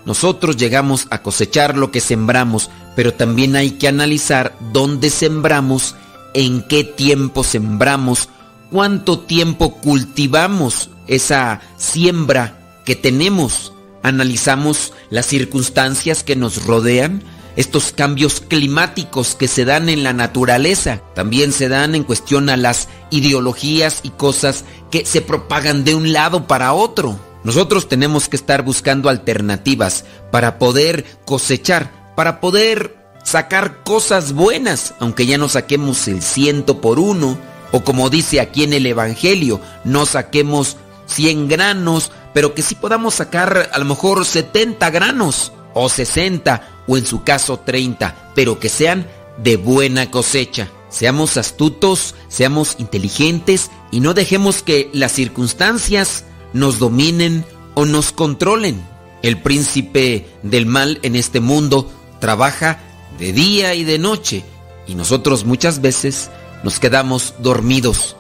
nosotros 0.05 0.57
llegamos 0.57 1.07
a 1.11 1.23
cosechar 1.23 1.77
lo 1.77 1.91
que 1.91 2.01
sembramos, 2.01 2.71
pero 2.95 3.13
también 3.13 3.57
hay 3.57 3.73
que 3.73 3.89
analizar 3.89 4.57
dónde 4.73 5.11
sembramos, 5.11 5.97
en 6.35 6.63
qué 6.63 6.85
tiempo 6.85 7.43
sembramos, 7.43 8.29
cuánto 8.73 9.21
tiempo 9.21 9.75
cultivamos 9.75 10.89
esa 11.07 11.61
siembra 11.77 12.81
que 12.87 12.97
tenemos. 12.97 13.75
Analizamos 14.03 14.95
las 15.11 15.27
circunstancias 15.27 16.25
que 16.25 16.35
nos 16.35 16.65
rodean, 16.65 17.23
estos 17.55 17.93
cambios 17.93 18.41
climáticos 18.41 19.35
que 19.35 19.47
se 19.47 19.67
dan 19.67 19.91
en 19.91 20.03
la 20.03 20.15
naturaleza, 20.15 21.03
también 21.15 21.53
se 21.53 21.69
dan 21.69 21.95
en 21.95 22.03
cuestión 22.03 22.49
a 22.49 22.57
las 22.57 22.89
ideologías 23.11 24.01
y 24.03 24.09
cosas 24.09 24.65
que 24.91 25.05
se 25.05 25.21
propagan 25.21 25.85
de 25.85 25.95
un 25.95 26.15
lado 26.15 26.47
para 26.47 26.73
otro. 26.73 27.21
Nosotros 27.45 27.89
tenemos 27.89 28.29
que 28.29 28.37
estar 28.37 28.63
buscando 28.63 29.11
alternativas 29.11 30.07
para 30.31 30.59
poder 30.59 31.05
cosechar, 31.27 32.15
para 32.17 32.41
poder 32.41 32.97
sacar 33.23 33.83
cosas 33.85 34.33
buenas, 34.33 34.95
aunque 34.99 35.27
ya 35.27 35.37
no 35.37 35.49
saquemos 35.49 36.09
el 36.09 36.23
ciento 36.23 36.81
por 36.81 36.99
uno, 36.99 37.37
o 37.73 37.83
como 37.83 38.11
dice 38.11 38.41
aquí 38.41 38.65
en 38.65 38.75
el 38.75 38.87
Evangelio, 38.87 39.61
no 39.85 40.07
saquemos 40.07 40.77
100 41.07 41.49
granos, 41.49 42.13
pero 42.33 42.55
que 42.55 42.63
sí 42.63 42.75
podamos 42.75 43.15
sacar 43.15 43.71
a 43.73 43.79
lo 43.79 43.85
mejor 43.85 44.25
70 44.25 44.91
granos, 44.91 45.53
o 45.75 45.89
60, 45.89 46.85
o 46.87 46.97
en 46.97 47.07
su 47.07 47.23
caso 47.25 47.59
30, 47.59 48.33
pero 48.35 48.59
que 48.59 48.69
sean 48.69 49.07
de 49.39 49.57
buena 49.57 50.11
cosecha. 50.11 50.69
Seamos 50.91 51.39
astutos, 51.39 52.15
seamos 52.29 52.77
inteligentes 52.79 53.71
y 53.91 54.01
no 54.01 54.13
dejemos 54.13 54.63
que 54.63 54.91
las 54.93 55.13
circunstancias 55.13 56.25
nos 56.53 56.79
dominen 56.79 57.47
o 57.75 57.87
nos 57.87 58.13
controlen. 58.13 58.83
El 59.23 59.41
príncipe 59.41 60.29
del 60.43 60.67
mal 60.67 60.99
en 61.03 61.17
este 61.17 61.41
mundo 61.41 61.91
trabaja 62.21 62.81
de 63.19 63.33
día 63.33 63.75
y 63.75 63.85
de 63.85 63.99
noche 63.99 64.45
y 64.87 64.95
nosotros 64.95 65.45
muchas 65.45 65.81
veces 65.81 66.31
nos 66.63 66.79
quedamos 66.79 67.35
dormidos. 67.39 68.17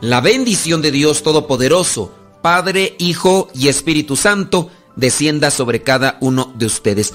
La 0.00 0.20
bendición 0.20 0.82
de 0.82 0.90
Dios 0.90 1.22
Todopoderoso, 1.22 2.12
Padre, 2.42 2.94
Hijo 2.98 3.48
y 3.54 3.68
Espíritu 3.68 4.16
Santo, 4.16 4.70
descienda 4.94 5.50
sobre 5.50 5.82
cada 5.82 6.18
uno 6.20 6.52
de 6.56 6.66
ustedes. 6.66 7.14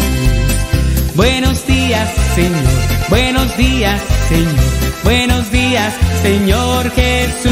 Buenos 1.15 1.65
días, 1.67 2.09
Señor. 2.35 3.09
Buenos 3.09 3.57
días, 3.57 4.01
Señor. 4.29 4.55
Buenos 5.03 5.51
días, 5.51 5.93
Señor 6.21 6.89
Jesús. 6.91 7.51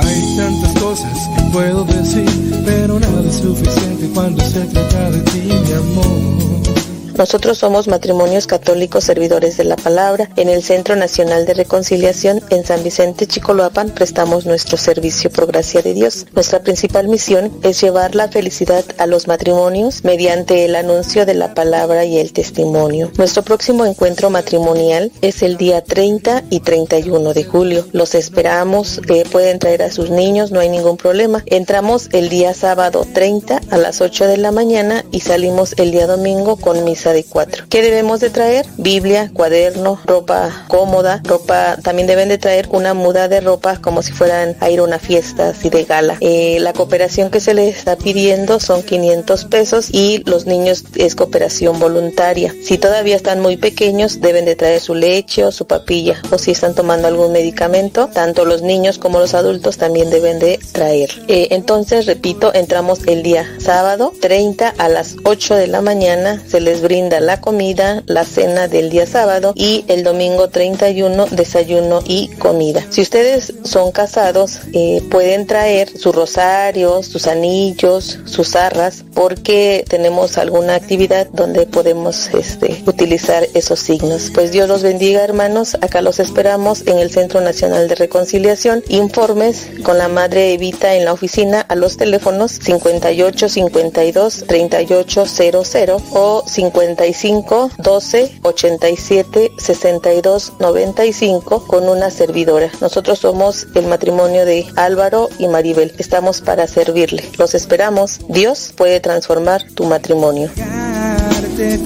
Hay 0.00 0.36
tantas 0.36 0.82
cosas 0.82 1.28
que 1.36 1.42
puedo 1.52 1.84
decir, 1.84 2.62
pero 2.64 2.98
nada 2.98 3.22
es 3.28 3.36
suficiente 3.36 4.08
cuando 4.14 4.42
se 4.44 4.60
trata 4.66 5.10
de 5.10 5.20
ti, 5.22 5.42
mi 5.42 5.72
amor. 5.72 6.85
Nosotros 7.18 7.56
somos 7.56 7.88
matrimonios 7.88 8.46
católicos 8.46 9.04
servidores 9.04 9.56
de 9.56 9.64
la 9.64 9.76
palabra. 9.76 10.28
En 10.36 10.50
el 10.50 10.62
Centro 10.62 10.96
Nacional 10.96 11.46
de 11.46 11.54
Reconciliación 11.54 12.42
en 12.50 12.64
San 12.66 12.84
Vicente 12.84 13.26
Chicoloapan 13.26 13.88
prestamos 13.88 14.44
nuestro 14.44 14.76
servicio 14.76 15.30
por 15.30 15.46
gracia 15.46 15.80
de 15.80 15.94
Dios. 15.94 16.26
Nuestra 16.34 16.60
principal 16.60 17.08
misión 17.08 17.50
es 17.62 17.80
llevar 17.80 18.14
la 18.14 18.28
felicidad 18.28 18.84
a 18.98 19.06
los 19.06 19.28
matrimonios 19.28 20.04
mediante 20.04 20.66
el 20.66 20.76
anuncio 20.76 21.24
de 21.24 21.32
la 21.32 21.54
palabra 21.54 22.04
y 22.04 22.18
el 22.18 22.34
testimonio. 22.34 23.10
Nuestro 23.16 23.42
próximo 23.42 23.86
encuentro 23.86 24.28
matrimonial 24.28 25.10
es 25.22 25.42
el 25.42 25.56
día 25.56 25.82
30 25.82 26.44
y 26.50 26.60
31 26.60 27.32
de 27.32 27.44
julio. 27.44 27.86
Los 27.92 28.14
esperamos, 28.14 29.00
eh, 29.08 29.24
pueden 29.32 29.58
traer 29.58 29.82
a 29.82 29.90
sus 29.90 30.10
niños, 30.10 30.50
no 30.50 30.60
hay 30.60 30.68
ningún 30.68 30.98
problema. 30.98 31.42
Entramos 31.46 32.10
el 32.12 32.28
día 32.28 32.52
sábado 32.52 33.06
30 33.10 33.62
a 33.70 33.78
las 33.78 34.02
8 34.02 34.26
de 34.26 34.36
la 34.36 34.52
mañana 34.52 35.02
y 35.10 35.20
salimos 35.20 35.74
el 35.78 35.92
día 35.92 36.06
domingo 36.06 36.56
con 36.56 36.84
misa 36.84 37.05
de 37.12 37.24
cuatro. 37.24 37.64
¿Qué 37.68 37.82
debemos 37.82 38.20
de 38.20 38.30
traer? 38.30 38.66
Biblia, 38.76 39.30
cuaderno, 39.32 40.00
ropa 40.04 40.64
cómoda, 40.68 41.20
ropa, 41.24 41.76
también 41.82 42.06
deben 42.06 42.28
de 42.28 42.38
traer 42.38 42.68
una 42.70 42.94
muda 42.94 43.28
de 43.28 43.40
ropa 43.40 43.80
como 43.80 44.02
si 44.02 44.12
fueran 44.12 44.56
a 44.60 44.70
ir 44.70 44.80
a 44.80 44.84
una 44.84 44.98
fiesta 44.98 45.50
así 45.50 45.70
de 45.70 45.84
gala. 45.84 46.16
Eh, 46.20 46.58
la 46.60 46.72
cooperación 46.72 47.30
que 47.30 47.40
se 47.40 47.54
les 47.54 47.76
está 47.76 47.96
pidiendo 47.96 48.60
son 48.60 48.82
500 48.82 49.44
pesos 49.46 49.88
y 49.92 50.22
los 50.26 50.46
niños 50.46 50.84
es 50.96 51.14
cooperación 51.14 51.78
voluntaria. 51.78 52.54
Si 52.62 52.78
todavía 52.78 53.16
están 53.16 53.40
muy 53.40 53.56
pequeños 53.56 54.20
deben 54.20 54.44
de 54.44 54.56
traer 54.56 54.80
su 54.80 54.94
leche 54.94 55.44
o 55.44 55.52
su 55.52 55.66
papilla 55.66 56.20
o 56.30 56.38
si 56.38 56.52
están 56.52 56.74
tomando 56.74 57.08
algún 57.08 57.32
medicamento, 57.32 58.08
tanto 58.12 58.44
los 58.44 58.62
niños 58.62 58.98
como 58.98 59.18
los 59.18 59.34
adultos 59.34 59.76
también 59.76 60.10
deben 60.10 60.38
de 60.38 60.58
traer. 60.72 61.10
Eh, 61.28 61.48
entonces, 61.50 62.06
repito, 62.06 62.52
entramos 62.54 63.00
el 63.06 63.22
día 63.22 63.46
sábado 63.58 64.12
30 64.20 64.74
a 64.76 64.88
las 64.88 65.16
8 65.24 65.54
de 65.54 65.66
la 65.66 65.80
mañana, 65.80 66.42
se 66.46 66.60
les 66.60 66.82
brinda 66.82 66.95
la 66.96 67.40
comida, 67.40 68.02
la 68.06 68.24
cena 68.24 68.68
del 68.68 68.88
día 68.88 69.06
sábado 69.06 69.52
y 69.54 69.84
el 69.88 70.02
domingo 70.02 70.48
31 70.48 71.26
desayuno 71.30 72.00
y 72.06 72.28
comida. 72.38 72.86
Si 72.88 73.02
ustedes 73.02 73.52
son 73.64 73.92
casados, 73.92 74.60
eh, 74.72 75.02
pueden 75.10 75.46
traer 75.46 75.90
su 75.96 76.12
rosario, 76.12 77.02
sus 77.02 77.26
anillos, 77.26 78.18
sus 78.24 78.56
arras, 78.56 79.04
porque 79.14 79.84
tenemos 79.88 80.38
alguna 80.38 80.74
actividad 80.74 81.26
donde 81.32 81.66
podemos 81.66 82.30
este, 82.32 82.82
utilizar 82.86 83.46
esos 83.52 83.78
signos. 83.78 84.30
Pues 84.32 84.50
Dios 84.50 84.66
los 84.66 84.82
bendiga 84.82 85.22
hermanos, 85.22 85.76
acá 85.82 86.00
los 86.00 86.18
esperamos 86.18 86.86
en 86.86 86.98
el 86.98 87.10
Centro 87.10 87.42
Nacional 87.42 87.88
de 87.88 87.94
Reconciliación. 87.94 88.82
Informes 88.88 89.68
con 89.82 89.98
la 89.98 90.08
Madre 90.08 90.54
Evita 90.54 90.94
en 90.94 91.04
la 91.04 91.12
oficina 91.12 91.60
a 91.60 91.74
los 91.74 91.98
teléfonos 91.98 92.52
58 92.52 93.48
52 93.50 94.44
38 94.46 95.26
00 95.26 96.02
o 96.12 96.42
55 96.94 97.72
12 97.78 98.38
87 98.42 99.52
62 99.58 100.52
95 100.60 101.66
con 101.66 101.88
una 101.88 102.10
servidora. 102.10 102.70
Nosotros 102.80 103.18
somos 103.18 103.66
el 103.74 103.86
matrimonio 103.86 104.44
de 104.46 104.66
Álvaro 104.76 105.28
y 105.38 105.48
Maribel. 105.48 105.92
Estamos 105.98 106.40
para 106.40 106.68
servirle. 106.68 107.24
Los 107.38 107.54
esperamos. 107.54 108.20
Dios 108.28 108.72
puede 108.76 109.00
transformar 109.00 109.64
tu 109.74 109.84
matrimonio. 109.84 110.50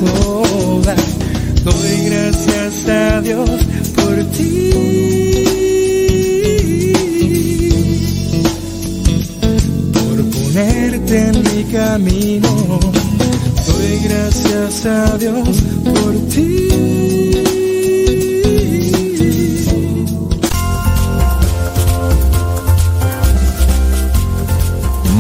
toda. 0.05 0.95
Doy 1.65 2.11
gracias 2.11 2.89
a 2.89 3.21
Dios 3.23 3.51
por 3.95 4.17
ti. 4.33 4.71
Por 9.93 10.31
ponerte 10.31 11.19
en 11.29 11.43
mi 11.43 11.65
camino. 11.73 13.10
Gracias 14.05 14.87
a 14.87 15.19
Dios 15.19 15.63
por 15.85 16.15
ti. 16.29 16.71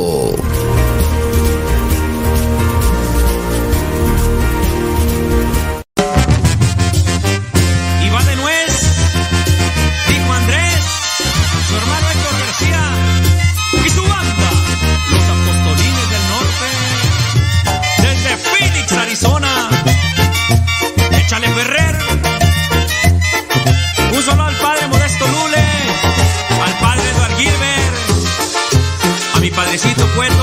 Mi 29.96 30.04
padrecito 30.04 30.35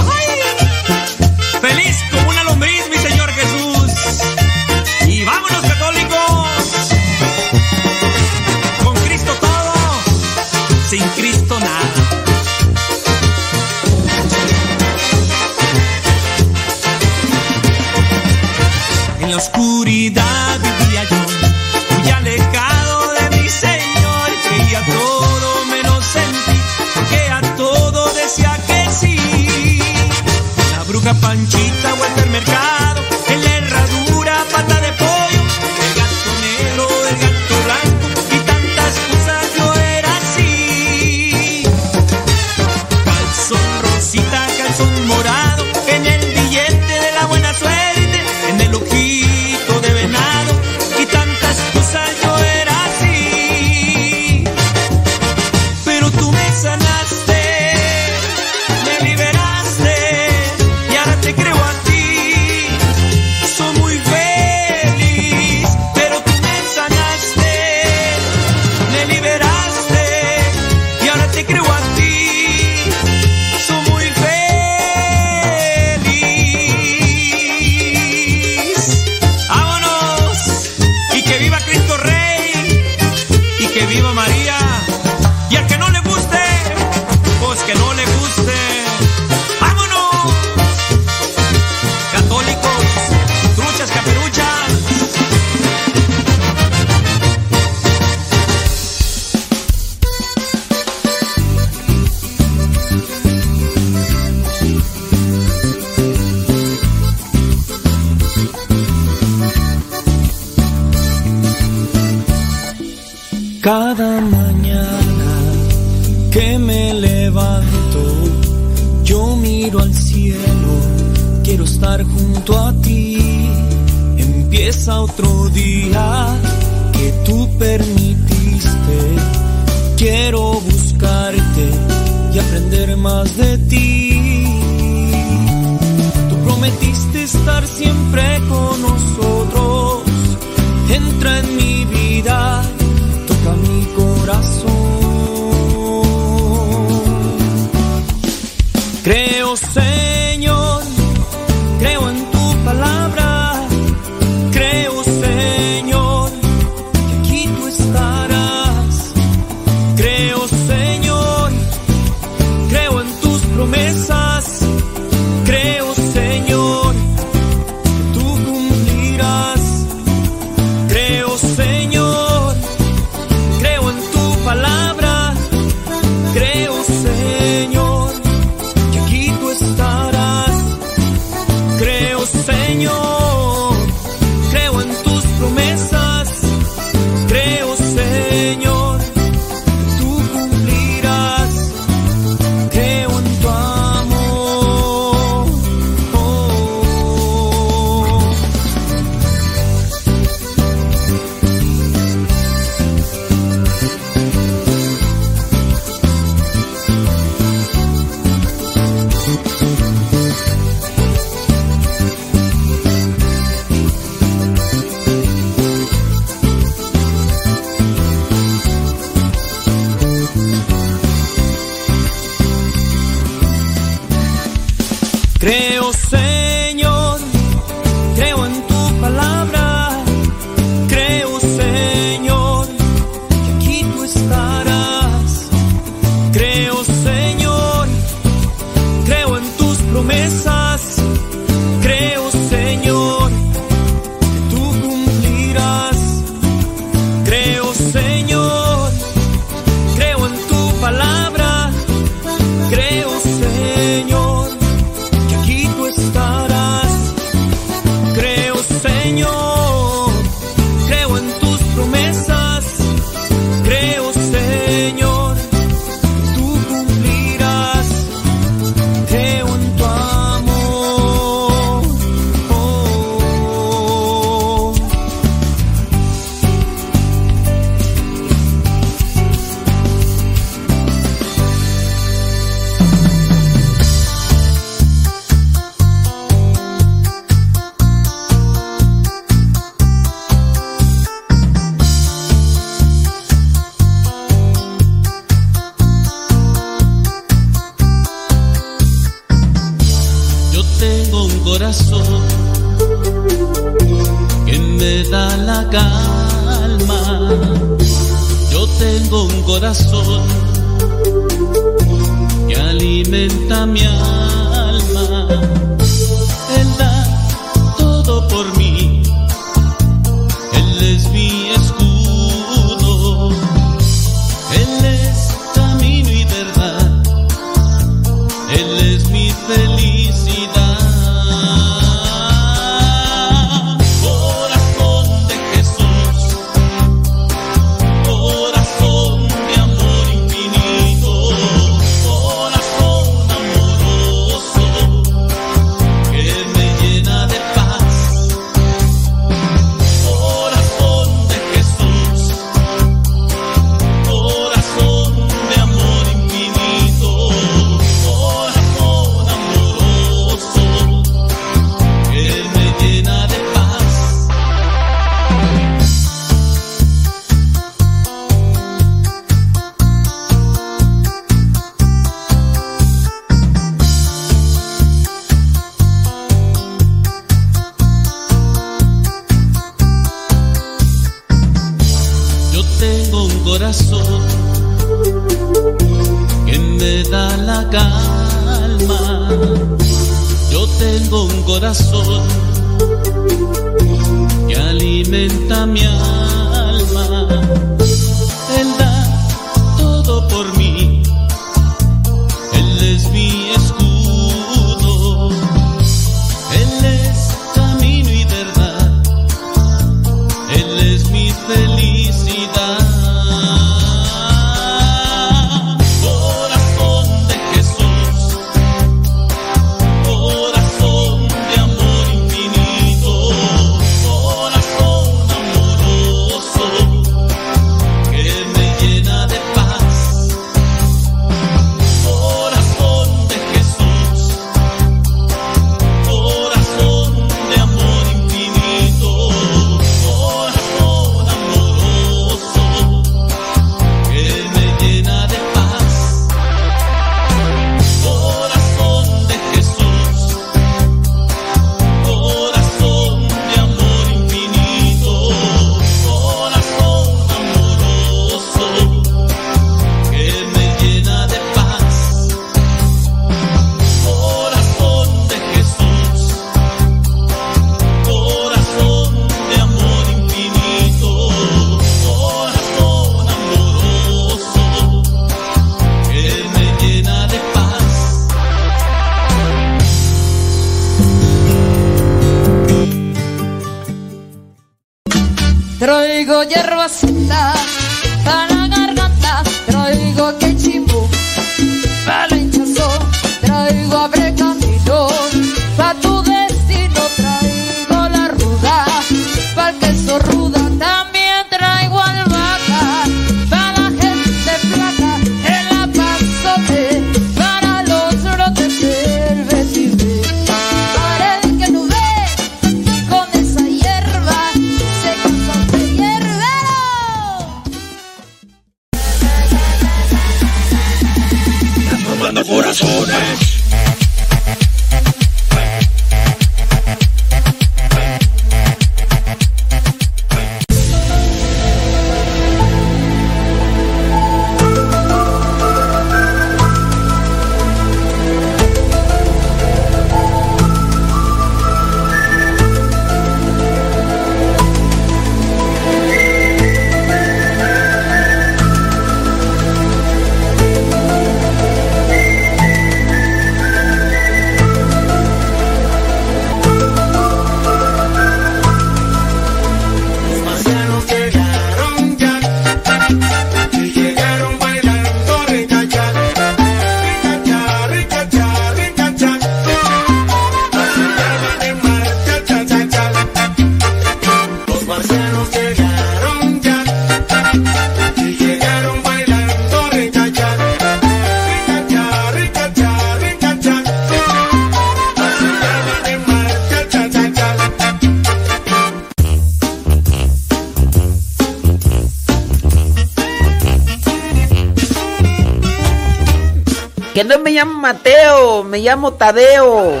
me 598.72 598.80
llamo 598.80 599.12
Tadeo. 599.12 600.00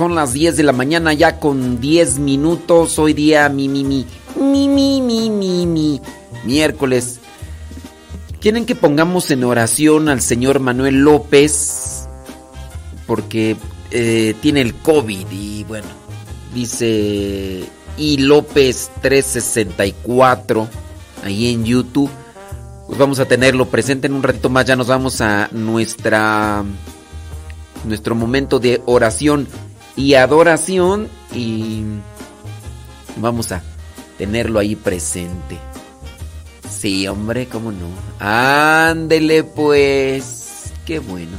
Son 0.00 0.14
las 0.14 0.32
10 0.32 0.56
de 0.56 0.62
la 0.62 0.72
mañana 0.72 1.12
ya 1.12 1.38
con 1.38 1.78
10 1.78 2.20
minutos. 2.20 2.98
Hoy 2.98 3.12
día 3.12 3.50
mi, 3.50 3.68
mi, 3.68 3.84
mi, 3.84 4.06
mi, 4.34 4.66
mi, 4.66 5.02
mi, 5.02 5.28
mi, 5.28 5.66
mi. 5.66 6.00
Miércoles. 6.42 7.20
Quieren 8.40 8.64
que 8.64 8.74
pongamos 8.74 9.30
en 9.30 9.44
oración 9.44 10.08
al 10.08 10.22
señor 10.22 10.58
Manuel 10.58 11.02
López 11.02 12.08
porque 13.06 13.58
eh, 13.90 14.34
tiene 14.40 14.62
el 14.62 14.74
COVID 14.76 15.26
y 15.30 15.64
bueno, 15.64 15.88
dice 16.54 17.62
y 17.98 18.16
López 18.16 18.90
364 19.02 20.66
ahí 21.24 21.52
en 21.52 21.66
YouTube. 21.66 22.10
Pues 22.86 22.98
vamos 22.98 23.20
a 23.20 23.26
tenerlo 23.26 23.66
presente 23.68 24.06
en 24.06 24.14
un 24.14 24.22
ratito 24.22 24.48
más. 24.48 24.64
Ya 24.64 24.76
nos 24.76 24.86
vamos 24.86 25.20
a 25.20 25.50
nuestra 25.52 26.64
nuestro 27.84 28.14
momento 28.14 28.58
de 28.58 28.80
oración 28.86 29.46
y 30.00 30.14
adoración 30.14 31.08
y 31.34 31.82
vamos 33.16 33.52
a 33.52 33.62
tenerlo 34.16 34.58
ahí 34.58 34.74
presente. 34.74 35.58
Sí, 36.68 37.06
hombre, 37.06 37.46
cómo 37.46 37.70
no. 37.70 37.86
Ándele 38.18 39.44
pues. 39.44 40.72
Qué 40.86 41.00
bueno. 41.00 41.36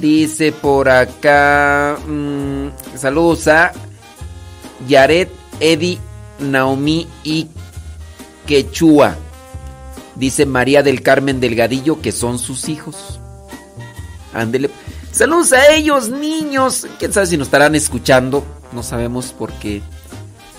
Dice 0.00 0.52
por 0.52 0.88
acá. 0.88 1.98
mm, 2.06 2.68
saludos 2.96 3.48
a 3.48 3.72
Yaret, 4.86 5.28
Eddie, 5.58 5.98
Naomi 6.38 7.08
y 7.24 7.48
Quechua. 8.46 9.16
Dice 10.14 10.46
María 10.46 10.84
del 10.84 11.02
Carmen 11.02 11.40
Delgadillo 11.40 12.00
que 12.00 12.12
son 12.12 12.38
sus 12.38 12.68
hijos. 12.68 13.18
Ándele. 14.32 14.70
Saludos 15.14 15.52
a 15.52 15.72
ellos, 15.72 16.08
niños. 16.08 16.88
Quién 16.98 17.12
sabe 17.12 17.28
si 17.28 17.36
nos 17.36 17.46
estarán 17.46 17.76
escuchando. 17.76 18.44
No 18.72 18.82
sabemos 18.82 19.32
porque 19.38 19.80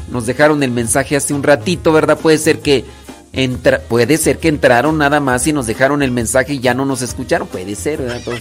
nos 0.09 0.25
dejaron 0.25 0.63
el 0.63 0.71
mensaje 0.71 1.17
hace 1.17 1.33
un 1.33 1.43
ratito, 1.43 1.91
¿verdad? 1.91 2.17
Puede 2.17 2.37
ser 2.37 2.61
que 2.61 2.85
entra, 3.33 3.81
puede 3.81 4.17
ser 4.17 4.37
que 4.39 4.47
entraron 4.47 4.97
nada 4.97 5.19
más 5.19 5.45
y 5.45 5.51
nos 5.51 5.67
dejaron 5.67 6.01
el 6.01 6.11
mensaje 6.11 6.53
y 6.53 6.59
ya 6.61 6.73
no 6.73 6.85
nos 6.85 7.01
escucharon. 7.01 7.49
Puede 7.49 7.75
ser, 7.75 8.01
¿verdad? 8.01 8.21
Todo, 8.23 8.37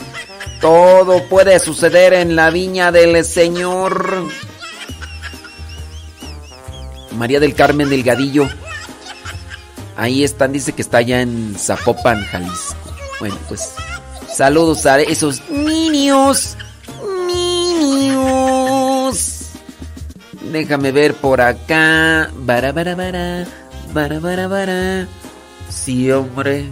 todo 0.60 1.28
puede 1.28 1.58
suceder 1.58 2.12
en 2.12 2.36
la 2.36 2.50
viña 2.50 2.92
del 2.92 3.24
Señor. 3.24 4.28
María 7.16 7.40
del 7.40 7.56
Carmen 7.56 7.90
Delgadillo. 7.90 8.48
Ahí 9.96 10.22
están, 10.22 10.52
dice 10.52 10.74
que 10.74 10.82
está 10.82 10.98
allá 10.98 11.22
en 11.22 11.56
Zapopan, 11.58 12.24
Jalisco. 12.26 12.76
Bueno, 13.18 13.36
pues 13.48 13.74
saludos 14.34 14.84
a 14.86 15.00
esos 15.00 15.42
niños. 15.48 16.56
Niños. 17.26 18.74
Déjame 20.52 20.92
ver 20.92 21.14
por 21.14 21.40
acá. 21.40 22.30
Bara, 22.38 22.72
bara, 22.72 22.94
bara. 22.94 23.46
Bara, 23.92 24.20
bara, 24.20 24.48
bara. 24.48 25.08
Sí, 25.68 26.10
hombre. 26.10 26.66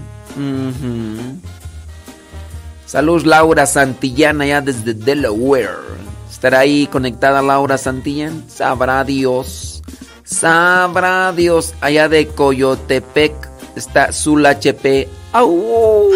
Saludos 2.87 3.25
Laura 3.27 3.67
Santillán 3.67 4.41
allá 4.41 4.61
desde 4.61 4.95
Delaware. 4.95 5.93
¿Estará 6.31 6.61
ahí 6.61 6.87
conectada 6.87 7.43
Laura 7.43 7.79
Santillán? 7.79 8.45
Sabrá 8.49 9.05
Dios. 9.05 9.83
Sabrá 10.25 11.33
Dios. 11.33 11.75
Allá 11.81 12.09
de 12.09 12.29
Coyotepec 12.29 13.33
está 13.77 14.13
Zul 14.13 14.45
HP. 14.47 15.09
¡Au! 15.33 16.11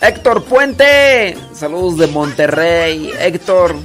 Héctor 0.00 0.44
Puente. 0.44 1.36
Saludos 1.52 1.98
de 1.98 2.06
Monterrey. 2.06 3.10
Héctor. 3.18 3.76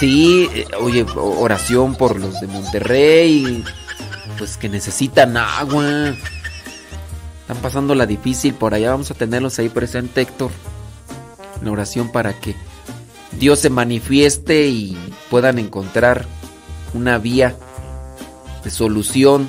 Sí, 0.00 0.48
oye, 0.80 1.06
oración 1.14 1.94
por 1.94 2.18
los 2.18 2.40
de 2.40 2.46
Monterrey. 2.48 3.64
Pues 4.38 4.56
que 4.56 4.68
necesitan 4.68 5.36
agua. 5.36 6.14
Están 7.40 7.56
pasando 7.62 7.94
la 7.94 8.06
difícil 8.06 8.54
por 8.54 8.74
allá. 8.74 8.90
Vamos 8.90 9.10
a 9.10 9.14
tenerlos 9.14 9.58
ahí 9.58 9.68
presente, 9.68 10.22
Héctor. 10.22 10.50
En 11.60 11.68
oración 11.68 12.10
para 12.10 12.32
que 12.38 12.54
Dios 13.38 13.60
se 13.60 13.70
manifieste 13.70 14.66
y 14.66 14.98
puedan 15.30 15.58
encontrar 15.58 16.26
una 16.94 17.18
vía 17.18 17.56
solución. 18.70 19.48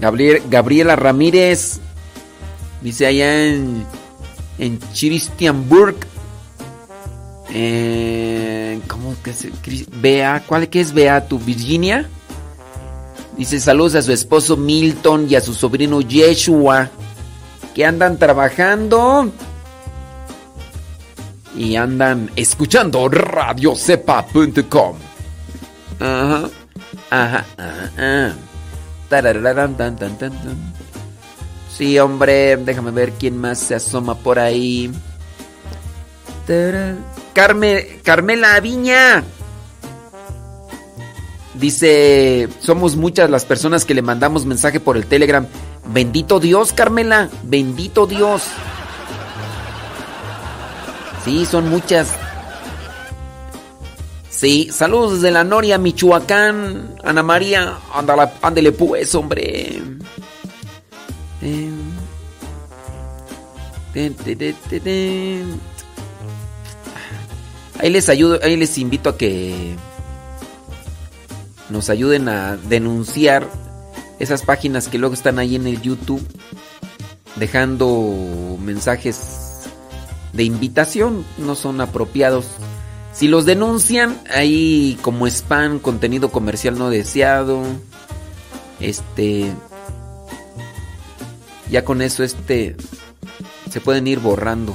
Gabriel, 0.00 0.42
Gabriela 0.48 0.96
Ramírez 0.96 1.80
dice 2.82 3.06
allá 3.06 3.46
en, 3.46 3.84
en 4.58 4.78
Christianburg. 4.98 5.96
Eh, 7.50 8.80
¿Cómo 8.88 9.16
que 9.22 9.32
se 9.32 9.50
Bea, 10.00 10.42
¿cuál 10.46 10.68
es 10.70 10.92
Bea? 10.92 11.26
¿Tu 11.26 11.38
Virginia? 11.38 12.08
Dice 13.36 13.60
saludos 13.60 13.94
a 13.94 14.02
su 14.02 14.12
esposo 14.12 14.56
Milton 14.56 15.26
y 15.30 15.36
a 15.36 15.40
su 15.40 15.54
sobrino 15.54 16.00
Yeshua 16.00 16.90
que 17.74 17.86
andan 17.86 18.18
trabajando 18.18 19.30
y 21.56 21.76
andan 21.76 22.30
escuchando 22.34 23.08
radiocepa.com. 23.08 24.96
Ajá, 26.00 26.48
ajá, 27.10 27.44
ajá. 27.56 28.34
Tan. 29.08 30.34
Sí, 31.76 31.98
hombre, 31.98 32.56
déjame 32.58 32.90
ver 32.90 33.12
quién 33.12 33.38
más 33.40 33.58
se 33.58 33.74
asoma 33.74 34.14
por 34.16 34.38
ahí. 34.38 34.90
Tara- 36.46 36.96
Carme, 37.34 38.00
Carmela 38.02 38.54
Aviña. 38.56 39.22
Dice, 41.54 42.48
somos 42.60 42.96
muchas 42.96 43.30
las 43.30 43.44
personas 43.44 43.84
que 43.84 43.94
le 43.94 44.02
mandamos 44.02 44.44
mensaje 44.44 44.78
por 44.80 44.96
el 44.96 45.06
Telegram. 45.06 45.46
Bendito 45.86 46.38
Dios, 46.40 46.72
Carmela. 46.72 47.28
Bendito 47.44 48.06
Dios. 48.06 48.42
Sí, 51.24 51.46
son 51.46 51.68
muchas. 51.68 52.08
Sí, 54.38 54.70
saludos 54.70 55.14
desde 55.14 55.32
la 55.32 55.42
Noria, 55.42 55.78
Michoacán. 55.78 56.94
Ana 57.02 57.24
María, 57.24 57.76
ándala, 57.92 58.34
ándele 58.40 58.70
pues, 58.70 59.12
hombre. 59.16 59.82
Ahí 67.80 67.90
les 67.90 68.08
ayudo, 68.08 68.38
ahí 68.40 68.56
les 68.56 68.78
invito 68.78 69.10
a 69.10 69.18
que 69.18 69.74
nos 71.68 71.90
ayuden 71.90 72.28
a 72.28 72.56
denunciar 72.56 73.44
esas 74.20 74.42
páginas 74.42 74.86
que 74.86 74.98
luego 74.98 75.14
están 75.14 75.40
ahí 75.40 75.56
en 75.56 75.66
el 75.66 75.82
YouTube 75.82 76.24
dejando 77.34 78.56
mensajes 78.60 79.68
de 80.32 80.44
invitación, 80.44 81.24
no 81.38 81.56
son 81.56 81.80
apropiados. 81.80 82.46
Si 83.18 83.26
los 83.26 83.44
denuncian, 83.44 84.16
ahí 84.32 84.96
como 85.02 85.26
spam, 85.26 85.80
contenido 85.80 86.30
comercial 86.30 86.78
no 86.78 86.88
deseado, 86.88 87.64
este 88.78 89.52
ya 91.68 91.84
con 91.84 92.00
eso 92.00 92.22
este 92.22 92.76
se 93.68 93.80
pueden 93.80 94.06
ir 94.06 94.20
borrando 94.20 94.72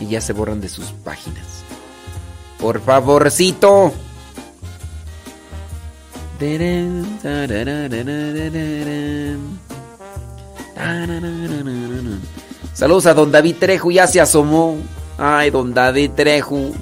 y 0.00 0.08
ya 0.08 0.20
se 0.20 0.32
borran 0.32 0.60
de 0.60 0.68
sus 0.68 0.86
páginas. 0.86 1.46
Por 2.58 2.80
favorcito. 2.80 3.92
Saludos 12.74 13.06
a 13.06 13.14
don 13.14 13.30
David 13.30 13.54
Trejo, 13.60 13.92
ya 13.92 14.08
se 14.08 14.20
asomó. 14.20 14.76
Ay, 15.18 15.50
don 15.50 15.74
David 15.74 16.12
Trejo. 16.12 16.72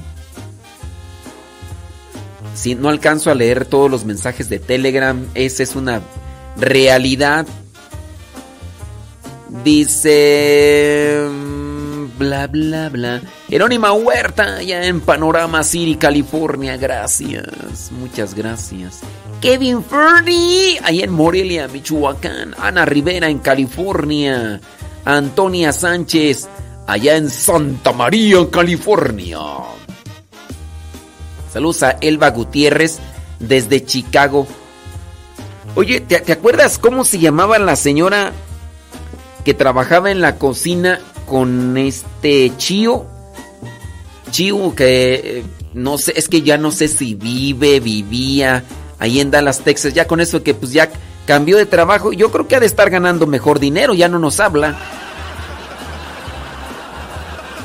Si 2.55 2.75
no 2.75 2.89
alcanzo 2.89 3.31
a 3.31 3.35
leer 3.35 3.65
todos 3.65 3.91
los 3.91 4.05
mensajes 4.05 4.49
de 4.49 4.59
Telegram, 4.59 5.27
esa 5.35 5.63
es 5.63 5.75
una 5.75 6.01
realidad. 6.57 7.47
Dice... 9.65 11.27
mm, 11.31 11.87
Bla, 12.19 12.47
bla, 12.47 12.89
bla. 12.89 13.21
Jerónima 13.49 13.93
Huerta, 13.93 14.63
ya 14.63 14.87
en 14.87 15.01
Panorama 15.03 15.63
City, 15.63 15.97
California. 15.97 16.79
Gracias. 16.79 17.91
Muchas 17.93 18.35
gracias. 18.35 19.01
Kevin 19.43 19.85
Fernie, 19.85 20.79
allá 20.83 21.05
en 21.05 21.13
Morelia, 21.13 21.69
Michoacán. 21.69 22.55
Ana 22.59 22.87
Rivera, 22.87 23.29
en 23.29 23.39
California. 23.41 24.61
Antonia 25.05 25.73
Sánchez, 25.75 26.49
allá 26.87 27.17
en 27.17 27.31
Santa 27.31 27.93
María, 27.93 28.39
California. 28.51 29.39
Saludos 31.53 31.83
a 31.83 31.91
Elba 32.01 32.31
Gutiérrez 32.31 32.99
desde 33.39 33.85
Chicago. 33.85 34.47
Oye, 35.75 36.01
¿te, 36.01 36.33
acuerdas 36.33 36.79
cómo 36.79 37.05
se 37.05 37.19
llamaba 37.19 37.59
la 37.59 37.77
señora 37.77 38.33
que 39.45 39.55
trabajaba 39.55 40.11
en 40.11 40.21
la 40.21 40.37
cocina 40.37 41.01
con 41.27 41.77
este 41.77 42.53
Chío? 42.57 43.07
Chío 44.31 44.75
que 44.75 45.15
eh, 45.15 45.45
no 45.75 45.99
sé, 45.99 46.15
es 46.17 46.29
que 46.29 46.43
ya 46.43 46.57
no 46.57 46.71
sé 46.73 46.89
si 46.89 47.15
vive, 47.15 47.81
vivía 47.81 48.65
ahí 48.99 49.21
en 49.21 49.31
Dallas, 49.31 49.61
Texas. 49.61 49.93
Ya 49.93 50.07
con 50.07 50.21
eso 50.21 50.43
que 50.43 50.55
pues 50.55 50.73
ya 50.73 50.91
cambió 51.27 51.57
de 51.57 51.67
trabajo, 51.67 52.13
yo 52.13 52.31
creo 52.31 52.49
que 52.49 52.57
ha 52.57 52.61
de 52.61 52.67
estar 52.67 52.89
ganando 52.89 53.27
mejor 53.27 53.61
dinero, 53.61 53.93
ya 53.95 54.09
no 54.09 54.19
nos 54.19 54.41
habla. 54.41 54.79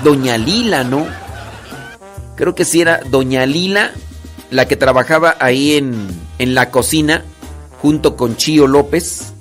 Doña 0.03 0.38
Lila, 0.38 0.83
¿no? 0.83 1.05
Creo 2.35 2.55
que 2.55 2.65
sí 2.65 2.81
era 2.81 3.01
Doña 3.09 3.45
Lila, 3.45 3.91
la 4.49 4.67
que 4.67 4.75
trabajaba 4.75 5.35
ahí 5.39 5.73
en, 5.73 6.07
en 6.39 6.55
la 6.55 6.71
cocina, 6.71 7.23
junto 7.81 8.15
con 8.15 8.35
Chío 8.35 8.67
López. 8.67 9.33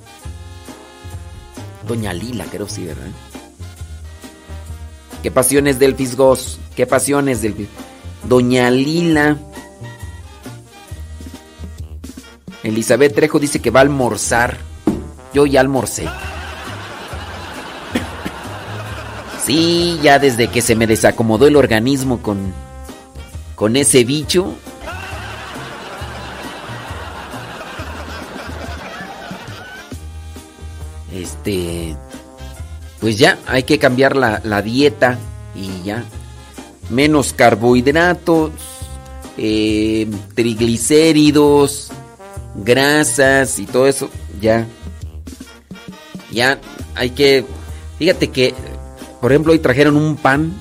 Doña 1.86 2.12
Lila, 2.12 2.44
creo 2.50 2.68
sí, 2.68 2.84
¿verdad? 2.84 3.08
Qué 5.22 5.30
pasiones 5.30 5.78
del 5.78 5.94
Fisgos, 5.94 6.58
qué 6.76 6.86
pasiones 6.86 7.42
del 7.42 7.68
Doña 8.24 8.70
Lila. 8.70 9.36
Elizabeth 12.62 13.14
Trejo 13.14 13.39
dice 13.39 13.60
que 13.60 13.70
va 13.70 13.80
a 13.80 13.82
almorzar. 13.82 14.58
Yo 15.32 15.47
ya 15.47 15.60
almorcé. 15.60 16.06
Ya 20.02 20.18
desde 20.18 20.48
que 20.48 20.62
se 20.62 20.76
me 20.76 20.86
desacomodó 20.86 21.46
el 21.46 21.56
organismo 21.56 22.22
con 22.22 22.52
con 23.54 23.76
ese 23.76 24.04
bicho. 24.04 24.54
Este, 31.12 31.94
pues 33.00 33.18
ya, 33.18 33.38
hay 33.46 33.64
que 33.64 33.78
cambiar 33.78 34.16
la, 34.16 34.40
la 34.44 34.62
dieta 34.62 35.18
y 35.54 35.84
ya. 35.84 36.04
Menos 36.88 37.34
carbohidratos, 37.34 38.52
eh, 39.36 40.08
triglicéridos, 40.34 41.90
grasas 42.54 43.58
y 43.58 43.66
todo 43.66 43.86
eso, 43.86 44.08
ya. 44.40 44.66
Ya 46.30 46.58
hay 46.94 47.10
que... 47.10 47.44
Fíjate 47.98 48.28
que, 48.28 48.54
por 49.20 49.32
ejemplo, 49.32 49.52
hoy 49.52 49.58
trajeron 49.58 49.97
un 49.97 50.16
pan. 50.16 50.52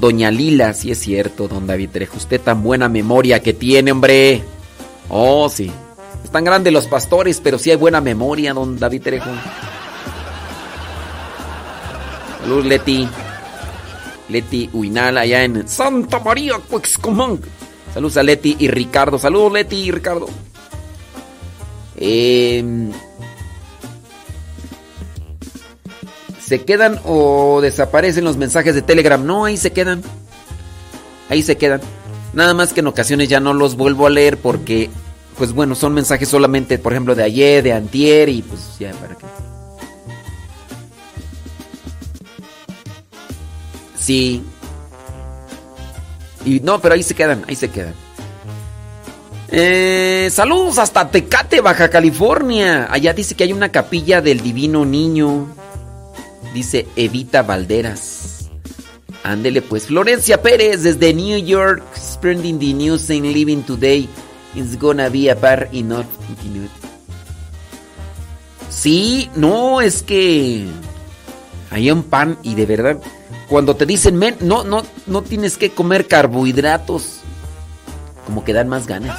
Doña 0.00 0.30
Lila, 0.30 0.72
sí 0.72 0.90
es 0.90 0.98
cierto, 0.98 1.46
don 1.46 1.66
David 1.66 1.90
Trejo. 1.90 2.16
Usted 2.16 2.40
tan 2.40 2.62
buena 2.62 2.88
memoria 2.88 3.40
que 3.40 3.52
tiene, 3.52 3.92
hombre. 3.92 4.42
Oh, 5.08 5.48
sí. 5.48 5.70
Están 6.24 6.44
grandes 6.44 6.72
los 6.72 6.86
pastores, 6.86 7.40
pero 7.42 7.58
sí 7.58 7.70
hay 7.70 7.76
buena 7.76 8.00
memoria, 8.00 8.54
don 8.54 8.78
David 8.78 9.02
Trejo. 9.02 9.30
Salud, 12.40 12.64
Leti. 12.64 13.08
Leti 14.28 14.70
Uinal, 14.72 15.18
allá 15.18 15.44
en 15.44 15.68
Santa 15.68 16.20
María, 16.20 16.58
Cuexcomán. 16.58 17.40
Saludos 17.92 18.16
a 18.16 18.22
Leti 18.22 18.56
y 18.58 18.68
Ricardo. 18.68 19.18
Saludos, 19.18 19.52
Leti 19.52 19.76
y 19.76 19.90
Ricardo. 19.90 20.28
Eh, 21.96 22.90
¿Se 26.50 26.64
quedan 26.64 26.98
o 27.04 27.60
desaparecen 27.62 28.24
los 28.24 28.36
mensajes 28.36 28.74
de 28.74 28.82
Telegram? 28.82 29.24
No, 29.24 29.44
ahí 29.44 29.56
se 29.56 29.70
quedan. 29.70 30.02
Ahí 31.28 31.44
se 31.44 31.56
quedan. 31.56 31.80
Nada 32.32 32.54
más 32.54 32.72
que 32.72 32.80
en 32.80 32.88
ocasiones 32.88 33.28
ya 33.28 33.38
no 33.38 33.54
los 33.54 33.76
vuelvo 33.76 34.08
a 34.08 34.10
leer 34.10 34.36
porque, 34.36 34.90
pues 35.38 35.52
bueno, 35.52 35.76
son 35.76 35.94
mensajes 35.94 36.28
solamente, 36.28 36.76
por 36.80 36.92
ejemplo, 36.92 37.14
de 37.14 37.22
ayer, 37.22 37.62
de 37.62 37.72
antier 37.72 38.28
y 38.30 38.42
pues 38.42 38.62
ya, 38.80 38.90
¿para 38.94 39.14
qué? 39.14 39.26
Sí. 43.96 44.42
Y 46.44 46.58
no, 46.58 46.80
pero 46.80 46.96
ahí 46.96 47.04
se 47.04 47.14
quedan, 47.14 47.44
ahí 47.46 47.54
se 47.54 47.68
quedan. 47.68 47.94
Eh, 49.52 50.28
saludos 50.32 50.78
hasta 50.78 51.12
Tecate, 51.12 51.60
Baja 51.60 51.88
California. 51.88 52.88
Allá 52.90 53.12
dice 53.12 53.36
que 53.36 53.44
hay 53.44 53.52
una 53.52 53.68
capilla 53.68 54.20
del 54.20 54.40
Divino 54.40 54.84
Niño. 54.84 55.46
Dice 56.54 56.86
Evita 56.96 57.42
Valderas. 57.42 58.50
Ándele 59.22 59.62
pues. 59.62 59.86
Florencia 59.86 60.42
Pérez 60.42 60.82
desde 60.82 61.14
New 61.14 61.38
York. 61.38 61.82
Spreading 61.96 62.58
the 62.58 62.72
news 62.74 63.10
and 63.10 63.32
living 63.32 63.62
today. 63.62 64.08
It's 64.54 64.76
gonna 64.76 65.08
be 65.08 65.30
a 65.30 65.36
par 65.36 65.68
y 65.72 65.82
not. 65.82 66.06
Sí, 68.68 69.30
no, 69.34 69.80
es 69.80 70.02
que 70.02 70.66
hay 71.70 71.90
un 71.90 72.02
pan 72.02 72.38
y 72.42 72.54
de 72.54 72.66
verdad, 72.66 72.98
cuando 73.48 73.76
te 73.76 73.84
dicen, 73.84 74.16
men, 74.16 74.36
no, 74.40 74.64
no, 74.64 74.84
no 75.06 75.22
tienes 75.22 75.58
que 75.58 75.70
comer 75.70 76.06
carbohidratos, 76.06 77.20
como 78.24 78.42
que 78.44 78.52
dan 78.52 78.68
más 78.68 78.86
ganas. 78.86 79.18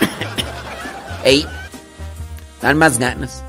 Ey, 1.24 1.46
dan 2.60 2.76
más 2.76 2.98
ganas. 2.98 3.42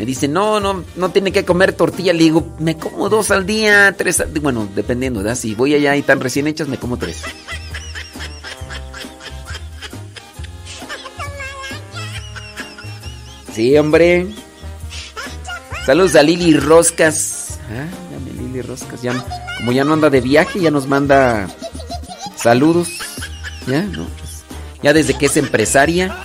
Me 0.00 0.06
dicen, 0.06 0.32
no, 0.32 0.60
no, 0.60 0.82
no 0.96 1.10
tiene 1.10 1.30
que 1.30 1.44
comer 1.44 1.74
tortilla. 1.74 2.14
Le 2.14 2.20
digo, 2.20 2.56
me 2.58 2.74
como 2.78 3.10
dos 3.10 3.30
al 3.30 3.44
día, 3.44 3.94
tres 3.98 4.18
al 4.20 4.28
Bueno, 4.28 4.66
dependiendo, 4.74 5.20
¿verdad? 5.20 5.34
Si 5.34 5.54
voy 5.54 5.74
allá 5.74 5.94
y 5.94 6.00
están 6.00 6.20
recién 6.20 6.46
hechas, 6.46 6.68
me 6.68 6.78
como 6.78 6.96
tres. 6.96 7.18
Sí, 13.52 13.76
hombre. 13.76 14.26
Saludos 15.84 16.16
a 16.16 16.22
Lili 16.22 16.56
Roscas. 16.56 17.58
Ah, 17.70 17.86
llame 18.10 18.42
Lili 18.42 18.62
Roscas. 18.62 19.02
Ya, 19.02 19.12
como 19.58 19.72
ya 19.72 19.84
no 19.84 19.92
anda 19.92 20.08
de 20.08 20.22
viaje, 20.22 20.60
ya 20.60 20.70
nos 20.70 20.86
manda 20.86 21.46
saludos. 22.36 22.88
Ya, 23.66 23.82
¿no? 23.82 24.06
Pues, 24.06 24.44
ya 24.82 24.94
desde 24.94 25.12
que 25.18 25.26
es 25.26 25.36
empresaria. 25.36 26.16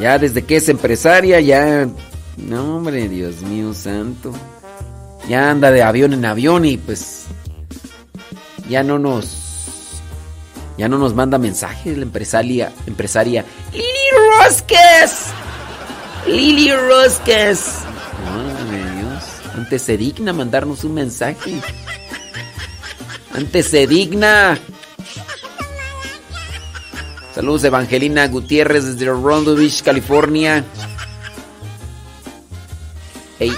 Ya 0.00 0.18
desde 0.18 0.44
que 0.44 0.56
es 0.56 0.68
empresaria, 0.68 1.40
ya... 1.40 1.88
No, 2.36 2.76
hombre, 2.76 3.08
Dios 3.08 3.42
mío 3.42 3.74
santo. 3.74 4.32
Ya 5.28 5.50
anda 5.50 5.70
de 5.70 5.82
avión 5.82 6.12
en 6.12 6.24
avión 6.24 6.64
y 6.64 6.76
pues... 6.76 7.24
Ya 8.68 8.82
no 8.82 8.98
nos... 8.98 10.00
Ya 10.76 10.88
no 10.88 10.98
nos 10.98 11.14
manda 11.14 11.38
mensajes 11.38 11.96
la 11.96 12.04
empresaria... 12.04 12.72
Empresaria... 12.86 13.44
¡Lili 13.72 13.84
Rosques! 14.38 15.26
¡Lili 16.26 16.72
Rosques! 16.72 17.64
Madre 18.24 18.92
Dios. 19.00 19.24
Antes 19.56 19.82
se 19.82 19.96
digna 19.96 20.32
mandarnos 20.32 20.84
un 20.84 20.94
mensaje. 20.94 21.60
Antes 23.34 23.66
se 23.66 23.86
digna. 23.88 24.58
Saludos 27.38 27.62
Evangelina 27.62 28.26
Gutiérrez 28.26 28.84
desde 28.84 29.06
Rondo 29.12 29.54
California. 29.84 30.64
Hey. 33.38 33.52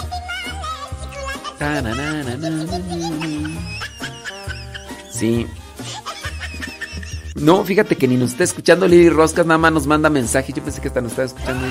Sí. 5.10 5.46
No, 7.36 7.64
fíjate 7.64 7.96
que 7.96 8.06
ni 8.06 8.18
nos 8.18 8.32
está 8.32 8.44
escuchando 8.44 8.86
Lili 8.86 9.08
Roscas, 9.08 9.46
nada 9.46 9.56
más 9.56 9.72
nos 9.72 9.86
manda 9.86 10.10
mensaje. 10.10 10.52
Yo 10.52 10.62
pensé 10.62 10.82
que 10.82 10.88
hasta 10.88 11.00
nos 11.00 11.12
estaba 11.12 11.26
escuchando. 11.28 11.66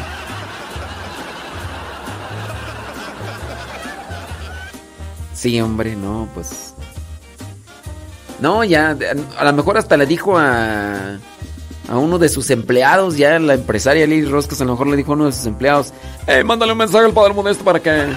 Sí, 5.35 5.61
hombre, 5.61 5.95
no, 5.95 6.27
pues. 6.33 6.73
No, 8.39 8.63
ya, 8.63 8.97
a 9.38 9.43
lo 9.43 9.53
mejor 9.53 9.77
hasta 9.77 9.95
le 9.95 10.07
dijo 10.07 10.39
a 10.39 11.19
a 11.90 11.98
uno 11.98 12.19
de 12.19 12.30
sus 12.30 12.51
empleados, 12.51 13.18
ya 13.18 13.40
la 13.40 13.56
empresaria 13.56 14.06
Lili 14.06 14.27
Roscas 14.30 14.61
a 14.61 14.66
lo 14.66 14.74
mejor 14.74 14.88
le 14.88 14.95
dijo 14.95 15.11
a 15.11 15.16
uno 15.16 15.26
de 15.26 15.32
sus 15.32 15.48
empleados, 15.48 15.92
hey, 16.27 16.43
mándale 16.43 16.72
un 16.72 16.77
mensaje 16.77 17.06
al 17.06 17.14
Padre 17.14 17.34
Modesto 17.34 17.64
para 17.64 17.80
que... 17.80 18.14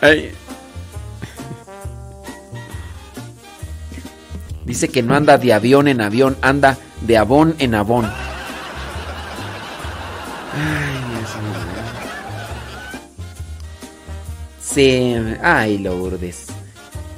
Hey. 0.00 0.32
Dice 4.64 4.88
que 4.88 5.02
no 5.02 5.16
anda 5.16 5.36
de 5.36 5.52
avión 5.52 5.88
en 5.88 6.00
avión, 6.00 6.36
anda 6.42 6.78
de 7.00 7.18
abón 7.18 7.56
en 7.58 7.74
abón. 7.74 8.04
Ay, 10.54 10.94
Dios 11.10 11.36
mío. 11.42 11.74
Sí, 14.60 15.16
ay, 15.42 15.78
Lourdes. 15.78 16.53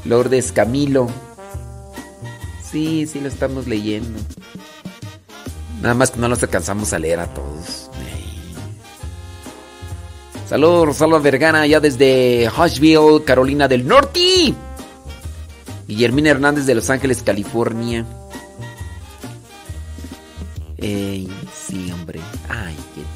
Lourdes 0.06 0.52
Camilo. 0.52 1.08
Sí, 2.70 3.06
sí 3.06 3.20
lo 3.20 3.28
estamos 3.28 3.66
leyendo. 3.66 4.18
Nada 5.82 5.94
más 5.94 6.10
que 6.10 6.18
no 6.18 6.28
los 6.28 6.42
alcanzamos 6.42 6.92
a 6.92 6.98
leer 6.98 7.20
a 7.20 7.26
todos. 7.32 7.90
Saludos, 10.48 10.86
Rosalba 10.86 11.18
Vergara, 11.18 11.62
allá 11.62 11.80
desde 11.80 12.48
Hushville, 12.48 13.24
Carolina 13.24 13.66
del 13.66 13.86
Norte. 13.86 14.54
Guillermina 15.88 16.30
Hernández 16.30 16.66
de 16.66 16.74
Los 16.76 16.88
Ángeles, 16.88 17.22
California. 17.22 18.06
Ey, 20.78 21.28
sí, 21.52 21.90
hombre. 21.90 22.20
Ay, 22.48 22.76
qué. 22.94 23.15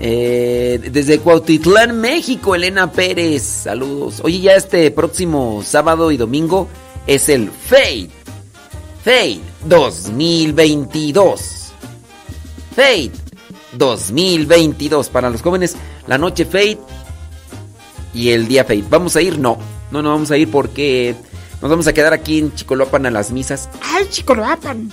Eh, 0.00 0.80
desde 0.92 1.18
Cuautitlán, 1.18 2.00
México, 2.00 2.54
Elena 2.54 2.92
Pérez. 2.92 3.42
Saludos. 3.42 4.20
Oye, 4.22 4.40
ya 4.40 4.54
este 4.54 4.90
próximo 4.90 5.62
sábado 5.64 6.12
y 6.12 6.16
domingo 6.16 6.68
es 7.06 7.28
el 7.28 7.50
Fade. 7.50 8.10
Fade 9.04 9.40
2022. 9.64 11.72
Fade 12.76 13.10
2022. 13.72 15.08
Para 15.08 15.30
los 15.30 15.42
jóvenes, 15.42 15.76
la 16.06 16.18
noche 16.18 16.44
Fade 16.44 16.78
y 18.14 18.30
el 18.30 18.46
día 18.46 18.64
Fade. 18.64 18.84
¿Vamos 18.88 19.16
a 19.16 19.22
ir? 19.22 19.38
No. 19.38 19.58
No, 19.90 20.02
no 20.02 20.10
vamos 20.10 20.30
a 20.30 20.36
ir 20.36 20.50
porque 20.50 21.16
nos 21.60 21.70
vamos 21.70 21.86
a 21.86 21.92
quedar 21.92 22.12
aquí 22.12 22.38
en 22.38 22.54
Chicoloapan 22.54 23.06
a 23.06 23.10
las 23.10 23.32
misas. 23.32 23.68
¡Ay, 23.82 24.06
Chicoloapan! 24.10 24.90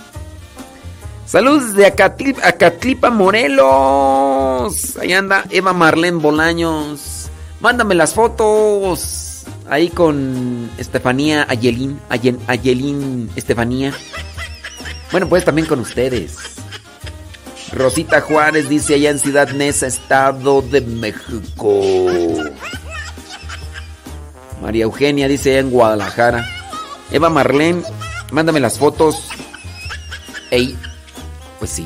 Saludos 1.25 1.73
de 1.73 1.87
Acatlip- 1.87 2.39
Acatlipa, 2.43 3.09
Morelos. 3.09 4.95
Ahí 4.97 5.13
anda 5.13 5.43
Eva 5.49 5.73
Marlene 5.73 6.17
Bolaños. 6.19 7.29
Mándame 7.59 7.95
las 7.95 8.13
fotos. 8.13 9.43
Ahí 9.69 9.89
con 9.89 10.69
Estefanía 10.77 11.45
Ayelín. 11.49 11.99
Ayelín 12.47 13.29
Estefanía. 13.35 13.93
Bueno, 15.11 15.27
pues 15.27 15.43
también 15.45 15.67
con 15.67 15.79
ustedes. 15.79 16.37
Rosita 17.71 18.21
Juárez 18.21 18.69
dice 18.69 18.93
allá 18.93 19.09
en 19.09 19.19
Ciudad 19.19 19.49
Neza, 19.49 19.87
Estado 19.87 20.61
de 20.61 20.81
México. 20.81 21.81
María 24.61 24.83
Eugenia 24.83 25.27
dice 25.27 25.49
allá 25.51 25.59
en 25.59 25.71
Guadalajara. 25.71 26.47
Eva 27.11 27.29
Marlene, 27.29 27.81
mándame 28.31 28.59
las 28.59 28.77
fotos. 28.77 29.27
Ey, 30.51 30.77
pues. 31.65 31.81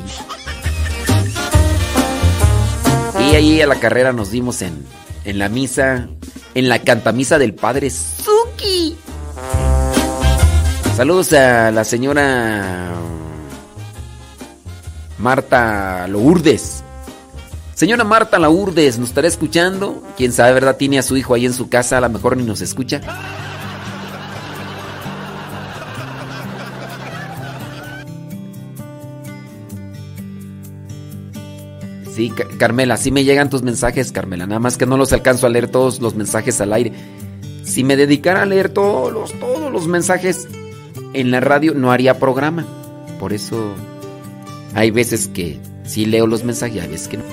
Y 3.32 3.36
ahí 3.36 3.62
a 3.62 3.68
la 3.68 3.80
carrera 3.80 4.14
nos 4.14 4.32
dimos 4.32 4.62
en, 4.62 4.86
en 5.26 5.40
la 5.40 5.50
misa, 5.50 6.08
en 6.56 6.70
la 6.70 6.80
cantamisa 6.80 7.38
del 7.38 7.54
Padre 7.54 7.90
Suki. 7.90 8.98
Saludos 10.96 11.34
a 11.34 11.72
la 11.72 11.84
señora 11.84 12.94
Marta 15.18 16.08
Lourdes. 16.08 16.84
Señora 17.74 18.04
Marta 18.04 18.40
Lourdes, 18.40 19.00
¿nos 19.00 19.10
estará 19.10 19.28
escuchando? 19.28 20.04
Quién 20.18 20.34
sabe, 20.34 20.54
¿verdad? 20.54 20.76
Tiene 20.76 21.00
a 21.00 21.04
su 21.04 21.16
hijo 21.16 21.34
ahí 21.34 21.46
en 21.46 21.54
su 21.54 21.70
casa, 21.70 21.98
a 21.98 22.02
lo 22.02 22.10
mejor 22.10 22.36
ni 22.36 22.44
nos 22.44 22.62
escucha. 22.62 23.02
Carmela, 32.28 32.98
sí 32.98 33.12
me 33.12 33.24
llegan 33.24 33.50
tus 33.50 33.64
mensajes, 33.64 34.12
Carmela. 34.12 34.46
Nada 34.46 34.60
más 34.60 34.78
que 34.78 34.86
no 34.86 34.98
los 34.98 35.14
alcanzo 35.14 35.48
a 35.48 35.50
leer 35.50 35.70
todos 35.70 36.02
los 36.02 36.16
mensajes 36.16 36.60
al 36.60 36.74
aire. 36.74 36.92
Si 37.64 37.84
me 37.84 37.96
dedicara 37.96 38.42
a 38.42 38.46
leer 38.46 38.70
todos 38.70 39.14
los, 39.14 39.34
todos 39.40 39.72
los 39.72 39.88
mensajes 39.88 40.48
en 41.14 41.32
la 41.32 41.40
radio, 41.40 41.74
no 41.74 41.92
haría 41.92 42.20
programa. 42.20 42.66
Por 43.20 43.32
eso 43.32 43.74
hay 44.74 44.92
veces 44.92 45.28
que 45.28 45.60
sí 45.86 46.06
leo 46.06 46.28
los 46.28 46.44
mensajes 46.44 46.76
y 46.76 46.80
hay 46.80 46.88
veces 46.90 47.08
que 47.08 47.18
no. 47.18 47.24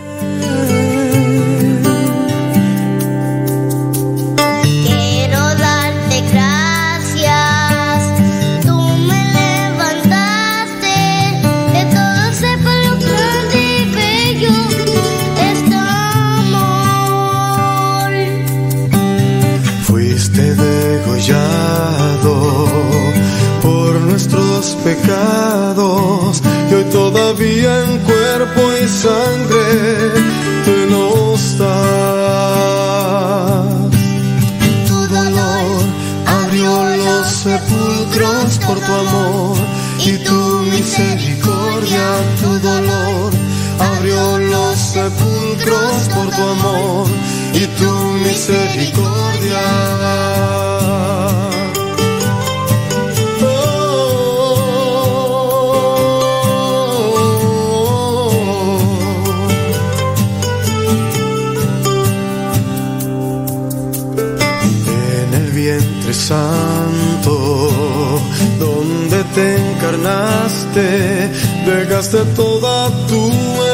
Dejaste 72.10 72.24
toda 72.34 72.90
tu 73.06 73.30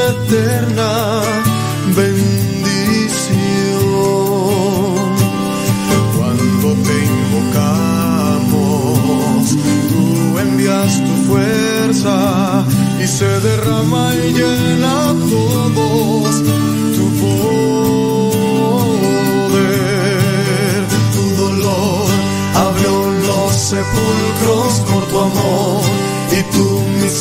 eterna 0.09 1.23
bendición. 1.97 2.33
Cuando 6.17 6.69
te 6.83 6.95
invocamos, 7.15 8.61
tú 9.89 10.39
envías 10.39 10.93
tu 11.05 11.15
fuerza 11.29 12.65
y 13.03 13.07
se 13.07 13.41
derrama 13.41 14.15
y 14.15 14.33
llena 14.33 15.11
a 15.11 15.15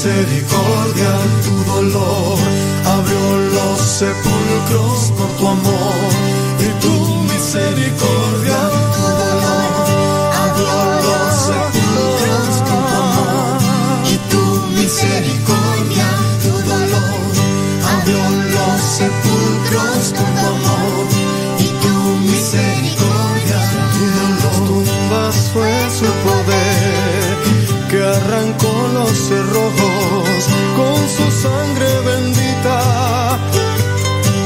misericordia, 0.04 1.14
tu 1.44 1.72
dolor. 1.72 2.40
Abrió 2.86 3.38
los 3.54 3.80
sepulcros 3.80 5.12
por 5.16 5.30
tu 5.38 5.48
amor 5.48 6.10
y 6.60 6.82
tu 6.82 6.96
misericordia, 7.32 8.60
tu 8.96 9.04
dolor. 9.22 9.86
Abrió 10.44 10.74
los 11.06 11.36
sepulcros 11.46 12.54
por 12.66 12.82
tu 12.82 12.98
amor 12.98 13.62
y 14.10 14.18
tu 14.32 14.44
misericordia, 14.80 16.08
tu 16.42 16.54
dolor. 16.72 17.22
Abrió 17.94 18.24
los 18.56 18.82
sepulcros 18.98 20.04
por 20.18 20.30
tu 20.40 20.46
amor 20.58 21.06
y 21.60 21.68
tu 21.84 21.96
misericordia, 22.32 23.60
tu 23.94 24.04
dolor. 24.18 24.68
tumbas 24.68 25.36
fue 25.54 25.74
su 25.92 26.06
poder 26.26 27.02
que 27.92 28.02
arrancó 28.02 28.72
los 28.94 29.12
cerrojos 29.12 29.81
sangre 31.32 31.90
bendita 32.02 33.40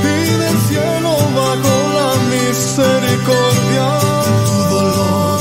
y 0.04 0.38
del 0.42 0.58
cielo 0.68 1.12
bajó 1.36 1.78
la 1.98 2.12
misericordia. 2.34 3.88
Tu 4.46 4.58
dolor 4.76 5.40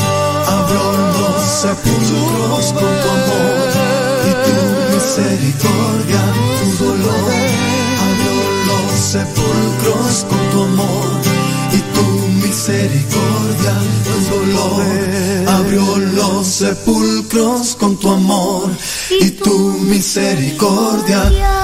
abrió 0.56 0.86
los 1.18 1.42
sepulcros 1.62 2.72
con 2.72 2.92
tu 3.02 3.08
amor 3.18 3.70
y 4.28 4.32
tu 4.44 4.56
misericordia. 4.94 6.22
Tu 6.60 6.84
dolor 6.84 7.30
abrió 8.06 8.36
los 8.68 9.00
sepulcros 9.00 10.14
con 10.28 10.42
tu 10.50 10.62
amor 10.62 11.08
y 11.72 11.80
tu 11.94 12.06
misericordia. 12.46 13.74
Tu 14.04 14.14
dolor 14.34 14.82
abrió 15.48 15.84
los 15.98 16.46
sepulcros 16.46 17.76
con 17.76 17.96
tu 17.96 18.10
amor 18.10 18.70
tu 19.44 19.76
misericordia. 19.84 21.63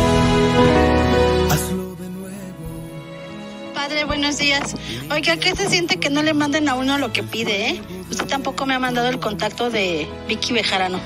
Buenos 4.21 4.37
días. 4.37 4.75
Oiga, 5.09 5.35
¿qué 5.37 5.55
se 5.55 5.67
siente 5.67 5.97
que 5.97 6.11
no 6.11 6.21
le 6.21 6.35
manden 6.35 6.69
a 6.69 6.75
uno 6.75 6.99
lo 6.99 7.11
que 7.11 7.23
pide, 7.23 7.69
eh? 7.69 7.81
Usted 8.11 8.27
tampoco 8.27 8.67
me 8.67 8.75
ha 8.75 8.79
mandado 8.79 9.07
el 9.07 9.19
contacto 9.19 9.71
de 9.71 10.07
Vicky 10.27 10.53
Bejarano. 10.53 10.99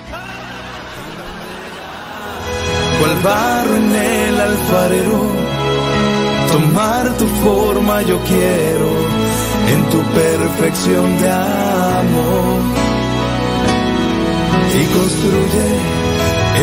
cual 3.00 3.16
barro 3.24 3.78
en 3.78 3.96
el 3.96 4.42
alfarero. 4.42 5.32
Tomar 6.52 7.18
tu 7.18 7.26
forma 7.42 8.02
yo 8.02 8.20
quiero 8.24 8.90
en 9.72 9.90
tu 9.92 10.04
perfección 10.12 11.18
de 11.22 11.32
amor. 11.32 12.62
Y 14.78 14.86
construye 14.94 15.68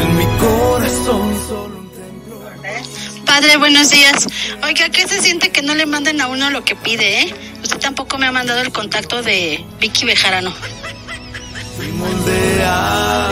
en 0.01 0.17
mi 0.19 0.27
corazón 0.39 1.35
solo 1.49 1.79
un 1.79 1.93
Padre, 3.25 3.57
buenos 3.57 3.89
días. 3.89 4.27
Oiga, 4.63 4.91
¿qué 4.91 5.09
se 5.09 5.23
siente 5.23 5.51
que 5.63 5.69
no 5.69 5.75
le 5.77 5.87
manden 5.87 6.21
a 6.21 6.27
uno 6.27 6.51
lo 6.51 6.65
que 6.65 6.75
pide, 6.75 7.23
eh? 7.23 7.35
Usted 7.63 7.79
tampoco 7.79 8.19
me 8.19 8.27
ha 8.27 8.33
mandado 8.33 8.61
el 8.61 8.73
contacto 8.73 9.23
de 9.23 9.65
Vicky 9.79 10.05
Bejarano. 10.05 10.53
moldear 11.99 13.31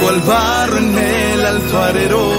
cual 0.00 0.20
barro 0.20 0.78
en 0.78 0.98
el 0.98 1.44
alfarero. 1.44 2.32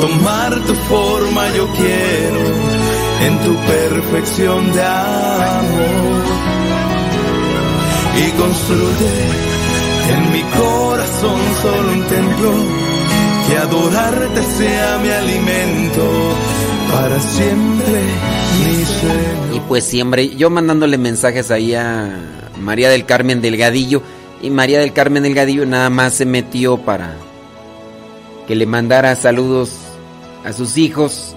Tomar 0.00 0.54
tu 0.66 0.74
forma 0.74 1.42
yo 1.54 1.68
quiero 1.72 2.42
en 3.26 3.38
tu 3.44 3.54
perfección 3.74 4.72
de 4.72 4.82
amor. 4.82 6.24
Y 8.16 8.30
construye 8.40 9.12
en 10.14 10.32
mi 10.32 10.42
corazón 10.42 11.40
solo 11.60 11.92
un 11.92 12.06
templo, 12.06 12.52
que 13.46 13.56
adorarte 13.58 14.42
sea 14.42 14.98
mi 15.02 15.10
alimento 15.10 16.34
para 16.92 17.18
siempre, 17.18 18.02
mi 18.58 18.84
Señor. 18.84 19.56
Y 19.56 19.60
pues 19.60 19.84
siempre, 19.84 20.28
yo 20.36 20.50
mandándole 20.50 20.98
mensajes 20.98 21.50
ahí 21.50 21.74
a 21.74 22.18
María 22.60 22.90
del 22.90 23.06
Carmen 23.06 23.40
Delgadillo. 23.40 24.02
Y 24.42 24.50
María 24.50 24.80
del 24.80 24.92
Carmen 24.92 25.22
Delgadillo 25.22 25.64
nada 25.66 25.88
más 25.88 26.14
se 26.14 26.26
metió 26.26 26.76
para 26.78 27.14
que 28.46 28.54
le 28.54 28.66
mandara 28.66 29.16
saludos 29.16 29.70
a 30.44 30.52
sus 30.52 30.76
hijos. 30.76 31.34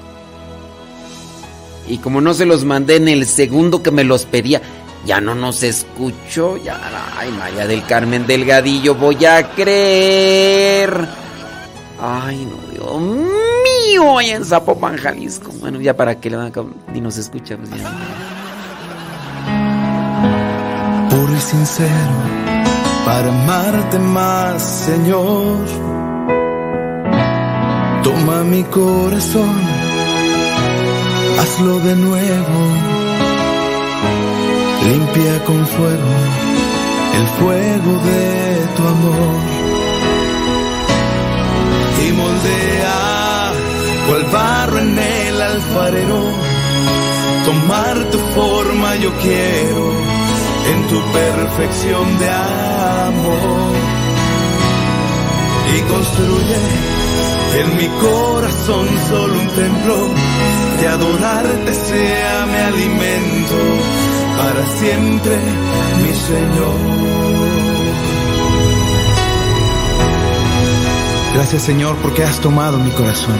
Y 1.88 2.00
como 2.00 2.20
no 2.20 2.34
se 2.34 2.46
los 2.46 2.66
mandé 2.66 2.96
en 2.96 3.08
el 3.08 3.26
segundo 3.26 3.84
que 3.84 3.92
me 3.92 4.04
los 4.04 4.26
pedía, 4.26 4.62
ya 5.06 5.22
no 5.22 5.36
nos 5.36 5.64
escuchó. 5.64 6.58
Ya, 6.58 6.80
ay, 7.18 7.32
María 7.32 7.68
del 7.68 7.86
Carmen 7.86 8.26
Delgadillo, 8.26 8.96
voy 8.96 9.24
a 9.24 9.52
creer. 9.52 11.08
Ay, 12.02 12.46
no, 12.46 12.72
Dios 12.72 13.55
allá 13.98 14.36
en 14.36 14.46
Zapopan, 14.46 14.98
Jalisco. 14.98 15.52
Bueno, 15.60 15.80
ya 15.82 15.96
para 15.96 16.20
que 16.20 16.30
le 16.30 16.38
van 16.38 16.48
a... 16.48 16.92
Ni 16.94 17.02
nos 17.02 17.18
escucha, 17.18 17.58
pues 17.58 17.70
puro 21.10 21.34
y 21.34 21.40
sincero 21.40 22.16
para 23.06 23.30
amarte 23.30 24.00
más, 24.00 24.62
Señor. 24.62 25.58
Toma 28.04 28.44
mi 28.44 28.64
corazón, 28.64 29.56
hazlo 31.40 31.80
de 31.80 31.96
nuevo, 31.96 32.60
limpia 34.84 35.44
con 35.46 35.66
fuego 35.66 36.14
el 37.18 37.28
fuego 37.40 37.92
de 38.10 38.68
tu 38.76 38.88
amor 38.88 39.42
y 42.06 42.12
moldea 42.12 43.05
cual 44.08 44.24
barro 44.32 44.80
en 44.80 44.98
el 44.98 45.42
alfarero. 45.42 46.22
Tomar 47.46 47.96
tu 48.12 48.18
forma 48.40 48.96
yo 48.96 49.12
quiero 49.22 49.92
en 50.72 50.88
tu 50.88 51.00
perfección 51.12 52.18
de 52.18 52.30
amor 52.30 53.76
y 55.76 55.82
construye 55.82 56.60
en 57.60 57.78
mi 57.78 57.88
corazón 57.88 58.88
solo 59.10 59.40
un 59.40 59.48
templo 59.50 60.10
que 60.80 60.88
adorarte 60.88 61.74
sea 61.74 62.46
mi 62.48 62.58
alimento 62.58 63.58
para 64.38 64.66
siempre 64.80 65.38
mi 66.02 66.14
Señor. 66.14 67.26
Gracias 71.34 71.64
Señor 71.64 71.96
porque 72.02 72.24
has 72.24 72.40
tomado 72.40 72.78
mi 72.80 72.92
corazón, 72.92 73.36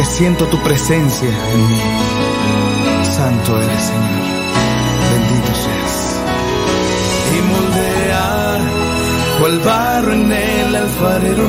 porque 0.00 0.12
siento 0.12 0.46
tu 0.46 0.58
presencia 0.62 1.28
en 1.28 1.68
mí. 1.68 1.80
Santo 3.04 3.60
eres 3.60 3.82
Señor, 3.82 4.22
bendito 5.10 5.52
seas. 5.54 6.20
Y 7.36 7.42
moldear 7.52 8.60
cual 9.38 9.58
barro 9.58 10.12
en 10.12 10.32
el 10.32 10.76
alfarero, 10.76 11.48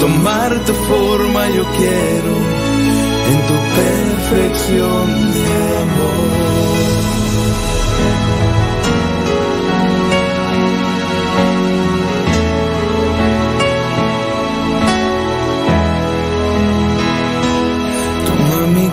tomar 0.00 0.64
tu 0.66 0.72
forma 0.74 1.48
yo 1.50 1.64
quiero 1.78 2.34
en 3.30 3.38
tu 3.48 3.54
perfección 3.80 5.32
de 5.32 5.78
amor. 5.78 7.15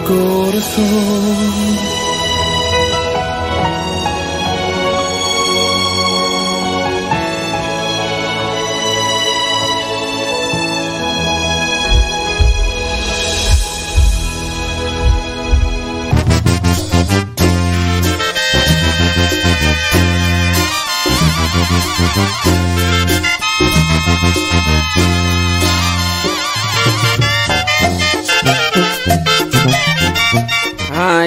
Corazón. 0.04 1.73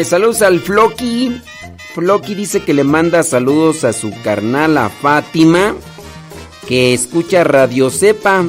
Saludos 0.06 0.42
al 0.42 0.60
Floki. 0.60 1.40
Floki 1.94 2.34
dice 2.34 2.62
que 2.62 2.74
le 2.74 2.84
manda 2.84 3.22
saludos 3.22 3.84
a 3.84 3.92
su 3.92 4.12
carnala 4.22 4.88
Fátima, 4.88 5.74
que 6.68 6.94
escucha 6.94 7.44
Radio 7.44 7.90
Cepa. 7.90 8.44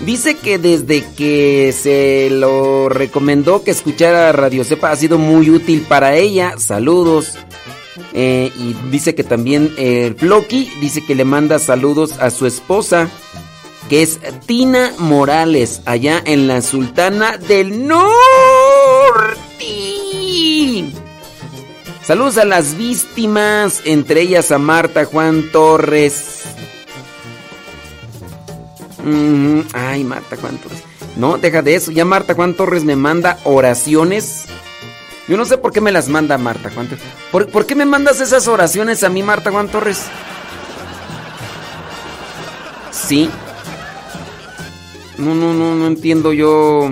Dice 0.00 0.36
que 0.36 0.58
desde 0.58 1.04
que 1.16 1.72
se 1.72 2.28
lo 2.30 2.88
recomendó 2.88 3.62
que 3.62 3.70
escuchara 3.70 4.32
Radio 4.32 4.64
Cepa 4.64 4.90
ha 4.90 4.96
sido 4.96 5.18
muy 5.18 5.50
útil 5.50 5.84
para 5.88 6.16
ella. 6.16 6.54
Saludos. 6.58 7.38
Eh, 8.12 8.50
y 8.56 8.74
dice 8.90 9.14
que 9.14 9.24
también 9.24 9.72
el 9.76 10.14
Floki 10.14 10.70
dice 10.80 11.04
que 11.04 11.14
le 11.14 11.24
manda 11.24 11.58
saludos 11.58 12.12
a 12.18 12.30
su 12.30 12.46
esposa, 12.46 13.08
que 13.88 14.02
es 14.02 14.18
Tina 14.46 14.92
Morales, 14.98 15.82
allá 15.84 16.22
en 16.24 16.48
la 16.48 16.60
Sultana 16.60 17.38
del 17.38 17.86
Norte. 17.86 19.43
Saludos 22.06 22.36
a 22.36 22.44
las 22.44 22.76
víctimas, 22.76 23.80
entre 23.86 24.20
ellas 24.20 24.52
a 24.52 24.58
Marta 24.58 25.06
Juan 25.06 25.50
Torres. 25.50 26.42
Ay, 29.72 30.04
Marta 30.04 30.36
Juan 30.36 30.58
Torres. 30.58 30.82
No, 31.16 31.38
deja 31.38 31.62
de 31.62 31.76
eso. 31.76 31.90
Ya 31.92 32.04
Marta 32.04 32.34
Juan 32.34 32.52
Torres 32.52 32.84
me 32.84 32.94
manda 32.94 33.38
oraciones. 33.44 34.44
Yo 35.28 35.38
no 35.38 35.46
sé 35.46 35.56
por 35.56 35.72
qué 35.72 35.80
me 35.80 35.92
las 35.92 36.08
manda 36.08 36.36
Marta 36.36 36.70
Juan 36.70 36.88
Torres. 36.88 37.04
¿Por, 37.32 37.48
por 37.48 37.64
qué 37.64 37.74
me 37.74 37.86
mandas 37.86 38.20
esas 38.20 38.48
oraciones 38.48 39.02
a 39.02 39.08
mí, 39.08 39.22
Marta 39.22 39.50
Juan 39.50 39.68
Torres? 39.68 40.02
Sí. 42.90 43.30
No, 45.16 45.34
no, 45.34 45.54
no, 45.54 45.74
no 45.74 45.86
entiendo 45.86 46.34
yo. 46.34 46.90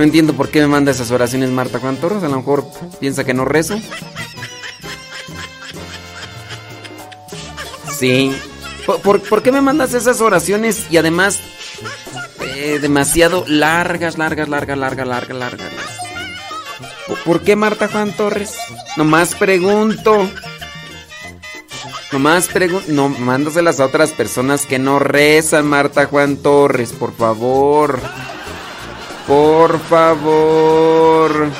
No 0.00 0.04
entiendo 0.04 0.32
por 0.32 0.48
qué 0.48 0.62
me 0.62 0.66
manda 0.66 0.92
esas 0.92 1.10
oraciones 1.10 1.50
Marta 1.50 1.78
Juan 1.78 1.98
Torres. 1.98 2.22
A 2.22 2.28
lo 2.30 2.38
mejor 2.38 2.64
piensa 3.00 3.22
que 3.22 3.34
no 3.34 3.44
rezo. 3.44 3.78
Sí. 7.98 8.34
¿Por, 8.86 9.20
por, 9.20 9.42
qué 9.42 9.52
me 9.52 9.60
mandas 9.60 9.92
esas 9.92 10.22
oraciones 10.22 10.86
y 10.90 10.96
además 10.96 11.38
eh, 12.40 12.78
demasiado 12.80 13.44
largas, 13.46 14.16
largas, 14.16 14.48
largas, 14.48 14.78
largas, 14.78 15.06
largas, 15.06 15.36
largas? 15.36 15.70
¿Por 17.26 17.42
qué 17.42 17.54
Marta 17.54 17.86
Juan 17.88 18.16
Torres? 18.16 18.54
Nomás 18.96 19.34
pregunto. 19.34 20.30
Nomás 22.10 22.48
pregunto. 22.48 22.90
No, 22.90 23.10
mándaselas 23.10 23.80
a 23.80 23.84
otras 23.84 24.12
personas 24.12 24.64
que 24.64 24.78
no 24.78 24.98
rezan, 24.98 25.66
Marta 25.66 26.06
Juan 26.06 26.38
Torres, 26.38 26.94
por 26.94 27.14
favor. 27.14 28.00
Por 29.26 29.80
favor. 29.80 31.50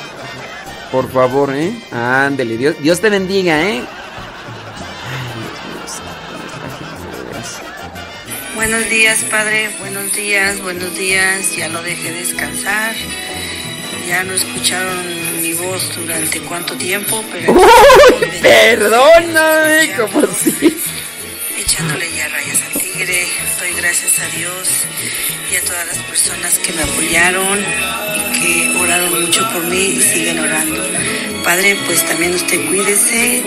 Por 0.91 1.11
favor, 1.11 1.55
¿eh? 1.55 1.73
Ándele, 1.91 2.57
Dios, 2.57 2.75
Dios 2.79 2.99
te 2.99 3.09
bendiga, 3.09 3.61
¿eh? 3.61 3.81
Buenos 8.55 8.89
días, 8.89 9.23
Padre. 9.29 9.69
Buenos 9.79 10.13
días, 10.13 10.61
buenos 10.61 10.95
días. 10.95 11.55
Ya 11.55 11.69
lo 11.69 11.81
dejé 11.81 12.11
descansar. 12.11 12.93
Ya 14.07 14.23
no 14.23 14.33
escucharon 14.33 15.41
mi 15.41 15.53
voz 15.53 15.95
durante 15.95 16.41
cuánto 16.41 16.75
tiempo, 16.75 17.23
pero... 17.31 17.53
¡Uy! 17.53 18.27
Perdóname, 18.41 19.95
como 19.95 20.27
si... 20.27 20.77
Echándole 21.57 22.11
ya 22.15 22.27
rayas 22.27 22.61
al 22.61 22.80
Doy 23.01 23.73
gracias 23.77 24.19
a 24.19 24.27
Dios 24.27 24.85
y 25.51 25.55
a 25.55 25.61
todas 25.63 25.87
las 25.87 25.97
personas 26.03 26.59
que 26.59 26.71
me 26.71 26.83
apoyaron 26.83 27.59
y 27.59 28.39
que 28.39 28.77
oraron 28.77 29.21
mucho 29.21 29.41
por 29.51 29.63
mí 29.65 29.95
y 29.97 30.01
siguen 30.03 30.37
orando. 30.37 30.83
Padre, 31.43 31.79
pues 31.87 32.05
también 32.05 32.35
usted 32.35 32.63
cuídese. 32.67 33.43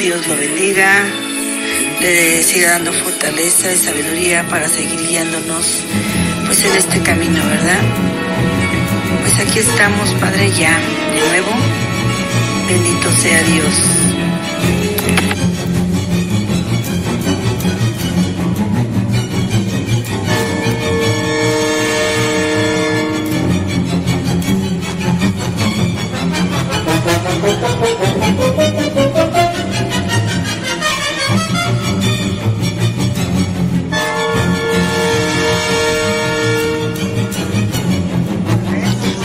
Dios 0.00 0.26
lo 0.26 0.36
bendiga. 0.36 1.04
Le 2.00 2.42
siga 2.42 2.70
dando 2.70 2.92
fortaleza 2.92 3.72
y 3.72 3.76
sabiduría 3.76 4.44
para 4.48 4.68
seguir 4.68 4.98
guiándonos 5.06 5.84
pues 6.46 6.64
en 6.64 6.74
este 6.74 7.00
camino, 7.00 7.40
¿verdad? 7.46 7.80
Pues 9.20 9.48
aquí 9.48 9.60
estamos, 9.60 10.10
Padre, 10.14 10.50
ya 10.58 10.76
de 11.14 11.20
nuevo. 11.28 11.52
Bendito 12.66 13.12
sea 13.12 13.42
Dios. 13.44 14.17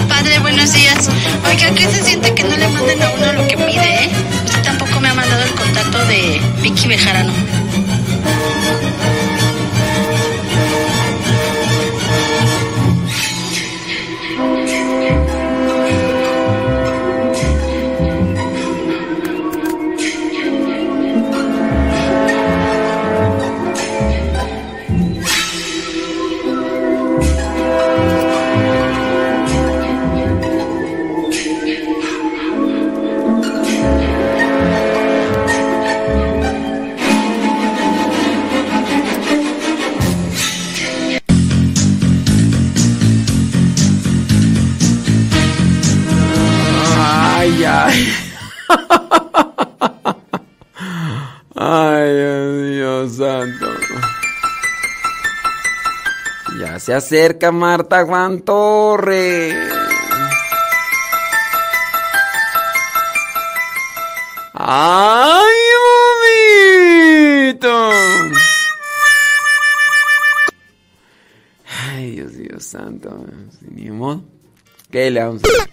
Padre, 0.07 0.39
buenos 0.39 0.71
días. 0.73 1.09
Oiga, 1.45 1.71
¿qué 1.75 1.85
se 1.87 2.03
siente 2.03 2.33
que 2.33 2.43
no 2.43 2.55
le 2.55 2.67
manden 2.69 3.01
a 3.01 3.11
uno 3.11 3.33
lo 3.33 3.47
que 3.47 3.57
pide, 3.57 4.05
eh? 4.05 4.09
Usted 4.45 4.63
tampoco 4.63 5.01
me 5.01 5.09
ha 5.09 5.13
mandado 5.13 5.43
el 5.43 5.51
contacto 5.51 5.97
de 6.05 6.39
Vicky 6.61 6.87
Bejarano. 6.87 7.33
Se 56.83 56.93
acerca 56.93 57.49
Marta 57.53 58.03
Juan 58.03 58.41
Torre. 58.41 59.53
Ay, 64.53 65.53
momito. 67.47 67.89
Ay, 71.87 72.11
Dios, 72.11 72.35
Dios 72.35 72.65
santo. 72.65 73.27
Ni 73.61 73.89
modo. 73.89 74.25
¿Qué 74.91 75.09
le 75.09 75.23
vamos 75.23 75.41
a 75.45 75.47
hacer? 75.47 75.72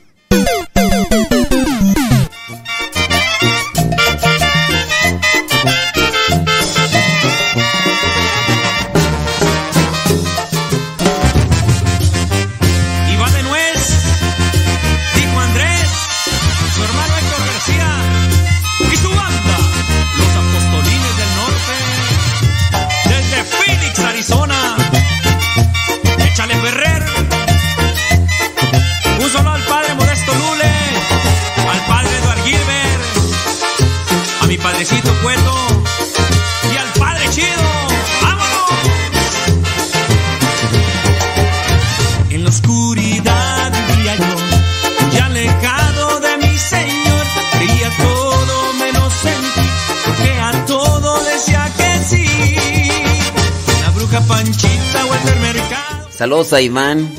Saludos 56.30 56.52
a 56.52 56.60
Iván, 56.60 57.12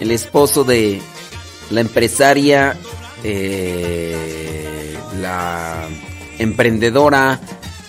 el 0.00 0.10
esposo 0.10 0.64
de 0.64 1.02
la 1.68 1.82
empresaria, 1.82 2.74
eh, 3.22 4.96
la 5.20 5.86
emprendedora, 6.38 7.38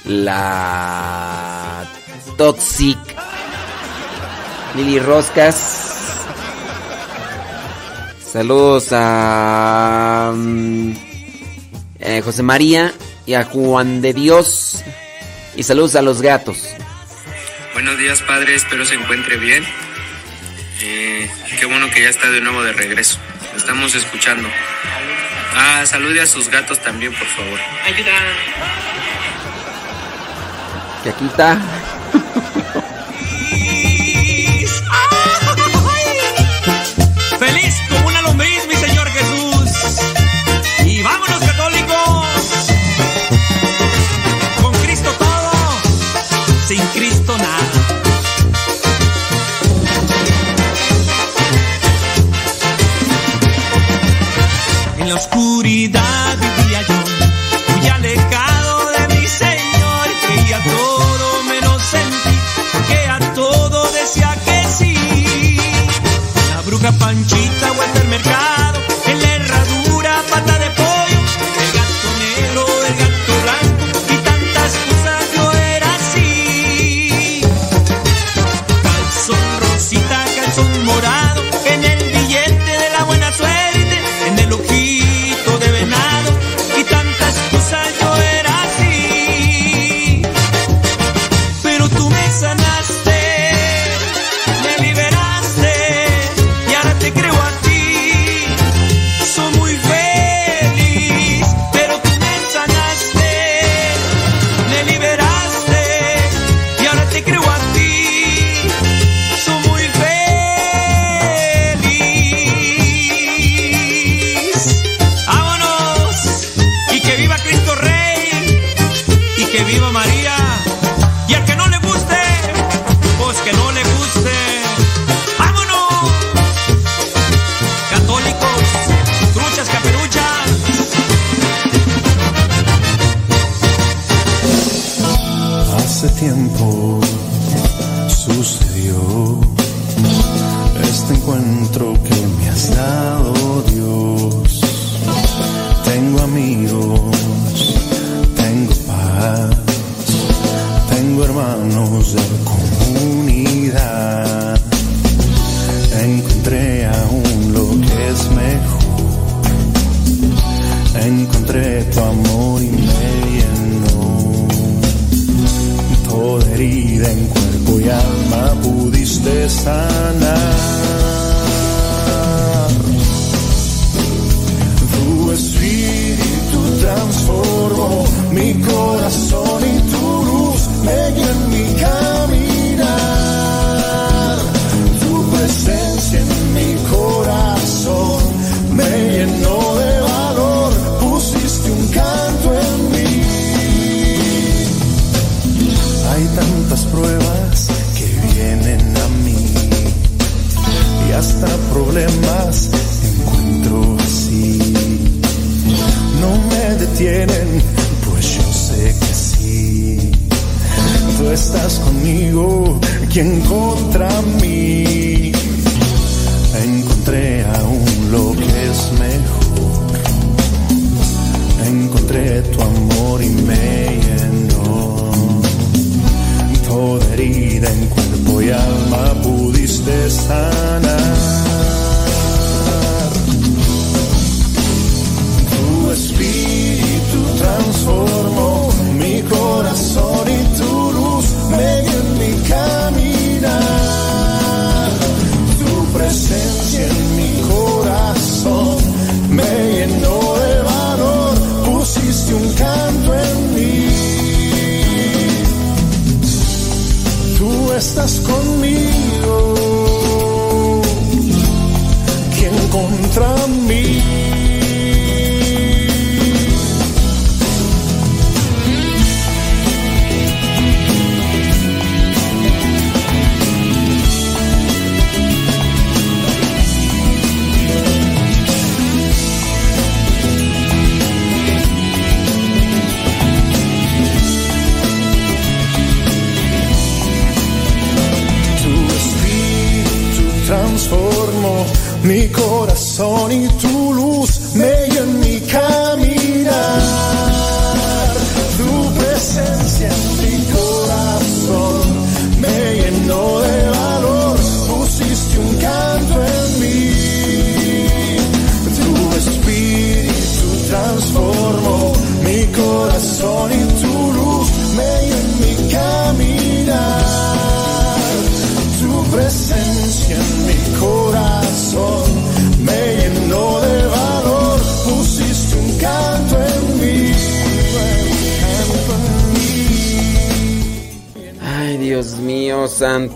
la 0.03 1.89
toxic, 2.35 2.97
Lili 4.75 4.99
Roscas. 4.99 6.25
Saludos 8.29 8.89
a 8.91 10.33
mm, 10.35 10.91
eh, 11.99 12.21
José 12.25 12.43
María 12.43 12.93
y 13.25 13.35
a 13.35 13.45
Juan 13.45 14.01
de 14.01 14.13
Dios. 14.13 14.83
Y 15.55 15.63
saludos 15.63 15.95
a 15.95 16.01
los 16.01 16.21
gatos. 16.21 16.67
Buenos 17.71 17.97
días, 17.97 18.21
padre. 18.23 18.55
Espero 18.55 18.83
se 18.85 18.95
encuentre 18.95 19.37
bien. 19.37 19.63
Qué 21.57 21.65
bueno 21.65 21.89
que 21.89 22.03
ya 22.03 22.09
está 22.09 22.29
de 22.29 22.39
nuevo 22.39 22.61
de 22.63 22.71
regreso. 22.71 23.17
Estamos 23.55 23.95
escuchando. 23.95 24.47
Ah, 25.55 25.83
salude 25.87 26.21
a 26.21 26.27
sus 26.27 26.49
gatos 26.49 26.79
también, 26.79 27.11
por 27.13 27.27
favor. 27.27 27.59
Ayuda. 27.83 28.11
Que 31.03 31.09
aquí 31.09 31.25
está. 31.25 31.57
En 55.07 55.13
la 55.13 55.19
oscuridad 55.19 56.37
vivía 56.37 56.81
yo, 56.81 57.75
muy 57.77 57.87
alejado 57.87 58.91
de 58.91 59.15
mi 59.15 59.25
Señor. 59.25 60.07
Creía 60.25 60.61
todo 60.65 61.43
menos 61.43 61.93
en 61.93 62.09
ti, 62.09 62.37
porque 62.73 63.07
a 63.07 63.33
todo 63.33 63.89
decía 63.93 64.35
que 64.43 64.65
sí. 64.67 65.57
La 66.53 66.61
bruja 66.63 66.91
Panchita 66.91 67.71
vuelta 67.71 68.01
al 68.01 68.07
mercado, 68.09 68.79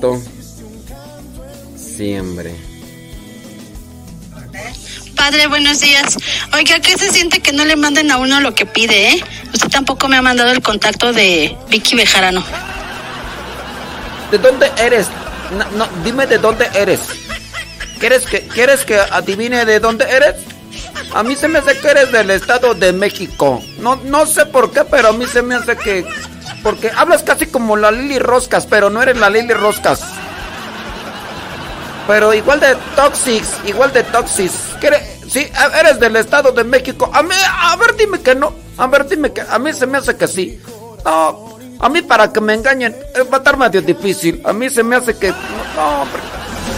santo. 0.01 0.21
Siempre. 1.75 2.55
Padre, 5.15 5.47
buenos 5.47 5.79
días. 5.79 6.17
Oiga, 6.53 6.79
¿qué 6.79 6.97
se 6.97 7.11
siente 7.11 7.41
que 7.41 7.53
no 7.53 7.63
le 7.63 7.75
manden 7.75 8.09
a 8.09 8.17
uno 8.17 8.41
lo 8.41 8.55
que 8.55 8.65
pide, 8.65 9.09
eh? 9.09 9.23
Usted 9.53 9.69
tampoco 9.69 10.07
me 10.07 10.17
ha 10.17 10.21
mandado 10.21 10.51
el 10.51 10.61
contacto 10.61 11.13
de 11.13 11.55
Vicky 11.69 11.95
Bejarano. 11.95 12.43
¿De 14.31 14.37
dónde 14.39 14.71
eres? 14.79 15.07
No, 15.51 15.65
no, 15.77 15.89
dime 16.03 16.25
de 16.25 16.39
dónde 16.39 16.67
eres. 16.73 17.01
¿Quieres 17.99 18.23
que, 18.23 18.41
¿Quieres 18.47 18.83
que 18.83 18.95
adivine 18.97 19.65
de 19.65 19.79
dónde 19.79 20.05
eres? 20.09 20.35
A 21.13 21.21
mí 21.21 21.35
se 21.35 21.47
me 21.47 21.59
hace 21.59 21.77
que 21.77 21.87
eres 21.87 22.11
del 22.11 22.31
Estado 22.31 22.73
de 22.73 22.93
México. 22.93 23.61
No, 23.79 23.97
no 23.97 24.25
sé 24.25 24.45
por 24.47 24.71
qué, 24.71 24.83
pero 24.85 25.09
a 25.09 25.13
mí 25.13 25.25
se 25.27 25.41
me 25.43 25.55
hace 25.55 25.77
que... 25.77 26.05
Porque 26.63 26.91
hablas 26.95 27.23
casi 27.23 27.47
como 27.47 27.75
la 27.75 27.91
Lili 27.91 28.19
Roscas, 28.19 28.65
pero 28.67 28.89
no 28.89 29.01
eres 29.01 29.17
la 29.17 29.29
Lili 29.29 29.53
Roscas. 29.53 30.01
Pero 32.07 32.33
igual 32.33 32.59
de 32.59 32.75
Toxics, 32.95 33.59
igual 33.65 33.93
de 33.93 34.03
Toxics. 34.03 34.53
Sí, 35.27 35.49
eres 35.79 35.99
del 35.99 36.15
Estado 36.17 36.51
de 36.51 36.63
México. 36.63 37.09
A 37.13 37.23
mí, 37.23 37.35
a 37.47 37.75
ver, 37.77 37.95
dime 37.95 38.19
que 38.19 38.35
no. 38.35 38.53
A 38.77 38.87
ver, 38.87 39.07
dime 39.07 39.31
que... 39.31 39.41
A 39.41 39.57
mí 39.59 39.71
se 39.73 39.87
me 39.87 39.97
hace 39.97 40.17
que 40.17 40.27
sí. 40.27 40.59
No, 41.05 41.57
a 41.79 41.89
mí 41.89 42.01
para 42.01 42.31
que 42.31 42.41
me 42.41 42.53
engañen 42.53 42.95
eh, 43.15 43.23
va 43.23 43.37
a 43.37 43.39
estar 43.39 43.57
medio 43.57 43.81
difícil. 43.81 44.41
A 44.43 44.53
mí 44.53 44.69
se 44.69 44.83
me 44.83 44.95
hace 44.95 45.15
que... 45.15 45.29
No, 45.29 46.01
hombre. 46.01 46.21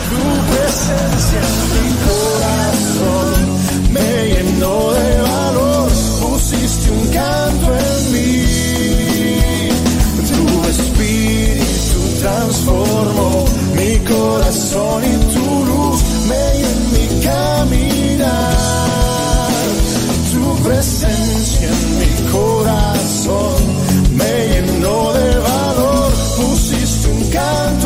Tu 0.09 0.17
presencia 0.53 1.39
en 1.39 1.55
mi 1.73 1.87
corazón 2.05 3.93
me 3.93 4.27
llenó 4.27 5.12
transformó 12.53 13.45
mi 13.75 13.97
corazón 13.99 15.03
y 15.03 15.15
tu 15.33 15.65
luz 15.65 16.03
me 16.27 16.43
en 16.69 16.79
mi 16.93 17.05
caminar. 17.23 18.53
Tu 20.31 20.63
presencia 20.63 21.67
en 21.67 21.99
mi 21.99 22.11
corazón 22.31 23.55
me 24.15 24.33
llenó 24.49 25.13
de 25.13 25.37
valor, 25.39 26.11
pusiste 26.37 27.07
un 27.11 27.23
canto 27.31 27.82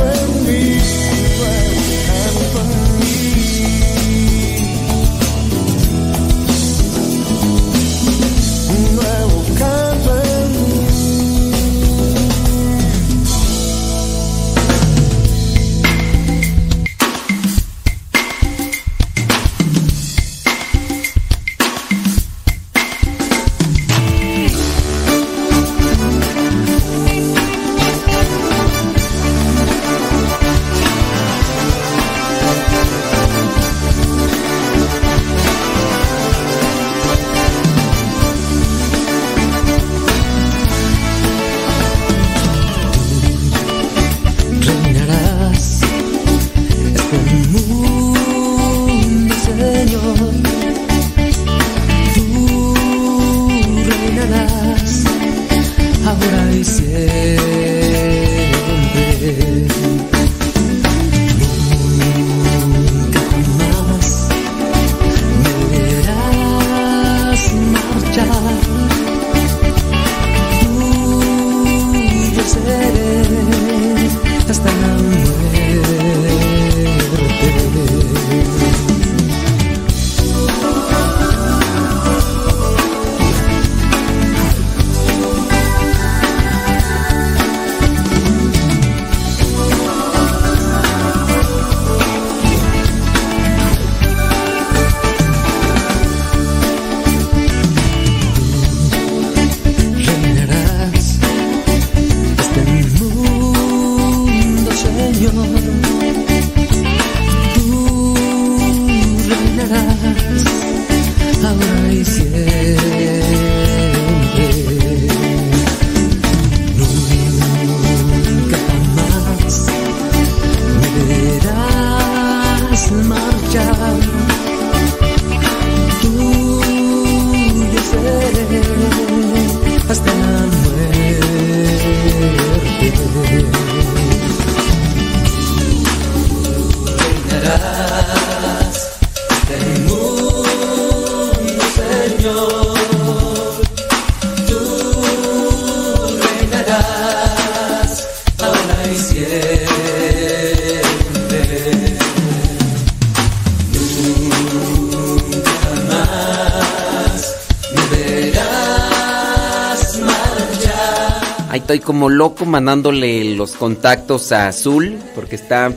como 161.88 162.10
loco 162.10 162.46
mandándole 162.46 163.24
los 163.36 163.54
contactos 163.54 164.34
a 164.34 164.50
Azul 164.50 165.00
porque 165.16 165.38
está 165.38 165.72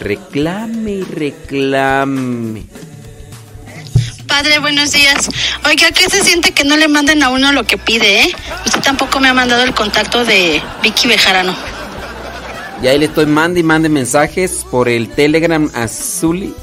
reclame 0.00 0.92
y 0.92 1.02
reclame. 1.02 2.62
Padre, 4.26 4.60
buenos 4.60 4.92
días. 4.92 5.28
Oiga, 5.66 5.92
¿qué 5.92 6.08
se 6.08 6.24
siente 6.24 6.52
que 6.52 6.64
no 6.64 6.78
le 6.78 6.88
manden 6.88 7.22
a 7.22 7.28
uno 7.28 7.52
lo 7.52 7.64
que 7.64 7.76
pide, 7.76 8.22
eh? 8.22 8.34
Usted 8.64 8.80
tampoco 8.80 9.20
me 9.20 9.28
ha 9.28 9.34
mandado 9.34 9.62
el 9.62 9.74
contacto 9.74 10.24
de 10.24 10.62
Vicky 10.82 11.06
Bejarano. 11.06 11.54
Y 12.82 12.86
ahí 12.86 12.98
le 12.98 13.04
estoy 13.04 13.26
mande 13.26 13.60
y 13.60 13.64
mande 13.64 13.90
mensajes 13.90 14.64
por 14.70 14.88
el 14.88 15.10
Telegram 15.10 15.70
Azul 15.74 16.56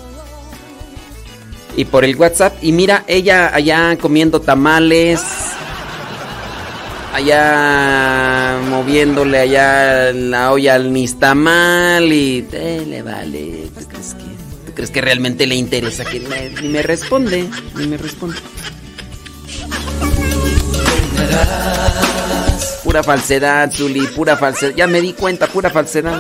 y 1.78 1.86
por 1.86 2.04
el 2.04 2.16
WhatsApp. 2.16 2.56
Y 2.64 2.72
mira, 2.72 3.04
ella 3.06 3.54
allá 3.54 3.96
comiendo 4.02 4.42
tamales, 4.42 5.22
allá 7.20 8.60
moviéndole 8.70 9.38
allá 9.40 10.12
la 10.14 10.52
olla 10.52 10.76
al 10.76 10.92
nistamal 10.94 12.12
y 12.12 12.48
eh, 12.52 12.86
le 12.88 13.02
vale. 13.02 13.68
¿Tú 13.78 13.86
crees 13.88 14.14
que, 14.14 14.24
tú 14.66 14.72
crees 14.74 14.92
que 14.92 15.02
realmente 15.02 15.46
le 15.46 15.56
interesa? 15.56 16.06
Que 16.06 16.20
me- 16.22 16.50
ni 16.62 16.70
me 16.70 16.82
responde, 16.82 17.50
ni 17.78 17.88
me 17.88 17.98
responde. 17.98 18.38
Pura 22.84 23.04
falsedad, 23.04 23.72
Zuli, 23.72 24.08
pura 24.08 24.36
falsedad. 24.38 24.74
Ya 24.76 24.88
me 24.88 25.02
di 25.02 25.14
cuenta, 25.14 25.48
pura 25.48 25.70
falsedad. 25.70 26.18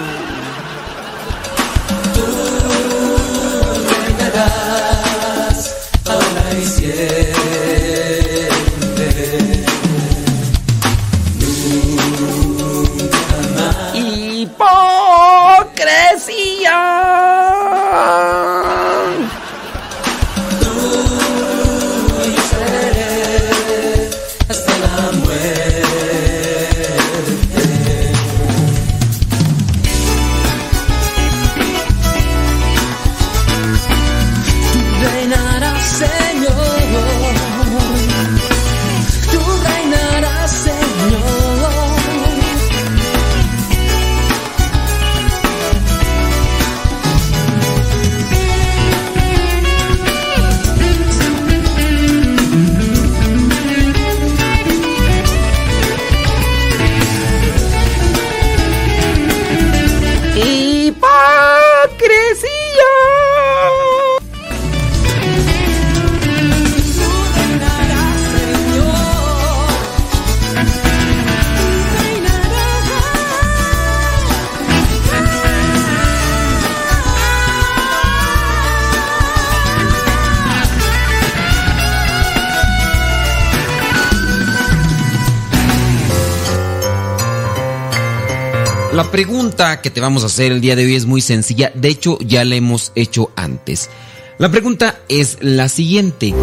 Que 89.60 89.90
te 89.90 90.00
vamos 90.00 90.24
a 90.24 90.28
hacer 90.28 90.54
el 90.54 90.62
día 90.62 90.78
de 90.78 90.86
hoy 90.86 90.96
es 90.96 91.06
muy 91.06 91.20
sencilla. 91.20 91.70
De 91.76 91.90
hecho, 91.90 92.18
ya 92.20 92.46
la 92.46 92.56
hemos 92.56 92.94
hecho 92.96 93.30
antes. 93.36 93.90
La 94.38 94.50
pregunta 94.50 95.02
es 95.10 95.38
la 95.42 95.68
siguiente. 95.68 96.34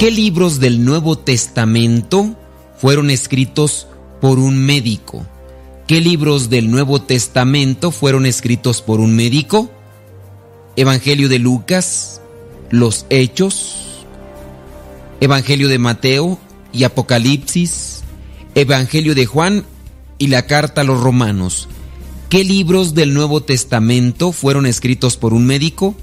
¿Qué 0.00 0.10
libros 0.10 0.58
del 0.58 0.84
Nuevo 0.84 1.16
Testamento 1.16 2.34
fueron 2.78 3.10
escritos 3.10 3.86
por 4.20 4.40
un 4.40 4.58
médico? 4.58 5.24
¿Qué 5.86 6.00
libros 6.00 6.50
del 6.50 6.68
Nuevo 6.68 7.00
Testamento 7.00 7.92
fueron 7.92 8.26
escritos 8.26 8.82
por 8.82 8.98
un 8.98 9.14
médico? 9.14 9.70
Evangelio 10.74 11.28
de 11.28 11.38
Lucas, 11.38 12.22
los 12.70 13.06
Hechos, 13.08 14.04
Evangelio 15.20 15.68
de 15.68 15.78
Mateo 15.78 16.40
y 16.72 16.82
Apocalipsis, 16.82 18.02
Evangelio 18.56 19.14
de 19.14 19.26
Juan 19.26 19.64
y 20.18 20.28
la 20.28 20.46
carta 20.46 20.82
a 20.82 20.84
los 20.84 21.00
romanos. 21.00 21.68
¿Qué 22.28 22.44
libros 22.44 22.94
del 22.94 23.14
Nuevo 23.14 23.42
Testamento 23.42 24.32
fueron 24.32 24.66
escritos 24.66 25.16
por 25.16 25.34
un 25.34 25.46
médico? 25.46 25.94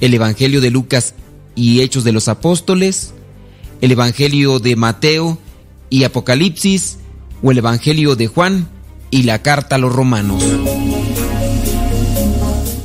El 0.00 0.14
Evangelio 0.14 0.60
de 0.60 0.70
Lucas 0.70 1.14
y 1.54 1.80
Hechos 1.80 2.04
de 2.04 2.12
los 2.12 2.28
Apóstoles, 2.28 3.12
el 3.80 3.92
Evangelio 3.92 4.58
de 4.58 4.76
Mateo 4.76 5.38
y 5.90 6.04
Apocalipsis, 6.04 6.98
o 7.42 7.50
el 7.50 7.58
Evangelio 7.58 8.16
de 8.16 8.26
Juan 8.26 8.68
y 9.10 9.24
la 9.24 9.42
carta 9.42 9.76
a 9.76 9.78
los 9.78 9.94
romanos. 9.94 10.42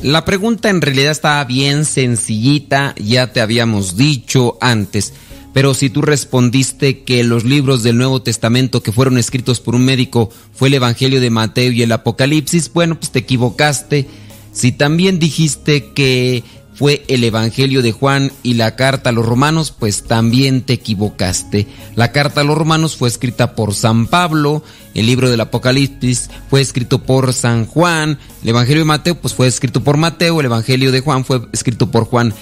La 0.02 0.24
pregunta 0.24 0.70
en 0.70 0.82
realidad 0.82 1.12
está 1.12 1.44
bien 1.46 1.84
sencillita, 1.84 2.94
ya 2.96 3.34
te 3.34 3.42
habíamos 3.42 3.98
dicho 3.98 4.58
antes. 4.62 5.14
Pero 5.56 5.74
si 5.74 5.90
tú 5.90 6.02
respondiste 6.02 7.04
que 7.04 7.24
los 7.24 7.46
libros 7.46 7.82
del 7.82 7.96
Nuevo 7.96 8.22
Testamento 8.22 8.84
que 8.84 8.92
fueron 8.92 9.18
escritos 9.18 9.62
por 9.62 9.74
un 9.74 9.86
médico 9.86 10.30
fue 10.54 10.68
el 10.68 10.74
Evangelio 10.74 11.22
de 11.22 11.30
Mateo 11.30 11.72
y 11.72 11.82
el 11.82 11.94
Apocalipsis, 11.94 12.74
bueno, 12.74 13.00
pues 13.00 13.14
te 13.14 13.20
equivocaste. 13.20 14.06
Si 14.52 14.74
también 14.74 15.18
dijiste 15.18 15.94
que 15.94 16.44
fue 16.74 17.06
el 17.08 17.24
Evangelio 17.24 17.82
de 17.82 17.94
Juan 17.94 18.34
y 18.44 18.56
la 18.56 18.76
carta 18.76 19.12
a 19.12 19.14
los 19.14 19.26
romanos, 19.26 19.72
pues 19.72 20.04
también 20.04 20.62
te 20.62 20.74
equivocaste. 20.74 21.68
La 21.96 22.12
carta 22.12 22.42
a 22.42 22.44
los 22.44 22.58
romanos 22.58 22.98
fue 22.98 23.08
escrita 23.08 23.56
por 23.56 23.74
San 23.76 24.08
Pablo, 24.08 24.62
el 24.94 25.06
libro 25.06 25.30
del 25.30 25.40
Apocalipsis 25.40 26.30
fue 26.50 26.60
escrito 26.60 27.02
por 27.04 27.32
San 27.32 27.66
Juan, 27.66 28.20
el 28.44 28.50
Evangelio 28.50 28.82
de 28.82 28.88
Mateo 28.88 29.22
pues 29.22 29.34
fue 29.34 29.48
escrito 29.48 29.82
por 29.82 29.96
Mateo, 29.96 30.38
el 30.42 30.48
Evangelio 30.48 30.92
de 30.92 31.00
Juan 31.00 31.24
fue 31.24 31.48
escrito 31.54 31.92
por 31.92 32.04
Juan. 32.04 32.34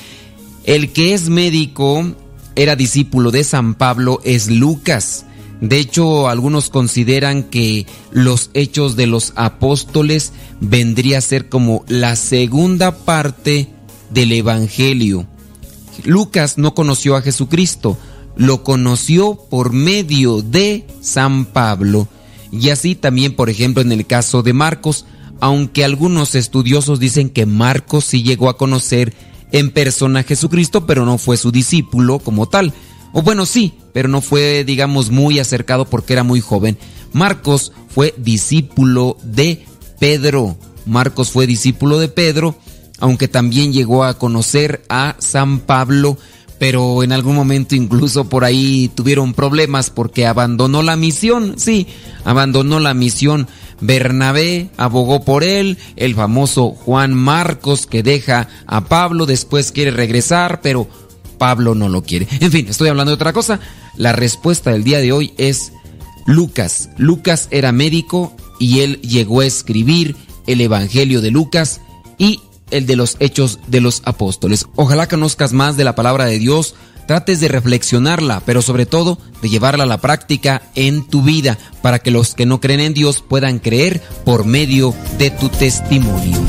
El 0.64 0.93
que 0.93 1.14
es 1.14 1.30
médico 1.30 2.16
era 2.56 2.76
discípulo 2.76 3.32
de 3.32 3.44
San 3.44 3.76
Pablo 3.76 4.22
es 4.24 4.50
Lucas. 4.50 5.26
De 5.62 5.80
hecho, 5.80 6.28
algunos 6.28 6.70
consideran 6.70 7.44
que 7.44 7.88
los 8.12 8.50
hechos 8.54 8.96
de 8.96 9.08
los 9.08 9.34
apóstoles 9.36 10.34
vendría 10.60 11.20
a 11.20 11.22
ser 11.22 11.50
como 11.50 11.86
la 11.88 12.16
segunda 12.16 12.98
parte 12.98 13.70
del 14.10 14.34
Evangelio. 14.34 15.26
Lucas 16.04 16.58
no 16.58 16.74
conoció 16.74 17.16
a 17.16 17.22
Jesucristo, 17.22 17.98
lo 18.36 18.64
conoció 18.64 19.36
por 19.36 19.72
medio 19.72 20.42
de 20.42 20.86
San 21.02 21.46
Pablo. 21.46 22.08
Y 22.52 22.70
así 22.70 22.96
también, 22.96 23.36
por 23.36 23.50
ejemplo, 23.50 23.82
en 23.82 23.92
el 23.92 24.06
caso 24.06 24.44
de 24.44 24.54
Marcos, 24.54 25.06
aunque 25.40 25.84
algunos 25.84 26.36
estudiosos 26.36 27.00
dicen 27.00 27.30
que 27.30 27.46
Marcos 27.46 28.06
sí 28.06 28.22
llegó 28.24 28.50
a 28.50 28.58
conocer 28.58 29.14
en 29.54 29.72
persona 29.72 30.24
Jesucristo, 30.24 30.86
pero 30.86 31.06
no 31.06 31.18
fue 31.18 31.38
su 31.38 31.52
discípulo 31.52 32.20
como 32.20 32.50
tal. 32.50 32.74
O 33.14 33.22
bueno, 33.22 33.46
sí, 33.46 33.76
pero 33.94 34.10
no 34.10 34.20
fue, 34.20 34.66
digamos, 34.66 35.12
muy 35.12 35.40
acercado 35.40 35.86
porque 35.86 36.14
era 36.14 36.24
muy 36.24 36.42
joven. 36.42 36.78
Marcos 37.14 37.72
fue 37.88 38.14
discípulo 38.18 39.16
de 39.24 39.64
Pedro. 40.00 40.58
Marcos 40.86 41.32
fue 41.32 41.48
discípulo 41.48 42.00
de 42.00 42.10
Pedro, 42.10 42.56
aunque 43.00 43.28
también 43.28 43.72
llegó 43.72 44.04
a 44.04 44.18
conocer 44.18 44.84
a 44.90 45.16
San 45.20 45.60
Pablo, 45.60 46.18
pero 46.60 47.04
en 47.04 47.12
algún 47.12 47.36
momento 47.36 47.76
incluso 47.76 48.30
por 48.30 48.44
ahí 48.44 48.90
tuvieron 48.94 49.34
problemas 49.34 49.90
porque 49.90 50.26
abandonó 50.26 50.82
la 50.82 50.96
misión, 50.96 51.56
sí, 51.58 51.88
abandonó 52.24 52.80
la 52.80 52.94
misión. 52.94 53.48
Bernabé 53.82 54.70
abogó 54.78 55.26
por 55.26 55.44
él, 55.44 55.78
el 55.98 56.16
famoso 56.16 56.70
Juan 56.72 57.14
Marcos 57.14 57.86
que 57.86 58.02
deja 58.02 58.48
a 58.66 58.86
Pablo, 58.86 59.26
después 59.26 59.74
quiere 59.74 59.92
regresar, 59.92 60.62
pero 60.62 60.88
Pablo 61.38 61.76
no 61.76 61.90
lo 61.90 62.04
quiere. 62.04 62.28
En 62.40 62.52
fin, 62.52 62.68
estoy 62.70 62.90
hablando 62.90 63.12
de 63.12 63.16
otra 63.16 63.34
cosa. 63.34 63.60
La 63.98 64.14
respuesta 64.14 64.72
del 64.72 64.86
día 64.86 65.00
de 65.00 65.12
hoy 65.12 65.34
es 65.38 65.74
Lucas. 66.26 66.90
Lucas 66.98 67.50
era 67.52 67.72
médico 67.72 68.34
y 68.60 68.80
él 68.80 69.02
llegó 69.02 69.42
a 69.42 69.46
escribir 69.46 70.16
el 70.48 70.62
Evangelio 70.62 71.22
de 71.22 71.32
Lucas 71.32 71.82
y 72.18 72.40
el 72.74 72.85
de 72.85 72.95
los 72.95 73.16
hechos 73.19 73.60
de 73.68 73.82
los 73.82 74.02
apóstoles. 74.06 74.68
Ojalá 74.76 75.08
conozcas 75.08 75.53
más 75.53 75.77
de 75.77 75.84
la 75.84 75.95
palabra 75.95 76.26
de 76.26 76.40
Dios, 76.40 76.76
trates 77.08 77.40
de 77.40 77.48
reflexionarla, 77.48 78.42
pero 78.45 78.61
sobre 78.61 78.85
todo 78.85 79.18
de 79.42 79.50
llevarla 79.50 79.84
a 79.84 79.88
la 79.88 80.02
práctica 80.02 80.61
en 80.76 81.08
tu 81.08 81.22
vida 81.22 81.58
para 81.82 82.00
que 82.00 82.11
los 82.11 82.34
que 82.35 82.45
no 82.45 82.60
creen 82.60 82.80
en 82.80 82.93
Dios 82.93 83.24
puedan 83.27 83.60
creer 83.60 84.02
por 84.26 84.45
medio 84.45 84.93
de 85.18 85.32
tu 85.32 85.50
testimonio. 85.50 86.40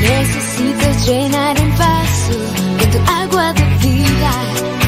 Necesito 0.00 0.86
llenar 1.04 1.58
el 1.58 1.70
vaso 1.72 2.36
con 2.78 2.90
tu 2.90 2.98
agua 3.12 3.52
de 3.52 3.64
vida, 3.86 4.32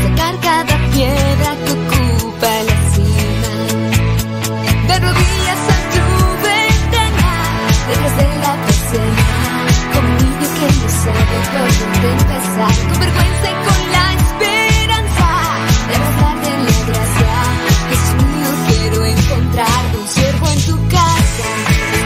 sacar 0.03 0.35
cada 0.41 0.77
piedra 0.91 1.51
que 1.65 1.73
ocupa 1.73 2.51
la 2.69 2.79
cima. 2.95 3.53
De 4.89 4.95
rodillas 5.01 5.63
a 5.69 5.79
tu 5.93 6.05
ventana, 6.49 7.33
detrás 7.89 8.15
de 8.17 8.25
la 8.43 8.53
un 9.99 10.07
niño 10.17 10.49
que 10.57 10.67
no 10.81 10.89
sabe 10.89 11.37
por 11.53 11.69
dónde 11.79 12.09
empezar. 12.13 13.10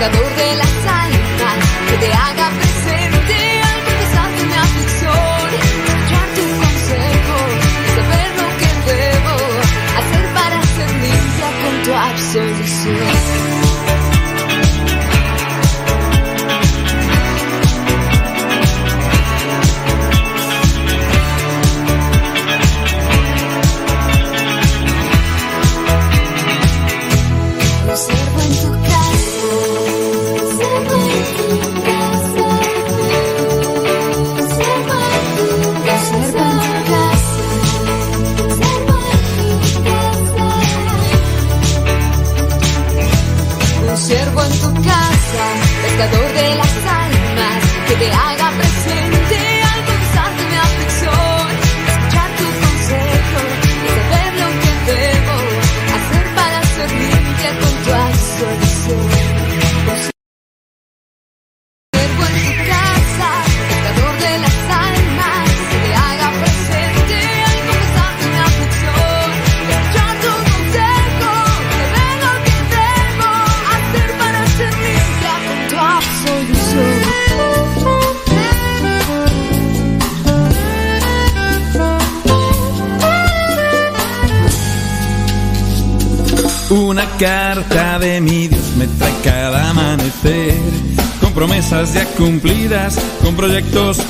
Buscador 0.05 0.37
de 0.37 0.54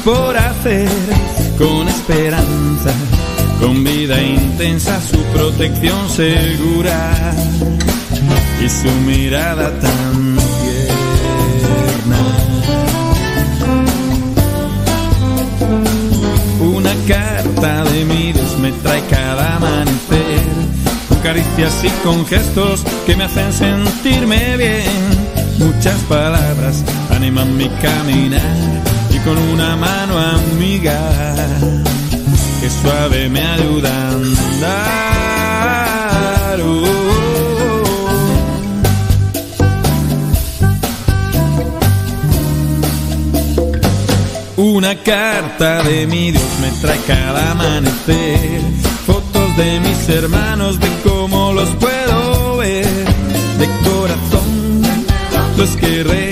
por 0.04 0.36
hacer, 0.36 0.88
con 1.56 1.88
esperanza, 1.88 2.92
con 3.58 3.82
vida 3.82 4.20
intensa, 4.20 5.00
su 5.00 5.16
protección 5.32 6.06
segura 6.10 7.34
y 8.62 8.68
su 8.68 8.90
mirada 9.06 9.70
tan 9.80 10.36
tierna. 10.36 12.18
Una 16.60 16.94
carta 17.08 17.84
de 17.84 18.04
mi 18.04 18.32
Dios 18.32 18.58
me 18.58 18.70
trae 18.70 19.02
cada 19.08 19.56
amanecer, 19.56 20.42
con 21.08 21.18
caricias 21.20 21.82
y 21.84 21.88
con 22.06 22.26
gestos 22.26 22.84
que 23.06 23.16
me 23.16 23.24
hacen 23.24 23.50
sentirme 23.50 24.58
bien. 24.58 25.24
Muchas 25.58 25.98
palabras 26.00 26.84
animan 27.10 27.56
mi 27.56 27.70
caminar 27.80 28.93
con 29.24 29.38
una 29.38 29.74
mano 29.76 30.18
amiga 30.18 31.00
que 32.60 32.68
suave 32.68 33.28
me 33.30 33.40
ayuda 33.40 33.90
a 33.90 34.10
andar. 34.10 35.14
Oh, 36.60 36.84
Una 44.56 44.94
carta 45.02 45.82
de 45.82 46.06
mi 46.06 46.30
Dios 46.30 46.44
me 46.60 46.70
trae 46.82 47.00
cada 47.06 47.52
amanecer, 47.52 48.60
fotos 49.06 49.56
de 49.56 49.80
mis 49.80 50.08
hermanos, 50.08 50.78
de 50.78 50.88
cómo 51.02 51.52
los 51.52 51.70
puedo 51.70 52.58
ver, 52.58 52.86
de 53.58 53.68
corazón 53.88 54.82
los 55.56 55.76
querré 55.76 56.23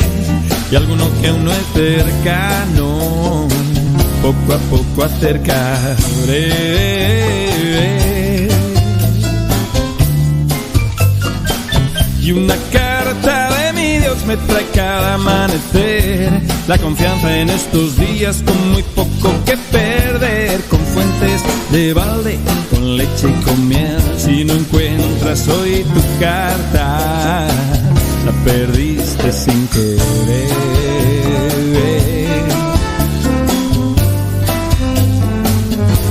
y 0.72 0.76
alguno 0.76 1.04
que 1.20 1.28
aún 1.28 1.44
no 1.44 1.52
es 1.52 1.66
cercano, 1.74 3.46
poco 4.22 4.54
a 4.54 4.58
poco 4.70 5.04
acercaré. 5.04 6.48
Y 12.22 12.32
una 12.32 12.54
carta 12.72 13.50
de 13.50 13.72
mi 13.74 13.98
Dios 13.98 14.24
me 14.24 14.38
trae 14.38 14.64
cada 14.74 15.14
amanecer. 15.16 16.40
La 16.66 16.78
confianza 16.78 17.36
en 17.36 17.50
estos 17.50 17.98
días 17.98 18.42
con 18.42 18.72
muy 18.72 18.82
poco 18.94 19.34
que 19.44 19.58
perder. 19.70 20.58
Con 20.70 20.80
fuentes 20.80 21.42
de 21.70 21.92
balde, 21.92 22.38
con 22.70 22.96
leche 22.96 23.28
y 23.28 23.42
con 23.42 23.68
miel. 23.68 24.00
Si 24.16 24.42
no 24.42 24.54
encuentras 24.54 25.46
hoy 25.48 25.84
tu 25.92 26.00
carta, 26.18 27.46
la 28.24 28.32
perdiste 29.22 29.32
sin 29.32 29.68
querer. 29.68 30.48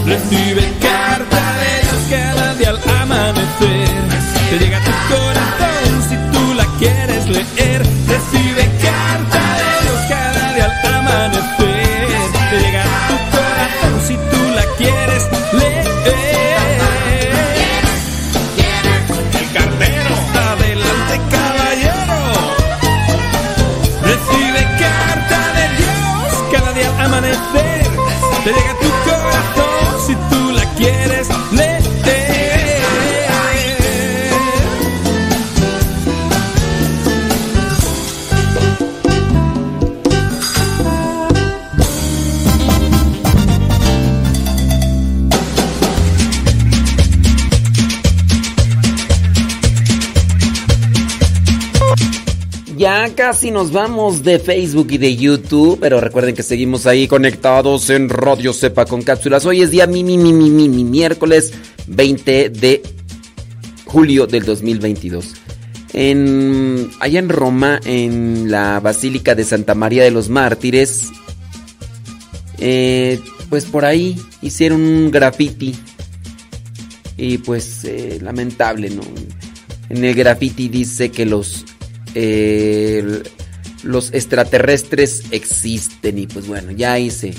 Recibe 0.05 0.73
carta 0.81 1.57
de 1.61 1.71
Dios 1.81 2.01
cada 2.09 2.55
día 2.55 2.69
al 2.69 2.79
amanecer. 3.01 3.89
Te 4.49 4.59
llega 4.59 4.79
tu 4.79 4.91
corazón 5.13 6.03
si 6.09 6.15
tú 6.31 6.53
la 6.53 6.65
quieres 6.79 7.27
leer. 7.27 7.70
Casi 53.21 53.51
nos 53.51 53.71
vamos 53.71 54.23
de 54.23 54.39
Facebook 54.39 54.87
y 54.89 54.97
de 54.97 55.15
YouTube, 55.15 55.77
pero 55.79 56.01
recuerden 56.01 56.33
que 56.33 56.41
seguimos 56.41 56.87
ahí 56.87 57.07
conectados 57.07 57.91
en 57.91 58.09
Radio 58.09 58.51
Sepa 58.51 58.85
con 58.85 59.03
cápsulas. 59.03 59.45
Hoy 59.45 59.61
es 59.61 59.69
día 59.69 59.85
mi, 59.85 60.03
mi, 60.03 60.17
mi, 60.17 60.33
mi, 60.33 60.49
mi, 60.49 60.67
mi, 60.67 60.83
miércoles 60.83 61.53
20 61.85 62.49
de 62.49 62.81
julio 63.85 64.25
del 64.25 64.43
2022. 64.43 65.35
En, 65.93 66.89
allá 66.99 67.19
en 67.19 67.29
Roma, 67.29 67.79
en 67.85 68.49
la 68.49 68.79
Basílica 68.79 69.35
de 69.35 69.43
Santa 69.43 69.75
María 69.75 70.03
de 70.03 70.09
los 70.09 70.27
Mártires, 70.27 71.11
eh, 72.57 73.19
pues 73.51 73.65
por 73.65 73.85
ahí 73.85 74.19
hicieron 74.41 74.81
un 74.81 75.11
graffiti. 75.11 75.75
Y 77.17 77.37
pues 77.37 77.83
eh, 77.83 78.17
lamentable, 78.19 78.89
¿no? 78.89 79.03
En 79.89 80.03
el 80.03 80.15
graffiti 80.15 80.69
dice 80.69 81.11
que 81.11 81.27
los 81.27 81.65
los 83.83 84.13
extraterrestres 84.13 85.23
existen 85.31 86.17
y 86.19 86.27
pues 86.27 86.47
bueno, 86.47 86.71
ya 86.71 86.93
ahí 86.93 87.09
se, 87.09 87.33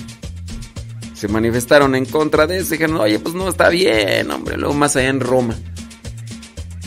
manifestaron 1.29 1.95
en 1.95 2.05
contra 2.05 2.47
de 2.47 2.59
eso. 2.59 2.71
Dijeron, 2.71 2.97
oye, 2.97 3.19
pues 3.21 3.35
no 3.35 3.49
está 3.49 3.69
bien, 3.69 4.31
hombre, 4.31 4.57
luego 4.57 4.75
más 4.75 4.97
allá 4.97 5.09
en 5.09 5.21
Roma. 5.21 5.55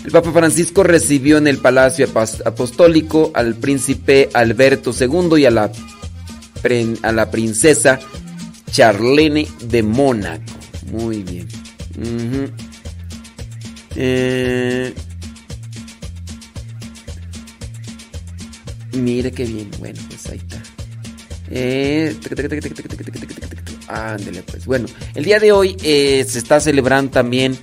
El 0.03 0.11
Papa 0.11 0.31
Francisco 0.31 0.83
recibió 0.83 1.37
en 1.37 1.47
el 1.47 1.57
Palacio 1.57 2.07
Apostólico 2.45 3.31
al 3.33 3.55
príncipe 3.55 4.29
Alberto 4.33 4.93
II 4.99 5.41
y 5.41 5.45
a 5.45 5.51
la, 5.51 5.71
a 7.01 7.11
la 7.11 7.31
princesa 7.31 7.99
Charlene 8.69 9.47
de 9.61 9.81
Mónaco. 9.81 10.43
Muy 10.91 11.23
bien. 11.23 11.47
Eh, 13.95 14.93
Mire 18.95 19.31
qué 19.31 19.45
bien. 19.45 19.69
Bueno, 19.79 20.01
pues 20.07 20.27
ahí 20.27 20.37
está. 20.37 20.61
Ándele, 23.87 24.41
pues. 24.43 24.65
Bueno, 24.65 24.87
el 25.13 25.23
día 25.23 25.39
de 25.39 25.51
hoy 25.51 25.77
eh, 25.83 26.25
se 26.27 26.39
está 26.39 26.59
celebrando 26.59 27.11
también 27.11 27.57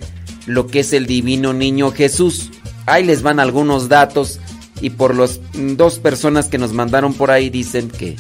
lo 0.46 0.66
que 0.66 0.80
es 0.80 0.92
el 0.92 1.06
Divino 1.06 1.52
Niño 1.52 1.90
Jesús. 1.90 2.50
Ahí 2.86 3.04
les 3.04 3.22
van 3.22 3.40
algunos 3.40 3.88
datos. 3.88 4.38
Y 4.80 4.90
por 4.90 5.16
las 5.16 5.40
dos 5.54 5.98
personas 5.98 6.48
que 6.48 6.58
nos 6.58 6.72
mandaron 6.72 7.14
por 7.14 7.30
ahí 7.30 7.50
dicen 7.50 7.88
que, 7.88 8.16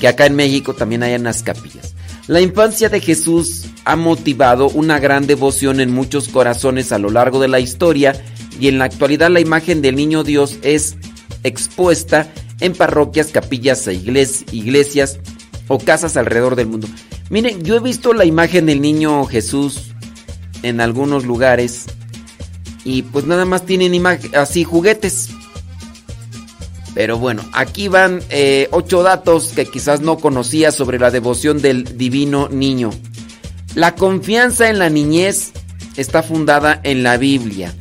que 0.00 0.08
acá 0.08 0.26
en 0.26 0.36
México 0.36 0.74
también 0.74 1.02
hay 1.02 1.14
unas 1.14 1.42
capillas. 1.42 1.94
La 2.28 2.40
infancia 2.40 2.88
de 2.88 3.00
Jesús 3.00 3.66
ha 3.84 3.96
motivado 3.96 4.68
una 4.68 4.98
gran 5.00 5.26
devoción 5.26 5.80
en 5.80 5.90
muchos 5.90 6.28
corazones 6.28 6.92
a 6.92 6.98
lo 6.98 7.10
largo 7.10 7.40
de 7.40 7.48
la 7.48 7.60
historia 7.60 8.22
y 8.60 8.68
en 8.68 8.78
la 8.78 8.84
actualidad 8.84 9.30
la 9.30 9.40
imagen 9.40 9.80
del 9.80 9.96
niño 9.96 10.24
Dios 10.24 10.58
es 10.62 10.96
expuesta 11.42 12.30
en 12.60 12.74
parroquias, 12.74 13.28
capillas 13.28 13.86
e 13.86 13.94
iglesias 13.94 15.18
o 15.68 15.78
casas 15.78 16.16
alrededor 16.16 16.56
del 16.56 16.66
mundo. 16.66 16.88
Miren, 17.30 17.62
yo 17.62 17.76
he 17.76 17.80
visto 17.80 18.12
la 18.12 18.24
imagen 18.24 18.66
del 18.66 18.80
niño 18.80 19.24
Jesús 19.26 19.92
en 20.62 20.80
algunos 20.80 21.24
lugares 21.24 21.86
y 22.84 23.02
pues 23.02 23.26
nada 23.26 23.44
más 23.44 23.66
tienen 23.66 24.02
así 24.34 24.64
juguetes. 24.64 25.30
Pero 26.94 27.18
bueno, 27.18 27.44
aquí 27.52 27.86
van 27.88 28.22
eh, 28.30 28.68
ocho 28.72 29.02
datos 29.02 29.52
que 29.54 29.66
quizás 29.66 30.00
no 30.00 30.18
conocía 30.18 30.72
sobre 30.72 30.98
la 30.98 31.10
devoción 31.10 31.60
del 31.60 31.96
divino 31.96 32.48
niño. 32.48 32.90
La 33.74 33.94
confianza 33.94 34.68
en 34.68 34.78
la 34.78 34.88
niñez 34.88 35.52
está 35.96 36.22
fundada 36.22 36.80
en 36.82 37.02
la 37.02 37.16
Biblia. 37.16 37.74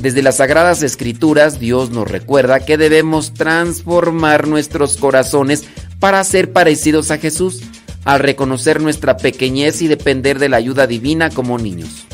Desde 0.00 0.22
las 0.22 0.36
Sagradas 0.36 0.82
Escrituras, 0.82 1.58
Dios 1.58 1.90
nos 1.90 2.10
recuerda 2.10 2.60
que 2.60 2.76
debemos 2.76 3.32
transformar 3.32 4.46
nuestros 4.48 4.96
corazones 4.96 5.64
para 5.98 6.22
ser 6.24 6.52
parecidos 6.52 7.10
a 7.10 7.18
Jesús, 7.18 7.62
al 8.04 8.20
reconocer 8.20 8.82
nuestra 8.82 9.16
pequeñez 9.16 9.80
y 9.82 9.86
depender 9.86 10.38
de 10.38 10.48
la 10.48 10.58
ayuda 10.58 10.86
divina 10.86 11.30
como 11.30 11.58
niños. 11.58 12.06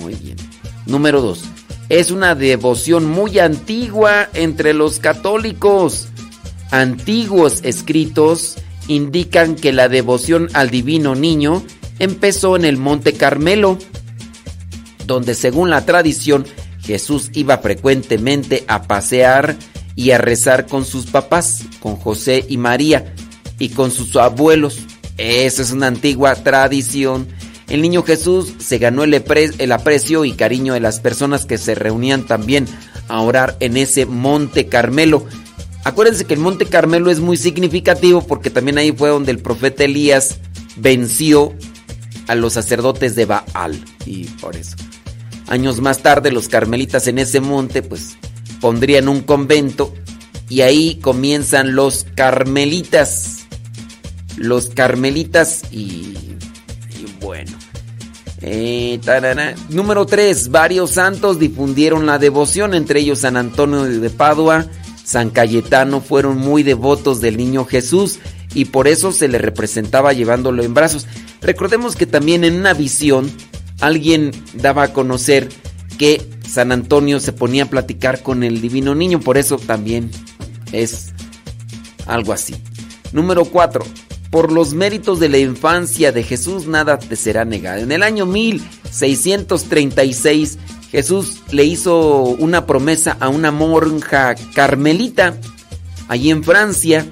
Muy 0.00 0.14
bien. 0.14 0.36
Número 0.86 1.22
2. 1.22 1.42
Es 1.88 2.10
una 2.10 2.34
devoción 2.34 3.06
muy 3.08 3.38
antigua 3.38 4.28
entre 4.34 4.74
los 4.74 4.98
católicos. 4.98 6.08
Antiguos 6.70 7.60
escritos 7.64 8.56
indican 8.86 9.56
que 9.56 9.72
la 9.72 9.88
devoción 9.88 10.48
al 10.52 10.70
divino 10.70 11.14
niño 11.14 11.62
empezó 11.98 12.56
en 12.56 12.64
el 12.64 12.76
Monte 12.76 13.12
Carmelo, 13.12 13.78
donde 15.06 15.34
según 15.34 15.70
la 15.70 15.84
tradición 15.84 16.44
Jesús 16.82 17.30
iba 17.34 17.58
frecuentemente 17.58 18.64
a 18.68 18.82
pasear 18.82 19.56
y 19.94 20.12
a 20.12 20.18
rezar 20.18 20.66
con 20.66 20.84
sus 20.84 21.06
papás, 21.06 21.64
con 21.80 21.96
José 21.96 22.44
y 22.48 22.56
María, 22.56 23.14
y 23.58 23.70
con 23.70 23.90
sus 23.90 24.16
abuelos. 24.16 24.78
Esa 25.18 25.62
es 25.62 25.72
una 25.72 25.86
antigua 25.86 26.34
tradición. 26.36 27.28
El 27.68 27.82
niño 27.82 28.02
Jesús 28.02 28.54
se 28.58 28.78
ganó 28.78 29.04
el, 29.04 29.22
el, 29.58 29.72
aprecio 29.72 30.24
y 30.24 30.32
cariño 30.32 30.74
de 30.74 30.80
las 30.80 31.00
personas 31.00 31.44
que 31.44 31.58
se 31.58 31.74
reunían 31.74 32.26
también 32.26 32.66
a 33.08 33.20
orar 33.20 33.56
en 33.60 33.76
ese 33.76 34.06
Monte 34.06 34.66
Carmelo. 34.66 35.26
Acuérdense 35.84 36.24
que 36.24 36.34
el 36.34 36.40
Monte 36.40 36.66
Carmelo 36.66 37.10
es 37.10 37.20
muy 37.20 37.36
significativo 37.36 38.26
porque 38.26 38.50
también 38.50 38.78
ahí 38.78 38.92
fue 38.92 39.10
donde 39.10 39.30
el 39.30 39.38
profeta 39.38 39.84
Elías 39.84 40.38
venció 40.76 41.54
a 42.26 42.34
los 42.34 42.54
sacerdotes 42.54 43.14
de 43.14 43.26
Baal. 43.26 43.84
Y 44.06 44.24
por 44.24 44.56
eso. 44.56 44.76
Años 45.50 45.80
más 45.80 45.98
tarde 45.98 46.30
los 46.30 46.48
carmelitas 46.48 47.08
en 47.08 47.18
ese 47.18 47.40
monte 47.40 47.82
pues 47.82 48.16
pondrían 48.60 49.08
un 49.08 49.20
convento 49.20 49.92
y 50.48 50.60
ahí 50.62 50.94
comienzan 51.02 51.74
los 51.74 52.06
carmelitas. 52.14 53.46
Los 54.36 54.70
carmelitas 54.70 55.62
y, 55.72 56.14
bueno. 57.20 57.52
Eh, 58.42 59.00
Número 59.68 60.06
3. 60.06 60.50
Varios 60.50 60.92
santos 60.92 61.38
difundieron 61.38 62.06
la 62.06 62.18
devoción, 62.18 62.72
entre 62.72 63.00
ellos 63.00 63.18
San 63.18 63.36
Antonio 63.36 63.82
de 63.82 64.10
Padua, 64.10 64.66
San 65.04 65.30
Cayetano 65.30 66.00
fueron 66.00 66.38
muy 66.38 66.62
devotos 66.62 67.20
del 67.20 67.36
niño 67.36 67.64
Jesús 67.64 68.20
y 68.54 68.66
por 68.66 68.86
eso 68.86 69.10
se 69.10 69.26
le 69.26 69.38
representaba 69.38 70.12
llevándolo 70.12 70.62
en 70.62 70.74
brazos. 70.74 71.06
Recordemos 71.42 71.96
que 71.96 72.06
también 72.06 72.44
en 72.44 72.54
una 72.54 72.72
visión 72.72 73.30
alguien 73.80 74.30
daba 74.54 74.84
a 74.84 74.92
conocer 74.92 75.48
que 75.98 76.22
San 76.48 76.72
Antonio 76.72 77.20
se 77.20 77.32
ponía 77.32 77.64
a 77.64 77.70
platicar 77.70 78.22
con 78.22 78.42
el 78.42 78.60
divino 78.60 78.94
niño, 78.94 79.20
por 79.20 79.38
eso 79.38 79.56
también 79.56 80.10
es 80.72 81.12
algo 82.06 82.32
así. 82.32 82.56
Número 83.12 83.44
4. 83.44 83.84
Por 84.30 84.52
los 84.52 84.74
méritos 84.74 85.20
de 85.20 85.28
la 85.28 85.38
infancia 85.38 86.12
de 86.12 86.22
Jesús 86.22 86.66
nada 86.66 86.98
te 86.98 87.16
será 87.16 87.44
negado. 87.44 87.80
En 87.80 87.92
el 87.92 88.02
año 88.02 88.26
1636 88.26 90.58
Jesús 90.90 91.42
le 91.50 91.64
hizo 91.64 92.22
una 92.22 92.66
promesa 92.66 93.16
a 93.20 93.28
una 93.28 93.50
monja 93.50 94.34
carmelita 94.54 95.36
allí 96.08 96.30
en 96.30 96.44
Francia. 96.44 97.06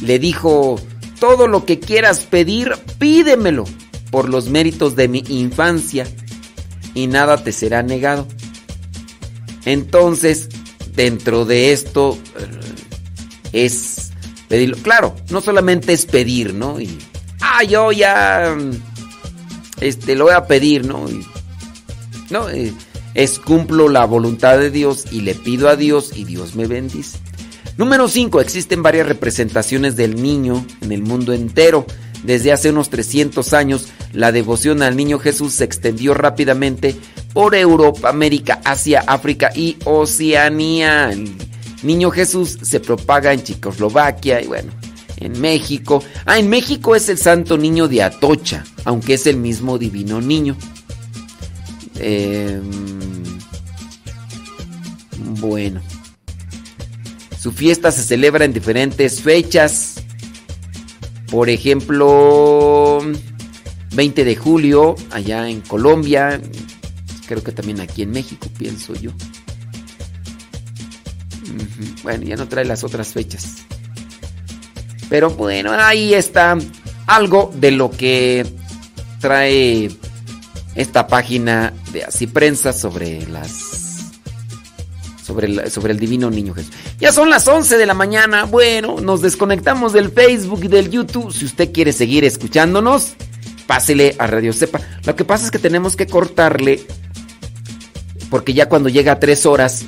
Le 0.00 0.18
dijo, 0.18 0.80
todo 1.20 1.46
lo 1.46 1.64
que 1.64 1.78
quieras 1.78 2.20
pedir, 2.20 2.72
pídemelo 2.98 3.64
por 4.12 4.28
los 4.28 4.50
méritos 4.50 4.94
de 4.94 5.08
mi 5.08 5.24
infancia 5.26 6.06
y 6.94 7.08
nada 7.08 7.42
te 7.42 7.50
será 7.50 7.82
negado. 7.82 8.28
Entonces, 9.64 10.48
dentro 10.94 11.46
de 11.46 11.72
esto 11.72 12.18
eh, 12.38 13.64
es 13.64 14.12
pedirlo. 14.48 14.76
Claro, 14.82 15.16
no 15.30 15.40
solamente 15.40 15.94
es 15.94 16.04
pedir, 16.04 16.52
¿no? 16.52 16.78
Y, 16.78 16.98
ah, 17.40 17.64
yo 17.64 17.90
ya 17.90 18.54
este, 19.80 20.14
lo 20.14 20.26
voy 20.26 20.34
a 20.34 20.46
pedir, 20.46 20.86
¿no? 20.86 21.06
no, 22.28 22.50
eh, 22.50 22.72
es 23.14 23.38
cumplo 23.38 23.88
la 23.88 24.04
voluntad 24.04 24.58
de 24.58 24.70
Dios 24.70 25.06
y 25.10 25.22
le 25.22 25.34
pido 25.34 25.70
a 25.70 25.76
Dios 25.76 26.12
y 26.14 26.24
Dios 26.24 26.54
me 26.54 26.66
bendice. 26.66 27.18
Número 27.78 28.08
5. 28.08 28.42
Existen 28.42 28.82
varias 28.82 29.08
representaciones 29.08 29.96
del 29.96 30.22
niño 30.22 30.66
en 30.82 30.92
el 30.92 31.02
mundo 31.02 31.32
entero. 31.32 31.86
Desde 32.22 32.52
hace 32.52 32.70
unos 32.70 32.88
300 32.90 33.52
años, 33.52 33.88
la 34.12 34.30
devoción 34.30 34.82
al 34.82 34.96
niño 34.96 35.18
Jesús 35.18 35.54
se 35.54 35.64
extendió 35.64 36.14
rápidamente 36.14 36.96
por 37.32 37.54
Europa, 37.54 38.08
América, 38.08 38.60
Asia, 38.64 39.02
África 39.06 39.50
y 39.54 39.76
Oceanía. 39.84 41.10
El 41.10 41.32
niño 41.82 42.10
Jesús 42.10 42.58
se 42.62 42.80
propaga 42.80 43.32
en 43.32 43.42
Checoslovaquia 43.42 44.40
y 44.40 44.46
bueno, 44.46 44.72
en 45.16 45.40
México. 45.40 46.02
Ah, 46.26 46.38
en 46.38 46.48
México 46.48 46.94
es 46.94 47.08
el 47.08 47.18
santo 47.18 47.58
niño 47.58 47.88
de 47.88 48.02
Atocha, 48.02 48.64
aunque 48.84 49.14
es 49.14 49.26
el 49.26 49.36
mismo 49.36 49.78
divino 49.78 50.20
niño. 50.20 50.56
Em, 51.98 52.62
bueno. 55.40 55.80
Su 57.40 57.50
fiesta 57.50 57.90
se 57.90 58.04
celebra 58.04 58.44
en 58.44 58.52
diferentes 58.52 59.20
fechas. 59.20 59.91
Por 61.32 61.48
ejemplo, 61.48 63.00
20 63.94 64.24
de 64.24 64.36
julio, 64.36 64.94
allá 65.10 65.48
en 65.48 65.62
Colombia. 65.62 66.38
Creo 67.26 67.42
que 67.42 67.52
también 67.52 67.80
aquí 67.80 68.02
en 68.02 68.10
México, 68.10 68.48
pienso 68.58 68.92
yo. 68.92 69.12
Bueno, 72.02 72.24
ya 72.24 72.36
no 72.36 72.46
trae 72.48 72.66
las 72.66 72.84
otras 72.84 73.14
fechas. 73.14 73.64
Pero 75.08 75.30
bueno, 75.30 75.72
ahí 75.72 76.12
está 76.12 76.58
algo 77.06 77.50
de 77.54 77.70
lo 77.70 77.90
que 77.90 78.46
trae 79.18 79.90
esta 80.74 81.06
página 81.06 81.72
de 81.94 82.04
Así 82.04 82.26
Prensa 82.26 82.74
sobre 82.74 83.26
las 83.26 83.71
sobre 85.70 85.92
el, 85.92 85.98
divino 85.98 86.30
niño 86.30 86.54
Jesús. 86.54 86.72
Ya 86.98 87.12
son 87.12 87.30
las 87.30 87.46
11 87.48 87.76
de 87.76 87.86
la 87.86 87.94
mañana. 87.94 88.44
Bueno, 88.44 89.00
nos 89.00 89.22
desconectamos 89.22 89.92
del 89.92 90.10
Facebook 90.10 90.64
y 90.64 90.68
del 90.68 90.90
YouTube. 90.90 91.32
Si 91.32 91.44
usted 91.44 91.72
quiere 91.72 91.92
seguir 91.92 92.24
escuchándonos, 92.24 93.14
pásele 93.66 94.14
a 94.18 94.26
Radio 94.26 94.52
Cepa. 94.52 94.80
Lo 95.04 95.16
que 95.16 95.24
pasa 95.24 95.44
es 95.44 95.50
que 95.50 95.58
tenemos 95.58 95.96
que 95.96 96.06
cortarle 96.06 96.80
porque 98.30 98.54
ya 98.54 98.68
cuando 98.68 98.88
llega 98.88 99.12
a 99.12 99.20
3 99.20 99.46
horas 99.46 99.84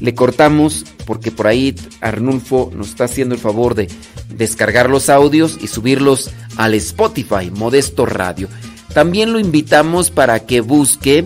le 0.00 0.14
cortamos 0.14 0.84
porque 1.06 1.30
por 1.30 1.46
ahí 1.46 1.74
Arnulfo 2.00 2.70
nos 2.74 2.88
está 2.88 3.04
haciendo 3.04 3.34
el 3.34 3.40
favor 3.40 3.74
de 3.74 3.88
descargar 4.28 4.90
los 4.90 5.08
audios 5.08 5.58
y 5.60 5.68
subirlos 5.68 6.30
al 6.56 6.74
Spotify, 6.74 7.50
Modesto 7.52 8.06
Radio. 8.06 8.48
También 8.92 9.32
lo 9.32 9.38
invitamos 9.38 10.10
para 10.10 10.40
que 10.40 10.60
busque 10.60 11.24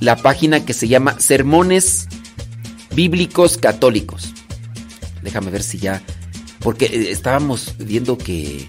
la 0.00 0.16
página 0.16 0.64
que 0.64 0.72
se 0.72 0.88
llama 0.88 1.16
Sermones 1.18 2.08
Bíblicos 2.94 3.56
Católicos. 3.56 4.32
Déjame 5.22 5.50
ver 5.50 5.62
si 5.62 5.78
ya... 5.78 6.02
Porque 6.60 6.86
eh, 6.86 7.10
estábamos 7.10 7.74
viendo 7.78 8.18
que... 8.18 8.68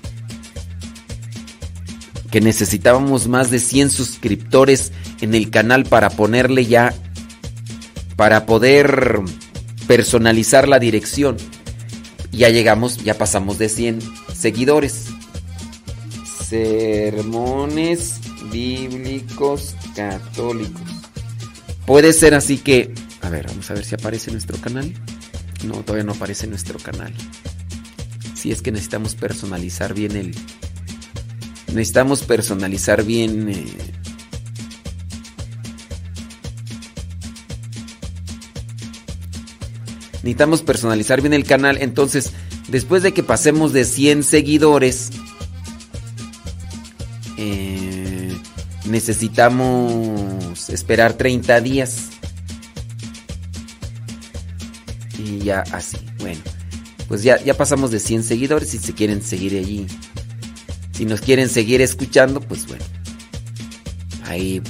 Que 2.29 2.39
necesitábamos 2.39 3.27
más 3.27 3.51
de 3.51 3.59
100 3.59 3.89
suscriptores 3.89 4.91
en 5.21 5.35
el 5.35 5.49
canal 5.49 5.85
para 5.85 6.09
ponerle 6.09 6.65
ya... 6.65 6.93
Para 8.15 8.45
poder 8.45 9.19
personalizar 9.87 10.67
la 10.67 10.79
dirección. 10.79 11.37
Ya 12.31 12.49
llegamos, 12.49 13.03
ya 13.03 13.17
pasamos 13.17 13.57
de 13.57 13.69
100 13.69 13.99
seguidores. 14.33 15.07
Sermones 16.47 18.19
bíblicos 18.51 19.75
católicos. 19.95 20.81
Puede 21.85 22.13
ser 22.13 22.33
así 22.35 22.57
que, 22.57 22.93
a 23.21 23.29
ver, 23.29 23.47
vamos 23.47 23.69
a 23.69 23.73
ver 23.73 23.85
si 23.85 23.95
aparece 23.95 24.31
nuestro 24.31 24.57
canal. 24.57 24.93
No, 25.63 25.75
todavía 25.83 26.03
no 26.03 26.13
aparece 26.13 26.47
nuestro 26.47 26.79
canal. 26.79 27.13
Si 28.33 28.51
es 28.51 28.61
que 28.61 28.71
necesitamos 28.71 29.15
personalizar 29.15 29.93
bien 29.93 30.15
el... 30.15 30.35
Necesitamos 31.67 32.23
personalizar 32.23 33.03
bien... 33.03 33.49
Eh, 33.49 33.65
necesitamos 40.23 40.63
personalizar 40.63 41.21
bien 41.21 41.33
el 41.33 41.45
canal. 41.45 41.77
Entonces, 41.79 42.31
después 42.67 43.03
de 43.03 43.13
que 43.13 43.21
pasemos 43.21 43.73
de 43.73 43.85
100 43.85 44.23
seguidores, 44.23 45.11
eh, 47.37 48.35
necesitamos 48.85 50.69
esperar 50.69 51.13
30 51.13 51.61
días. 51.61 52.10
Ya 55.43 55.63
así, 55.71 55.97
bueno. 56.19 56.41
Pues 57.07 57.23
ya, 57.23 57.41
ya 57.43 57.55
pasamos 57.55 57.91
de 57.91 57.99
100 57.99 58.23
seguidores 58.23 58.69
si 58.69 58.77
se 58.77 58.93
quieren 58.93 59.21
seguir 59.21 59.57
allí. 59.57 59.85
Si 60.93 61.05
nos 61.05 61.21
quieren 61.21 61.49
seguir 61.49 61.81
escuchando, 61.81 62.39
pues 62.39 62.67
bueno. 62.67 62.85
Ahí 64.25 64.61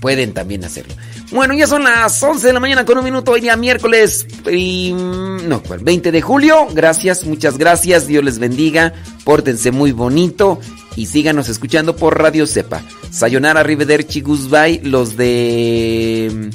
pueden 0.00 0.32
también 0.32 0.64
hacerlo. 0.64 0.94
Bueno, 1.32 1.54
ya 1.54 1.66
son 1.66 1.84
las 1.84 2.20
11 2.20 2.48
de 2.48 2.52
la 2.52 2.60
mañana 2.60 2.84
con 2.84 2.98
un 2.98 3.04
minuto, 3.04 3.32
hoy 3.32 3.40
día 3.40 3.56
miércoles, 3.56 4.26
y, 4.50 4.92
no, 4.92 5.62
20 5.80 6.10
de 6.10 6.22
julio. 6.22 6.66
Gracias, 6.72 7.24
muchas 7.24 7.56
gracias, 7.56 8.08
Dios 8.08 8.24
les 8.24 8.38
bendiga, 8.38 8.92
pórtense 9.24 9.70
muy 9.70 9.92
bonito 9.92 10.58
y 10.96 11.06
síganos 11.06 11.48
escuchando 11.48 11.94
por 11.94 12.20
Radio 12.20 12.46
Cepa. 12.46 12.82
Sayonara, 13.10 13.60
Arrivederci, 13.60 14.20
Goodbye, 14.22 14.80
los 14.82 15.16
de... 15.16 16.50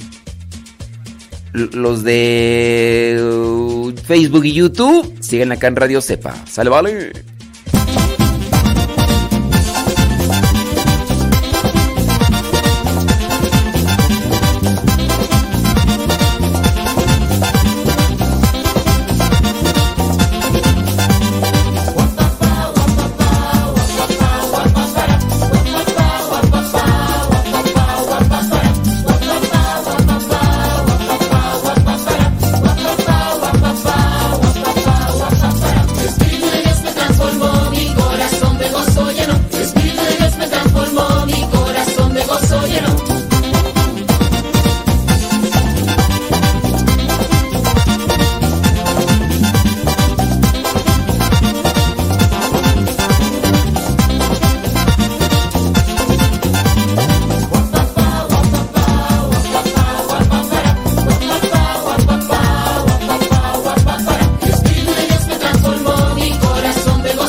Los 1.55 2.03
de 2.03 3.17
uh, 3.21 3.93
Facebook 4.05 4.45
y 4.45 4.53
YouTube, 4.53 5.15
siguen 5.21 5.51
acá 5.51 5.67
en 5.67 5.75
Radio 5.75 6.01
Cepa. 6.01 6.35
Sale, 6.45 6.69
vale. 6.69 7.34